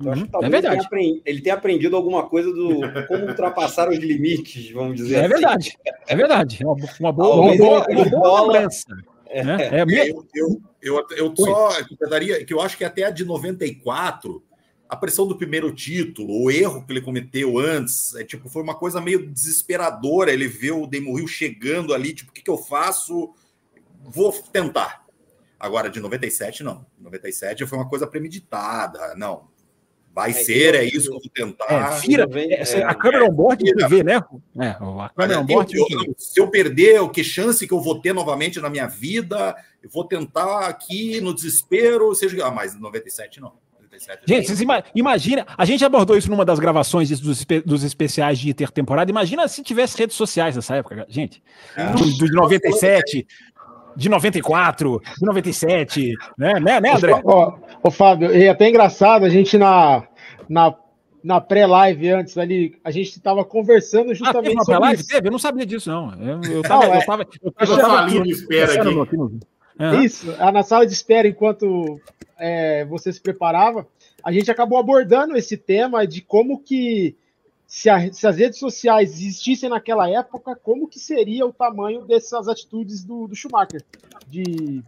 Então, 0.00 0.12
acho 0.12 0.22
que 0.22 0.26
uhum, 0.26 0.32
talvez 0.32 0.52
é 0.52 0.60
verdade. 0.60 0.74
Ele, 0.74 0.76
tenha 0.76 0.86
aprendido, 0.86 1.22
ele 1.24 1.40
tenha 1.40 1.54
aprendido 1.54 1.96
alguma 1.96 2.28
coisa 2.28 2.52
do 2.52 2.80
como 3.06 3.26
ultrapassar 3.26 3.88
os 3.88 3.98
limites, 3.98 4.70
vamos 4.70 4.96
dizer 4.96 5.16
é 5.16 5.20
assim. 5.20 5.28
Verdade, 5.28 5.78
é 6.08 6.16
verdade. 6.16 6.58
É 6.62 6.66
uma, 6.66 6.76
uma 7.00 7.12
boa, 7.12 7.34
uma 7.36 7.56
boa, 7.56 7.86
uma 7.88 8.04
boa 8.10 8.40
lembrança. 8.42 8.86
É, 9.26 9.42
né? 9.42 9.56
é, 9.62 9.82
eu, 9.82 10.26
eu, 10.34 10.62
eu, 10.80 11.06
eu 11.16 11.34
só 11.36 11.70
que 12.46 12.54
eu 12.54 12.60
acho 12.60 12.76
que 12.76 12.84
até 12.84 13.04
a 13.04 13.10
de 13.10 13.24
94 13.24 14.42
a 14.94 14.96
pressão 14.96 15.26
do 15.26 15.36
primeiro 15.36 15.74
título, 15.74 16.44
o 16.44 16.50
erro 16.50 16.84
que 16.86 16.92
ele 16.92 17.00
cometeu 17.00 17.58
antes, 17.58 18.14
é 18.14 18.22
tipo, 18.22 18.48
foi 18.48 18.62
uma 18.62 18.74
coisa 18.74 19.00
meio 19.00 19.26
desesperadora. 19.26 20.32
Ele 20.32 20.46
vê 20.46 20.70
o 20.70 20.86
Demo 20.86 21.16
Rio 21.16 21.26
chegando 21.26 21.92
ali, 21.92 22.14
tipo, 22.14 22.30
o 22.30 22.32
que, 22.32 22.42
que 22.42 22.50
eu 22.50 22.56
faço? 22.56 23.34
Vou 24.02 24.32
tentar. 24.32 25.04
Agora, 25.58 25.90
de 25.90 25.98
97, 25.98 26.62
não. 26.62 26.86
97 26.98 27.66
foi 27.66 27.78
uma 27.78 27.88
coisa 27.88 28.06
premeditada. 28.06 29.14
Não, 29.16 29.48
Vai 30.14 30.30
é, 30.30 30.32
ser, 30.32 30.76
é 30.76 30.84
isso 30.84 31.10
que 31.10 31.16
eu 31.16 31.20
vou 31.20 31.30
tentar. 31.34 31.96
É, 31.96 31.98
vira, 31.98 32.28
é, 32.32 32.84
a 32.84 32.94
câmera 32.94 33.24
on-board 33.24 33.64
é, 33.68 33.88
vê, 33.88 34.04
né? 34.04 34.22
É, 34.60 34.68
a 34.68 35.10
câmera 35.12 35.40
on-board. 35.40 35.72
Se 36.16 36.40
eu 36.40 36.46
perder, 36.48 37.10
que 37.10 37.24
chance 37.24 37.66
que 37.66 37.74
eu 37.74 37.80
vou 37.80 38.00
ter 38.00 38.12
novamente 38.12 38.60
na 38.60 38.70
minha 38.70 38.86
vida? 38.86 39.56
Eu 39.82 39.90
vou 39.90 40.04
tentar 40.04 40.68
aqui 40.68 41.20
no 41.20 41.34
desespero, 41.34 42.14
seja. 42.14 42.46
Ah, 42.46 42.50
mas 42.52 42.78
97 42.78 43.40
não. 43.40 43.54
97, 43.94 44.22
gente, 44.26 44.46
vocês 44.46 44.68
imagina, 44.94 45.46
a 45.56 45.64
gente 45.64 45.84
abordou 45.84 46.16
isso 46.16 46.30
numa 46.30 46.44
das 46.44 46.58
gravações 46.58 47.08
dos, 47.20 47.44
dos 47.64 47.84
especiais 47.84 48.38
de 48.38 48.50
intertemporada. 48.50 49.10
Imagina 49.10 49.46
se 49.48 49.62
tivesse 49.62 49.98
redes 49.98 50.16
sociais 50.16 50.56
nessa 50.56 50.76
época, 50.76 51.06
gente. 51.08 51.42
É. 51.76 51.86
Do, 51.86 52.04
do, 52.04 52.26
de 52.26 52.32
97, 52.32 53.26
de 53.96 54.08
94, 54.08 55.00
de 55.18 55.26
97, 55.26 56.12
né, 56.36 56.60
né, 56.60 56.80
né 56.80 56.94
André? 56.94 57.20
Ó, 57.24 57.56
ô, 57.82 57.90
Fábio, 57.90 58.32
é 58.32 58.48
até 58.48 58.68
engraçado, 58.68 59.24
a 59.24 59.28
gente 59.28 59.56
na, 59.56 60.04
na, 60.48 60.74
na 61.22 61.40
pré-live 61.40 62.10
antes 62.10 62.36
ali, 62.36 62.76
a 62.82 62.90
gente 62.90 63.10
estava 63.10 63.44
conversando 63.44 64.14
justamente 64.14 64.38
ah, 64.38 64.42
teve 64.42 64.54
uma 64.56 64.64
pré-live? 64.64 65.06
Teve? 65.06 65.28
Eu 65.28 65.32
não 65.32 65.38
sabia 65.38 65.64
disso, 65.64 65.90
não. 65.90 66.12
Eu, 66.20 66.40
eu 66.50 66.62
tava, 66.62 66.86
não, 66.86 66.94
é, 66.94 66.98
eu 66.98 67.06
tava, 67.06 67.22
eu, 67.22 67.54
eu 67.60 67.76
tava 67.78 68.10
de 68.10 68.30
espera 68.30 68.80
aqui. 68.80 69.00
aqui 69.00 69.16
no... 69.16 69.38
uhum. 69.78 70.02
Isso, 70.02 70.26
na 70.36 70.62
sala 70.62 70.86
de 70.86 70.92
espera, 70.92 71.28
enquanto 71.28 72.00
é, 72.38 72.84
você 72.84 73.12
se 73.12 73.20
preparava, 73.20 73.86
a 74.22 74.32
gente 74.32 74.50
acabou 74.50 74.78
abordando 74.78 75.36
esse 75.36 75.56
tema 75.56 76.06
de 76.06 76.20
como 76.22 76.58
que 76.58 77.16
se, 77.66 77.90
a, 77.90 78.12
se, 78.12 78.26
as 78.26 78.36
redes 78.36 78.58
sociais 78.58 79.12
existissem 79.12 79.68
naquela 79.68 80.08
época, 80.08 80.54
como 80.56 80.88
que 80.88 80.98
seria 80.98 81.44
o 81.46 81.52
tamanho 81.52 82.04
dessas 82.04 82.48
atitudes 82.48 83.04
do, 83.04 83.26
do 83.26 83.34
Schumacher? 83.34 83.82
De, 84.28 84.82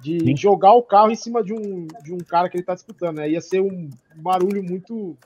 de 0.00 0.36
jogar 0.36 0.72
o 0.72 0.82
carro 0.82 1.10
em 1.10 1.16
cima 1.16 1.42
de 1.42 1.52
um, 1.52 1.86
de 2.02 2.12
um 2.12 2.18
cara 2.18 2.48
que 2.48 2.56
ele 2.56 2.62
está 2.62 2.74
disputando. 2.74 3.16
Né? 3.16 3.30
Ia 3.30 3.40
ser 3.40 3.60
um 3.60 3.90
barulho 4.14 4.62
muito 4.62 5.16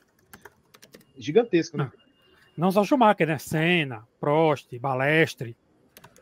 gigantesco. 1.17 1.77
Né? 1.77 1.91
Não 2.57 2.71
só 2.71 2.85
Schumacher, 2.85 3.27
né? 3.27 3.39
Senna, 3.39 4.07
Prost, 4.21 4.77
Balestre. 4.79 5.57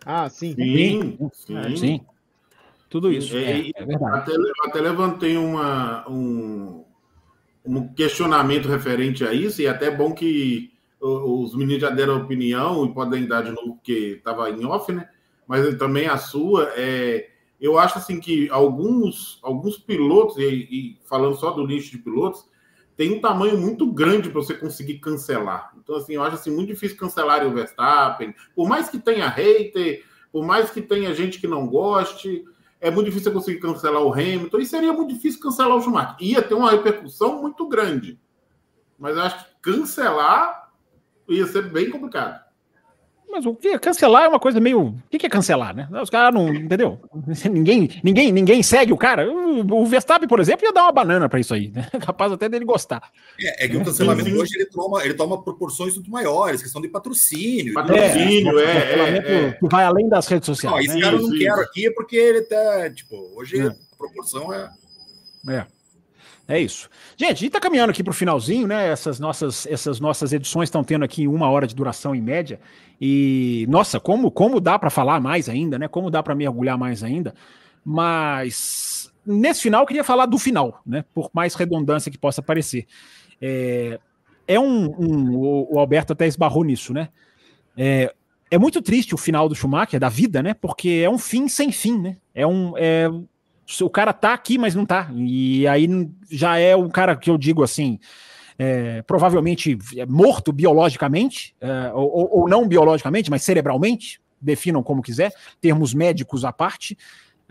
Ah, 0.05 0.29
sim. 0.29 0.55
Sim, 0.55 1.19
sim. 1.33 1.57
É, 1.57 1.77
sim. 1.77 2.01
Tudo 2.89 3.13
isso. 3.13 3.37
É, 3.37 3.71
é 3.75 3.85
verdade. 3.85 4.19
Até, 4.19 4.33
até 4.65 4.81
levantei 4.81 5.37
uma, 5.37 6.09
um, 6.09 6.85
um 7.65 7.89
questionamento 7.95 8.69
referente 8.69 9.25
a 9.25 9.33
isso, 9.33 9.61
e 9.61 9.67
é 9.67 9.71
até 9.71 9.91
bom 9.91 10.13
que 10.13 10.73
os 11.01 11.55
meninos 11.55 11.83
já 11.83 11.91
deram 11.91 12.17
opinião 12.17 12.85
e 12.85 12.93
podem 12.93 13.27
dar 13.27 13.43
de 13.43 13.51
novo, 13.51 13.75
porque 13.75 14.17
estava 14.19 14.51
em 14.51 14.65
off, 14.65 14.91
né? 14.93 15.09
Mas 15.47 15.77
também 15.77 16.07
a 16.07 16.17
sua. 16.17 16.73
É, 16.75 17.29
eu 17.61 17.79
acho 17.79 17.99
assim 17.99 18.21
que 18.21 18.49
alguns, 18.51 19.39
alguns 19.43 19.79
pilotos, 19.79 20.37
e, 20.39 20.69
e 20.71 20.99
falando 21.05 21.37
só 21.37 21.51
do 21.51 21.65
lixo 21.65 21.91
de 21.91 21.99
pilotos, 21.99 22.45
tem 22.97 23.13
um 23.13 23.21
tamanho 23.21 23.59
muito 23.59 23.87
grande 23.93 24.31
para 24.31 24.41
você 24.41 24.55
conseguir 24.55 24.99
cancelar. 24.99 25.73
Então, 25.77 25.97
assim, 25.97 26.15
eu 26.15 26.23
acho 26.23 26.37
assim, 26.37 26.51
muito 26.51 26.69
difícil 26.69 26.97
cancelar 26.97 27.47
o 27.47 27.53
Verstappen. 27.53 28.35
Por 28.55 28.69
mais 28.69 28.89
que 28.89 28.99
tenha 28.99 29.29
hater, 29.29 30.03
por 30.33 30.45
mais 30.45 30.71
que 30.71 30.81
tenha 30.81 31.15
gente 31.15 31.39
que 31.39 31.47
não 31.47 31.67
goste, 31.67 32.45
é 32.81 32.91
muito 32.91 33.07
difícil 33.07 33.33
conseguir 33.33 33.61
cancelar 33.61 34.03
o 34.03 34.13
Hamilton, 34.13 34.59
e 34.59 34.67
seria 34.67 34.93
muito 34.93 35.15
difícil 35.15 35.41
cancelar 35.41 35.77
o 35.77 35.83
Schumacher. 35.83 36.17
Ia 36.21 36.43
ter 36.43 36.55
uma 36.55 36.71
repercussão 36.71 37.41
muito 37.41 37.67
grande. 37.69 38.21
Mas 38.99 39.17
eu 39.17 39.23
acho 39.23 39.45
que 39.45 39.51
cancelar 39.63 40.73
ia 41.29 41.47
ser 41.47 41.71
bem 41.71 41.91
complicado. 41.91 42.46
Mas 43.29 43.45
o 43.45 43.55
que 43.55 43.79
cancelar 43.79 44.25
é 44.25 44.29
uma 44.29 44.39
coisa 44.39 44.61
meio. 44.61 44.81
O 44.81 45.03
que 45.11 45.27
é 45.27 45.29
cancelar, 45.29 45.75
né? 45.75 45.89
Os 46.01 46.09
caras 46.09 46.33
não. 46.33 46.49
Entendeu? 46.55 46.99
Ninguém, 47.51 48.01
ninguém, 48.03 48.33
ninguém 48.33 48.63
segue 48.63 48.93
o 48.93 48.97
cara. 48.97 49.29
O 49.31 49.87
Verstappen, 49.87 50.29
por 50.29 50.41
exemplo, 50.41 50.65
ia 50.65 50.73
dar 50.73 50.85
uma 50.85 50.93
banana 50.93 51.29
para 51.29 51.41
isso 51.41 51.53
aí, 51.53 51.71
né? 51.71 51.89
Capaz 52.01 52.33
até 52.33 52.49
dele 52.49 52.65
gostar. 52.65 53.11
É, 53.41 53.65
é 53.65 53.69
que 53.69 53.77
o 53.77 53.85
cancelamento 53.85 54.31
hoje 54.31 54.55
ele 54.57 54.67
toma, 54.67 55.05
ele 55.05 55.15
toma 55.15 55.43
proporções 55.43 55.95
muito 55.95 56.11
maiores, 56.11 56.63
questão 56.63 56.81
de 56.81 56.89
patrocínio. 56.89 57.75
Patrocínio, 57.75 58.59
é. 58.59 58.65
é, 58.65 59.49
é, 59.49 59.53
que 59.53 59.69
vai 59.69 59.85
além 59.85 60.09
das 60.09 60.27
redes 60.27 60.47
sociais. 60.47 60.75
Não, 60.75 60.81
esse 60.81 60.95
né? 60.95 61.01
cara 61.01 61.17
eu 61.17 61.23
não 61.23 61.39
quero 61.39 61.61
aqui 61.61 61.91
porque 61.91 62.17
ele 62.17 62.43
tá. 62.43 62.91
Tipo, 62.91 63.17
hoje 63.37 63.61
é. 63.61 63.67
a 63.67 63.75
proporção 63.99 64.53
é. 64.53 64.71
É. 65.49 65.67
É 66.49 66.61
isso. 66.61 66.89
Gente, 67.17 67.31
a 67.31 67.35
gente 67.35 67.47
está 67.47 67.61
caminhando 67.61 67.91
aqui 67.91 68.05
para 68.05 68.13
o 68.13 68.15
finalzinho, 68.15 68.69
né? 68.69 68.89
Essas 68.89 69.19
nossas, 69.19 69.67
essas 69.67 69.99
nossas 69.99 70.33
edições 70.33 70.69
estão 70.69 70.85
tendo 70.85 71.05
aqui 71.05 71.27
uma 71.27 71.51
hora 71.51 71.67
de 71.67 71.75
duração 71.75 72.15
em 72.15 72.21
média. 72.21 72.61
E, 73.01 73.67
nossa, 73.69 74.01
como, 74.01 74.31
como 74.31 74.61
dá 74.61 74.79
para 74.79 74.91
falar 74.91 75.21
mais 75.21 75.49
ainda, 75.49 75.79
né? 75.79 75.89
Como 75.89 76.11
dá 76.11 76.23
para 76.23 76.35
mergulhar 76.35 76.79
mais 76.79 77.03
ainda. 77.03 77.35
Mas 77.85 79.13
nesse 79.25 79.63
final 79.63 79.83
eu 79.83 79.87
queria 79.87 80.05
falar 80.05 80.27
do 80.27 80.39
final, 80.39 80.81
né? 80.87 81.05
Por 81.15 81.31
mais 81.33 81.55
redundância 81.55 82.11
que 82.11 82.19
possa 82.19 82.43
parecer. 82.43 82.87
É, 83.41 83.99
é 84.47 84.61
um, 84.61 84.87
um 84.99 85.37
o 85.37 85.79
Alberto 85.79 86.13
até 86.13 86.27
esbarrou 86.27 86.65
nisso, 86.65 86.93
né? 86.93 87.09
É, 87.77 88.15
é 88.51 88.59
muito 88.59 88.81
triste 88.81 89.15
o 89.15 89.19
final 89.19 89.49
do 89.49 89.55
Schumacher, 89.55 90.01
da 90.01 90.09
vida, 90.09 90.43
né? 90.43 90.55
Porque 90.55 91.03
é 91.05 91.11
um 91.11 91.19
fim 91.19 91.49
sem 91.49 91.73
fim, 91.73 91.99
né? 91.99 92.17
É 92.35 92.47
um. 92.47 92.75
É, 92.77 93.09
o 93.81 93.91
cara 93.91 94.13
tá 94.13 94.33
aqui, 94.33 94.57
mas 94.57 94.75
não 94.75 94.87
tá. 94.87 95.11
E 95.15 95.67
aí 95.67 95.89
já 96.31 96.57
é 96.57 96.77
um 96.77 96.89
cara 96.89 97.17
que 97.17 97.29
eu 97.29 97.37
digo 97.37 97.63
assim. 97.63 97.99
É, 98.59 99.03
provavelmente 99.03 99.77
é 99.97 100.07
morto 100.07 100.51
biologicamente, 100.51 101.55
é, 101.61 101.93
ou, 101.93 102.41
ou, 102.41 102.49
não 102.49 102.67
biologicamente, 102.67 103.31
mas 103.31 103.43
cerebralmente, 103.43 104.21
definam 104.41 104.83
como 104.83 105.03
quiser, 105.03 105.33
termos 105.61 105.93
médicos 105.93 106.45
à 106.45 106.53
parte, 106.53 106.97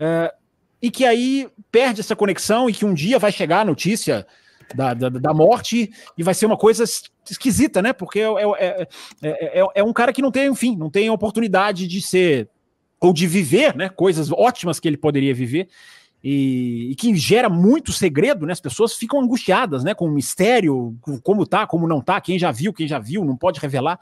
é, 0.00 0.34
e 0.82 0.90
que 0.90 1.04
aí 1.04 1.48
perde 1.70 2.00
essa 2.00 2.16
conexão 2.16 2.68
e 2.68 2.72
que 2.72 2.84
um 2.84 2.92
dia 2.92 3.18
vai 3.18 3.30
chegar 3.30 3.60
a 3.60 3.64
notícia 3.64 4.26
da, 4.74 4.94
da, 4.94 5.08
da 5.08 5.34
morte 5.34 5.90
e 6.16 6.22
vai 6.22 6.34
ser 6.34 6.46
uma 6.46 6.56
coisa 6.56 6.84
esquisita, 7.28 7.80
né? 7.80 7.92
Porque 7.92 8.20
é, 8.20 8.42
é, 8.58 8.88
é, 9.22 9.66
é 9.76 9.84
um 9.84 9.92
cara 9.92 10.12
que 10.12 10.22
não 10.22 10.30
tem, 10.30 10.48
enfim, 10.48 10.76
não 10.76 10.90
tem 10.90 11.08
oportunidade 11.10 11.86
de 11.86 12.00
ser 12.00 12.48
ou 13.00 13.12
de 13.12 13.26
viver, 13.26 13.76
né? 13.76 13.88
Coisas 13.88 14.30
ótimas 14.32 14.80
que 14.80 14.88
ele 14.88 14.96
poderia 14.96 15.34
viver 15.34 15.68
e, 16.28 16.90
e, 16.90 16.96
que 16.96 17.14
gera 17.14 17.48
muito 17.48 17.92
segredo, 17.92 18.46
né? 18.46 18.52
As 18.52 18.60
pessoas 18.60 18.94
ficam 18.94 19.20
angustiadas, 19.20 19.84
né? 19.84 19.94
Com 19.94 20.06
o 20.06 20.10
mistério, 20.10 20.98
com 21.00 21.20
como 21.20 21.46
tá, 21.46 21.68
como 21.68 21.86
não 21.86 22.00
tá, 22.00 22.20
quem 22.20 22.36
já 22.36 22.50
viu, 22.50 22.72
quem 22.72 22.88
já 22.88 22.98
viu, 22.98 23.24
não 23.24 23.36
pode 23.36 23.60
revelar. 23.60 24.00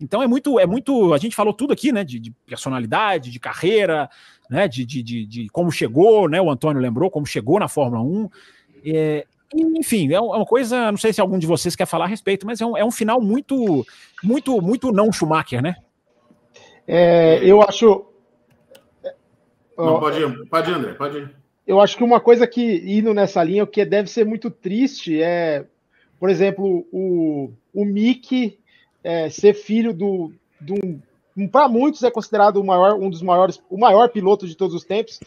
Então 0.00 0.22
é 0.22 0.26
muito, 0.28 0.60
é 0.60 0.66
muito. 0.66 1.12
A 1.12 1.18
gente 1.18 1.34
falou 1.34 1.52
tudo 1.52 1.72
aqui, 1.72 1.90
né? 1.90 2.04
De, 2.04 2.20
de 2.20 2.30
personalidade, 2.46 3.28
de 3.28 3.40
carreira, 3.40 4.08
né? 4.48 4.68
De, 4.68 4.84
de, 4.84 5.02
de, 5.02 5.26
de, 5.26 5.48
como 5.48 5.72
chegou, 5.72 6.28
né? 6.28 6.40
O 6.40 6.48
Antônio 6.48 6.80
lembrou 6.80 7.10
como 7.10 7.26
chegou 7.26 7.58
na 7.58 7.66
Fórmula 7.66 8.04
1. 8.04 8.30
É, 8.86 9.26
enfim, 9.52 10.08
é, 10.12 10.14
é 10.14 10.20
uma 10.20 10.46
coisa. 10.46 10.92
Não 10.92 10.98
sei 10.98 11.12
se 11.12 11.20
algum 11.20 11.40
de 11.40 11.46
vocês 11.48 11.74
quer 11.74 11.86
falar 11.86 12.04
a 12.04 12.08
respeito, 12.08 12.46
mas 12.46 12.60
é 12.60 12.66
um, 12.66 12.76
é 12.76 12.84
um 12.84 12.92
final 12.92 13.20
muito, 13.20 13.84
muito, 14.22 14.62
muito 14.62 14.92
não 14.92 15.10
Schumacher, 15.10 15.60
né? 15.60 15.74
É, 16.86 17.44
eu 17.44 17.60
acho. 17.62 18.06
Não, 19.76 19.98
pode 19.98 20.20
ir, 20.20 20.48
pode 20.48 20.70
ir, 20.70 20.74
André, 20.74 20.92
pode 20.92 21.18
ir 21.18 21.43
eu 21.66 21.80
acho 21.80 21.96
que 21.96 22.04
uma 22.04 22.20
coisa 22.20 22.46
que, 22.46 22.82
indo 22.84 23.14
nessa 23.14 23.42
linha, 23.42 23.64
o 23.64 23.66
que 23.66 23.84
deve 23.84 24.10
ser 24.10 24.24
muito 24.24 24.50
triste 24.50 25.22
é, 25.22 25.64
por 26.18 26.28
exemplo, 26.30 26.86
o, 26.92 27.50
o 27.72 27.84
Mickey 27.84 28.58
é, 29.02 29.28
ser 29.30 29.54
filho 29.54 29.92
do, 29.92 30.32
do 30.60 30.74
um, 31.36 31.48
para 31.48 31.68
muitos 31.68 32.02
é 32.02 32.10
considerado 32.10 32.56
o 32.56 32.64
maior, 32.64 32.94
um 32.94 33.10
dos 33.10 33.22
maiores, 33.22 33.60
o 33.68 33.78
maior 33.78 34.08
piloto 34.08 34.46
de 34.46 34.56
todos 34.56 34.74
os 34.74 34.84
tempos, 34.84 35.20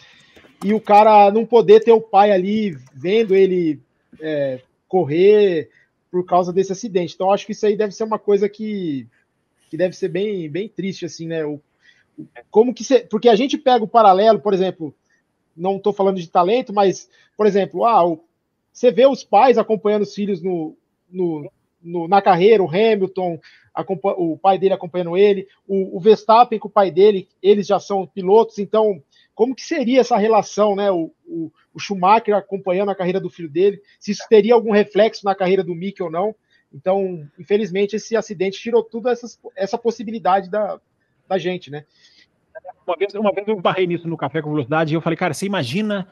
e 0.63 0.73
o 0.73 0.81
cara 0.81 1.31
não 1.31 1.45
poder 1.45 1.83
ter 1.83 1.91
o 1.91 2.01
pai 2.01 2.31
ali 2.31 2.77
vendo 2.93 3.35
ele 3.35 3.79
é, 4.19 4.61
correr 4.87 5.69
por 6.09 6.25
causa 6.25 6.53
desse 6.53 6.71
acidente. 6.71 7.13
Então, 7.13 7.31
acho 7.31 7.45
que 7.45 7.51
isso 7.51 7.65
aí 7.65 7.75
deve 7.75 7.93
ser 7.93 8.03
uma 8.03 8.17
coisa 8.17 8.47
que, 8.47 9.05
que 9.69 9.77
deve 9.77 9.95
ser 9.95 10.07
bem, 10.07 10.49
bem 10.49 10.67
triste, 10.67 11.05
assim, 11.05 11.27
né? 11.27 11.45
O, 11.45 11.61
como 12.49 12.73
que 12.73 12.83
se, 12.83 13.01
porque 13.01 13.29
a 13.29 13.35
gente 13.35 13.57
pega 13.57 13.83
o 13.83 13.87
paralelo, 13.87 14.39
por 14.39 14.53
exemplo, 14.53 14.95
não 15.57 15.77
estou 15.77 15.91
falando 15.91 16.17
de 16.17 16.29
talento, 16.29 16.73
mas, 16.73 17.09
por 17.35 17.45
exemplo, 17.45 17.85
ah, 17.85 18.07
o, 18.07 18.23
você 18.71 18.91
vê 18.91 19.07
os 19.07 19.23
pais 19.23 19.57
acompanhando 19.57 20.03
os 20.03 20.13
filhos 20.13 20.41
no, 20.41 20.77
no, 21.09 21.51
no 21.81 22.07
na 22.07 22.21
carreira, 22.21 22.63
o 22.63 22.69
Hamilton, 22.69 23.39
o 24.17 24.37
pai 24.37 24.57
dele 24.57 24.73
acompanhando 24.73 25.17
ele, 25.17 25.47
o, 25.67 25.97
o, 25.97 25.99
Verstappen 25.99 26.59
com 26.59 26.67
o 26.67 26.71
pai 26.71 26.91
dele, 26.91 27.27
eles 27.41 27.67
já 27.67 27.79
são 27.79 28.05
pilotos, 28.05 28.59
então 28.59 29.01
como 29.33 29.53
que 29.55 29.63
seria 29.63 30.01
essa 30.01 30.17
relação, 30.17 30.75
né? 30.75 30.89
O, 30.89 31.11
o, 31.27 31.51
o, 31.73 31.79
Schumacher 31.79 32.35
acompanhando 32.35 32.89
a 32.89 32.95
carreira 32.95 33.19
do 33.19 33.29
filho 33.29 33.49
dele, 33.49 33.79
se 33.99 34.11
isso 34.11 34.25
teria 34.27 34.55
algum 34.55 34.71
reflexo 34.71 35.23
na 35.23 35.35
carreira 35.35 35.63
do 35.63 35.75
Mick 35.75 36.01
ou 36.01 36.09
não. 36.09 36.35
Então, 36.73 37.27
infelizmente, 37.37 37.95
esse 37.95 38.15
acidente 38.15 38.59
tirou 38.59 38.83
tudo 38.83 39.09
essa 39.55 39.77
possibilidade 39.77 40.49
da, 40.49 40.79
da 41.27 41.37
gente, 41.37 41.69
né? 41.69 41.85
Uma 42.85 42.95
vez, 42.97 43.13
uma 43.15 43.31
vez 43.31 43.47
eu 43.47 43.59
barrei 43.59 43.87
nisso 43.87 44.07
no 44.07 44.17
Café 44.17 44.41
com 44.41 44.51
Velocidade 44.51 44.93
e 44.93 44.95
eu 44.95 45.01
falei, 45.01 45.17
cara, 45.17 45.33
você 45.33 45.45
imagina 45.45 46.07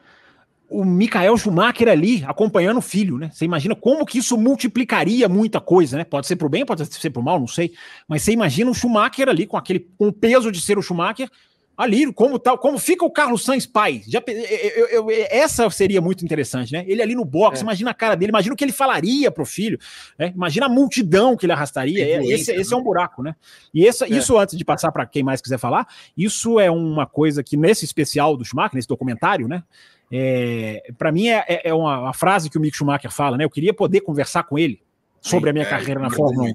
o 0.68 0.84
Michael 0.84 1.36
Schumacher 1.36 1.88
ali 1.88 2.24
acompanhando 2.26 2.78
o 2.78 2.82
filho, 2.82 3.18
né? 3.18 3.30
Você 3.32 3.44
imagina 3.44 3.74
como 3.74 4.04
que 4.04 4.18
isso 4.18 4.36
multiplicaria 4.36 5.28
muita 5.28 5.60
coisa, 5.60 5.96
né? 5.96 6.04
Pode 6.04 6.26
ser 6.26 6.36
pro 6.36 6.48
bem, 6.48 6.66
pode 6.66 6.84
ser 6.86 7.10
pro 7.10 7.22
mal, 7.22 7.38
não 7.38 7.46
sei. 7.46 7.72
Mas 8.08 8.22
você 8.22 8.32
imagina 8.32 8.70
o 8.70 8.74
Schumacher 8.74 9.28
ali 9.28 9.46
com 9.46 9.56
aquele 9.56 9.80
com 9.96 10.08
o 10.08 10.12
peso 10.12 10.50
de 10.50 10.60
ser 10.60 10.76
o 10.76 10.82
Schumacher 10.82 11.30
ali, 11.76 12.10
como 12.12 12.38
tal, 12.38 12.56
como 12.56 12.78
fica 12.78 13.04
o 13.04 13.10
Carlos 13.10 13.44
Sainz 13.44 13.66
pai. 13.66 14.02
Já, 14.06 14.22
eu, 14.26 14.88
eu, 14.88 15.10
eu, 15.10 15.26
essa 15.30 15.68
seria 15.68 16.00
muito 16.00 16.24
interessante, 16.24 16.72
né? 16.72 16.84
Ele 16.86 17.02
ali 17.02 17.14
no 17.14 17.24
box, 17.24 17.60
é. 17.60 17.62
imagina 17.62 17.90
a 17.90 17.94
cara 17.94 18.14
dele, 18.14 18.30
imagina 18.30 18.54
o 18.54 18.56
que 18.56 18.64
ele 18.64 18.72
falaria 18.72 19.30
pro 19.30 19.44
filho, 19.44 19.78
né? 20.18 20.32
Imagina 20.34 20.66
a 20.66 20.68
multidão 20.68 21.36
que 21.36 21.44
ele 21.44 21.52
arrastaria. 21.52 22.04
É, 22.04 22.24
esse, 22.24 22.50
esse 22.52 22.72
é 22.72 22.76
um 22.76 22.82
buraco, 22.82 23.22
né? 23.22 23.36
E 23.74 23.86
essa, 23.86 24.06
é. 24.06 24.08
isso, 24.08 24.38
antes 24.38 24.56
de 24.56 24.64
passar 24.64 24.90
para 24.90 25.04
quem 25.04 25.22
mais 25.22 25.42
quiser 25.42 25.58
falar, 25.58 25.86
isso 26.16 26.58
é 26.58 26.70
uma 26.70 27.06
coisa 27.06 27.42
que 27.42 27.56
nesse 27.56 27.84
especial 27.84 28.36
do 28.36 28.44
Schumacher, 28.44 28.76
nesse 28.76 28.88
documentário, 28.88 29.46
né? 29.46 29.62
É, 30.10 30.92
para 30.96 31.10
mim 31.10 31.28
é, 31.28 31.44
é, 31.48 31.68
é 31.68 31.74
uma, 31.74 31.98
uma, 31.98 32.14
frase 32.14 32.48
que 32.48 32.56
o 32.56 32.60
Mick 32.60 32.76
Schumacher 32.76 33.10
fala, 33.10 33.36
né? 33.36 33.44
Eu 33.44 33.50
queria 33.50 33.74
poder 33.74 34.00
conversar 34.00 34.44
com 34.44 34.58
ele 34.58 34.80
sobre 35.20 35.50
a 35.50 35.52
minha 35.52 35.64
é, 35.64 35.68
carreira 35.68 36.00
na 36.00 36.10
Fórmula 36.10 36.50
1 36.50 36.54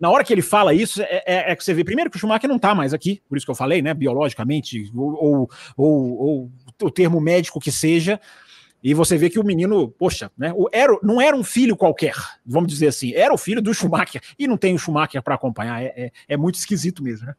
na 0.00 0.10
hora 0.10 0.22
que 0.22 0.32
ele 0.32 0.42
fala 0.42 0.72
isso, 0.72 1.02
é, 1.02 1.22
é, 1.26 1.52
é, 1.52 1.56
que 1.56 1.64
você 1.64 1.74
vê, 1.74 1.82
primeiro, 1.82 2.10
que 2.10 2.16
o 2.16 2.20
Schumacher 2.20 2.48
não 2.48 2.56
está 2.56 2.74
mais 2.74 2.94
aqui, 2.94 3.20
por 3.28 3.36
isso 3.36 3.46
que 3.46 3.50
eu 3.50 3.56
falei, 3.56 3.82
né, 3.82 3.92
biologicamente, 3.92 4.90
ou, 4.94 5.50
ou, 5.76 6.18
ou, 6.18 6.52
o 6.82 6.90
termo 6.90 7.20
médico 7.20 7.60
que 7.60 7.72
seja, 7.72 8.20
e 8.82 8.94
você 8.94 9.18
vê 9.18 9.28
que 9.28 9.40
o 9.40 9.44
menino, 9.44 9.88
poxa, 9.88 10.30
né, 10.38 10.52
o, 10.54 10.68
era, 10.72 10.96
não 11.02 11.20
era 11.20 11.36
um 11.36 11.42
filho 11.42 11.76
qualquer, 11.76 12.14
vamos 12.46 12.68
dizer 12.68 12.88
assim, 12.88 13.12
era 13.12 13.34
o 13.34 13.38
filho 13.38 13.60
do 13.60 13.74
Schumacher, 13.74 14.22
e 14.38 14.46
não 14.46 14.56
tem 14.56 14.74
o 14.74 14.78
Schumacher 14.78 15.22
para 15.22 15.34
acompanhar, 15.34 15.82
é, 15.82 15.92
é, 15.96 16.12
é, 16.28 16.36
muito 16.36 16.54
esquisito 16.54 17.02
mesmo, 17.02 17.26
né? 17.26 17.34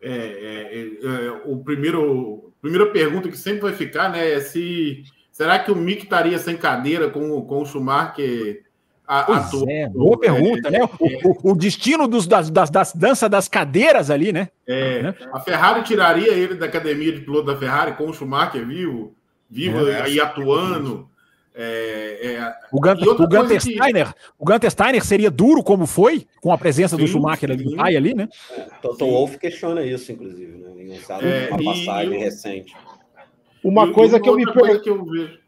É, 0.00 0.10
é, 0.10 1.26
é, 1.26 1.30
o 1.44 1.58
primeiro, 1.58 2.52
primeira 2.60 2.86
pergunta 2.92 3.28
que 3.28 3.36
sempre 3.36 3.62
vai 3.62 3.72
ficar, 3.72 4.08
né, 4.10 4.32
é 4.32 4.40
se 4.40 5.02
será 5.32 5.58
que 5.58 5.70
o 5.70 5.76
Mick 5.76 6.04
estaria 6.04 6.38
sem 6.38 6.56
cadeira 6.56 7.10
com, 7.10 7.40
com 7.42 7.62
o 7.62 7.66
Schumacher 7.66 8.64
a, 9.08 9.50
é, 9.68 9.88
boa 9.88 10.18
pergunta, 10.18 10.70
né? 10.70 10.80
O, 10.98 11.30
o, 11.30 11.52
o 11.52 11.56
destino 11.56 12.06
dos, 12.06 12.26
das, 12.26 12.50
das, 12.50 12.68
das 12.68 12.92
danças 12.92 13.30
das 13.30 13.48
cadeiras 13.48 14.10
ali, 14.10 14.34
né? 14.34 14.50
É, 14.66 15.02
né? 15.02 15.14
A 15.32 15.40
Ferrari 15.40 15.82
tiraria 15.82 16.30
ele 16.34 16.54
da 16.54 16.66
academia 16.66 17.10
de 17.10 17.20
piloto 17.20 17.46
da 17.46 17.56
Ferrari 17.56 17.94
com 17.94 18.10
o 18.10 18.12
Schumacher 18.12 18.66
vivo, 18.66 19.14
vivo 19.48 19.88
é, 19.88 20.02
aí 20.02 20.20
atuando. 20.20 21.08
É, 21.54 22.34
é, 22.34 22.54
o, 22.70 22.78
Gunter, 22.78 23.08
o, 23.08 23.26
Gunter 23.26 23.60
Steiner, 23.60 24.12
que... 24.12 24.20
o 24.38 24.44
Gunter 24.44 24.70
Steiner 24.70 25.04
seria 25.04 25.30
duro 25.30 25.62
como 25.62 25.86
foi, 25.86 26.26
com 26.40 26.52
a 26.52 26.58
presença 26.58 26.94
sim, 26.94 27.02
do 27.02 27.08
Schumacher 27.08 27.50
ali, 27.50 27.64
do 27.64 27.76
pai 27.76 27.96
ali, 27.96 28.14
né? 28.14 28.28
É, 28.56 28.66
Toto 28.82 29.06
Wolff 29.06 29.38
questiona 29.38 29.82
isso, 29.82 30.12
inclusive, 30.12 30.52
né? 30.58 30.70
Em 30.76 30.92
é, 31.26 31.48
uma 31.50 31.64
passagem 31.64 32.14
e, 32.14 32.18
recente. 32.18 32.76
Uma 33.64 33.86
e, 33.86 33.92
coisa 33.92 34.20
que 34.20 34.28
eu 34.28 34.36
me 34.36 34.44
coisa 34.44 34.78
que 34.78 34.90
eu 34.90 35.04
vejo. 35.04 35.47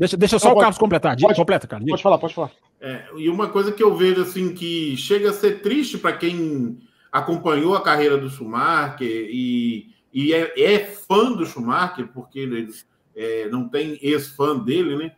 Deixa, 0.00 0.16
deixa 0.16 0.38
só 0.38 0.46
Não, 0.46 0.52
o 0.52 0.54
pode, 0.54 0.64
Carlos 0.64 0.78
completar. 0.78 1.16
Pode, 1.20 1.36
completa, 1.36 1.66
cara. 1.66 1.84
Pode 1.86 2.02
falar, 2.02 2.16
pode 2.16 2.32
falar. 2.32 2.50
É, 2.80 3.04
e 3.18 3.28
uma 3.28 3.50
coisa 3.50 3.70
que 3.70 3.82
eu 3.82 3.94
vejo 3.94 4.22
assim 4.22 4.54
que 4.54 4.96
chega 4.96 5.28
a 5.28 5.34
ser 5.34 5.60
triste 5.60 5.98
para 5.98 6.16
quem 6.16 6.78
acompanhou 7.12 7.74
a 7.74 7.82
carreira 7.82 8.16
do 8.16 8.30
Schumacher 8.30 9.06
e, 9.06 9.88
e 10.10 10.32
é, 10.32 10.58
é 10.58 10.78
fã 10.86 11.32
do 11.32 11.44
Schumacher, 11.44 12.08
porque 12.14 12.38
ele 12.38 12.68
é, 13.14 13.46
não 13.50 13.68
tem 13.68 13.98
ex-fã 14.00 14.56
dele, 14.56 14.96
né? 14.96 15.12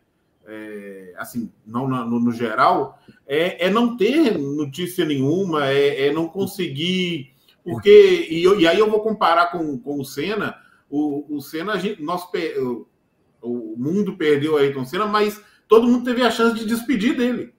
É, 0.45 1.13
assim, 1.17 1.49
não 1.65 1.87
no, 1.87 2.19
no 2.19 2.31
geral, 2.33 2.99
é, 3.25 3.67
é, 3.67 3.69
não 3.69 3.95
ter 3.95 4.37
notícia 4.37 5.05
nenhuma, 5.05 5.69
é, 5.69 6.07
é 6.07 6.13
não 6.13 6.27
conseguir. 6.27 7.31
Porque, 7.63 8.27
e, 8.29 8.43
eu, 8.43 8.59
e, 8.59 8.67
aí 8.67 8.79
eu 8.79 8.91
vou 8.91 8.99
comparar 8.99 9.49
com, 9.49 9.79
com 9.79 10.01
o 10.01 10.03
Senna. 10.03 10.57
O, 10.89 11.37
o 11.37 11.39
Senna, 11.39 11.71
a 11.71 11.77
gente, 11.77 12.03
nós, 12.03 12.27
o, 13.43 13.75
mundo 13.77 14.17
perdeu 14.17 14.57
a 14.57 14.61
Ayrton 14.61 14.85
Senna, 14.85 15.05
mas 15.05 15.39
todo 15.67 15.87
mundo 15.87 16.05
teve 16.05 16.21
a 16.21 16.31
chance 16.31 16.57
de 16.57 16.65
despedir 16.65 17.15
dele. 17.15 17.53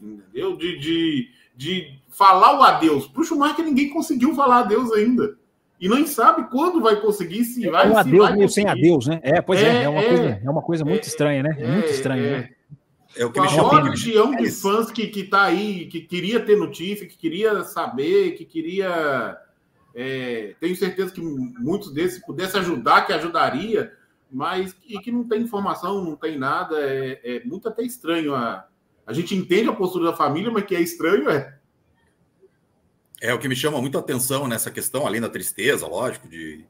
Entendeu? 0.00 0.56
De, 0.56 0.78
de, 0.78 1.28
de 1.56 1.98
falar 2.08 2.58
o 2.58 2.62
adeus. 2.62 3.06
Para 3.06 3.22
o 3.22 3.24
Schumacher, 3.24 3.64
ninguém 3.64 3.90
conseguiu 3.90 4.34
falar 4.34 4.60
adeus 4.60 4.92
ainda. 4.92 5.36
E 5.80 5.88
nem 5.88 6.06
sabe 6.06 6.48
quando 6.48 6.80
vai 6.80 7.00
conseguir, 7.00 7.44
se 7.44 7.66
é 7.66 7.70
vai. 7.70 7.90
Um 7.90 7.96
adeus 7.96 8.30
meio 8.32 8.48
sem 8.48 8.68
adeus, 8.68 9.06
né? 9.08 9.18
É, 9.22 9.40
pois 9.40 9.60
é, 9.60 9.78
é, 9.78 9.82
é 9.82 9.88
uma, 9.88 10.00
é, 10.00 10.08
coisa, 10.08 10.40
é 10.44 10.50
uma 10.50 10.62
coisa 10.62 10.84
muito 10.84 11.04
é, 11.04 11.08
estranha, 11.08 11.42
né? 11.42 11.56
muito 11.58 11.90
estranho, 11.90 12.22
né? 12.22 12.50
É 13.16 13.26
o 13.26 13.32
que 13.32 13.38
a 13.38 13.42
maior 13.42 13.82
legião 13.82 14.34
de 14.34 14.50
fãs 14.50 14.90
que, 14.90 15.08
que 15.08 15.24
tá 15.24 15.42
aí, 15.42 15.86
que 15.86 16.00
queria 16.00 16.40
ter 16.40 16.56
notícia, 16.56 17.06
que 17.06 17.16
queria 17.16 17.62
saber, 17.64 18.32
que 18.32 18.44
queria. 18.44 19.36
É, 19.94 20.54
tenho 20.60 20.74
certeza 20.74 21.12
que 21.12 21.20
muitos 21.20 21.92
desses 21.92 22.24
pudesse 22.24 22.56
ajudar, 22.56 23.04
que 23.04 23.12
ajudaria, 23.12 23.92
mas 24.32 24.74
e 24.88 24.98
que 24.98 25.12
não 25.12 25.28
tem 25.28 25.42
informação, 25.42 26.02
não 26.02 26.16
tem 26.16 26.38
nada. 26.38 26.76
É, 26.80 27.20
é 27.22 27.44
muito 27.44 27.68
até 27.68 27.82
estranho. 27.82 28.34
A, 28.34 28.66
a 29.06 29.12
gente 29.12 29.34
entende 29.34 29.68
a 29.68 29.74
postura 29.74 30.06
da 30.06 30.16
família, 30.16 30.50
mas 30.50 30.64
que 30.64 30.74
é 30.74 30.80
estranho 30.80 31.28
é. 31.28 31.58
É 33.20 33.32
o 33.32 33.38
que 33.38 33.48
me 33.48 33.54
chama 33.54 33.80
muito 33.80 33.96
a 33.96 34.00
atenção 34.00 34.48
nessa 34.48 34.70
questão, 34.70 35.06
além 35.06 35.20
da 35.20 35.28
tristeza, 35.28 35.86
lógico, 35.86 36.28
de 36.28 36.64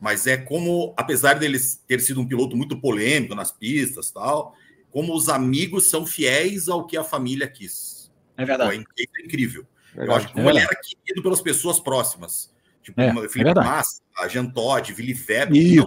mas 0.00 0.26
é 0.26 0.36
como, 0.36 0.94
apesar 0.96 1.34
dele 1.38 1.58
ter 1.86 2.00
sido 2.00 2.20
um 2.20 2.26
piloto 2.28 2.54
muito 2.54 2.78
polêmico 2.78 3.34
nas 3.34 3.50
pistas 3.50 4.10
tal, 4.10 4.54
como 4.90 5.14
os 5.14 5.28
amigos 5.28 5.88
são 5.88 6.06
fiéis 6.06 6.68
ao 6.68 6.86
que 6.86 6.96
a 6.96 7.02
família 7.04 7.48
quis. 7.48 8.12
É 8.36 8.44
verdade. 8.44 8.84
É, 8.98 9.02
é 9.02 9.24
incrível. 9.24 9.66
Verdade. 9.94 10.10
Eu 10.10 10.16
acho 10.16 10.26
que 10.28 10.34
como 10.34 10.48
é 10.48 10.52
ele 10.52 10.60
era 10.60 10.76
querido 10.76 11.22
pelas 11.22 11.40
pessoas 11.40 11.80
próximas. 11.80 12.54
Tipo, 12.86 13.00
é, 13.00 13.28
Felipe 13.28 13.50
é 13.50 13.54
Massa, 13.54 14.00
a 14.16 14.28
Jean 14.28 14.46
Todt, 14.46 14.92
Willi 14.92 15.12
Weber. 15.12 15.84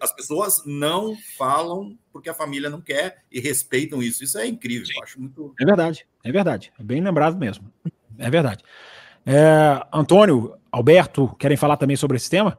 as 0.00 0.10
pessoas 0.10 0.62
não 0.64 1.14
falam 1.36 1.98
porque 2.10 2.30
a 2.30 2.34
família 2.34 2.70
não 2.70 2.80
quer 2.80 3.24
e 3.30 3.40
respeitam 3.40 4.02
isso. 4.02 4.24
Isso 4.24 4.38
é 4.38 4.46
incrível. 4.46 4.86
Eu 4.96 5.02
acho 5.02 5.20
muito. 5.20 5.54
É 5.60 5.66
verdade, 5.66 6.06
é 6.24 6.32
verdade. 6.32 6.72
É 6.80 6.82
bem 6.82 7.02
lembrado 7.02 7.36
mesmo. 7.36 7.70
É 8.16 8.30
verdade. 8.30 8.64
É, 9.26 9.86
Antônio, 9.92 10.56
Alberto, 10.72 11.36
querem 11.38 11.58
falar 11.58 11.76
também 11.76 11.94
sobre 11.94 12.16
esse 12.16 12.30
tema? 12.30 12.58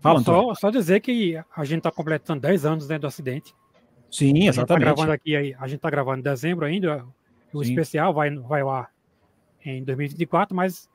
Fala, 0.00 0.20
Antônio. 0.20 0.54
Só, 0.54 0.54
só 0.54 0.70
dizer 0.70 1.00
que 1.00 1.36
a 1.54 1.64
gente 1.66 1.78
está 1.78 1.90
completando 1.90 2.40
10 2.40 2.64
anos 2.64 2.88
dentro 2.88 3.02
do 3.02 3.08
acidente. 3.08 3.54
Sim, 4.10 4.48
exatamente. 4.48 4.48
A 4.48 4.52
gente 4.52 4.62
está 4.62 4.78
gravando 4.78 5.12
aqui, 5.12 5.36
a 5.36 5.66
gente 5.66 5.76
está 5.76 5.90
gravando 5.90 6.20
em 6.20 6.22
dezembro 6.22 6.64
ainda. 6.64 7.04
O 7.52 7.62
Sim. 7.62 7.72
especial 7.72 8.14
vai, 8.14 8.34
vai 8.34 8.64
lá 8.64 8.88
em 9.62 9.84
2024, 9.84 10.56
mas 10.56 10.88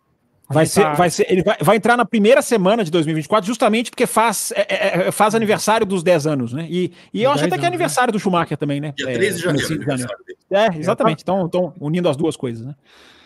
Vai 0.48 0.66
ser, 0.68 0.84
tá... 0.84 0.94
vai 0.94 1.10
ser, 1.10 1.26
ele 1.28 1.42
vai, 1.42 1.58
vai, 1.60 1.76
entrar 1.76 1.98
na 1.98 2.06
primeira 2.06 2.42
semana 2.42 2.84
de 2.84 2.92
2024, 2.92 3.48
justamente 3.48 3.90
porque 3.90 4.06
faz, 4.06 4.54
é, 4.56 4.62
é, 4.70 5.08
é 5.08 5.12
faz 5.12 5.34
aniversário 5.34 5.86
dos 5.88 6.04
10 6.04 6.28
anos, 6.28 6.54
né? 6.54 6.68
E, 6.70 6.94
e 7.12 7.24
eu 7.24 7.32
acho 7.32 7.46
até 7.46 7.56
que 7.56 7.62
é 7.62 7.62
né? 7.62 7.68
aniversário 7.68 8.14
do 8.14 8.20
Schumacher 8.20 8.56
também, 8.56 8.80
né? 8.80 8.94
Dia 8.96 9.12
13 9.12 9.38
de 9.38 9.44
janeiro. 9.44 9.80
De 9.80 9.86
janeiro. 9.86 10.14
É, 10.52 10.68
exatamente. 10.78 11.24
Então, 11.24 11.46
estão 11.48 11.74
unindo 11.80 12.08
as 12.08 12.16
duas 12.16 12.38
coisas, 12.38 12.64
né? 12.66 12.76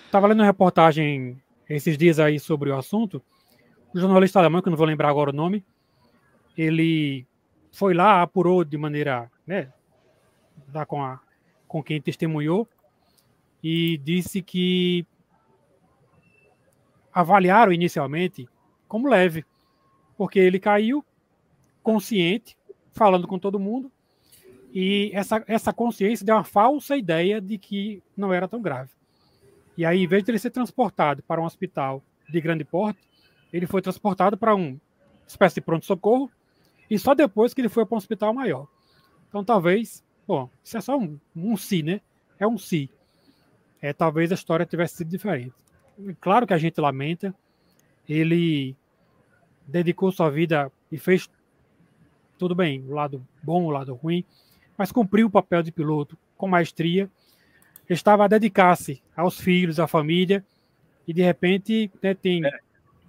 Estava 0.05 0.28
lendo 0.28 0.39
uma 0.39 0.45
reportagem 0.45 1.38
esses 1.70 1.97
dias 1.97 2.20
aí 2.20 2.39
sobre 2.39 2.70
o 2.70 2.78
assunto. 2.78 3.22
O 3.93 3.99
jornalista 3.99 4.39
alemão, 4.39 4.61
que 4.61 4.70
eu 4.70 4.72
não 4.72 4.78
vou 4.78 4.88
lembrar 4.88 5.09
agora 5.09 5.30
o 5.30 5.34
nome, 5.34 5.63
ele 6.57 7.28
foi 7.72 7.93
lá, 7.93 8.22
apurou 8.22 8.63
de 8.63 8.78
maneira, 8.78 9.30
né? 9.45 9.67
Lá 10.74 10.86
com, 10.86 11.03
a, 11.03 11.20
com 11.68 11.84
quem 11.84 12.02
testemunhou 12.02 12.65
e 13.61 13.98
disse 13.98 14.41
que 14.41 15.06
avaliaram 17.14 17.72
inicialmente 17.72 18.48
como 18.88 19.07
leve, 19.07 19.45
porque 20.18 20.40
ele 20.40 20.60
caiu 20.60 21.03
consciente, 21.81 22.57
falando 22.91 23.27
com 23.27 23.40
todo 23.40 23.60
mundo, 23.60 23.91
e 24.73 25.11
essa, 25.14 25.44
essa 25.48 25.73
consciência 25.73 26.26
deu 26.26 26.36
uma 26.36 26.44
falsa 26.44 26.95
ideia 26.95 27.41
de 27.41 27.57
que 27.57 28.03
não 28.15 28.34
era 28.34 28.48
tão 28.48 28.61
grave. 28.61 28.91
E 29.77 29.86
aí, 29.86 30.03
em 30.03 30.07
vez 30.07 30.23
de 30.23 30.31
ele 30.31 30.40
ser 30.40 30.52
transportado 30.52 31.23
para 31.23 31.41
um 31.41 31.45
hospital 31.45 32.03
de 32.30 32.41
grande 32.41 32.64
porte, 32.64 32.99
ele 33.52 33.65
foi 33.65 33.81
transportado 33.81 34.38
para 34.38 34.53
uma 34.53 34.80
espécie 35.26 35.56
de 35.56 35.61
pronto-socorro, 35.61 36.30
e 36.90 36.99
só 36.99 37.14
depois 37.15 37.53
que 37.53 37.61
ele 37.61 37.69
foi 37.69 37.86
para 37.86 37.95
um 37.95 37.98
hospital 37.98 38.34
maior. 38.34 38.68
Então, 39.27 39.44
talvez, 39.44 40.03
bom, 40.27 40.49
isso 40.64 40.77
é 40.77 40.81
só 40.81 40.98
um, 40.98 41.19
um 41.36 41.56
si, 41.56 41.81
né? 41.81 42.02
É 42.40 42.48
um 42.48 42.57
si. 42.57 42.90
É, 43.81 43.94
talvez 43.94 44.31
a 44.31 44.36
história 44.36 44.65
tivesse 44.65 44.98
sido 44.98 45.10
diferente 45.10 45.53
claro 46.19 46.47
que 46.47 46.53
a 46.53 46.57
gente 46.57 46.80
lamenta. 46.80 47.34
Ele 48.07 48.76
dedicou 49.67 50.11
sua 50.11 50.30
vida 50.30 50.71
e 50.91 50.97
fez 50.97 51.30
tudo 52.38 52.55
bem, 52.55 52.84
o 52.88 52.93
lado 52.93 53.21
bom, 53.43 53.65
o 53.65 53.69
lado 53.69 53.93
ruim, 53.93 54.23
mas 54.77 54.91
cumpriu 54.91 55.27
o 55.27 55.30
papel 55.30 55.61
de 55.61 55.71
piloto 55.71 56.17
com 56.38 56.47
maestria. 56.47 57.09
Estava 57.88 58.23
a 58.23 58.27
dedicar-se 58.27 59.01
aos 59.15 59.39
filhos, 59.39 59.80
à 59.80 59.88
família, 59.88 60.43
e 61.07 61.13
de 61.13 61.21
repente 61.21 61.91
né, 62.01 62.13
tem 62.13 62.45
é. 62.45 62.51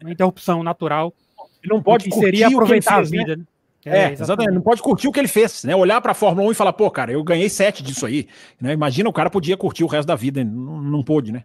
uma 0.02 0.10
interrupção 0.10 0.62
natural. 0.62 1.14
Ele 1.62 1.72
não 1.72 1.82
pode 1.82 2.08
curtir 2.08 2.24
seria 2.24 2.48
aproveitar 2.48 2.96
fez, 2.96 3.08
a 3.08 3.10
vida. 3.10 3.36
Né? 3.36 3.44
É, 3.84 3.90
é 3.90 3.92
exatamente. 3.92 4.22
exatamente. 4.22 4.54
Não 4.54 4.62
pode 4.62 4.82
curtir 4.82 5.08
o 5.08 5.12
que 5.12 5.20
ele 5.20 5.28
fez, 5.28 5.64
né? 5.64 5.76
Olhar 5.76 6.00
para 6.00 6.12
a 6.12 6.14
Fórmula 6.14 6.48
1 6.48 6.52
e 6.52 6.54
falar, 6.54 6.72
pô, 6.72 6.90
cara, 6.90 7.12
eu 7.12 7.22
ganhei 7.22 7.48
sete 7.48 7.82
disso 7.82 8.04
aí. 8.04 8.26
Né? 8.60 8.72
Imagina 8.72 9.08
o 9.08 9.12
cara 9.12 9.30
podia 9.30 9.56
curtir 9.56 9.84
o 9.84 9.86
resto 9.86 10.08
da 10.08 10.16
vida, 10.16 10.42
não, 10.42 10.80
não 10.82 11.02
pôde, 11.04 11.30
né? 11.30 11.44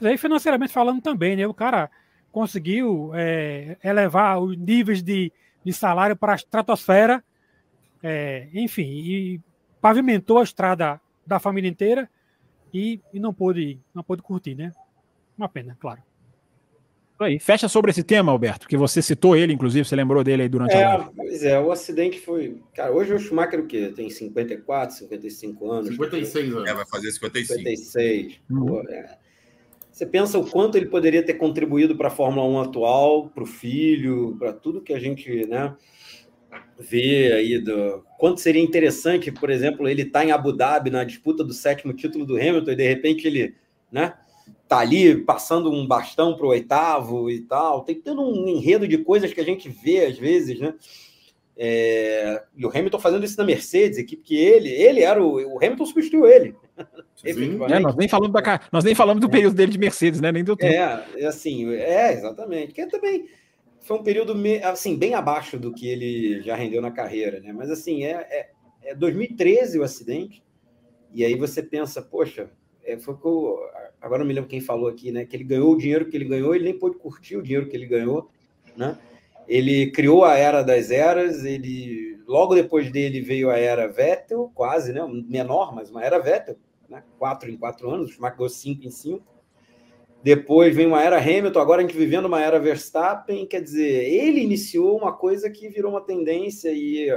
Mas 0.00 0.10
aí, 0.10 0.18
financeiramente 0.18 0.72
falando 0.72 1.00
também, 1.00 1.36
né? 1.36 1.46
O 1.46 1.54
cara 1.54 1.90
conseguiu 2.30 3.12
é, 3.14 3.76
elevar 3.82 4.38
os 4.40 4.56
níveis 4.56 5.02
de, 5.02 5.32
de 5.64 5.72
salário 5.72 6.14
para 6.14 6.32
a 6.32 6.36
estratosfera 6.36 7.24
É, 8.02 8.48
enfim, 8.52 8.82
e 8.82 9.40
pavimentou 9.80 10.38
a 10.38 10.44
estrada 10.44 11.00
da 11.26 11.40
família 11.40 11.68
inteira 11.68 12.08
e, 12.72 13.00
e 13.12 13.18
não 13.18 13.32
pôde 13.32 13.80
não 13.94 14.02
pôde 14.02 14.22
curtir, 14.22 14.54
né? 14.54 14.72
Uma 15.36 15.48
pena, 15.48 15.76
claro. 15.80 16.02
Aí, 17.18 17.38
fecha 17.38 17.66
sobre 17.66 17.90
esse 17.90 18.02
tema, 18.02 18.30
Alberto, 18.30 18.68
que 18.68 18.76
você 18.76 19.00
citou 19.00 19.34
ele, 19.34 19.52
inclusive, 19.52 19.88
você 19.88 19.96
lembrou 19.96 20.22
dele 20.22 20.42
aí 20.42 20.48
durante 20.50 20.74
é, 20.74 20.84
a 20.84 20.96
live. 20.98 21.12
Pois 21.16 21.42
é, 21.42 21.58
o 21.58 21.72
acidente 21.72 22.20
foi. 22.20 22.60
Cara, 22.74 22.92
hoje 22.92 23.14
o 23.14 23.18
Schumacher 23.18 23.60
o 23.60 23.66
quê? 23.66 23.90
Tem 23.96 24.10
54, 24.10 24.94
55 24.96 25.70
anos. 25.70 25.88
56 25.88 26.52
anos. 26.54 26.68
É, 26.68 26.74
vai 26.74 26.86
fazer 26.86 27.10
55. 27.10 27.58
56. 27.58 28.40
Uhum. 28.50 28.66
Pô, 28.66 28.80
é. 28.90 29.18
Você 29.96 30.04
pensa 30.04 30.38
o 30.38 30.44
quanto 30.44 30.76
ele 30.76 30.84
poderia 30.84 31.22
ter 31.22 31.32
contribuído 31.32 31.96
para 31.96 32.08
a 32.08 32.10
Fórmula 32.10 32.46
1 32.46 32.60
atual, 32.60 33.30
para 33.30 33.42
o 33.42 33.46
filho, 33.46 34.36
para 34.38 34.52
tudo 34.52 34.82
que 34.82 34.92
a 34.92 34.98
gente 34.98 35.46
né, 35.46 35.74
vê 36.78 37.32
aí. 37.32 37.58
Do... 37.58 38.04
Quanto 38.18 38.42
seria 38.42 38.62
interessante, 38.62 39.32
por 39.32 39.48
exemplo, 39.48 39.88
ele 39.88 40.02
estar 40.02 40.18
tá 40.18 40.24
em 40.26 40.32
Abu 40.32 40.52
Dhabi 40.52 40.90
na 40.90 41.02
disputa 41.02 41.42
do 41.42 41.54
sétimo 41.54 41.94
título 41.94 42.26
do 42.26 42.36
Hamilton 42.36 42.72
e 42.72 42.76
de 42.76 42.86
repente 42.86 43.26
ele 43.26 43.54
né, 43.90 44.12
tá 44.68 44.80
ali 44.80 45.16
passando 45.24 45.72
um 45.72 45.86
bastão 45.86 46.36
para 46.36 46.44
o 46.44 46.50
oitavo 46.50 47.30
e 47.30 47.40
tal. 47.40 47.82
Tem 47.82 47.98
todo 47.98 48.20
um 48.20 48.46
enredo 48.46 48.86
de 48.86 48.98
coisas 48.98 49.32
que 49.32 49.40
a 49.40 49.44
gente 49.44 49.70
vê 49.70 50.04
às 50.04 50.18
vezes, 50.18 50.60
né? 50.60 50.74
É, 51.56 52.44
e 52.54 52.66
o 52.66 52.68
Hamilton 52.68 52.98
fazendo 52.98 53.24
isso 53.24 53.38
na 53.38 53.44
Mercedes, 53.44 53.98
equipe 53.98 54.22
que 54.22 54.36
ele, 54.36 54.68
ele 54.68 55.00
era 55.00 55.24
o, 55.24 55.54
o 55.54 55.56
Hamilton 55.56 55.86
substituiu 55.86 56.26
ele. 56.26 56.54
É, 57.24 57.80
nós 57.80 57.96
nem 57.96 58.08
falamos 58.08 58.32
da, 58.32 58.60
nós 58.70 58.84
nem 58.84 58.94
falamos 58.94 59.20
do 59.20 59.30
período 59.30 59.56
dele 59.56 59.72
de 59.72 59.78
Mercedes, 59.78 60.20
né? 60.20 60.30
Nem 60.30 60.44
do 60.44 60.56
tempo. 60.56 60.72
É, 60.72 61.26
assim, 61.26 61.72
é 61.74 62.12
exatamente. 62.12 62.72
Que 62.72 62.86
também 62.86 63.26
foi 63.80 63.98
um 63.98 64.02
período 64.02 64.34
assim 64.64 64.96
bem 64.96 65.14
abaixo 65.14 65.58
do 65.58 65.72
que 65.72 65.88
ele 65.88 66.42
já 66.42 66.56
rendeu 66.56 66.82
na 66.82 66.90
carreira, 66.90 67.40
né? 67.40 67.52
Mas 67.52 67.70
assim 67.70 68.04
é, 68.04 68.26
é, 68.30 68.50
é 68.82 68.94
2013 68.94 69.78
o 69.78 69.84
acidente 69.84 70.42
e 71.12 71.24
aí 71.24 71.36
você 71.36 71.62
pensa, 71.62 72.02
poxa, 72.02 72.50
é, 72.84 72.98
foi 72.98 73.16
que 73.16 73.26
eu, 73.26 73.58
agora 74.00 74.18
não 74.18 74.26
me 74.26 74.34
lembro 74.34 74.50
quem 74.50 74.60
falou 74.60 74.88
aqui, 74.88 75.10
né? 75.10 75.24
Que 75.24 75.36
ele 75.36 75.44
ganhou 75.44 75.72
o 75.72 75.78
dinheiro 75.78 76.06
que 76.06 76.16
ele 76.16 76.24
ganhou, 76.24 76.54
ele 76.54 76.64
nem 76.64 76.78
pôde 76.78 76.98
curtir 76.98 77.36
o 77.36 77.42
dinheiro 77.42 77.68
que 77.68 77.76
ele 77.76 77.86
ganhou, 77.86 78.28
né? 78.76 78.98
Ele 79.48 79.90
criou 79.92 80.24
a 80.24 80.36
era 80.36 80.62
das 80.62 80.90
eras, 80.90 81.44
ele 81.44 82.20
logo 82.26 82.54
depois 82.54 82.90
dele 82.90 83.20
veio 83.20 83.50
a 83.50 83.56
era 83.56 83.86
Vettel, 83.86 84.50
quase, 84.54 84.92
né? 84.92 85.00
Menor, 85.28 85.74
mas 85.74 85.90
uma 85.90 86.04
era 86.04 86.18
Vettel, 86.18 86.56
né? 86.88 87.02
Quatro 87.18 87.50
em 87.50 87.56
quatro 87.56 87.90
anos, 87.90 88.10
o 88.10 88.12
Schumacher 88.12 88.48
cinco 88.48 88.86
em 88.86 88.90
cinco. 88.90 89.24
Depois 90.22 90.74
vem 90.74 90.86
uma 90.86 91.02
era 91.02 91.18
Hamilton, 91.18 91.60
agora 91.60 91.82
a 91.82 91.86
gente 91.86 91.96
vivendo 91.96 92.26
uma 92.26 92.40
era 92.40 92.58
Verstappen, 92.58 93.46
quer 93.46 93.62
dizer, 93.62 94.12
ele 94.12 94.40
iniciou 94.40 94.98
uma 94.98 95.12
coisa 95.12 95.48
que 95.48 95.68
virou 95.68 95.92
uma 95.92 96.00
tendência 96.00 96.72
e 96.72 97.08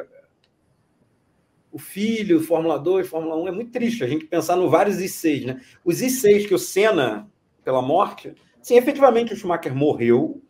o 1.71 1.77
filho, 1.77 2.41
Fórmula 2.41 2.77
2, 2.79 3.07
Fórmula 3.07 3.35
1, 3.37 3.47
é 3.47 3.51
muito 3.51 3.71
triste 3.71 4.03
a 4.03 4.07
gente 4.07 4.25
pensar 4.25 4.55
no 4.55 4.69
vários 4.69 4.97
I6, 4.97 5.45
né? 5.45 5.61
Os 5.83 6.01
I6 6.01 6.47
que 6.47 6.53
o 6.53 6.59
Senna, 6.59 7.29
pela 7.63 7.81
morte, 7.81 8.33
sim, 8.61 8.75
efetivamente 8.75 9.33
o 9.33 9.37
Schumacher 9.37 9.73
morreu, 9.73 10.41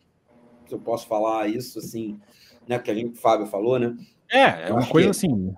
se 0.66 0.74
eu 0.74 0.78
posso 0.78 1.06
falar 1.06 1.48
isso, 1.48 1.78
assim, 1.78 2.18
né? 2.66 2.78
Que 2.78 2.90
a 2.90 2.94
gente, 2.94 3.18
o 3.18 3.20
Fábio 3.20 3.46
falou, 3.46 3.78
né? 3.78 3.96
É, 4.30 4.68
é 4.68 4.72
uma 4.72 4.86
coisa 4.86 5.08
que, 5.08 5.10
assim. 5.10 5.54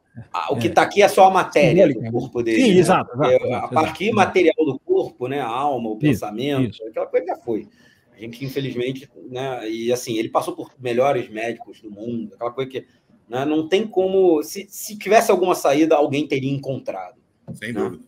O 0.51 0.57
que 0.57 0.69
está 0.69 0.83
aqui 0.83 1.03
é 1.03 1.09
só 1.09 1.27
a 1.27 1.31
matéria 1.31 1.87
do 1.87 2.11
corpo 2.11 2.43
dele. 2.43 2.63
Sim, 2.63 2.73
né? 2.73 2.79
exato, 2.79 3.13
exato, 3.15 3.45
é, 3.47 3.55
A 3.55 3.69
parte 3.69 4.11
material 4.13 4.57
do 4.65 4.79
corpo, 4.79 5.29
né? 5.29 5.41
A 5.41 5.47
alma, 5.47 5.91
o 5.91 5.99
pensamento, 5.99 6.77
isso. 6.77 6.89
aquela 6.89 7.07
coisa 7.07 7.27
já 7.27 7.37
foi. 7.37 7.69
A 8.17 8.19
gente, 8.19 8.43
infelizmente, 8.43 9.09
né? 9.31 9.69
E 9.69 9.93
assim, 9.93 10.17
ele 10.17 10.31
passou 10.31 10.57
por 10.57 10.71
melhores 10.81 11.29
médicos 11.29 11.83
do 11.83 11.91
mundo, 11.91 12.33
aquela 12.35 12.51
coisa 12.51 12.71
que 12.71 12.87
né, 13.29 13.45
não 13.45 13.69
tem 13.69 13.87
como. 13.87 14.43
Se, 14.43 14.67
se 14.71 14.97
tivesse 14.97 15.31
alguma 15.31 15.55
saída, 15.55 15.97
alguém 15.97 16.27
teria 16.27 16.51
encontrado. 16.51 17.21
Sem 17.53 17.75
né? 17.75 17.81
dúvida. 17.81 18.05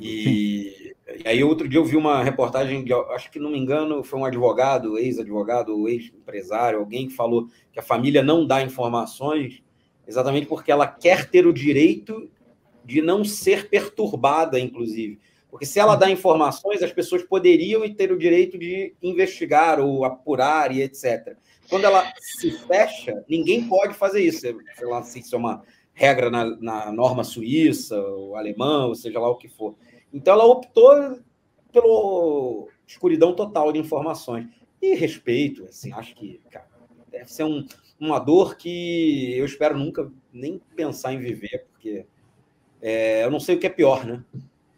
E, 0.00 0.94
e, 1.24 1.28
aí, 1.28 1.44
outro 1.44 1.68
dia 1.68 1.78
eu 1.78 1.84
vi 1.84 1.96
uma 1.96 2.24
reportagem 2.24 2.82
de, 2.82 2.92
acho 2.92 3.30
que 3.30 3.38
não 3.38 3.50
me 3.50 3.58
engano, 3.58 4.02
foi 4.02 4.18
um 4.18 4.24
advogado, 4.24 4.98
ex-advogado, 4.98 5.88
ex-empresário, 5.88 6.78
alguém 6.78 7.08
que 7.08 7.14
falou 7.14 7.46
que 7.70 7.78
a 7.78 7.82
família 7.82 8.22
não 8.22 8.46
dá 8.46 8.62
informações 8.62 9.61
exatamente 10.06 10.46
porque 10.46 10.72
ela 10.72 10.86
quer 10.86 11.28
ter 11.28 11.46
o 11.46 11.52
direito 11.52 12.30
de 12.84 13.00
não 13.00 13.24
ser 13.24 13.68
perturbada, 13.68 14.58
inclusive. 14.58 15.20
Porque 15.50 15.66
se 15.66 15.78
ela 15.78 15.96
dá 15.96 16.10
informações, 16.10 16.82
as 16.82 16.92
pessoas 16.92 17.22
poderiam 17.22 17.88
ter 17.94 18.10
o 18.10 18.18
direito 18.18 18.58
de 18.58 18.94
investigar 19.02 19.78
ou 19.80 20.04
apurar 20.04 20.74
e 20.74 20.80
etc. 20.80 21.36
Quando 21.68 21.84
ela 21.84 22.10
se 22.18 22.50
fecha, 22.66 23.22
ninguém 23.28 23.68
pode 23.68 23.94
fazer 23.94 24.22
isso. 24.22 24.40
Sei 24.40 24.86
lá 24.86 25.02
se 25.02 25.20
isso 25.20 25.34
é 25.34 25.38
uma 25.38 25.62
regra 25.92 26.30
na, 26.30 26.56
na 26.56 26.90
norma 26.90 27.22
suíça, 27.22 28.00
ou 28.00 28.34
alemã, 28.34 28.86
ou 28.86 28.94
seja 28.94 29.20
lá 29.20 29.28
o 29.28 29.36
que 29.36 29.48
for. 29.48 29.74
Então 30.12 30.32
ela 30.32 30.44
optou 30.44 31.18
pela 31.70 32.66
escuridão 32.86 33.34
total 33.34 33.72
de 33.72 33.78
informações. 33.78 34.46
E 34.80 34.94
respeito, 34.94 35.64
assim, 35.64 35.92
acho 35.92 36.14
que 36.14 36.40
cara, 36.50 36.66
deve 37.10 37.32
ser 37.32 37.44
um, 37.44 37.64
uma 38.02 38.18
dor 38.18 38.56
que 38.56 39.32
eu 39.36 39.44
espero 39.44 39.78
nunca 39.78 40.10
nem 40.32 40.60
pensar 40.74 41.12
em 41.12 41.20
viver, 41.20 41.66
porque 41.70 42.04
é, 42.80 43.24
eu 43.24 43.30
não 43.30 43.38
sei 43.38 43.54
o 43.54 43.58
que 43.60 43.66
é 43.66 43.70
pior, 43.70 44.04
né? 44.04 44.24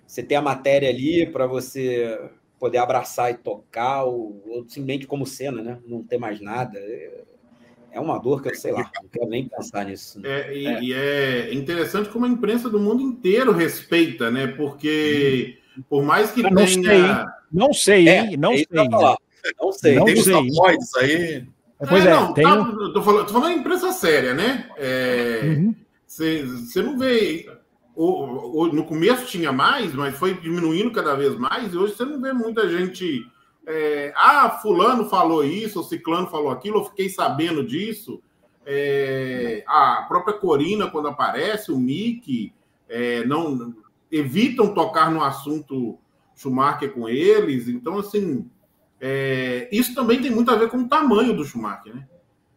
Você 0.06 0.22
ter 0.22 0.34
a 0.34 0.42
matéria 0.42 0.90
ali 0.90 1.26
para 1.26 1.46
você 1.46 2.20
poder 2.58 2.78
abraçar 2.78 3.30
e 3.30 3.34
tocar, 3.34 4.04
ou, 4.04 4.42
ou, 4.46 4.64
simplesmente 4.68 5.06
como 5.06 5.26
cena, 5.26 5.62
né? 5.62 5.78
Não 5.86 6.02
ter 6.02 6.18
mais 6.18 6.38
nada. 6.38 6.78
É 7.90 7.98
uma 7.98 8.18
dor 8.18 8.42
que 8.42 8.50
eu 8.50 8.54
sei 8.54 8.72
lá, 8.72 8.90
não 9.02 9.08
quero 9.08 9.30
nem 9.30 9.48
pensar 9.48 9.86
nisso. 9.86 10.20
Né? 10.20 10.28
É, 10.28 10.54
e, 10.54 10.66
é. 10.66 10.82
e, 10.82 10.92
é. 10.92 11.54
interessante 11.54 12.10
como 12.10 12.26
a 12.26 12.28
imprensa 12.28 12.68
do 12.68 12.78
mundo 12.78 13.02
inteiro 13.02 13.52
respeita, 13.52 14.30
né? 14.30 14.48
Porque 14.48 15.58
hum. 15.78 15.82
por 15.88 16.02
mais 16.02 16.30
que 16.30 16.42
não 16.42 16.54
tenha. 16.54 16.66
Sei, 16.68 17.24
não 17.50 17.72
sei, 17.72 18.08
hein? 18.08 18.34
É, 18.34 18.36
não 18.36 18.52
é 18.52 18.56
sei. 18.58 18.66
Não 19.58 19.72
sei. 19.72 19.94
Não 19.94 20.04
tem 20.04 20.16
sei. 20.16 20.34
Aí. 21.00 21.53
Pois 21.78 22.06
é, 22.06 22.10
não, 22.10 22.32
tem... 22.32 22.44
tá, 22.44 22.64
tô, 22.92 23.02
falando, 23.02 23.26
tô 23.26 23.32
falando 23.32 23.58
imprensa 23.58 23.92
séria, 23.92 24.34
né? 24.34 24.68
Você 26.06 26.42
uhum. 26.76 26.84
não 26.84 26.98
vê. 26.98 27.50
O, 27.96 28.62
o, 28.62 28.66
no 28.72 28.84
começo 28.84 29.26
tinha 29.26 29.52
mais, 29.52 29.94
mas 29.94 30.16
foi 30.16 30.34
diminuindo 30.34 30.90
cada 30.90 31.14
vez 31.14 31.36
mais, 31.36 31.72
e 31.72 31.76
hoje 31.76 31.94
você 31.94 32.04
não 32.04 32.20
vê 32.20 32.32
muita 32.32 32.68
gente. 32.68 33.24
É, 33.66 34.12
ah, 34.16 34.50
Fulano 34.60 35.08
falou 35.08 35.44
isso, 35.44 35.78
ou 35.78 35.84
Ciclano 35.84 36.26
falou 36.26 36.50
aquilo, 36.50 36.78
eu 36.78 36.84
fiquei 36.84 37.08
sabendo 37.08 37.64
disso. 37.64 38.20
É, 38.66 39.62
a 39.66 40.04
própria 40.08 40.34
Corina, 40.34 40.90
quando 40.90 41.08
aparece, 41.08 41.70
o 41.70 41.78
Mickey, 41.78 42.52
é, 42.88 43.24
não 43.24 43.74
evitam 44.10 44.74
tocar 44.74 45.10
no 45.10 45.22
assunto 45.22 45.98
Schumacher 46.34 46.92
com 46.92 47.08
eles. 47.08 47.68
Então, 47.68 47.98
assim, 47.98 48.48
é, 49.00 49.68
isso 49.72 49.94
também 49.94 50.20
tem 50.20 50.30
muito 50.30 50.50
a 50.50 50.56
ver 50.56 50.70
com 50.70 50.78
o 50.78 50.88
tamanho 50.88 51.34
do 51.34 51.44
Schumacher, 51.44 51.94
né? 51.94 52.08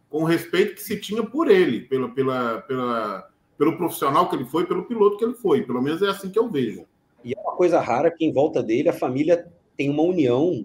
Com 0.08 0.22
o 0.22 0.26
respeito 0.26 0.74
que 0.74 0.82
se 0.82 0.98
tinha 0.98 1.22
por 1.22 1.50
ele, 1.50 1.80
pela, 1.80 2.08
pela, 2.08 2.62
pela, 2.62 3.30
pelo 3.58 3.76
profissional 3.76 4.28
que 4.28 4.36
ele 4.36 4.46
foi, 4.46 4.66
pelo 4.66 4.86
piloto 4.86 5.18
que 5.18 5.24
ele 5.24 5.34
foi. 5.34 5.62
Pelo 5.62 5.82
menos 5.82 6.00
é 6.00 6.08
assim 6.08 6.30
que 6.30 6.38
eu 6.38 6.48
vejo. 6.48 6.86
E 7.22 7.34
é 7.34 7.40
uma 7.40 7.56
coisa 7.56 7.80
rara 7.80 8.10
que 8.10 8.24
em 8.24 8.32
volta 8.32 8.62
dele 8.62 8.88
a 8.88 8.92
família 8.92 9.46
tem 9.76 9.90
uma 9.90 10.02
união. 10.02 10.64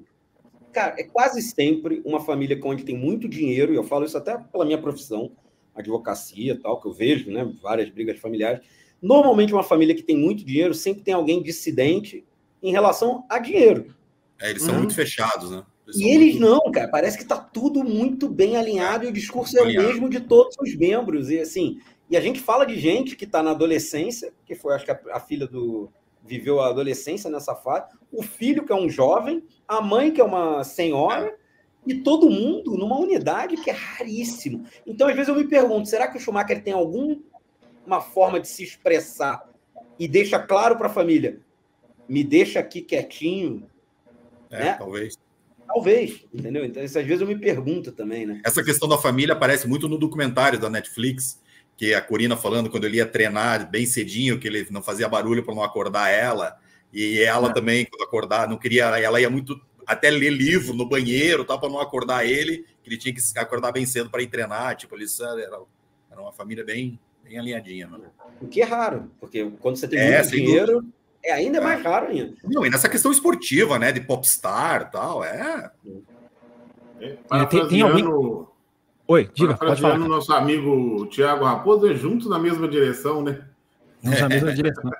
Cara, 0.72 0.96
é 0.98 1.04
quase 1.04 1.42
sempre 1.42 2.02
uma 2.06 2.20
família 2.20 2.60
onde 2.64 2.84
tem 2.84 2.98
muito 2.98 3.28
dinheiro, 3.28 3.74
e 3.74 3.76
eu 3.76 3.84
falo 3.84 4.06
isso 4.06 4.18
até 4.18 4.38
pela 4.38 4.66
minha 4.66 4.82
profissão, 4.82 5.32
advocacia 5.76 6.60
tal, 6.62 6.80
que 6.80 6.88
eu 6.88 6.94
vejo, 6.94 7.30
né? 7.32 7.52
Várias 7.62 7.90
brigas 7.90 8.20
familiares. 8.20 8.66
Normalmente, 9.02 9.54
uma 9.54 9.64
família 9.64 9.94
que 9.94 10.02
tem 10.04 10.18
muito 10.18 10.46
dinheiro 10.46 10.74
sempre 10.74 11.04
tem 11.04 11.14
alguém 11.14 11.44
dissidente 11.44 12.24
em 12.62 12.72
relação 12.72 13.26
a 13.28 13.38
dinheiro. 13.38 13.94
É, 14.44 14.50
eles 14.50 14.62
são 14.62 14.74
uhum. 14.74 14.80
muito 14.82 14.94
fechados, 14.94 15.50
né? 15.50 15.64
Eles 15.88 15.98
e 15.98 16.10
eles 16.10 16.36
muito... 16.38 16.46
não, 16.46 16.72
cara. 16.72 16.90
Parece 16.90 17.16
que 17.16 17.24
está 17.24 17.38
tudo 17.38 17.82
muito 17.82 18.28
bem 18.28 18.58
alinhado 18.58 19.06
e 19.06 19.08
o 19.08 19.14
discurso 19.14 19.58
é 19.58 19.62
o 19.62 19.68
mesmo 19.68 20.10
de 20.10 20.20
todos 20.20 20.54
os 20.60 20.76
membros. 20.76 21.30
E 21.30 21.40
assim, 21.40 21.80
e 22.10 22.18
a 22.18 22.22
gente 22.22 22.42
fala 22.42 22.66
de 22.66 22.78
gente 22.78 23.16
que 23.16 23.24
está 23.24 23.42
na 23.42 23.52
adolescência, 23.52 24.34
que 24.46 24.54
foi, 24.54 24.76
acho 24.76 24.84
que 24.84 24.92
a, 24.92 25.00
a, 25.14 25.20
filha 25.22 25.48
do. 25.48 25.90
viveu 26.22 26.60
a 26.60 26.68
adolescência 26.68 27.30
nessa 27.30 27.56
fase, 27.56 27.88
o 28.12 28.22
filho, 28.22 28.66
que 28.66 28.74
é 28.74 28.76
um 28.76 28.90
jovem, 28.90 29.42
a 29.66 29.80
mãe, 29.80 30.12
que 30.12 30.20
é 30.20 30.24
uma 30.26 30.62
senhora, 30.66 31.28
é. 31.28 31.36
e 31.88 31.96
todo 32.02 32.30
mundo 32.30 32.76
numa 32.78 33.00
unidade 33.00 33.56
que 33.56 33.70
é 33.70 33.74
raríssimo. 33.74 34.66
Então, 34.86 35.08
às 35.08 35.16
vezes, 35.16 35.30
eu 35.30 35.36
me 35.36 35.48
pergunto: 35.48 35.88
será 35.88 36.10
que 36.10 36.18
o 36.18 36.20
Schumacher 36.20 36.62
tem 36.62 36.74
alguma 36.74 38.02
forma 38.02 38.42
de 38.42 38.48
se 38.50 38.62
expressar 38.62 39.50
e 39.98 40.06
deixa 40.06 40.38
claro 40.38 40.76
para 40.76 40.88
a 40.88 40.94
família? 40.94 41.40
Me 42.10 42.26
deixa 42.26 42.60
aqui 42.60 42.82
quietinho, 42.82 43.66
é, 44.54 44.60
né? 44.60 44.74
talvez. 44.74 45.18
Talvez, 45.66 46.26
entendeu? 46.34 46.66
Então, 46.66 46.84
isso, 46.84 47.00
às 47.00 47.06
vezes 47.06 47.22
eu 47.22 47.28
me 47.28 47.38
pergunto 47.38 47.92
também, 47.92 48.26
né? 48.26 48.42
Essa 48.46 48.64
questão 48.64 48.88
da 48.88 48.98
família 48.98 49.34
aparece 49.34 49.68
muito 49.68 49.88
no 49.88 49.98
documentário 49.98 50.60
da 50.60 50.70
Netflix, 50.70 51.42
que 51.78 51.94
a 51.94 52.02
Corina 52.02 52.38
falando 52.38 52.70
quando 52.70 52.86
ele 52.86 52.98
ia 52.98 53.06
treinar 53.06 53.70
bem 53.70 53.86
cedinho, 53.86 54.40
que 54.40 54.48
ele 54.48 54.68
não 54.70 54.84
fazia 54.84 55.10
barulho 55.10 55.44
para 55.44 55.56
não 55.56 55.64
acordar 55.64 56.10
ela, 56.10 56.58
e 56.92 57.20
ela 57.22 57.50
é. 57.50 57.54
também, 57.54 57.86
quando 57.86 58.04
acordar, 58.04 58.48
não 58.48 58.58
queria, 58.58 58.86
ela 59.00 59.20
ia 59.20 59.30
muito 59.30 59.60
até 59.86 60.10
ler 60.10 60.30
livro 60.30 60.74
no 60.74 60.88
banheiro, 60.88 61.44
tal, 61.44 61.60
para 61.60 61.70
não 61.70 61.80
acordar 61.80 62.26
ele, 62.26 62.66
que 62.84 62.90
ele 62.90 62.98
tinha 62.98 63.14
que 63.14 63.22
acordar 63.38 63.72
bem 63.72 63.86
cedo 63.86 64.10
para 64.10 64.22
ir 64.22 64.28
treinar, 64.28 64.76
tipo, 64.76 64.96
eles 64.96 65.20
era, 65.20 65.62
era 66.12 66.22
uma 66.22 66.32
família 66.32 66.64
bem, 66.64 67.00
bem 67.24 67.40
alinhadinha. 67.40 67.88
Mano. 67.88 68.06
O 68.40 68.48
que 68.48 68.62
é 68.62 68.66
raro, 68.66 69.12
porque 69.20 69.50
quando 69.60 69.78
você 69.78 69.88
tem 69.88 70.00
é, 70.00 70.20
muito 70.20 70.32
dinheiro, 70.32 70.74
dúvida. 70.74 70.94
É 71.24 71.32
ainda 71.32 71.62
mais 71.62 71.80
é. 71.80 71.84
raro 71.88 72.08
ainda. 72.08 72.34
Não, 72.44 72.66
e 72.66 72.70
nessa 72.70 72.90
questão 72.90 73.12
esportiva, 73.12 73.80
né? 73.80 73.92
De 73.92 74.02
popstar 74.02 74.82
e 74.82 74.92
tal, 74.92 75.24
é. 75.24 75.72
é 77.32 77.46
tem, 77.46 77.68
tem 77.68 77.82
alguém. 77.82 78.06
Oi, 79.08 79.30
diga, 79.34 79.56
pode 79.56 79.82
falar. 79.82 79.98
nosso 79.98 80.34
amigo 80.34 81.06
Tiago 81.08 81.44
Raposo 81.46 81.88
é 81.88 81.94
junto 81.94 82.30
na 82.30 82.40
mesma 82.40 82.68
direção, 82.68 83.22
né? 83.22 83.42
na 84.04 84.28
mesma 84.28 84.54
direção. 84.54 84.92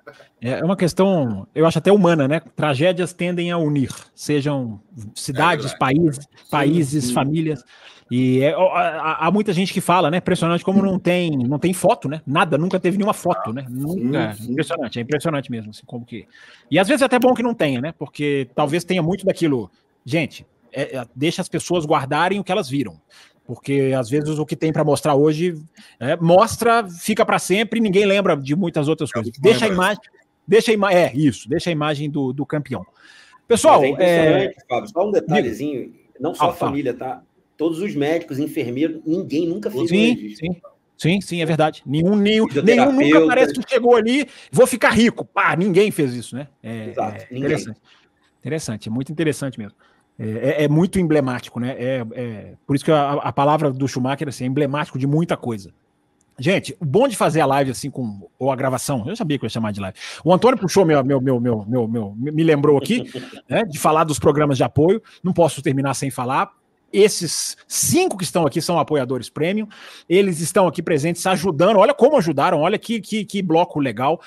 É 0.42 0.64
uma 0.64 0.78
questão, 0.78 1.48
eu 1.54 1.66
acho 1.66 1.78
até 1.78 1.92
humana, 1.92 2.28
né? 2.28 2.42
Tragédias 2.56 3.14
tendem 3.14 3.52
a 3.52 3.58
unir, 3.58 3.94
sejam 4.16 4.80
cidades, 5.14 5.74
é 5.74 5.78
países, 5.78 6.28
países, 6.50 7.06
sim. 7.06 7.14
famílias. 7.14 7.64
E 8.12 8.42
é, 8.42 8.54
há, 8.54 9.28
há, 9.28 9.32
muita 9.32 9.54
gente 9.54 9.74
que 9.74 9.82
fala, 9.82 10.12
né? 10.12 10.18
Impressionante 10.18 10.64
como 10.64 10.82
não 10.82 11.00
tem, 11.00 11.32
não 11.32 11.58
tem 11.58 11.74
foto, 11.74 12.08
né? 12.08 12.22
Nada, 12.26 12.58
nunca 12.58 12.80
teve 12.80 12.98
nenhuma 12.98 13.14
foto, 13.14 13.54
né? 13.54 13.66
Nunca. 13.70 14.34
Sim, 14.34 14.44
sim. 14.44 14.52
Impressionante, 14.52 15.00
é 15.00 15.02
impressionante 15.02 15.52
mesmo, 15.52 15.72
assim, 15.72 15.84
como 15.86 16.06
que. 16.06 16.28
E 16.70 16.78
às 16.78 16.88
vezes 16.88 17.02
é 17.02 17.06
até 17.06 17.18
bom 17.18 17.34
que 17.34 17.44
não 17.44 17.54
tenha, 17.54 17.82
né? 17.82 17.94
Porque 17.98 18.50
talvez 18.56 18.84
tenha 18.84 19.02
muito 19.02 19.26
daquilo. 19.26 19.72
Gente, 20.06 20.46
é, 20.72 20.98
é, 20.98 21.06
deixa 21.16 21.42
as 21.42 21.50
pessoas 21.50 21.86
guardarem 21.86 22.40
o 22.40 22.44
que 22.44 22.52
elas 22.52 22.70
viram. 22.70 23.00
Porque 23.46 23.94
às 23.98 24.10
vezes 24.10 24.40
o 24.40 24.46
que 24.46 24.56
tem 24.56 24.72
para 24.72 24.84
mostrar 24.84 25.16
hoje 25.16 25.56
é, 26.00 26.16
mostra, 26.16 26.88
fica 26.88 27.26
para 27.26 27.38
sempre 27.38 27.80
e 27.80 27.82
ninguém 27.82 28.06
lembra 28.06 28.38
de 28.38 28.56
muitas 28.56 28.88
outras 28.88 29.10
é 29.10 29.14
coisas. 29.14 29.34
Deixa 29.38 29.66
a 29.66 29.68
imagem, 29.68 30.02
deixa 30.48 30.72
a 30.72 30.74
imagem, 30.74 30.98
é 30.98 31.12
isso, 31.14 31.50
deixa 31.50 31.70
a 31.70 31.74
imagem 31.74 32.10
do, 32.10 32.32
do 32.32 32.46
campeão. 32.46 32.86
Pessoal, 33.46 33.82
Mas 33.82 34.00
é, 34.00 34.46
é... 34.46 34.54
Fábio, 34.68 34.90
só 34.90 35.08
um 35.08 35.12
detalhezinho, 35.12 35.94
não 36.20 36.34
só 36.34 36.46
ah, 36.46 36.50
a 36.50 36.54
família, 36.54 36.94
tá? 36.94 37.22
Todos 37.58 37.80
os 37.80 37.96
médicos, 37.96 38.40
enfermeiros, 38.40 39.02
ninguém 39.06 39.48
nunca 39.48 39.70
fez 39.70 39.90
sim, 39.90 40.36
sim. 40.36 40.62
Sim, 40.98 41.20
sim, 41.20 41.42
é 41.42 41.46
verdade. 41.46 41.84
Nenhum, 41.86 42.16
nenhum, 42.16 42.48
nenhum 42.64 42.92
nunca 42.94 43.28
parece 43.28 43.54
que 43.54 43.62
chegou 43.68 43.96
ali, 43.96 44.26
vou 44.52 44.66
ficar 44.66 44.92
rico. 44.92 45.26
Pá, 45.26 45.56
ninguém 45.56 45.92
fez 45.92 46.14
isso, 46.14 46.36
né? 46.36 46.48
É, 46.62 46.90
Exato, 46.90 47.26
é 47.30 47.38
interessante. 47.38 47.82
Interessante, 48.40 48.90
é 48.90 48.92
muito 48.92 49.12
interessante 49.12 49.60
mesmo. 49.60 49.76
É, 50.18 50.28
é, 50.28 50.64
é 50.64 50.68
muito 50.68 51.00
emblemático, 51.00 51.60
né? 51.60 51.76
É, 51.78 52.06
é 52.14 52.54
por 52.68 52.76
isso 52.76 52.86
que 52.86 52.92
a, 52.92 53.14
a, 53.14 53.34
palavra 53.34 53.72
do 53.72 53.88
Schumacher 53.88 54.28
assim, 54.30 54.44
é 54.44 54.48
emblemático 54.48 55.00
de 55.00 55.08
muita 55.08 55.36
coisa. 55.36 55.72
Gente, 56.40 56.76
o 56.80 56.86
bom 56.86 57.08
de 57.08 57.16
fazer 57.16 57.42
a 57.42 57.46
live 57.46 57.72
assim 57.72 57.90
com 57.90 58.28
ou 58.40 58.52
a 58.52 58.56
gravação, 58.56 59.04
eu 59.08 59.16
sabia 59.16 59.38
que 59.38 59.46
eu 59.46 59.48
ia 59.48 59.52
chamar 59.52 59.72
de 59.72 59.80
live. 59.80 59.98
O 60.24 60.34
Antônio 60.34 60.58
puxou 60.58 60.86
meu, 60.86 61.04
meu, 61.04 61.22
meu, 61.22 61.40
meu, 61.40 61.66
meu, 61.68 61.88
meu 61.88 62.16
me 62.18 62.44
lembrou 62.44 62.78
aqui, 62.78 63.04
né, 63.50 63.64
de 63.64 63.78
falar 63.78 64.04
dos 64.04 64.20
programas 64.20 64.58
de 64.58 64.64
apoio. 64.64 65.02
Não 65.24 65.34
posso 65.34 65.62
terminar 65.62 65.94
sem 65.96 66.10
falar. 66.10 66.52
Esses 66.94 67.58
cinco 67.68 68.18
que 68.18 68.24
estão 68.24 68.46
aqui 68.46 68.62
são 68.62 68.78
apoiadores 68.78 69.30
premium. 69.30 69.68
Eles 70.08 70.40
estão 70.40 70.68
aqui 70.68 70.82
presentes 70.82 71.26
ajudando. 71.26 71.78
Olha 71.78 71.94
como 71.94 72.18
ajudaram, 72.18 72.60
olha 72.60 72.78
que, 72.78 73.02
que, 73.02 73.26
que 73.26 73.42
bloco 73.42 73.80
legal. 73.80 74.22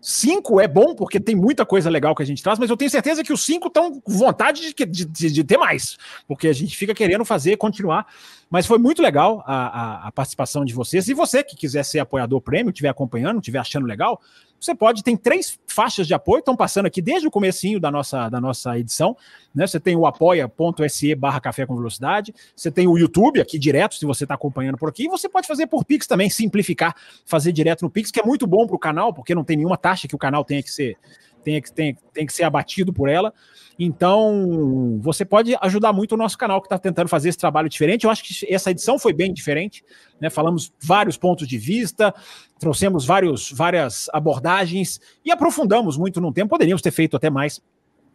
Cinco 0.00 0.60
é 0.60 0.66
bom, 0.66 0.94
porque 0.94 1.20
tem 1.20 1.34
muita 1.34 1.66
coisa 1.66 1.90
legal 1.90 2.14
que 2.14 2.22
a 2.22 2.26
gente 2.26 2.42
traz, 2.42 2.58
mas 2.58 2.70
eu 2.70 2.76
tenho 2.76 2.90
certeza 2.90 3.22
que 3.22 3.32
os 3.32 3.44
cinco 3.44 3.68
estão 3.68 4.00
com 4.00 4.12
vontade 4.12 4.74
de, 4.74 4.86
de, 4.86 5.04
de, 5.04 5.30
de, 5.30 5.44
ter 5.44 5.58
mais, 5.58 5.98
porque 6.26 6.48
a 6.48 6.54
gente 6.54 6.74
fica 6.74 6.94
querendo 6.94 7.24
fazer, 7.24 7.58
continuar. 7.58 8.06
Mas 8.50 8.66
foi 8.66 8.78
muito 8.78 9.00
legal 9.00 9.44
a, 9.46 9.54
a, 9.54 10.08
a 10.08 10.12
participação 10.12 10.64
de 10.64 10.74
vocês. 10.74 11.06
E 11.08 11.14
você 11.14 11.44
que 11.44 11.54
quiser 11.54 11.84
ser 11.84 12.00
apoiador 12.00 12.40
prêmio, 12.40 12.70
estiver 12.70 12.88
acompanhando, 12.88 13.38
estiver 13.38 13.60
achando 13.60 13.86
legal, 13.86 14.20
você 14.60 14.74
pode, 14.74 15.02
tem 15.02 15.16
três 15.16 15.58
faixas 15.66 16.06
de 16.06 16.12
apoio, 16.12 16.40
estão 16.40 16.54
passando 16.54 16.84
aqui 16.84 17.00
desde 17.00 17.26
o 17.26 17.30
comecinho 17.30 17.80
da 17.80 17.90
nossa, 17.90 18.28
da 18.28 18.40
nossa 18.40 18.78
edição, 18.78 19.16
né? 19.54 19.66
Você 19.66 19.80
tem 19.80 19.96
o 19.96 20.04
apoia.se 20.04 21.14
barra 21.14 21.40
café 21.40 21.64
com 21.64 21.74
velocidade, 21.74 22.34
você 22.54 22.70
tem 22.70 22.86
o 22.86 22.98
YouTube 22.98 23.40
aqui 23.40 23.58
direto, 23.58 23.94
se 23.94 24.04
você 24.04 24.24
está 24.24 24.34
acompanhando 24.34 24.76
por 24.76 24.90
aqui, 24.90 25.04
e 25.04 25.08
você 25.08 25.28
pode 25.30 25.46
fazer 25.46 25.66
por 25.66 25.84
Pix 25.84 26.06
também, 26.06 26.28
simplificar, 26.28 26.94
fazer 27.24 27.52
direto 27.52 27.82
no 27.82 27.90
Pix, 27.90 28.10
que 28.10 28.20
é 28.20 28.22
muito 28.22 28.46
bom 28.46 28.66
para 28.66 28.76
o 28.76 28.78
canal, 28.78 29.14
porque 29.14 29.34
não 29.34 29.44
tem 29.44 29.56
nenhuma 29.56 29.78
taxa 29.78 30.06
que 30.06 30.14
o 30.14 30.18
canal 30.18 30.44
tenha 30.44 30.62
que 30.62 30.70
ser, 30.70 30.98
tenha 31.42 31.60
que, 31.60 31.72
tem, 31.72 31.96
tem 32.12 32.26
que 32.26 32.32
ser 32.32 32.44
abatido 32.44 32.92
por 32.92 33.08
ela. 33.08 33.32
Então, 33.78 34.98
você 35.00 35.24
pode 35.24 35.56
ajudar 35.60 35.92
muito 35.92 36.12
o 36.12 36.16
nosso 36.16 36.36
canal 36.36 36.60
que 36.60 36.66
está 36.66 36.78
tentando 36.78 37.08
fazer 37.08 37.30
esse 37.30 37.38
trabalho 37.38 37.68
diferente. 37.68 38.04
Eu 38.04 38.10
acho 38.10 38.22
que 38.22 38.52
essa 38.52 38.70
edição 38.70 38.98
foi 38.98 39.12
bem 39.12 39.32
diferente. 39.32 39.82
Né? 40.20 40.28
Falamos 40.28 40.72
vários 40.82 41.16
pontos 41.16 41.48
de 41.48 41.56
vista, 41.56 42.14
trouxemos 42.58 43.06
vários, 43.06 43.50
várias 43.50 44.08
abordagens 44.12 45.00
e 45.24 45.30
aprofundamos 45.30 45.96
muito 45.96 46.20
no 46.20 46.32
tempo. 46.32 46.50
Poderíamos 46.50 46.82
ter 46.82 46.90
feito 46.90 47.16
até 47.16 47.30
mais, 47.30 47.62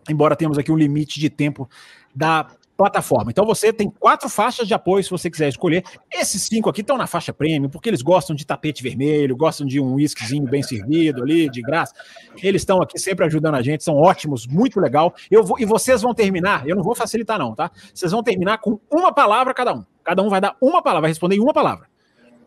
embora 0.08 0.36
temos 0.36 0.58
aqui 0.58 0.72
um 0.72 0.78
limite 0.78 1.20
de 1.20 1.30
tempo 1.30 1.68
da 2.14 2.48
plataforma. 2.76 3.32
Então 3.32 3.46
você 3.46 3.72
tem 3.72 3.90
quatro 3.90 4.30
faixas 4.30 4.68
de 4.68 4.74
apoio 4.74 5.04
se 5.04 5.10
você 5.10 5.30
quiser 5.30 5.48
escolher. 5.48 5.84
Esses 6.12 6.42
cinco 6.44 6.70
aqui 6.70 6.82
estão 6.82 6.98
na 6.98 7.08
faixa 7.08 7.34
premium, 7.34 7.70
porque 7.70 7.90
eles 7.90 8.02
gostam 8.02 8.36
de 8.36 8.46
tapete 8.46 8.84
vermelho, 8.84 9.36
gostam 9.36 9.66
de 9.66 9.80
um 9.80 9.96
whiskyzinho 9.96 10.46
bem 10.46 10.62
servido 10.62 11.24
ali, 11.24 11.50
de 11.50 11.62
graça. 11.62 11.94
Eles 12.42 12.62
estão 12.62 12.82
aqui 12.82 13.00
sempre 13.00 13.26
ajudando 13.26 13.56
a 13.56 13.62
gente, 13.62 13.84
são 13.84 13.96
ótimos, 13.96 14.46
muito 14.46 14.80
legal. 14.80 15.14
Eu 15.32 15.44
vou, 15.44 15.60
e 15.60 15.66
vocês 15.66 16.02
vão 16.02 16.14
terminar, 16.14 16.68
eu 16.68 16.76
não 16.76 16.84
vou 16.84 16.96
facilitar 16.96 17.40
não, 17.40 17.56
tá? 17.56 17.72
Vocês 17.94 18.12
vão 18.12 18.22
terminar 18.22 18.58
com 18.60 18.80
uma 18.92 19.14
palavra 19.14 19.54
cada 19.54 19.74
um. 19.74 19.86
Cada 20.04 20.22
um 20.22 20.30
vai 20.30 20.42
dar 20.42 20.56
uma 20.62 20.82
palavra, 20.82 21.02
vai 21.02 21.12
responder 21.12 21.36
em 21.36 21.40
uma 21.40 21.54
palavra. 21.54 21.88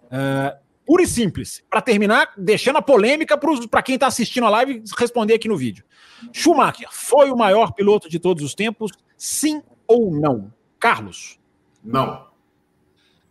Uh, 0.07 0.57
pura 0.87 1.03
e 1.03 1.07
simples. 1.07 1.63
Para 1.69 1.81
terminar, 1.81 2.33
deixando 2.37 2.77
a 2.77 2.83
polêmica 2.83 3.39
para 3.71 3.83
quem 3.83 3.95
está 3.95 4.07
assistindo 4.07 4.47
a 4.47 4.51
live 4.51 4.83
responder 4.97 5.35
aqui 5.35 5.49
no 5.49 5.57
vídeo. 5.57 5.85
Schumacher 6.33 6.89
foi 6.91 7.31
o 7.31 7.37
maior 7.37 7.73
piloto 7.73 8.09
de 8.09 8.19
todos 8.19 8.45
os 8.45 8.55
tempos? 8.55 8.93
Sim 9.17 9.63
ou 9.89 10.13
não? 10.13 10.53
Carlos? 10.79 11.41
Não. 11.83 12.29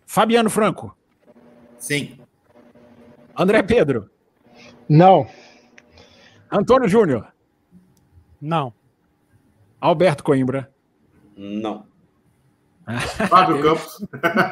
Fabiano 0.06 0.50
Franco? 0.50 0.98
Sim. 1.78 2.20
André 3.38 3.62
Pedro? 3.62 4.10
Não. 4.90 5.28
Antônio 6.52 6.90
Júnior? 6.90 7.32
Não. 8.42 8.74
Alberto 9.80 10.24
Coimbra? 10.24 10.72
Não. 11.38 11.86
Fábio 13.30 13.62
Campos. 13.62 14.06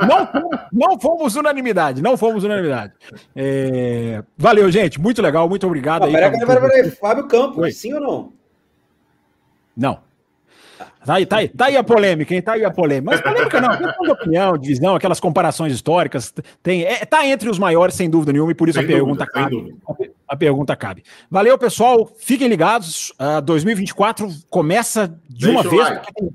Não, 0.08 0.50
não 0.72 1.00
fomos 1.00 1.36
unanimidade, 1.36 2.02
não 2.02 2.18
fomos 2.18 2.44
unanimidade. 2.44 2.94
É... 3.34 4.24
Valeu, 4.38 4.70
gente. 4.70 5.00
Muito 5.00 5.22
legal, 5.22 5.48
muito 5.48 5.66
obrigado. 5.66 6.04
Ah, 6.04 6.08
aí, 6.08 6.12
peraí, 6.12 6.40
peraí, 6.40 6.70
peraí, 6.70 6.92
Fábio 6.92 7.28
Campos, 7.28 7.58
Oi. 7.58 7.72
sim 7.72 7.94
ou 7.94 8.02
não? 8.02 8.34
Não. 9.76 10.05
Tá 11.06 11.14
aí, 11.14 11.26
tá 11.26 11.38
aí, 11.38 11.48
tá 11.48 11.66
aí 11.66 11.78
a 11.78 11.84
polêmica, 11.84 12.34
hein? 12.34 12.42
Tá 12.42 12.54
aí 12.54 12.66
a 12.66 12.72
polêmica. 12.72 13.12
Mas 13.12 13.22
polêmica 13.22 13.62
não, 13.62 13.78
questão 13.78 14.06
de 14.06 14.12
opinião, 14.12 14.58
de 14.58 14.68
visão, 14.68 14.96
aquelas 14.96 15.20
comparações 15.20 15.72
históricas. 15.72 16.34
Tem, 16.64 16.84
é, 16.84 17.06
tá 17.06 17.26
entre 17.28 17.48
os 17.48 17.60
maiores, 17.60 17.94
sem 17.94 18.10
dúvida 18.10 18.34
nenhuma, 18.34 18.52
e 18.52 18.56
por 18.56 18.68
isso 18.68 18.80
sem 18.80 18.86
a 18.86 18.88
pergunta 18.88 19.26
cabe. 19.28 19.76
A, 19.88 20.34
a, 20.34 20.36
pergunta 20.36 20.76
cabe. 20.76 21.04
Valeu, 21.30 21.56
pessoal. 21.60 22.10
Fiquem 22.18 22.48
ligados. 22.48 23.12
Uh, 23.12 23.40
2024 23.44 24.28
começa 24.50 25.08
de 25.30 25.46
Deixa 25.46 25.52
uma 25.52 25.64
vez. 25.70 26.02
Tem, 26.16 26.30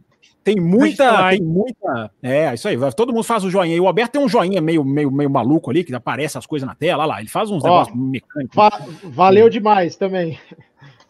tem, 0.45 0.57
muita. 0.61 1.31
Tem 1.31 1.43
muita. 1.43 2.11
É, 2.23 2.55
isso 2.55 2.69
aí. 2.69 2.77
Todo 2.95 3.13
mundo 3.13 3.25
faz 3.25 3.43
o 3.43 3.51
joinha. 3.51 3.75
E 3.75 3.81
o 3.81 3.89
Alberto 3.89 4.13
tem 4.13 4.23
um 4.23 4.29
joinha 4.29 4.61
meio, 4.61 4.85
meio, 4.85 5.11
meio 5.11 5.29
maluco 5.29 5.69
ali, 5.69 5.83
que 5.83 5.93
aparece 5.93 6.39
as 6.39 6.47
coisas 6.47 6.67
na 6.69 6.77
tela. 6.77 7.03
Olha 7.03 7.15
lá, 7.15 7.21
ele 7.21 7.29
faz 7.29 7.51
uns 7.51 7.65
Ó, 7.65 7.67
negócios 7.67 7.97
mecânicos. 7.97 8.55
Va 8.55 8.71
valeu 9.03 9.51
demais 9.51 9.97
também. 9.97 10.39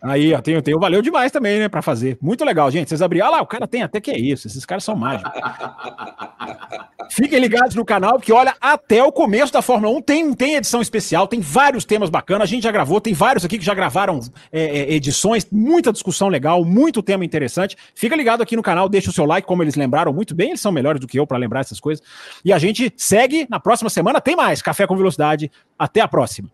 Aí, 0.02 0.32
ó, 0.32 0.40
tem, 0.40 0.60
tem, 0.62 0.78
valeu 0.78 1.02
demais 1.02 1.30
também, 1.30 1.58
né, 1.58 1.68
para 1.68 1.82
fazer. 1.82 2.16
Muito 2.22 2.44
legal, 2.44 2.70
gente. 2.70 2.88
Vocês 2.88 3.02
abriram, 3.02 3.26
ah 3.26 3.30
lá, 3.30 3.42
o 3.42 3.46
cara 3.46 3.66
tem 3.66 3.82
até 3.82 4.00
que 4.00 4.10
é 4.10 4.18
isso. 4.18 4.46
Esses 4.46 4.64
caras 4.64 4.82
são 4.82 4.96
mágicos. 4.96 5.30
Fiquem 7.10 7.40
ligados 7.40 7.74
no 7.74 7.84
canal, 7.84 8.12
porque 8.12 8.32
olha, 8.32 8.54
até 8.60 9.02
o 9.02 9.10
começo 9.10 9.52
da 9.52 9.60
Fórmula 9.60 9.94
1 9.98 10.02
tem, 10.02 10.32
tem 10.32 10.54
edição 10.54 10.80
especial, 10.80 11.26
tem 11.26 11.40
vários 11.40 11.84
temas 11.84 12.08
bacanas. 12.08 12.44
A 12.44 12.46
gente 12.46 12.62
já 12.62 12.70
gravou, 12.70 13.00
tem 13.00 13.12
vários 13.12 13.44
aqui 13.44 13.58
que 13.58 13.64
já 13.64 13.74
gravaram 13.74 14.20
é, 14.52 14.62
é, 14.62 14.92
edições, 14.94 15.46
muita 15.50 15.92
discussão 15.92 16.28
legal, 16.28 16.64
muito 16.64 17.02
tema 17.02 17.24
interessante. 17.24 17.76
Fica 17.94 18.14
ligado 18.14 18.42
aqui 18.42 18.56
no 18.56 18.62
canal, 18.62 18.88
deixa 18.88 19.10
o 19.10 19.12
seu 19.12 19.26
like, 19.26 19.46
como 19.46 19.62
eles 19.62 19.74
lembraram 19.74 20.12
muito 20.12 20.34
bem, 20.34 20.50
eles 20.50 20.60
são 20.60 20.70
melhores 20.70 21.00
do 21.00 21.06
que 21.06 21.18
eu 21.18 21.26
para 21.26 21.36
lembrar 21.36 21.60
essas 21.60 21.80
coisas. 21.80 22.04
E 22.44 22.52
a 22.52 22.58
gente 22.58 22.92
segue 22.96 23.46
na 23.50 23.58
próxima 23.58 23.90
semana, 23.90 24.20
tem 24.20 24.36
mais 24.36 24.62
Café 24.62 24.86
com 24.86 24.96
Velocidade. 24.96 25.50
Até 25.78 26.00
a 26.00 26.08
próxima. 26.08 26.50